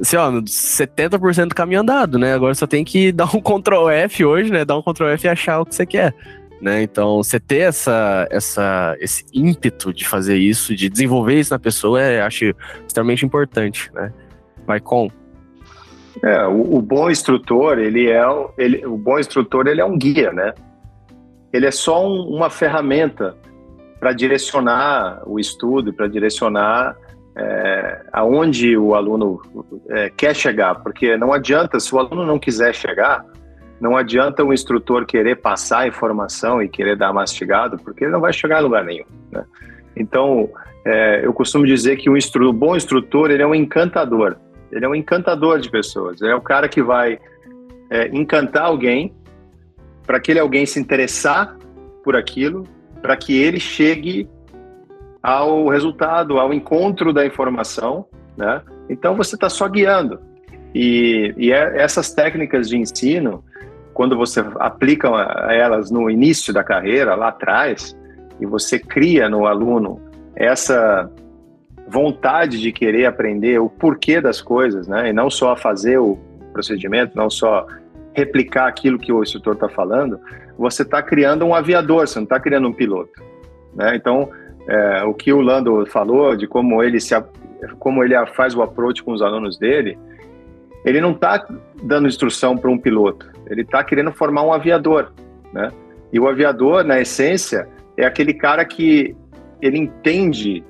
assim, 0.00 0.16
ó, 0.16 0.30
70% 0.30 1.48
do 1.48 1.54
caminho 1.54 1.80
andado, 1.80 2.18
né? 2.18 2.34
Agora 2.34 2.54
só 2.54 2.66
tem 2.66 2.84
que 2.84 3.10
dar 3.12 3.34
um 3.34 3.40
Ctrl 3.40 3.88
F 3.90 4.24
hoje, 4.24 4.50
né? 4.50 4.64
Dar 4.64 4.76
um 4.76 4.82
Ctrl 4.82 5.08
F 5.08 5.26
e 5.26 5.30
achar 5.30 5.60
o 5.60 5.66
que 5.66 5.74
você 5.74 5.86
quer. 5.86 6.14
Né? 6.60 6.82
Então, 6.82 7.18
você 7.18 7.38
ter 7.38 7.60
essa, 7.60 8.26
essa, 8.30 8.96
esse 8.98 9.24
ímpeto 9.32 9.92
de 9.92 10.06
fazer 10.06 10.36
isso, 10.36 10.74
de 10.74 10.88
desenvolver 10.88 11.38
isso 11.38 11.52
na 11.52 11.58
pessoa, 11.58 12.02
é, 12.02 12.20
acho 12.20 12.52
extremamente 12.84 13.24
importante, 13.24 13.90
né? 13.94 14.12
Vai 14.66 14.80
com. 14.80 15.08
É, 16.20 16.44
o, 16.46 16.76
o, 16.76 16.82
bom 16.82 17.08
instrutor, 17.08 17.78
ele 17.78 18.10
é, 18.10 18.24
ele, 18.56 18.84
o 18.84 18.96
bom 18.96 19.20
instrutor, 19.20 19.68
ele 19.68 19.80
é 19.80 19.84
um 19.84 19.96
guia, 19.96 20.32
né? 20.32 20.52
Ele 21.52 21.64
é 21.64 21.70
só 21.70 22.04
um, 22.04 22.22
uma 22.22 22.50
ferramenta 22.50 23.36
para 24.00 24.12
direcionar 24.12 25.22
o 25.26 25.38
estudo, 25.38 25.92
para 25.92 26.08
direcionar 26.08 26.96
é, 27.38 28.00
aonde 28.12 28.76
o 28.76 28.94
aluno 28.94 29.40
é, 29.90 30.10
quer 30.10 30.34
chegar, 30.34 30.74
porque 30.76 31.16
não 31.16 31.32
adianta, 31.32 31.78
se 31.78 31.94
o 31.94 31.98
aluno 31.98 32.26
não 32.26 32.38
quiser 32.38 32.74
chegar, 32.74 33.24
não 33.80 33.96
adianta 33.96 34.44
o 34.44 34.52
instrutor 34.52 35.06
querer 35.06 35.36
passar 35.36 35.80
a 35.80 35.86
informação 35.86 36.60
e 36.60 36.68
querer 36.68 36.96
dar 36.96 37.12
mastigado, 37.12 37.78
porque 37.78 38.04
ele 38.04 38.12
não 38.12 38.20
vai 38.20 38.32
chegar 38.32 38.58
a 38.58 38.60
lugar 38.60 38.84
nenhum. 38.84 39.04
Né? 39.30 39.44
Então, 39.96 40.50
é, 40.84 41.24
eu 41.24 41.32
costumo 41.32 41.64
dizer 41.64 41.96
que 41.96 42.10
o, 42.10 42.16
instru 42.16 42.52
bom 42.52 42.74
instrutor 42.74 43.30
ele 43.30 43.42
é 43.42 43.46
um 43.46 43.54
encantador. 43.54 44.36
Ele 44.72 44.84
é 44.84 44.88
um 44.88 44.94
encantador 44.94 45.60
de 45.60 45.70
pessoas. 45.70 46.20
Ele 46.20 46.32
é 46.32 46.34
o 46.34 46.40
cara 46.40 46.68
que 46.68 46.82
vai 46.82 47.18
é, 47.88 48.08
encantar 48.08 48.64
alguém 48.64 49.14
para 50.04 50.16
aquele 50.16 50.40
alguém 50.40 50.66
se 50.66 50.80
interessar 50.80 51.56
por 52.02 52.16
aquilo, 52.16 52.64
para 53.00 53.16
que 53.16 53.36
ele 53.40 53.60
chegue 53.60 54.28
ao 55.28 55.68
resultado, 55.68 56.38
ao 56.38 56.54
encontro 56.54 57.12
da 57.12 57.26
informação, 57.26 58.06
né? 58.34 58.62
Então 58.88 59.14
você 59.14 59.34
está 59.34 59.50
só 59.50 59.68
guiando. 59.68 60.18
E, 60.74 61.34
e 61.36 61.52
é, 61.52 61.82
essas 61.82 62.14
técnicas 62.14 62.66
de 62.66 62.78
ensino, 62.78 63.44
quando 63.92 64.16
você 64.16 64.42
aplica 64.58 65.06
elas 65.50 65.90
no 65.90 66.08
início 66.08 66.50
da 66.50 66.64
carreira, 66.64 67.14
lá 67.14 67.28
atrás, 67.28 67.94
e 68.40 68.46
você 68.46 68.78
cria 68.78 69.28
no 69.28 69.46
aluno 69.46 70.00
essa 70.34 71.10
vontade 71.86 72.58
de 72.58 72.72
querer 72.72 73.04
aprender 73.04 73.58
o 73.60 73.68
porquê 73.68 74.22
das 74.22 74.40
coisas, 74.40 74.88
né? 74.88 75.10
E 75.10 75.12
não 75.12 75.28
só 75.28 75.54
fazer 75.54 75.98
o 75.98 76.18
procedimento, 76.54 77.14
não 77.14 77.28
só 77.28 77.66
replicar 78.14 78.66
aquilo 78.66 78.98
que 78.98 79.12
o 79.12 79.22
instrutor 79.22 79.54
está 79.54 79.68
falando, 79.68 80.18
você 80.56 80.84
está 80.84 81.02
criando 81.02 81.44
um 81.44 81.54
aviador, 81.54 82.08
você 82.08 82.18
não 82.18 82.24
está 82.24 82.40
criando 82.40 82.66
um 82.66 82.72
piloto. 82.72 83.22
Né? 83.74 83.94
Então, 83.94 84.30
é, 84.68 85.02
o 85.04 85.14
que 85.14 85.32
o 85.32 85.40
Lando 85.40 85.86
falou 85.86 86.36
de 86.36 86.46
como 86.46 86.82
ele 86.82 87.00
se 87.00 87.14
como 87.78 88.04
ele 88.04 88.14
faz 88.28 88.54
o 88.54 88.62
approach 88.62 89.02
com 89.02 89.12
os 89.12 89.20
alunos 89.20 89.58
dele, 89.58 89.98
ele 90.84 91.00
não 91.00 91.10
está 91.10 91.44
dando 91.82 92.06
instrução 92.06 92.56
para 92.56 92.70
um 92.70 92.78
piloto, 92.78 93.28
ele 93.48 93.62
está 93.62 93.82
querendo 93.82 94.12
formar 94.12 94.42
um 94.42 94.52
aviador, 94.52 95.12
né? 95.52 95.70
E 96.12 96.20
o 96.20 96.28
aviador, 96.28 96.84
na 96.84 97.00
essência, 97.00 97.68
é 97.96 98.04
aquele 98.04 98.32
cara 98.32 98.64
que 98.64 99.14
ele 99.60 99.78
entende 99.78 100.64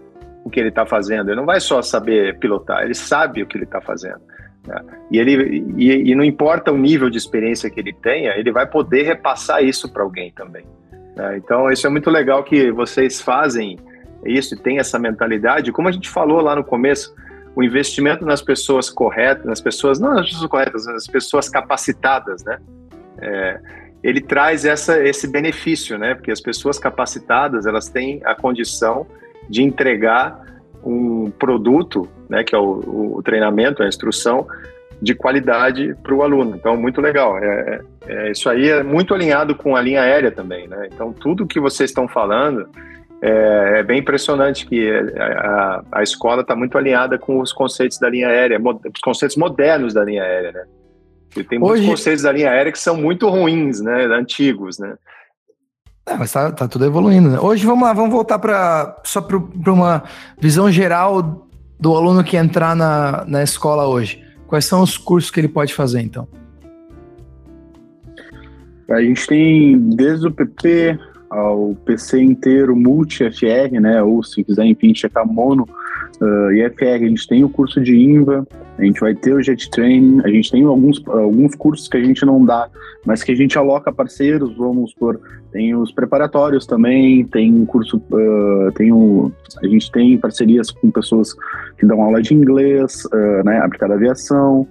o 0.45 0.51
que 0.51 0.59
ele 0.59 0.71
está 0.71 0.85
fazendo. 0.85 1.29
Ele 1.29 1.37
não 1.37 1.47
vai 1.47 1.61
só 1.61 1.83
saber 1.83 2.39
pilotar, 2.39 2.83
ele 2.83 2.95
sabe 2.95 3.43
o 3.43 3.47
que 3.47 3.57
ele 3.57 3.65
está 3.65 3.81
fazendo. 3.81 4.21
Né? 4.67 4.81
E 5.11 5.19
ele 5.19 5.65
e, 5.77 6.11
e, 6.11 6.15
não 6.15 6.25
importa 6.25 6.73
o 6.73 6.79
nível 6.79 7.09
de 7.09 7.19
experiência 7.19 7.71
que 7.71 7.79
ele 7.79 7.93
tenha, 7.93 8.33
ele 8.37 8.51
vai 8.51 8.67
poder 8.67 9.03
repassar 9.03 9.63
isso 9.63 9.93
para 9.93 10.03
alguém 10.03 10.33
também. 10.33 10.65
Né? 11.15 11.37
Então, 11.37 11.71
isso 11.71 11.87
é 11.87 11.91
muito 11.91 12.11
legal 12.11 12.43
que 12.43 12.73
vocês 12.73 13.21
fazem 13.21 13.79
isso 14.25 14.55
e 14.55 14.59
têm 14.59 14.79
essa 14.79 14.99
mentalidade. 14.99 15.73
Como 15.73 15.89
a 15.89 15.93
gente 15.93 16.09
falou 16.09 16.41
lá 16.41 16.57
no 16.57 16.65
começo, 16.65 17.15
o 17.55 17.63
investimento 17.63 18.25
nas 18.25 18.43
pessoas 18.43 18.91
corretas, 18.91 19.45
nas 19.45 19.61
pessoas, 19.61 19.99
não 19.99 20.15
nas 20.15 20.27
pessoas 20.27 20.51
corretas, 20.51 20.87
nas 20.87 21.07
pessoas 21.07 21.49
capacitadas, 21.49 22.45
né? 22.45 22.59
É, 23.21 23.61
ele 24.03 24.21
traz 24.21 24.65
essa, 24.65 25.03
esse 25.03 25.27
benefício, 25.27 25.99
né? 25.99 26.15
Porque 26.15 26.31
as 26.31 26.41
pessoas 26.41 26.79
capacitadas, 26.79 27.67
elas 27.67 27.89
têm 27.89 28.21
a 28.25 28.35
condição 28.35 29.07
de 29.49 29.63
entregar 29.63 30.45
um 30.85 31.31
produto, 31.31 32.09
né? 32.29 32.45
Que 32.45 32.55
é 32.55 32.59
o, 32.59 33.17
o 33.17 33.23
treinamento, 33.25 33.83
a 33.83 33.89
instrução, 33.89 34.47
de 35.01 35.15
qualidade 35.15 35.97
para 36.03 36.15
o 36.15 36.23
aluno. 36.23 36.57
Então, 36.57 36.77
muito 36.77 37.01
legal. 37.01 37.39
É, 37.39 37.45
é, 37.47 37.81
é, 38.07 38.31
isso 38.31 38.49
aí 38.49 38.69
é 38.69 38.83
muito 38.83 39.15
alinhado 39.15 39.55
com 39.55 39.77
a 39.77 39.81
linha 39.81 40.03
aérea 40.03 40.31
também, 40.31 40.69
né? 40.69 40.89
Então, 40.93 41.13
tudo 41.13 41.47
que 41.47 41.61
vocês 41.61 41.91
estão 41.91 42.07
falando 42.07 42.69
é, 43.21 43.81
é 43.81 43.83
bem 43.83 43.99
impressionante 43.99 44.67
que 44.67 44.89
a, 45.19 45.83
a 45.93 46.03
escola 46.03 46.43
está 46.43 46.55
muito 46.55 46.79
alinhada 46.79 47.19
com 47.19 47.41
os 47.41 47.53
conceitos 47.53 47.99
da 47.99 48.09
linha 48.09 48.29
aérea, 48.29 48.61
os 48.61 49.01
conceitos 49.01 49.37
modernos 49.37 49.95
da 49.95 50.05
linha 50.05 50.23
aérea, 50.23 50.53
né? 50.53 50.65
E 51.37 51.45
tem 51.45 51.59
muitos 51.59 51.81
Hoje... 51.81 51.91
conceitos 51.91 52.23
da 52.23 52.33
linha 52.33 52.51
aérea 52.51 52.73
que 52.73 52.79
são 52.79 52.97
muito 52.97 53.29
ruins, 53.29 53.81
né? 53.81 54.07
Antigos, 54.07 54.79
né? 54.79 54.95
É, 56.07 56.17
mas 56.17 56.33
tá, 56.33 56.51
tá, 56.51 56.67
tudo 56.67 56.87
evoluindo. 56.87 57.29
Né? 57.29 57.39
Hoje 57.39 57.67
vamos 57.67 57.87
lá, 57.87 57.93
vamos 57.93 58.11
voltar 58.11 58.39
para 58.39 58.97
só 59.05 59.21
para 59.21 59.73
uma 59.73 60.05
visão 60.41 60.71
geral 60.71 61.47
do 61.79 61.95
aluno 61.95 62.25
que 62.25 62.37
entrar 62.37 62.75
na, 62.75 63.25
na 63.27 63.43
escola 63.43 63.87
hoje. 63.87 64.25
Quais 64.47 64.65
são 64.65 64.83
os 64.83 64.97
cursos 64.97 65.31
que 65.31 65.39
ele 65.39 65.49
pode 65.49 65.75
fazer, 65.75 66.01
então? 66.01 66.27
A 68.91 69.03
gente 69.03 69.27
tem 69.27 69.79
desde 69.91 70.27
o 70.27 70.33
PP 70.33 70.99
ao 71.31 71.77
PC 71.85 72.21
inteiro, 72.21 72.75
multi-FR, 72.75 73.81
né? 73.81 74.03
Ou 74.03 74.23
se 74.23 74.43
quiser, 74.43 74.65
enfim, 74.65 74.95
checar 74.95 75.27
mono 75.27 75.69
uh, 76.21 76.53
e 76.53 76.69
FR, 76.71 77.05
a 77.05 77.09
gente 77.09 77.27
tem 77.27 77.45
o 77.45 77.49
curso 77.49 77.81
de 77.81 77.97
INVA, 77.97 78.47
a 78.79 78.85
gente 78.85 79.01
vai 79.01 79.15
ter 79.15 79.35
o 79.35 79.43
Jet 79.43 79.71
Training, 79.71 80.21
a 80.25 80.29
gente 80.29 80.51
tem 80.51 80.65
alguns, 80.65 81.03
alguns 81.07 81.55
cursos 81.55 81.89
que 81.89 81.97
a 81.97 82.03
gente 82.03 82.25
não 82.25 82.45
dá, 82.45 82.69
mas 83.05 83.23
que 83.23 83.33
a 83.33 83.35
gente 83.35 83.59
aloca 83.59 83.93
parceiros, 83.93 84.57
vamos 84.57 84.95
por 84.95 85.21
tem 85.53 85.75
os 85.75 85.91
preparatórios 85.91 86.67
também, 86.67 87.25
tem 87.25 87.55
um 87.55 87.65
curso, 87.65 87.97
uh, 87.97 88.71
tem 88.75 88.93
o, 88.93 89.33
a 89.63 89.67
gente 89.67 89.91
tem 89.91 90.19
parcerias 90.19 90.71
com 90.71 90.91
pessoas 90.91 91.35
que 91.79 91.87
dão 91.87 92.03
aula 92.03 92.21
de 92.21 92.35
inglês, 92.35 93.05
uh, 93.07 93.45
né, 93.45 93.59
aplicada 93.59 93.95
aviação, 93.95 94.67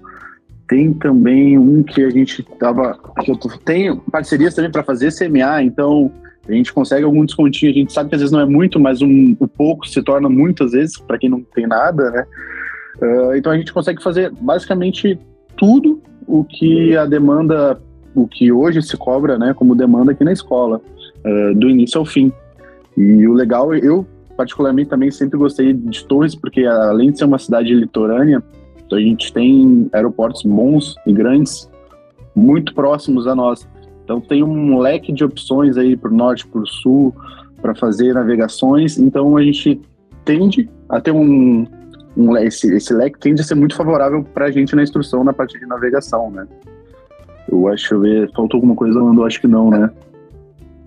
tem 0.68 0.94
também 0.94 1.58
um 1.58 1.82
que 1.82 2.04
a 2.04 2.10
gente 2.10 2.44
tava, 2.60 2.98
que 3.22 3.32
eu 3.32 3.38
tenho 3.66 3.98
parcerias 4.12 4.54
também 4.54 4.72
para 4.72 4.84
fazer 4.84 5.12
CMA, 5.12 5.64
então 5.64 6.12
a 6.48 6.52
gente 6.54 6.72
consegue 6.74 7.04
algum 7.04 7.26
descontinho, 7.26 7.72
a 7.72 7.76
gente 7.76 7.94
sabe 7.94 8.10
que 8.10 8.16
às 8.16 8.22
vezes 8.22 8.32
não 8.32 8.40
é 8.40 8.46
muito, 8.46 8.80
mas 8.80 9.02
um, 9.02 9.36
o 9.40 9.48
pouco 9.48 9.88
se 9.88 10.02
torna 10.02 10.30
muito 10.30 10.64
às 10.64 10.72
vezes, 10.72 10.98
para 10.98 11.18
quem 11.18 11.30
não 11.30 11.42
tem 11.42 11.68
nada, 11.68 12.10
né? 12.12 12.26
Uh, 13.02 13.36
então 13.36 13.52
a 13.52 13.58
gente 13.58 13.74
consegue 13.74 14.02
fazer 14.02 14.32
basicamente 14.40 15.20
tudo 15.56 16.02
o 16.26 16.44
que 16.44 16.96
a 16.96 17.06
demanda, 17.06 17.80
o 18.16 18.28
que 18.28 18.52
hoje 18.52 18.82
se 18.82 18.98
cobra, 18.98 19.38
né, 19.38 19.54
como 19.54 19.76
demanda 19.76 20.12
aqui 20.12 20.24
na 20.24 20.32
escola, 20.32 20.82
uh, 21.20 21.56
do 21.56 21.70
início 21.70 22.00
ao 22.00 22.06
fim. 22.06 22.32
E 22.96 23.28
o 23.28 23.34
legal, 23.34 23.74
eu 23.76 24.06
particularmente 24.36 24.90
também 24.90 25.12
sempre 25.12 25.38
gostei 25.38 25.74
de 25.74 26.06
Torres, 26.06 26.36
porque 26.36 26.66
além 26.66 27.12
de 27.12 27.18
ser 27.18 27.26
uma 27.26 27.40
cidade 27.40 27.74
litorânea, 27.74 28.42
a 28.92 29.00
gente 29.00 29.34
tem 29.34 29.90
aeroportos 29.92 30.44
bons 30.44 30.96
e 31.06 31.12
grandes, 31.12 31.70
muito 32.36 32.74
próximos 32.74 33.28
a 33.28 33.36
nós. 33.36 33.68
Então 34.08 34.22
tem 34.22 34.42
um 34.42 34.80
leque 34.80 35.12
de 35.12 35.26
opções 35.26 35.76
aí 35.76 35.98
para 35.98 36.10
o 36.10 36.16
norte, 36.16 36.48
para 36.48 36.62
o 36.62 36.66
sul, 36.66 37.14
para 37.62 37.76
fazer 37.76 38.14
navegações. 38.14 38.98
Então 38.98 39.36
a 39.36 39.44
gente 39.44 39.82
tende 40.24 40.70
a 40.88 41.02
ter 41.02 41.12
um, 41.12 41.68
um 42.16 42.38
esse, 42.38 42.74
esse 42.74 42.94
leque 42.94 43.20
tende 43.20 43.42
a 43.42 43.44
ser 43.44 43.56
muito 43.56 43.76
favorável 43.76 44.24
para 44.24 44.46
a 44.46 44.52
gente 44.52 44.74
na 44.78 44.82
instrução 44.82 45.26
na 45.26 45.34
parte 45.34 45.60
de 45.60 45.66
navegação, 45.66 46.32
né? 46.32 46.48
Eu 47.52 47.68
acho 47.68 48.00
que 48.00 48.30
faltou 48.34 48.60
alguma 48.60 48.76
coisa, 48.76 48.98
eu 48.98 49.26
acho 49.26 49.42
que 49.42 49.48
não, 49.48 49.70
né? 49.70 49.92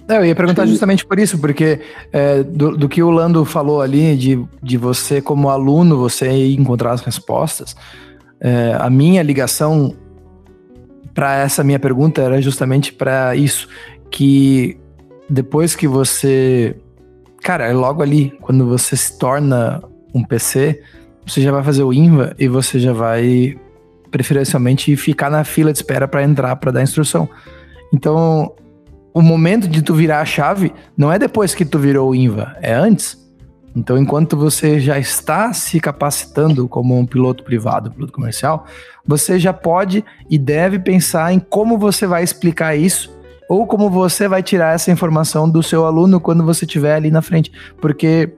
É, 0.09 0.17
eu 0.17 0.25
ia 0.25 0.35
perguntar 0.35 0.65
justamente 0.65 1.05
por 1.05 1.19
isso, 1.19 1.39
porque 1.39 1.79
é, 2.11 2.43
do, 2.43 2.75
do, 2.75 2.89
que 2.89 3.03
o 3.03 3.11
Lando 3.11 3.45
falou 3.45 3.83
ali, 3.83 4.17
de, 4.17 4.43
de 4.63 4.79
você 4.79 5.21
como 5.21 5.51
aluno, 5.51 5.99
você 5.99 6.27
encontrar 6.55 6.93
as 6.93 7.03
respostas, 7.03 7.77
é, 8.41 8.75
a 8.81 8.89
minha 8.89 9.23
ligação 9.23 9.95
para 11.21 11.37
essa 11.37 11.63
minha 11.63 11.79
pergunta 11.79 12.23
era 12.23 12.41
justamente 12.41 12.95
para 12.95 13.37
isso, 13.37 13.69
que 14.11 14.79
depois 15.29 15.77
que 15.77 15.87
você, 15.87 16.75
cara, 17.43 17.67
é 17.67 17.75
logo 17.75 18.03
ali, 18.03 18.33
quando 18.41 18.67
você 18.67 18.97
se 18.97 19.19
torna 19.19 19.83
um 20.15 20.25
PC, 20.25 20.83
você 21.27 21.43
já 21.43 21.53
vai 21.53 21.63
fazer 21.63 21.83
o 21.83 21.93
INVA 21.93 22.35
e 22.39 22.49
você 22.49 22.79
já 22.79 22.95
vai 22.95 23.55
preferencialmente 24.11 24.97
ficar 24.97 25.29
na 25.29 25.45
fila 25.45 25.71
de 25.71 25.77
espera 25.77 26.09
para 26.09 26.25
entrar 26.25 26.57
para 26.57 26.71
dar 26.71 26.83
instrução. 26.83 27.29
Então, 27.93 28.55
o 29.13 29.21
momento 29.21 29.69
de 29.69 29.83
tu 29.83 29.93
virar 29.93 30.23
a 30.23 30.25
chave 30.25 30.73
não 30.97 31.13
é 31.13 31.19
depois 31.19 31.55
que 31.55 31.67
tu 31.67 31.79
virou 31.79 32.13
o 32.13 32.15
INVA, 32.15 32.57
é 32.63 32.73
antes. 32.73 33.20
Então, 33.75 33.97
enquanto 33.97 34.37
você 34.37 34.81
já 34.81 34.99
está 34.99 35.53
se 35.53 35.79
capacitando 35.79 36.69
como 36.69 36.99
um 36.99 37.07
piloto 37.07 37.45
privado, 37.45 37.91
piloto 37.91 38.13
comercial, 38.13 38.67
você 39.07 39.39
já 39.39 39.53
pode 39.53 40.05
e 40.29 40.39
deve 40.39 40.79
pensar 40.79 41.33
em 41.33 41.39
como 41.39 41.79
você 41.79 42.07
vai 42.07 42.25
explicar 42.25 42.75
isso 42.75 43.17
ou 43.49 43.67
como 43.67 43.91
você 43.91 44.29
vai 44.29 44.43
tirar 44.43 44.75
essa 44.75 44.91
informação 44.91 45.49
do 45.49 45.63
seu 45.63 45.85
aluno 45.85 46.21
quando 46.21 46.45
você 46.45 46.65
estiver 46.65 46.95
ali 46.95 47.11
na 47.11 47.23
frente. 47.23 47.51
Porque, 47.81 48.33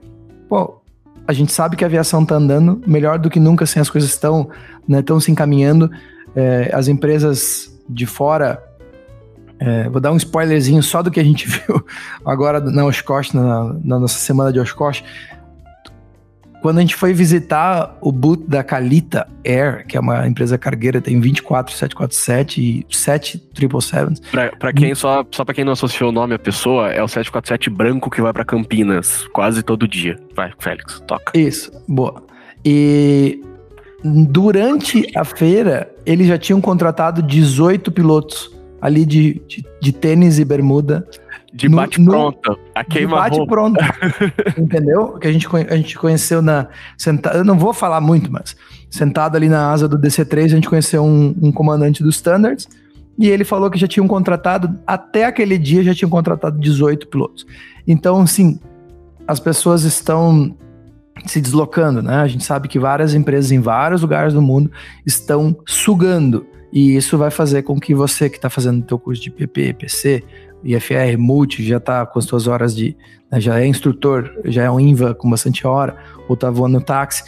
pô, 0.49 0.81
a 1.27 1.33
gente 1.33 1.51
sabe 1.51 1.75
que 1.75 1.83
a 1.83 1.87
aviação 1.87 2.23
está 2.23 2.35
andando 2.35 2.81
melhor 2.85 3.17
do 3.19 3.29
que 3.29 3.39
nunca, 3.39 3.63
assim, 3.63 3.79
as 3.79 3.89
coisas 3.89 4.09
estão 4.09 4.49
né, 4.87 5.03
se 5.21 5.31
encaminhando. 5.31 5.89
É, 6.35 6.71
as 6.73 6.87
empresas 6.87 7.79
de 7.87 8.05
fora 8.05 8.61
é, 9.59 9.87
vou 9.89 10.01
dar 10.01 10.11
um 10.11 10.17
spoilerzinho 10.17 10.81
só 10.83 11.01
do 11.01 11.11
que 11.11 11.19
a 11.19 11.23
gente 11.23 11.47
viu 11.47 11.85
agora 12.25 12.59
na 12.59 12.85
Oshkosh, 12.85 13.33
na, 13.33 13.73
na, 13.83 13.99
nossa 13.99 14.19
semana 14.19 14.51
de 14.51 14.59
Oshkosh. 14.59 15.03
Quando 16.61 16.77
a 16.77 16.81
gente 16.81 16.95
foi 16.95 17.11
visitar 17.11 17.97
o 17.99 18.09
boot 18.09 18.45
da 18.47 18.63
Calita 18.63 19.27
Air, 19.45 19.85
que 19.85 19.97
é 19.97 19.99
uma 19.99 20.25
empresa 20.25 20.57
cargueira, 20.57 21.01
tem 21.01 21.19
24 21.19 21.73
747 21.73 22.61
e 22.61 22.95
7 22.95 23.37
777. 23.53 24.21
Para 24.57 24.71
quem 24.71 24.95
só, 24.95 25.25
só 25.29 25.43
para 25.43 25.53
quem 25.53 25.65
não 25.65 25.73
associou 25.73 26.09
o 26.09 26.13
nome 26.13 26.35
à 26.35 26.39
pessoa, 26.39 26.87
é 26.89 27.03
o 27.03 27.07
747 27.07 27.69
branco 27.69 28.09
que 28.09 28.21
vai 28.21 28.31
para 28.31 28.45
Campinas 28.45 29.27
quase 29.33 29.61
todo 29.61 29.85
dia. 29.85 30.17
Vai, 30.33 30.53
Félix, 30.57 31.01
toca. 31.05 31.37
Isso, 31.37 31.69
boa. 31.85 32.23
E 32.63 33.41
durante 34.01 35.05
a 35.17 35.25
feira, 35.25 35.93
eles 36.05 36.27
já 36.27 36.37
tinham 36.37 36.61
contratado 36.61 37.21
18 37.21 37.91
pilotos 37.91 38.52
ali 38.83 39.05
de, 39.05 39.41
de, 39.47 39.65
de 39.81 39.93
tênis 39.93 40.39
e 40.39 40.43
bermuda. 40.43 41.07
De 41.53 41.69
bate-pronta. 41.69 42.57
A 42.75 42.83
queima 42.83 43.15
bate-pronta. 43.15 43.79
entendeu? 44.59 45.13
Que 45.13 45.27
a 45.27 45.31
gente, 45.31 45.47
a 45.69 45.75
gente 45.77 45.97
conheceu 45.97 46.41
na. 46.41 46.67
Senta, 46.97 47.29
eu 47.29 47.45
não 47.45 47.57
vou 47.57 47.73
falar 47.73 48.01
muito, 48.01 48.29
mas 48.29 48.57
sentado 48.89 49.37
ali 49.37 49.47
na 49.47 49.71
asa 49.71 49.87
do 49.87 49.97
DC3, 49.97 50.45
a 50.45 50.47
gente 50.49 50.67
conheceu 50.67 51.01
um, 51.01 51.33
um 51.41 51.51
comandante 51.51 52.03
do 52.03 52.09
Standards. 52.09 52.67
E 53.17 53.29
ele 53.29 53.45
falou 53.45 53.71
que 53.71 53.79
já 53.79 53.87
tinham 53.87 54.07
contratado, 54.07 54.77
até 54.85 55.25
aquele 55.25 55.57
dia 55.57 55.81
já 55.81 55.93
tinham 55.93 56.09
contratado 56.09 56.59
18 56.59 57.07
pilotos. 57.07 57.45
Então, 57.87 58.27
sim, 58.27 58.59
as 59.25 59.39
pessoas 59.39 59.83
estão 59.83 60.57
se 61.25 61.39
deslocando, 61.39 62.01
né? 62.01 62.17
A 62.17 62.27
gente 62.27 62.43
sabe 62.43 62.67
que 62.67 62.79
várias 62.79 63.13
empresas 63.13 63.51
em 63.51 63.59
vários 63.59 64.01
lugares 64.01 64.33
do 64.33 64.41
mundo 64.41 64.69
estão 65.05 65.55
sugando 65.65 66.45
e 66.73 66.95
isso 66.95 67.19
vai 67.19 67.29
fazer 67.29 67.61
com 67.61 67.79
que 67.79 67.93
você 67.93 68.27
que 68.27 68.37
está 68.37 68.49
fazendo 68.49 68.79
o 68.79 68.83
teu 68.83 68.97
curso 68.97 69.21
de 69.21 69.29
PP, 69.29 69.75
PC, 69.75 70.23
IFR, 70.63 71.19
Multi, 71.19 71.63
já 71.63 71.77
está 71.77 72.03
com 72.03 72.17
as 72.17 72.25
suas 72.25 72.47
horas 72.47 72.75
de. 72.75 72.97
Né, 73.31 73.39
já 73.39 73.59
é 73.59 73.67
instrutor, 73.67 74.31
já 74.45 74.63
é 74.63 74.71
um 74.71 74.79
INVA 74.79 75.13
com 75.13 75.29
bastante 75.29 75.67
hora, 75.67 75.95
ou 76.27 76.33
está 76.33 76.49
voando 76.49 76.79
no 76.79 76.83
táxi, 76.83 77.25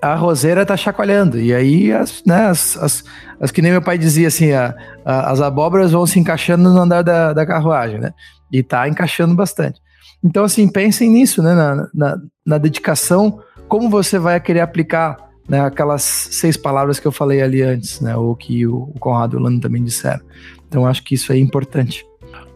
a 0.00 0.14
roseira 0.14 0.62
está 0.62 0.78
chacoalhando. 0.78 1.38
E 1.38 1.52
aí, 1.52 1.92
as, 1.92 2.22
né, 2.24 2.46
as, 2.46 2.74
as, 2.78 3.04
as, 3.38 3.50
que 3.50 3.60
nem 3.60 3.70
meu 3.70 3.82
pai 3.82 3.98
dizia 3.98 4.28
assim, 4.28 4.52
a, 4.52 4.74
a, 5.04 5.30
as 5.30 5.42
abóboras 5.42 5.92
vão 5.92 6.06
se 6.06 6.18
encaixando 6.18 6.72
no 6.72 6.80
andar 6.80 7.02
da, 7.02 7.34
da 7.34 7.44
carruagem, 7.44 7.98
né? 7.98 8.14
E 8.50 8.60
está 8.60 8.88
encaixando 8.88 9.34
bastante. 9.34 9.78
Então, 10.24 10.42
assim, 10.42 10.66
pensem 10.68 11.10
nisso, 11.10 11.42
né? 11.42 11.54
Na, 11.54 11.88
na, 11.92 12.18
na 12.46 12.56
dedicação, 12.56 13.40
como 13.68 13.90
você 13.90 14.18
vai 14.18 14.40
querer 14.40 14.60
aplicar 14.60 15.18
né, 15.48 15.60
aquelas 15.60 16.02
seis 16.02 16.56
palavras 16.56 16.98
que 16.98 17.06
eu 17.06 17.12
falei 17.12 17.42
ali 17.42 17.62
antes, 17.62 18.00
né, 18.00 18.16
ou 18.16 18.34
que 18.34 18.66
o, 18.66 18.86
Conrado 18.98 19.36
e 19.36 19.40
o 19.40 19.42
Lando 19.42 19.60
também 19.60 19.82
disseram. 19.82 20.20
Então 20.68 20.86
acho 20.86 21.02
que 21.02 21.14
isso 21.14 21.32
é 21.32 21.38
importante. 21.38 22.06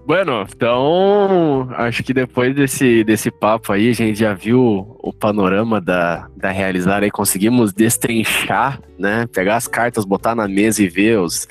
Bueno, 0.06 0.46
então 0.48 1.68
acho 1.72 2.02
que 2.02 2.14
depois 2.14 2.54
desse, 2.54 3.04
desse 3.04 3.30
papo 3.30 3.74
aí, 3.74 3.90
a 3.90 3.92
gente 3.92 4.18
já 4.18 4.32
viu 4.32 4.96
o 5.02 5.12
panorama 5.12 5.82
da, 5.82 6.26
da 6.34 6.50
realizar 6.50 7.02
aí, 7.02 7.10
conseguimos 7.10 7.74
destrinchar, 7.74 8.80
né? 8.98 9.26
Pegar 9.26 9.56
as 9.56 9.68
cartas, 9.68 10.06
botar 10.06 10.34
na 10.34 10.48
mesa 10.48 10.82
e 10.82 10.88
ver 10.88 11.18
os, 11.18 11.46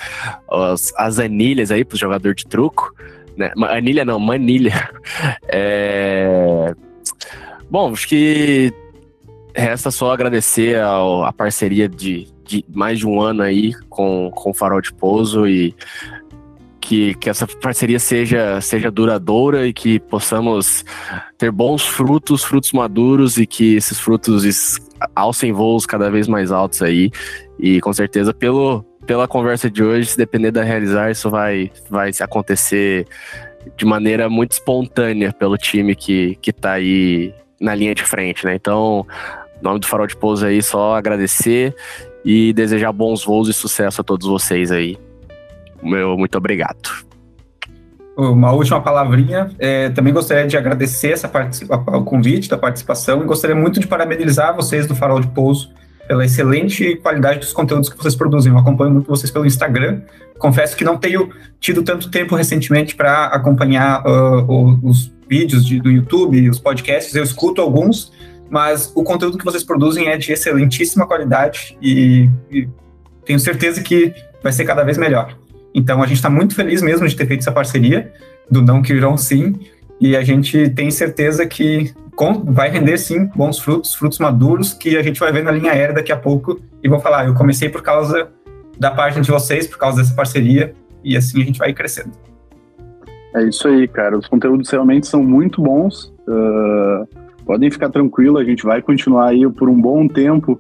os 0.50 0.92
as 0.98 1.20
anilhas 1.20 1.70
aí 1.70 1.86
pro 1.86 2.00
jogador 2.00 2.34
de 2.34 2.48
truco. 2.48 2.92
Né? 3.38 3.52
Anilha 3.70 4.04
não, 4.04 4.20
manilha. 4.20 4.90
É... 5.48 6.74
Bom, 7.70 7.92
acho 7.92 8.08
que 8.08 8.74
resta 9.58 9.90
só 9.90 10.12
agradecer 10.12 10.80
ao, 10.80 11.24
a 11.26 11.34
parceria 11.34 11.90
de, 11.90 12.28
de 12.46 12.64
mais 12.74 13.00
de 13.00 13.08
um 13.08 13.20
ano 13.20 13.42
aí 13.42 13.74
com, 13.90 14.32
com 14.34 14.52
o 14.52 14.54
Farol 14.54 14.82
de 14.82 14.94
Pouso 14.94 15.48
e 15.48 15.76
que, 16.80 17.16
que 17.16 17.30
essa 17.30 17.46
parceria 17.46 18.00
seja, 18.00 18.62
seja 18.62 18.90
duradoura 18.90 19.68
e 19.68 19.74
que 19.74 20.00
possamos 20.00 20.86
ter 21.38 21.52
bons 21.52 21.86
frutos, 21.86 22.44
frutos 22.44 22.72
maduros 22.72 23.38
e 23.38 23.46
que 23.46 23.76
esses 23.76 24.00
frutos 24.00 24.80
alcem 25.14 25.52
voos 25.52 25.86
cada 25.86 26.10
vez 26.10 26.28
mais 26.28 26.52
altos 26.52 26.82
aí. 26.82 27.12
E 27.60 27.82
com 27.82 27.92
certeza, 27.92 28.34
pelo, 28.34 28.86
pela 29.06 29.28
conversa 29.28 29.70
de 29.70 29.84
hoje, 29.84 30.12
se 30.12 30.18
depender 30.18 30.52
da 30.52 30.64
realizar, 30.64 31.12
isso 31.12 31.30
vai, 31.30 31.72
vai 31.90 32.12
acontecer 32.22 33.06
de 33.76 33.84
maneira 33.84 34.30
muito 34.30 34.54
espontânea 34.54 35.34
pelo 35.34 35.58
time 35.58 35.94
que, 35.94 36.36
que 36.42 36.54
tá 36.54 36.74
aí 36.74 37.34
na 37.60 37.76
linha 37.76 37.94
de 37.94 38.04
frente, 38.04 38.46
né? 38.46 38.56
Então, 38.56 39.06
em 39.60 39.64
nome 39.64 39.80
do 39.80 39.88
Farol 39.88 40.08
de 40.08 40.16
Pouso 40.16 40.46
aí, 40.46 40.62
só 40.62 40.96
agradecer 40.96 41.76
e 42.24 42.54
desejar 42.54 42.92
bons 42.92 43.24
voos 43.24 43.48
e 43.48 43.54
sucesso 43.54 44.02
a 44.02 44.04
todos 44.04 44.28
vocês 44.28 44.72
aí. 44.72 44.98
Meu 45.82 46.18
muito 46.18 46.38
obrigado. 46.38 47.06
Uma 48.18 48.52
última 48.52 48.82
palavrinha. 48.82 49.52
É, 49.60 49.90
também 49.90 50.12
gostaria 50.12 50.48
de 50.48 50.58
agradecer 50.58 51.12
essa 51.12 51.32
o 51.88 52.04
convite 52.04 52.50
da 52.50 52.58
participação 52.58 53.22
e 53.22 53.26
gostaria 53.26 53.56
muito 53.56 53.80
de 53.80 53.86
parabenizar 53.86 54.56
vocês 54.56 54.88
do 54.88 54.96
Farol 54.96 55.20
de 55.20 55.28
Pouso 55.28 55.72
pela 56.08 56.26
excelente 56.26 56.96
qualidade 56.96 57.40
dos 57.40 57.54
conteúdos 57.54 57.90
que 57.90 57.98
vocês 57.98 58.16
produzem. 58.16 58.52
Eu 58.52 58.58
acompanho 58.58 58.92
muito 58.92 59.08
vocês 59.08 59.30
pelo 59.30 59.46
Instagram. 59.46 60.02
Confesso 60.40 60.76
que 60.76 60.84
não 60.84 60.98
tenho 60.98 61.30
tido 61.60 61.84
tanto 61.84 62.10
tempo 62.10 62.36
recentemente 62.36 62.96
para 62.96 63.26
acompanhar 63.26 64.04
uh, 64.06 64.80
os 64.82 65.12
vídeos 65.30 65.66
de, 65.66 65.80
do 65.80 65.92
YouTube, 65.92 66.50
os 66.50 66.60
podcasts. 66.60 67.14
Eu 67.14 67.24
escuto 67.24 67.62
alguns, 67.62 68.12
mas 68.50 68.92
o 68.96 69.04
conteúdo 69.04 69.38
que 69.38 69.46
vocês 69.46 69.64
produzem 69.64 70.08
é 70.08 70.18
de 70.18 70.32
excelentíssima 70.32 71.06
qualidade 71.06 71.78
e, 71.82 72.30
e 72.52 72.68
tenho 73.26 73.40
certeza 73.40 73.82
que 73.82 74.14
vai 74.42 74.52
ser 74.52 74.66
cada 74.66 74.84
vez 74.84 74.98
melhor. 74.98 75.38
Então 75.74 76.02
a 76.02 76.08
gente 76.08 76.18
está 76.18 76.30
muito 76.30 76.56
feliz 76.56 76.82
mesmo 76.82 77.08
de 77.08 77.16
ter 77.16 77.28
feito 77.28 77.42
essa 77.42 77.52
parceria 77.52 78.12
do 78.50 78.62
Não 78.62 78.82
Que 78.82 78.94
Virão 78.94 79.18
Sim 79.18 79.60
e 80.00 80.16
a 80.16 80.24
gente 80.24 80.70
tem 80.70 80.90
certeza 80.92 81.46
que 81.46 81.94
vai 82.46 82.70
render 82.70 82.98
sim 82.98 83.30
bons 83.36 83.60
frutos, 83.60 83.94
frutos 83.94 84.18
maduros 84.18 84.74
que 84.74 84.98
a 84.98 85.04
gente 85.04 85.20
vai 85.20 85.32
ver 85.32 85.44
na 85.44 85.52
linha 85.52 85.72
aérea 85.72 85.94
daqui 85.94 86.12
a 86.12 86.18
pouco 86.18 86.60
e 86.84 86.90
vou 86.90 87.00
falar, 87.00 87.28
eu 87.28 87.36
comecei 87.36 87.70
por 87.70 87.84
causa 87.84 88.30
da 88.80 88.90
página 88.90 89.22
de 89.22 89.30
vocês, 89.30 89.68
por 89.68 89.78
causa 89.78 90.02
dessa 90.02 90.16
parceria 90.16 90.74
e 91.04 91.16
assim 91.16 91.42
a 91.42 91.46
gente 91.46 91.60
vai 91.60 91.74
crescendo. 91.74 92.12
É 93.36 93.44
isso 93.44 93.68
aí, 93.68 93.88
cara. 93.88 94.18
Os 94.18 94.28
conteúdos 94.28 94.70
realmente 94.70 95.08
são 95.08 95.22
muito 95.22 95.62
bons. 95.62 96.14
Uh, 96.28 97.08
podem 97.48 97.72
ficar 97.72 97.90
tranquilo, 97.90 98.38
a 98.38 98.44
gente 98.44 98.64
vai 98.64 98.82
continuar 98.82 99.30
aí 99.30 99.50
por 99.50 99.70
um 99.70 99.82
bom 99.82 100.06
tempo 100.06 100.60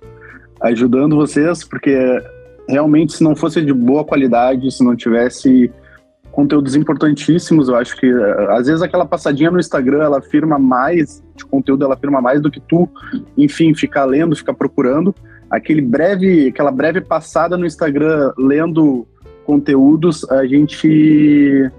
ajudando 0.61 1.17
vocês, 1.17 1.63
porque 1.63 1.95
realmente 2.67 3.13
se 3.13 3.23
não 3.23 3.35
fosse 3.35 3.61
de 3.61 3.73
boa 3.73 4.05
qualidade, 4.05 4.71
se 4.71 4.83
não 4.83 4.95
tivesse 4.95 5.69
conteúdos 6.31 6.75
importantíssimos, 6.75 7.67
eu 7.67 7.75
acho 7.75 7.97
que 7.97 8.09
às 8.51 8.67
vezes 8.67 8.81
aquela 8.81 9.05
passadinha 9.05 9.51
no 9.51 9.59
Instagram, 9.59 10.03
ela 10.03 10.19
afirma 10.19 10.57
mais 10.57 11.21
de 11.35 11.43
conteúdo, 11.45 11.83
ela 11.83 11.95
afirma 11.95 12.21
mais 12.21 12.41
do 12.41 12.49
que 12.49 12.59
tu, 12.59 12.87
enfim, 13.37 13.73
ficar 13.73 14.05
lendo, 14.05 14.35
ficar 14.35 14.53
procurando. 14.53 15.13
Aquele 15.49 15.81
breve, 15.81 16.47
aquela 16.47 16.71
breve 16.71 17.01
passada 17.01 17.57
no 17.57 17.65
Instagram 17.65 18.31
lendo 18.37 19.07
conteúdos, 19.45 20.29
a 20.29 20.45
gente 20.45 21.71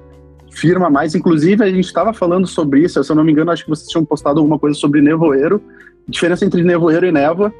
firma 0.50 0.90
mais. 0.90 1.14
Inclusive, 1.14 1.62
a 1.62 1.70
gente 1.70 1.84
estava 1.84 2.12
falando 2.12 2.46
sobre 2.46 2.80
isso, 2.80 3.02
se 3.02 3.10
eu 3.10 3.16
não 3.16 3.24
me 3.24 3.32
engano, 3.32 3.50
acho 3.50 3.64
que 3.64 3.70
vocês 3.70 3.88
tinham 3.88 4.04
postado 4.04 4.40
alguma 4.40 4.58
coisa 4.58 4.78
sobre 4.78 5.00
nevoeiro, 5.00 5.62
diferença 6.08 6.44
entre 6.44 6.62
nevoeiro 6.62 7.06
e 7.06 7.12
névoa. 7.12 7.52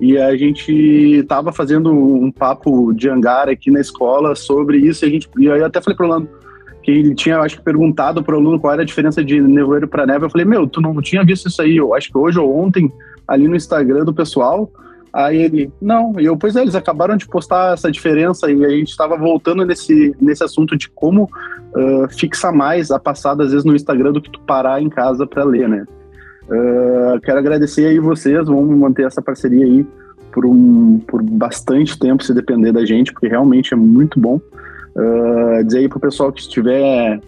E 0.00 0.18
a 0.18 0.36
gente 0.36 0.72
estava 0.72 1.52
fazendo 1.52 1.92
um 1.92 2.30
papo 2.30 2.92
de 2.92 3.08
hangar 3.08 3.48
aqui 3.48 3.70
na 3.70 3.80
escola 3.80 4.34
sobre 4.34 4.78
isso. 4.78 5.04
E, 5.04 5.08
a 5.08 5.10
gente, 5.10 5.28
e 5.38 5.46
eu 5.46 5.64
até 5.64 5.80
falei 5.80 5.96
para 5.96 6.06
o 6.06 6.08
Orlando 6.08 6.28
que 6.84 6.90
ele 6.90 7.14
tinha, 7.14 7.38
acho 7.38 7.56
que, 7.56 7.62
perguntado 7.62 8.22
para 8.22 8.34
o 8.34 8.38
aluno 8.38 8.60
qual 8.60 8.74
era 8.74 8.82
a 8.82 8.84
diferença 8.84 9.24
de 9.24 9.40
nevoeiro 9.40 9.88
para 9.88 10.04
névoa. 10.04 10.26
Eu 10.26 10.30
falei, 10.30 10.44
meu, 10.44 10.66
tu 10.66 10.82
não 10.82 11.00
tinha 11.00 11.24
visto 11.24 11.48
isso 11.48 11.62
aí, 11.62 11.76
eu 11.76 11.94
acho 11.94 12.12
que 12.12 12.18
hoje 12.18 12.38
ou 12.38 12.54
ontem, 12.54 12.92
ali 13.26 13.48
no 13.48 13.56
Instagram 13.56 14.04
do 14.04 14.12
pessoal. 14.12 14.70
Aí 15.14 15.42
ele, 15.42 15.72
não, 15.80 16.18
e 16.18 16.24
eu, 16.24 16.36
pois 16.36 16.56
é, 16.56 16.62
eles 16.62 16.74
acabaram 16.74 17.16
de 17.16 17.28
postar 17.28 17.74
essa 17.74 17.88
diferença 17.88 18.50
e 18.50 18.64
a 18.64 18.70
gente 18.70 18.88
estava 18.90 19.16
voltando 19.16 19.64
nesse, 19.64 20.12
nesse 20.20 20.42
assunto 20.42 20.76
de 20.76 20.90
como 20.90 21.30
uh, 21.72 22.08
fixar 22.18 22.52
mais 22.52 22.90
a 22.90 22.98
passada, 22.98 23.44
às 23.44 23.52
vezes, 23.52 23.64
no 23.64 23.76
Instagram 23.76 24.10
do 24.10 24.20
que 24.20 24.28
tu 24.28 24.40
parar 24.40 24.82
em 24.82 24.88
casa 24.88 25.24
para 25.24 25.44
ler, 25.44 25.68
né? 25.68 25.86
Uh, 26.48 27.20
quero 27.20 27.38
agradecer 27.38 27.86
aí 27.86 28.00
vocês, 28.00 28.48
vamos 28.48 28.76
manter 28.76 29.06
essa 29.06 29.22
parceria 29.22 29.64
aí 29.64 29.86
por, 30.32 30.44
um, 30.44 30.98
por 31.06 31.22
bastante 31.22 31.96
tempo, 31.96 32.24
se 32.24 32.34
depender 32.34 32.72
da 32.72 32.84
gente, 32.84 33.12
porque 33.12 33.28
realmente 33.28 33.72
é 33.72 33.76
muito 33.76 34.18
bom. 34.18 34.40
Uh, 34.96 35.62
dizer 35.64 35.78
aí 35.78 35.88
pro 35.88 36.00
pessoal 36.00 36.32
que 36.32 36.48
tiver 36.48 37.20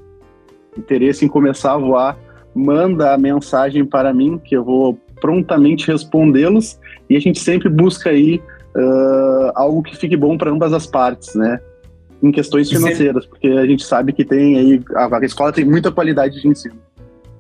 interesse 0.77 1.25
em 1.25 1.29
começar 1.29 1.75
a 1.75 1.79
voar, 1.79 2.19
manda 2.53 3.15
a 3.15 3.19
mensagem 3.19 3.85
para 3.85 4.13
mim, 4.13 4.41
que 4.45 4.57
eu 4.57 4.65
vou 4.65 4.99
prontamente 5.21 5.87
respondê-los, 5.87 6.79
e 7.09 7.17
a 7.17 7.21
gente 7.21 7.41
sempre 7.41 7.69
busca 7.69 8.11
aí 8.11 8.43
uh, 8.77 9.53
algo 9.55 9.83
que 9.83 9.97
fique 9.97 10.17
bom 10.17 10.37
para 10.37 10.51
ambas 10.51 10.73
as 10.73 10.87
partes, 10.87 11.35
né? 11.35 11.61
Em 12.23 12.33
questões 12.33 12.69
financeiras, 12.69 13.27
porque 13.27 13.49
a 13.49 13.67
gente 13.67 13.85
sabe 13.85 14.13
que 14.13 14.25
tem 14.25 14.57
aí, 14.57 14.83
a, 14.95 15.17
a 15.17 15.25
escola 15.25 15.53
tem 15.53 15.65
muita 15.65 15.93
qualidade 15.93 16.41
de 16.41 16.49
ensino. 16.49 16.77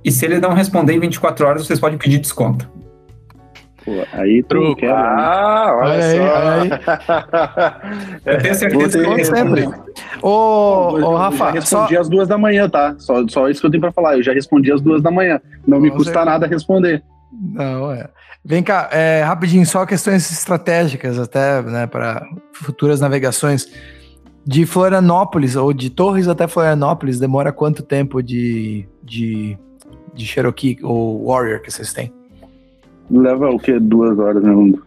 E 0.05 0.12
se 0.12 0.24
ele 0.24 0.38
não 0.38 0.52
responder 0.52 0.93
em 0.93 1.01
24 1.01 1.47
horas, 1.47 1.66
vocês 1.66 1.80
podem 1.80 1.98
pedir 1.98 2.18
desconto. 2.18 2.68
Pô, 3.86 3.93
aí 4.12 4.43
tu 4.43 4.74
quer. 4.74 4.90
Ah, 4.90 5.72
olha, 5.78 5.93
olha 5.93 6.02
só. 6.02 6.34
Aí, 6.34 6.70
aí. 8.24 8.26
Eu 8.34 8.38
tenho 8.38 8.55
certeza 8.56 9.14
que 9.14 9.24
sempre. 9.24 9.68
Ô, 10.20 10.28
ô, 10.28 11.16
Rafa. 11.16 11.44
Eu 11.44 11.52
já 11.55 11.60
respondi 11.60 11.94
só... 11.94 12.01
às 12.01 12.09
duas 12.09 12.26
da 12.26 12.36
manhã, 12.36 12.68
tá? 12.68 12.97
Só, 12.98 13.26
só 13.28 13.48
isso 13.48 13.60
que 13.60 13.66
eu 13.66 13.70
tenho 13.70 13.80
pra 13.80 13.93
falar. 13.93 14.16
Eu 14.16 14.24
já 14.24 14.32
respondi 14.32 14.72
às 14.72 14.80
duas 14.80 15.01
da 15.01 15.10
manhã. 15.10 15.40
Não 15.64 15.78
me 15.80 15.90
custa 15.93 16.24
nada 16.24 16.48
responder. 16.48 17.01
Não, 17.32 17.90
é. 17.93 18.09
Vem 18.44 18.62
cá, 18.62 18.89
é, 18.93 19.23
rapidinho, 19.23 19.66
só 19.66 19.85
questões 19.85 20.31
estratégicas 20.31 21.19
até, 21.19 21.62
né, 21.62 21.86
para 21.86 22.24
futuras 22.53 23.01
navegações. 23.01 23.66
De 24.44 24.65
Florianópolis 24.65 25.57
ou 25.57 25.73
de 25.73 25.90
Torres 25.90 26.28
até 26.28 26.47
Florianópolis, 26.47 27.19
demora 27.19 27.53
quanto 27.53 27.82
tempo 27.82 28.23
de, 28.23 28.89
de 29.03 29.59
de 30.16 30.27
Cherokee 30.27 30.78
ou 30.82 31.27
Warrior 31.27 31.61
que 31.61 31.70
vocês 31.70 31.93
têm? 31.93 32.12
Leva 33.11 33.51
o 33.51 33.59
quê? 33.59 33.78
Duas 33.78 34.19
horas, 34.19 34.43
né, 34.43 34.51
mundo? 34.51 34.82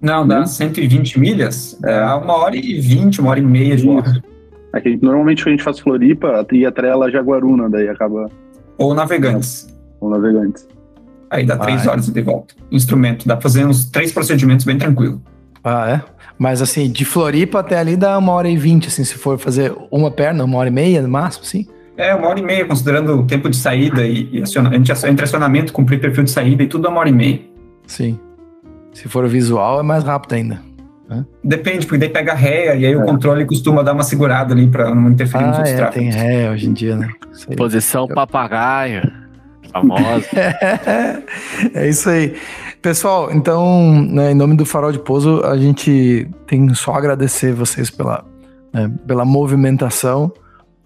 Não, 0.00 0.26
dá 0.26 0.44
120 0.44 1.20
milhas, 1.20 1.78
é 1.84 2.02
uma 2.14 2.36
hora 2.36 2.56
e 2.56 2.80
vinte, 2.80 3.20
uma 3.20 3.30
hora 3.30 3.40
e 3.40 3.44
meia 3.44 3.76
de 3.76 3.84
voa. 3.86 4.02
É 4.74 4.80
que 4.80 4.98
normalmente 5.00 5.46
a 5.46 5.50
gente 5.50 5.62
faz 5.62 5.78
Floripa 5.78 6.44
e 6.52 6.66
atrela 6.66 7.10
Jaguaruna, 7.10 7.70
daí 7.70 7.88
acaba. 7.88 8.28
Ou 8.76 8.92
navegantes. 8.92 9.68
Ou 10.00 10.10
navegantes. 10.10 10.66
Aí 11.34 11.44
dá 11.44 11.56
três 11.56 11.86
horas 11.86 12.08
de 12.08 12.20
volta. 12.22 12.54
Instrumento, 12.70 13.26
dá 13.26 13.34
pra 13.34 13.42
fazer 13.42 13.66
uns 13.66 13.84
três 13.86 14.12
procedimentos 14.12 14.64
bem 14.64 14.78
tranquilo. 14.78 15.20
Ah, 15.64 15.90
é? 15.90 16.02
Mas 16.38 16.62
assim, 16.62 16.90
de 16.90 17.04
Floripa 17.04 17.60
até 17.60 17.78
ali 17.78 17.96
dá 17.96 18.16
uma 18.18 18.32
hora 18.32 18.48
e 18.48 18.56
vinte, 18.56 18.88
assim, 18.88 19.02
se 19.02 19.14
for 19.14 19.38
fazer 19.38 19.74
uma 19.90 20.10
perna, 20.10 20.44
uma 20.44 20.58
hora 20.58 20.68
e 20.68 20.72
meia 20.72 21.02
no 21.02 21.08
máximo, 21.08 21.44
sim? 21.44 21.66
É, 21.96 22.14
uma 22.14 22.28
hora 22.28 22.38
e 22.38 22.42
meia, 22.42 22.64
considerando 22.64 23.20
o 23.20 23.26
tempo 23.26 23.48
de 23.48 23.56
saída 23.56 24.06
e, 24.06 24.28
e 24.32 24.42
acionamento, 24.42 24.92
entre 25.06 25.24
acionamento, 25.24 25.72
cumprir 25.72 26.00
perfil 26.00 26.24
de 26.24 26.30
saída 26.30 26.62
e 26.62 26.66
tudo, 26.66 26.86
é 26.86 26.90
uma 26.90 27.00
hora 27.00 27.08
e 27.08 27.12
meia. 27.12 27.40
Sim. 27.86 28.18
Se 28.92 29.08
for 29.08 29.26
visual, 29.28 29.80
é 29.80 29.82
mais 29.82 30.04
rápido 30.04 30.34
ainda. 30.34 30.60
Depende, 31.42 31.86
porque 31.86 31.98
daí 31.98 32.08
pega 32.08 32.34
ré 32.34 32.76
e 32.78 32.86
aí 32.86 32.92
é. 32.92 32.96
o 32.96 33.04
controle 33.04 33.44
costuma 33.44 33.82
dar 33.82 33.92
uma 33.92 34.02
segurada 34.02 34.54
ali 34.54 34.66
para 34.66 34.94
não 34.94 35.10
interferir 35.10 35.44
ah, 35.44 35.48
nos 35.48 35.58
outros 35.58 35.80
é, 35.80 35.86
Tem 35.86 36.10
ré 36.10 36.50
hoje 36.50 36.66
em 36.66 36.72
dia, 36.72 36.96
né? 36.96 37.10
Posição 37.56 38.08
papagaio. 38.08 39.23
Famosa. 39.74 40.26
é 41.74 41.88
isso 41.88 42.08
aí. 42.08 42.34
Pessoal, 42.80 43.32
então, 43.32 44.02
né, 44.04 44.30
em 44.30 44.34
nome 44.34 44.56
do 44.56 44.64
Farol 44.64 44.92
de 44.92 45.00
Pouso, 45.00 45.42
a 45.44 45.56
gente 45.56 46.28
tem 46.46 46.72
só 46.74 46.92
agradecer 46.92 47.52
vocês 47.52 47.90
pela, 47.90 48.24
né, 48.72 48.90
pela 49.06 49.24
movimentação. 49.24 50.32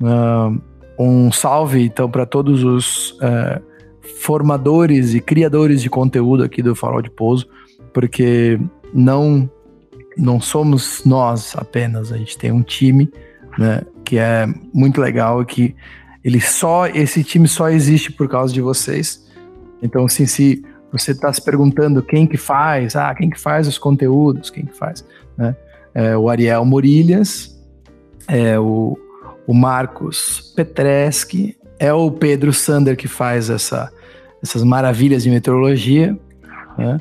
Uh, 0.01 0.59
um 0.98 1.31
salve, 1.31 1.85
então, 1.85 2.10
para 2.10 2.27
todos 2.27 2.65
os 2.65 3.16
é, 3.23 3.60
formadores 4.20 5.15
e 5.15 5.20
criadores 5.20 5.81
de 5.81 5.89
conteúdo 5.89 6.43
aqui 6.43 6.62
do 6.62 6.74
Farol 6.74 7.02
de 7.02 7.10
Pouso, 7.10 7.47
porque 7.93 8.59
não 8.93 9.48
não 10.16 10.40
somos 10.40 11.05
nós 11.05 11.55
apenas, 11.56 12.10
a 12.10 12.16
gente 12.16 12.36
tem 12.36 12.51
um 12.51 12.62
time, 12.62 13.09
né, 13.56 13.82
que 14.05 14.19
é 14.19 14.48
muito 14.74 15.01
legal 15.01 15.40
e 15.43 15.44
que 15.44 15.77
ele 16.24 16.40
só 16.40 16.86
esse 16.86 17.23
time 17.23 17.47
só 17.47 17.69
existe 17.69 18.12
por 18.12 18.28
causa 18.28 18.53
de 18.53 18.61
vocês. 18.61 19.27
Então, 19.82 20.07
assim, 20.07 20.27
se 20.27 20.62
você 20.90 21.12
está 21.12 21.32
se 21.32 21.43
perguntando 21.43 22.03
quem 22.03 22.27
que 22.27 22.36
faz, 22.36 22.97
ah, 22.97 23.15
quem 23.15 23.31
que 23.31 23.39
faz 23.39 23.69
os 23.69 23.78
conteúdos, 23.78 24.51
quem 24.51 24.65
que 24.65 24.77
faz, 24.77 25.05
né? 25.36 25.55
É 25.95 26.16
o 26.16 26.28
Ariel 26.28 26.65
Murilhas, 26.65 27.57
é 28.28 28.59
o 28.59 28.99
o 29.49 29.55
Marcos 29.55 30.53
Petreschi, 30.55 31.57
é 31.78 31.90
o 31.90 32.11
Pedro 32.11 32.53
Sander 32.53 32.95
que 32.99 33.09
faz 33.09 33.49
essa, 33.49 33.90
essas 34.43 34.62
maravilhas 34.62 35.23
de 35.23 35.31
meteorologia, 35.31 36.15
né? 36.77 36.99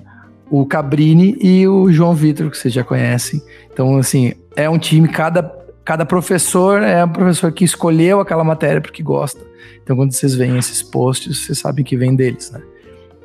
o 0.50 0.66
Cabrini 0.66 1.38
e 1.42 1.68
o 1.68 1.92
João 1.92 2.16
Vitor, 2.16 2.50
que 2.50 2.58
vocês 2.58 2.74
já 2.74 2.86
conhecem. 2.86 3.42
Então, 3.74 3.98
assim, 3.98 4.34
é 4.56 4.70
um 4.70 4.80
time, 4.80 5.10
cada, 5.10 5.44
cada 5.88 6.06
professor 6.06 6.84
é 6.84 7.06
um 7.06 7.08
professor 7.08 7.50
que 7.50 7.64
escolheu 7.64 8.20
aquela 8.20 8.44
matéria 8.44 8.82
porque 8.82 9.02
gosta. 9.02 9.40
Então, 9.82 9.96
quando 9.96 10.12
vocês 10.12 10.36
veem 10.36 10.58
esses 10.58 10.84
posts, 10.84 11.46
vocês 11.46 11.60
sabem 11.60 11.86
que 11.86 11.96
vem 11.96 12.14
deles, 12.14 12.52
né? 12.52 12.62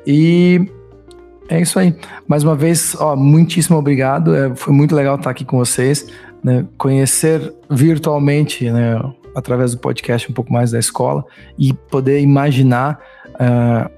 E 0.07 0.71
é 1.49 1.59
isso 1.59 1.77
aí. 1.77 1.93
Mais 2.25 2.41
uma 2.41 2.55
vez, 2.55 2.95
ó, 2.97 3.17
muitíssimo 3.17 3.77
obrigado. 3.77 4.33
É, 4.33 4.55
foi 4.55 4.73
muito 4.73 4.95
legal 4.95 5.17
estar 5.17 5.29
aqui 5.29 5.43
com 5.43 5.57
vocês 5.57 6.07
né, 6.41 6.65
conhecer 6.77 7.53
virtualmente, 7.69 8.71
né, 8.71 8.97
através 9.35 9.73
do 9.73 9.79
podcast 9.79 10.31
um 10.31 10.33
pouco 10.33 10.53
mais 10.53 10.71
da 10.71 10.79
escola 10.79 11.25
e 11.59 11.73
poder 11.73 12.21
imaginar 12.21 12.97
uh, 13.31 13.91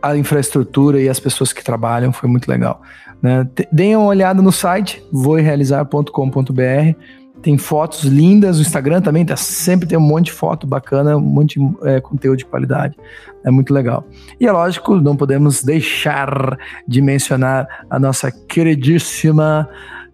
a 0.00 0.16
infraestrutura 0.16 0.98
e 1.02 1.06
as 1.06 1.20
pessoas 1.20 1.52
que 1.52 1.62
trabalham 1.62 2.14
foi 2.14 2.30
muito 2.30 2.48
legal. 2.48 2.80
Né? 3.20 3.46
Deem 3.70 3.94
uma 3.94 4.06
olhada 4.06 4.40
no 4.40 4.52
site 4.52 5.04
voirealizar.com.br 5.12 6.96
tem 7.42 7.56
fotos 7.56 8.04
lindas, 8.04 8.58
o 8.58 8.62
Instagram 8.62 9.00
também 9.00 9.24
tá, 9.24 9.36
sempre 9.36 9.86
tem 9.86 9.96
um 9.96 10.02
monte 10.02 10.26
de 10.26 10.32
foto 10.32 10.66
bacana, 10.66 11.16
um 11.16 11.20
monte 11.20 11.60
de 11.60 11.88
é, 11.88 12.00
conteúdo 12.00 12.38
de 12.38 12.44
qualidade, 12.44 12.96
é 13.44 13.50
muito 13.50 13.72
legal. 13.72 14.04
E 14.40 14.46
é 14.46 14.52
lógico, 14.52 14.96
não 14.96 15.16
podemos 15.16 15.62
deixar 15.62 16.58
de 16.86 17.00
mencionar 17.00 17.66
a 17.88 17.98
nossa 17.98 18.30
queridíssima 18.30 19.68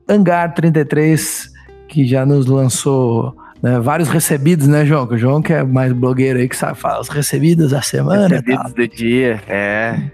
Hangar 0.09 0.53
33 0.55 1.51
que 1.89 2.05
já 2.07 2.27
nos 2.27 2.47
lançou 2.47 3.35
né, 3.63 3.79
vários 3.79 4.09
recebidos, 4.09 4.67
né, 4.67 4.85
João? 4.85 5.07
o 5.07 5.17
João 5.17 5.41
que 5.41 5.53
é 5.53 5.63
mais 5.63 5.93
blogueiro 5.93 6.39
aí, 6.39 6.49
que 6.49 6.57
sabe 6.57 6.79
falar 6.79 7.01
os 7.01 7.09
recebidos 7.09 7.71
da 7.71 7.81
semana. 7.81 8.29
Recebidos 8.29 8.73
do 8.73 8.89
dia, 8.89 9.41
é. 9.47 10.11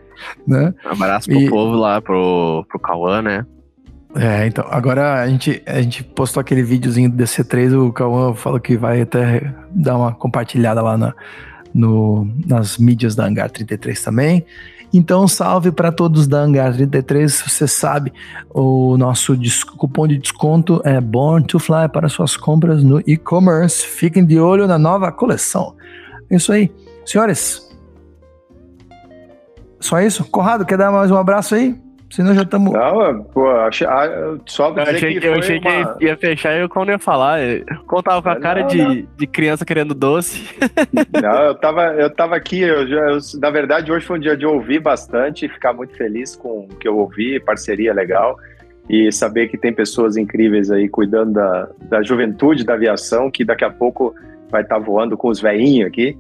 né? 0.47 0.75
Um 0.85 0.91
abraço 0.93 1.29
pro 1.29 1.41
e... 1.41 1.49
povo 1.49 1.75
lá, 1.75 2.01
pro, 2.01 2.65
pro 2.69 2.79
Cauã, 2.79 3.23
né? 3.23 3.47
É, 4.19 4.49
então, 4.49 4.67
agora 4.69 5.23
a 5.23 5.29
gente, 5.29 5.63
a 5.65 5.81
gente 5.81 6.03
postou 6.03 6.41
aquele 6.41 6.63
videozinho 6.63 7.09
do 7.09 7.17
DC3, 7.17 7.73
o 7.73 7.93
Cauã 7.93 8.35
falou 8.35 8.59
que 8.59 8.77
vai 8.77 9.03
até 9.03 9.55
dar 9.71 9.97
uma 9.97 10.13
compartilhada 10.13 10.83
lá 10.83 10.99
na, 10.99 11.15
no, 11.73 12.29
nas 12.45 12.79
mídias 12.79 13.15
da 13.15 13.25
Hangar 13.25 13.49
33 13.49 14.03
também. 14.03 14.45
Então, 14.93 15.29
salve 15.29 15.71
para 15.71 15.93
todos 15.93 16.27
da 16.27 16.41
Hangar 16.41 16.75
33. 16.75 17.45
Você 17.47 17.69
sabe, 17.69 18.13
o 18.51 18.97
nosso 18.97 19.39
cupom 19.77 20.09
de 20.09 20.19
desconto 20.19 20.83
é 20.85 21.01
Born 21.01 21.47
to 21.47 21.61
Fly 21.61 21.89
para 21.93 22.09
suas 22.09 22.37
compras 22.37 22.83
no 22.83 23.01
e-commerce. 23.07 23.87
Fiquem 23.87 24.25
de 24.25 24.41
olho 24.41 24.67
na 24.67 24.79
nova 24.79 25.13
coleção. 25.13 25.77
É 26.29 26.35
isso 26.35 26.51
aí. 26.51 26.73
Senhores, 27.07 27.69
só 29.79 30.01
isso? 30.01 30.25
Conrado, 30.25 30.67
quer 30.67 30.77
dar 30.77 30.91
mais 30.91 31.09
um 31.09 31.17
abraço 31.17 31.55
aí? 31.55 31.88
Senão 32.11 32.35
já 32.35 32.43
estamos. 32.43 32.73
Não, 32.73 33.23
pô, 33.25 33.51
achei, 33.51 33.87
ah, 33.87 34.39
só 34.47 34.71
eu 34.71 34.83
achei, 34.83 35.21
que, 35.21 35.27
eu 35.27 35.35
achei 35.35 35.59
uma... 35.59 35.95
que 35.95 36.07
ia 36.07 36.17
fechar 36.17 36.57
e 36.57 36.61
eu 36.61 36.69
não 36.75 36.87
ia 36.87 36.99
falar. 36.99 37.43
Eu 37.43 37.65
contava 37.87 38.23
com 38.23 38.31
a 38.31 38.37
cara 38.37 38.63
não, 38.63 38.69
de, 38.69 39.07
de 39.17 39.27
criança 39.27 39.65
querendo 39.65 39.95
doce. 39.95 40.43
Não, 41.23 41.45
eu 41.45 41.55
tava, 41.55 41.83
eu 41.95 42.11
tava 42.11 42.37
aqui, 42.37 42.61
eu, 42.61 42.89
eu, 42.89 43.19
na 43.41 43.51
verdade, 43.51 43.93
hoje 43.93 44.07
foi 44.07 44.17
um 44.19 44.21
dia 44.21 44.37
de 44.37 44.47
ouvir 44.47 44.81
bastante 44.81 45.47
e 45.47 45.49
ficar 45.49 45.73
muito 45.73 45.97
feliz 45.97 46.35
com 46.35 46.61
o 46.61 46.69
que 46.69 46.89
eu 46.89 46.97
ouvi, 46.97 47.39
parceria 47.41 47.93
legal. 47.93 48.37
E 48.89 49.13
saber 49.13 49.49
que 49.49 49.59
tem 49.59 49.73
pessoas 49.73 50.17
incríveis 50.17 50.71
aí 50.71 50.89
cuidando 50.89 51.35
da, 51.35 51.69
da 51.91 52.03
juventude 52.03 52.65
da 52.65 52.75
aviação, 52.75 53.31
que 53.31 53.45
daqui 53.45 53.65
a 53.65 53.71
pouco 53.71 54.15
vai 54.51 54.63
estar 54.63 54.77
tá 54.77 54.81
voando 54.81 55.17
com 55.17 55.29
os 55.29 55.41
veinhos 55.41 55.89
aqui. 55.89 56.17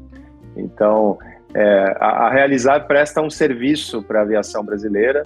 Então, 0.56 1.19
é, 1.55 1.97
a, 1.98 2.27
a 2.27 2.31
Realizar 2.31 2.81
presta 2.81 3.23
um 3.23 3.31
serviço 3.31 4.02
para 4.02 4.20
a 4.20 4.23
aviação 4.23 4.65
brasileira 4.65 5.23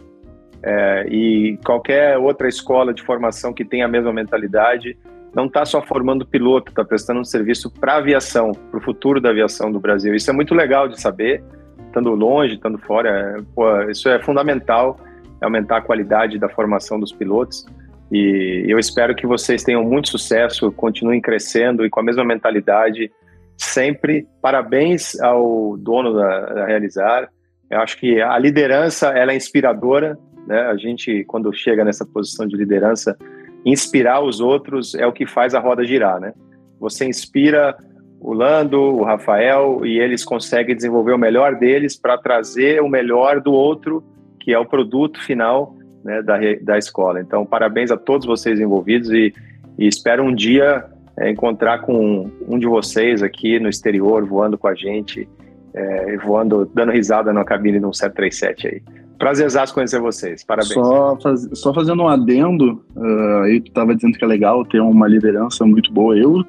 é, 0.63 1.07
e 1.09 1.59
qualquer 1.65 2.17
outra 2.19 2.49
escola 2.49 2.95
de 2.95 3.03
formação 3.03 3.53
que 3.53 3.65
tenha 3.65 3.87
a 3.87 3.89
mesma 3.89 4.13
mentalidade 4.13 4.97
não 5.35 5.47
está 5.47 5.65
só 5.65 5.83
formando 5.83 6.27
piloto, 6.27 6.71
está 6.71 6.85
prestando 6.85 7.21
um 7.21 7.25
serviço 7.25 7.71
para 7.71 7.95
a 7.95 7.97
aviação, 7.97 8.53
para 8.53 8.79
o 8.79 8.83
futuro 8.83 9.21
da 9.21 9.31
aviação 9.31 9.73
do 9.73 9.81
Brasil. 9.81 10.15
Isso 10.15 10.31
é 10.31 10.33
muito 10.33 10.55
legal 10.55 10.89
de 10.89 11.01
saber, 11.01 11.43
estando 11.87 12.11
longe, 12.11 12.55
estando 12.55 12.79
fora. 12.79 13.09
É, 13.09 13.43
pô, 13.55 13.83
isso 13.91 14.09
é 14.09 14.23
fundamental, 14.23 14.99
é 15.41 15.45
aumentar 15.45 15.79
a 15.79 15.81
qualidade 15.81 16.39
da 16.39 16.49
formação 16.49 17.01
dos 17.01 17.13
pilotos. 17.13 17.67
E 18.13 18.67
eu 18.69 18.79
espero 18.79 19.15
que 19.15 19.27
vocês 19.27 19.65
tenham 19.65 19.83
muito 19.83 20.11
sucesso, 20.11 20.71
continuem 20.71 21.21
crescendo 21.21 21.85
e 21.85 21.91
com 21.91 22.01
a 22.01 22.03
mesma 22.03 22.25
mentalidade 22.25 23.11
sempre. 23.57 24.27
Parabéns 24.43 25.19
ao 25.19 25.79
dono 25.79 26.13
da, 26.13 26.41
da 26.41 26.67
Realizar. 26.67 27.31
Eu 27.71 27.81
acho 27.81 27.99
que 27.99 28.21
a 28.21 28.39
liderança 28.39 29.09
ela 29.09 29.33
é 29.33 29.37
inspiradora 29.37 30.19
né? 30.47 30.61
A 30.63 30.77
gente, 30.77 31.25
quando 31.25 31.53
chega 31.53 31.85
nessa 31.85 32.05
posição 32.05 32.47
de 32.47 32.57
liderança, 32.57 33.17
inspirar 33.65 34.21
os 34.21 34.41
outros 34.41 34.95
é 34.95 35.07
o 35.07 35.13
que 35.13 35.27
faz 35.27 35.55
a 35.55 35.61
roda 35.61 35.85
girar, 35.85 36.21
né? 36.21 36.33
Você 36.81 37.05
inspira 37.05 37.77
o 38.21 38.33
Lando, 38.33 38.81
o 38.81 39.03
Rafael, 39.03 39.85
e 39.85 39.99
eles 39.99 40.25
conseguem 40.25 40.77
desenvolver 40.77 41.13
o 41.13 41.19
melhor 41.19 41.57
deles 41.57 41.97
para 41.97 42.17
trazer 42.17 42.81
o 42.81 42.89
melhor 42.89 43.41
do 43.41 43.53
outro, 43.53 44.03
que 44.39 44.53
é 44.53 44.59
o 44.59 44.65
produto 44.65 45.21
final 45.21 45.77
né, 46.05 46.23
da, 46.23 46.39
da 46.63 46.79
escola. 46.79 47.21
Então, 47.21 47.45
parabéns 47.45 47.91
a 47.91 47.97
todos 47.97 48.27
vocês 48.27 48.61
envolvidos 48.61 49.11
e, 49.11 49.35
e 49.77 49.87
espero 49.87 50.23
um 50.23 50.35
dia 50.35 50.85
é, 51.19 51.31
encontrar 51.31 51.83
com 51.83 52.31
um 52.49 52.59
de 52.59 52.67
vocês 52.67 53.23
aqui 53.23 53.59
no 53.59 53.69
exterior, 53.69 54.25
voando 54.25 54.57
com 54.57 54.69
a 54.69 54.75
gente, 54.75 55.29
é, 55.75 56.17
voando, 56.19 56.71
dando 56.73 56.93
risada 56.93 57.33
na 57.33 57.45
cabine 57.45 57.81
de 57.81 57.87
um 57.87 57.93
737 57.93 58.69
aí. 58.69 58.83
Prazerzaço 59.23 59.73
conhecer 59.73 60.01
vocês. 60.01 60.43
Parabéns. 60.43 60.75
Só, 60.75 61.17
faz, 61.23 61.49
só 61.55 61.73
fazendo 61.73 62.03
um 62.03 62.09
adendo, 62.09 62.83
uh, 62.97 63.43
aí 63.45 63.61
tu 63.61 63.69
estava 63.69 63.95
dizendo 63.95 64.19
que 64.19 64.25
é 64.25 64.27
legal 64.27 64.65
ter 64.65 64.81
uma 64.81 65.07
liderança 65.07 65.65
muito 65.65 65.93
boa. 65.93 66.19
Eu 66.19 66.45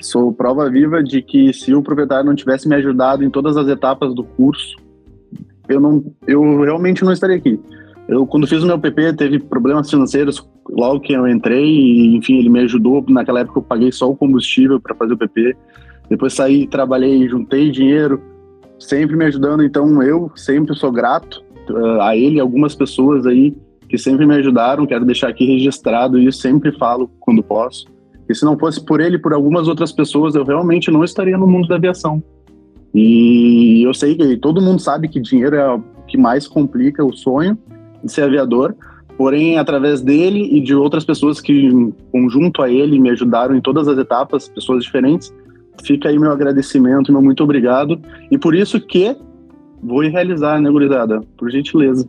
sou 0.00 0.32
prova 0.32 0.70
viva 0.70 1.04
de 1.04 1.20
que 1.20 1.52
se 1.52 1.74
o 1.74 1.82
proprietário 1.82 2.24
não 2.24 2.34
tivesse 2.34 2.66
me 2.66 2.74
ajudado 2.74 3.22
em 3.22 3.28
todas 3.28 3.58
as 3.58 3.68
etapas 3.68 4.14
do 4.14 4.24
curso, 4.24 4.76
eu 5.68 5.78
não, 5.78 6.02
eu 6.26 6.62
realmente 6.62 7.04
não 7.04 7.12
estaria 7.12 7.36
aqui. 7.36 7.60
Eu 8.08 8.26
quando 8.26 8.46
fiz 8.46 8.62
o 8.62 8.66
meu 8.66 8.78
PP 8.78 9.12
teve 9.12 9.38
problemas 9.38 9.90
financeiros 9.90 10.42
logo 10.70 11.00
que 11.00 11.12
eu 11.12 11.28
entrei 11.28 11.66
e 11.66 12.16
enfim 12.16 12.38
ele 12.38 12.48
me 12.48 12.60
ajudou. 12.60 13.04
Naquela 13.10 13.40
época 13.40 13.58
eu 13.58 13.62
paguei 13.62 13.92
só 13.92 14.10
o 14.10 14.16
combustível 14.16 14.80
para 14.80 14.94
fazer 14.94 15.12
o 15.12 15.18
PP. 15.18 15.54
Depois 16.08 16.32
saí, 16.32 16.66
trabalhei, 16.66 17.28
juntei 17.28 17.70
dinheiro, 17.70 18.22
sempre 18.78 19.16
me 19.16 19.26
ajudando. 19.26 19.62
Então 19.62 20.02
eu 20.02 20.32
sempre 20.34 20.74
sou 20.74 20.90
grato 20.90 21.44
a 22.00 22.16
ele 22.16 22.40
algumas 22.40 22.74
pessoas 22.74 23.26
aí 23.26 23.54
que 23.88 23.98
sempre 23.98 24.26
me 24.26 24.34
ajudaram. 24.34 24.86
Quero 24.86 25.04
deixar 25.04 25.28
aqui 25.28 25.44
registrado 25.46 26.18
isso, 26.18 26.40
sempre 26.40 26.72
falo 26.72 27.10
quando 27.20 27.42
posso. 27.42 27.86
E 28.28 28.34
se 28.34 28.44
não 28.44 28.58
fosse 28.58 28.84
por 28.84 29.00
ele, 29.00 29.18
por 29.18 29.32
algumas 29.32 29.68
outras 29.68 29.92
pessoas, 29.92 30.34
eu 30.34 30.44
realmente 30.44 30.90
não 30.90 31.04
estaria 31.04 31.38
no 31.38 31.46
mundo 31.46 31.68
da 31.68 31.76
aviação. 31.76 32.22
E 32.94 33.82
eu 33.86 33.94
sei 33.94 34.14
que 34.14 34.36
todo 34.36 34.60
mundo 34.60 34.80
sabe 34.80 35.08
que 35.08 35.20
dinheiro 35.20 35.54
é 35.54 35.74
o 35.74 35.82
que 36.06 36.16
mais 36.16 36.48
complica 36.48 37.04
o 37.04 37.12
sonho 37.12 37.56
de 38.02 38.10
ser 38.10 38.22
aviador. 38.22 38.74
Porém, 39.16 39.58
através 39.58 40.00
dele 40.00 40.56
e 40.56 40.60
de 40.60 40.74
outras 40.74 41.04
pessoas 41.04 41.40
que, 41.40 41.70
conjunto 42.12 42.62
a 42.62 42.70
ele, 42.70 42.98
me 42.98 43.10
ajudaram 43.10 43.54
em 43.54 43.60
todas 43.60 43.88
as 43.88 43.96
etapas, 43.96 44.48
pessoas 44.48 44.84
diferentes, 44.84 45.32
fica 45.84 46.08
aí 46.08 46.18
meu 46.18 46.30
agradecimento, 46.30 47.12
meu 47.12 47.22
muito 47.22 47.42
obrigado. 47.42 48.00
E 48.30 48.36
por 48.36 48.54
isso 48.54 48.80
que 48.80 49.16
Vou 49.82 50.00
realizar, 50.00 50.60
né, 50.60 50.70
gurizada? 50.70 51.20
Por 51.36 51.50
gentileza. 51.50 52.08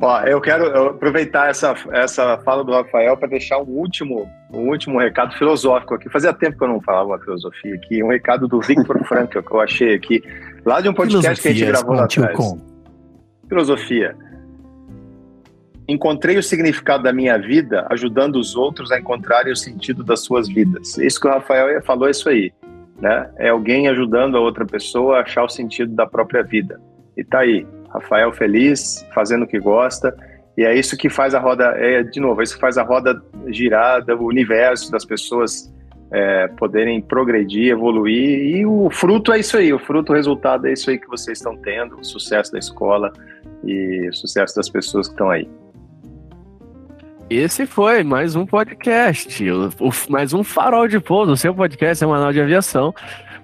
Ó, 0.00 0.20
eu 0.22 0.40
quero 0.40 0.88
aproveitar 0.88 1.50
essa, 1.50 1.74
essa 1.92 2.38
fala 2.38 2.64
do 2.64 2.72
Rafael 2.72 3.16
para 3.16 3.28
deixar 3.28 3.58
um 3.58 3.68
último, 3.68 4.28
um 4.52 4.68
último 4.68 4.98
recado 4.98 5.34
filosófico 5.34 5.94
aqui. 5.94 6.08
Fazia 6.08 6.32
tempo 6.32 6.56
que 6.56 6.64
eu 6.64 6.68
não 6.68 6.80
falava 6.80 7.18
filosofia 7.22 7.74
aqui. 7.74 8.02
Um 8.02 8.08
recado 8.08 8.48
do 8.48 8.60
Victor 8.60 8.98
Frankl 9.06 9.40
que 9.40 9.52
eu 9.52 9.60
achei 9.60 9.94
aqui, 9.94 10.22
lá 10.64 10.80
de 10.80 10.88
um 10.88 10.94
podcast 10.94 11.40
que 11.40 11.48
a 11.48 11.52
gente 11.52 11.66
gravou 11.66 11.94
lá 11.94 12.04
atrás. 12.04 12.36
Com. 12.36 12.58
Filosofia. 13.48 14.16
Encontrei 15.86 16.38
o 16.38 16.42
significado 16.42 17.02
da 17.02 17.12
minha 17.12 17.36
vida 17.36 17.86
ajudando 17.90 18.36
os 18.36 18.56
outros 18.56 18.90
a 18.92 18.98
encontrarem 18.98 19.52
o 19.52 19.56
sentido 19.56 20.02
das 20.02 20.20
suas 20.20 20.48
vidas. 20.48 20.96
Isso 20.96 21.20
que 21.20 21.26
o 21.26 21.30
Rafael 21.30 21.82
falou, 21.82 22.06
é 22.06 22.12
isso 22.12 22.28
aí 22.28 22.52
né? 23.02 23.28
É 23.36 23.48
alguém 23.48 23.88
ajudando 23.88 24.36
a 24.36 24.40
outra 24.40 24.64
pessoa 24.64 25.18
a 25.18 25.22
achar 25.22 25.42
o 25.42 25.48
sentido 25.48 25.92
da 25.92 26.06
própria 26.06 26.40
vida. 26.40 26.80
E 27.16 27.24
tá 27.24 27.40
aí, 27.40 27.66
Rafael 27.90 28.32
feliz, 28.32 29.04
fazendo 29.12 29.42
o 29.42 29.46
que 29.46 29.58
gosta, 29.58 30.16
e 30.56 30.64
é 30.64 30.72
isso 30.72 30.96
que 30.96 31.10
faz 31.10 31.34
a 31.34 31.40
roda, 31.40 31.64
é 31.76 32.04
de 32.04 32.20
novo, 32.20 32.40
é 32.40 32.44
isso 32.44 32.54
que 32.54 32.60
faz 32.60 32.78
a 32.78 32.84
roda 32.84 33.20
girar, 33.48 34.04
o 34.08 34.24
universo 34.24 34.92
das 34.92 35.04
pessoas 35.04 35.74
é, 36.12 36.46
poderem 36.56 37.00
progredir, 37.00 37.72
evoluir, 37.72 38.56
e 38.56 38.64
o 38.64 38.88
fruto 38.88 39.32
é 39.32 39.40
isso 39.40 39.56
aí, 39.56 39.72
o 39.72 39.80
fruto, 39.80 40.12
o 40.12 40.14
resultado 40.14 40.68
é 40.68 40.72
isso 40.72 40.88
aí 40.88 40.96
que 40.96 41.08
vocês 41.08 41.38
estão 41.38 41.56
tendo, 41.56 41.98
o 41.98 42.04
sucesso 42.04 42.52
da 42.52 42.58
escola 42.60 43.12
e 43.64 44.08
o 44.08 44.14
sucesso 44.14 44.54
das 44.54 44.68
pessoas 44.68 45.08
que 45.08 45.14
estão 45.14 45.28
aí. 45.28 45.48
Esse 47.34 47.64
foi 47.64 48.04
mais 48.04 48.36
um 48.36 48.44
podcast, 48.44 49.42
mais 50.10 50.34
um 50.34 50.44
farol 50.44 50.86
de 50.86 51.00
pouso, 51.00 51.32
o 51.32 51.36
seu 51.36 51.54
podcast 51.54 51.98
semanal 51.98 52.30
de 52.30 52.38
aviação. 52.38 52.94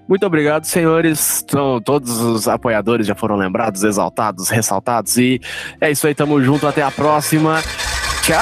Muito 0.07 0.27
obrigado, 0.27 0.65
senhores. 0.65 1.43
Então, 1.43 1.81
todos 1.81 2.21
os 2.21 2.47
apoiadores 2.47 3.07
já 3.07 3.15
foram 3.15 3.37
lembrados, 3.37 3.83
exaltados, 3.85 4.51
ressaltados. 4.51 5.17
E 5.17 5.41
é 5.81 5.91
isso 5.91 6.07
aí, 6.07 6.15
tamo 6.15 6.43
junto, 6.43 6.67
até 6.67 6.83
a 6.83 6.91
próxima. 6.91 7.63
Tchau! 8.23 8.39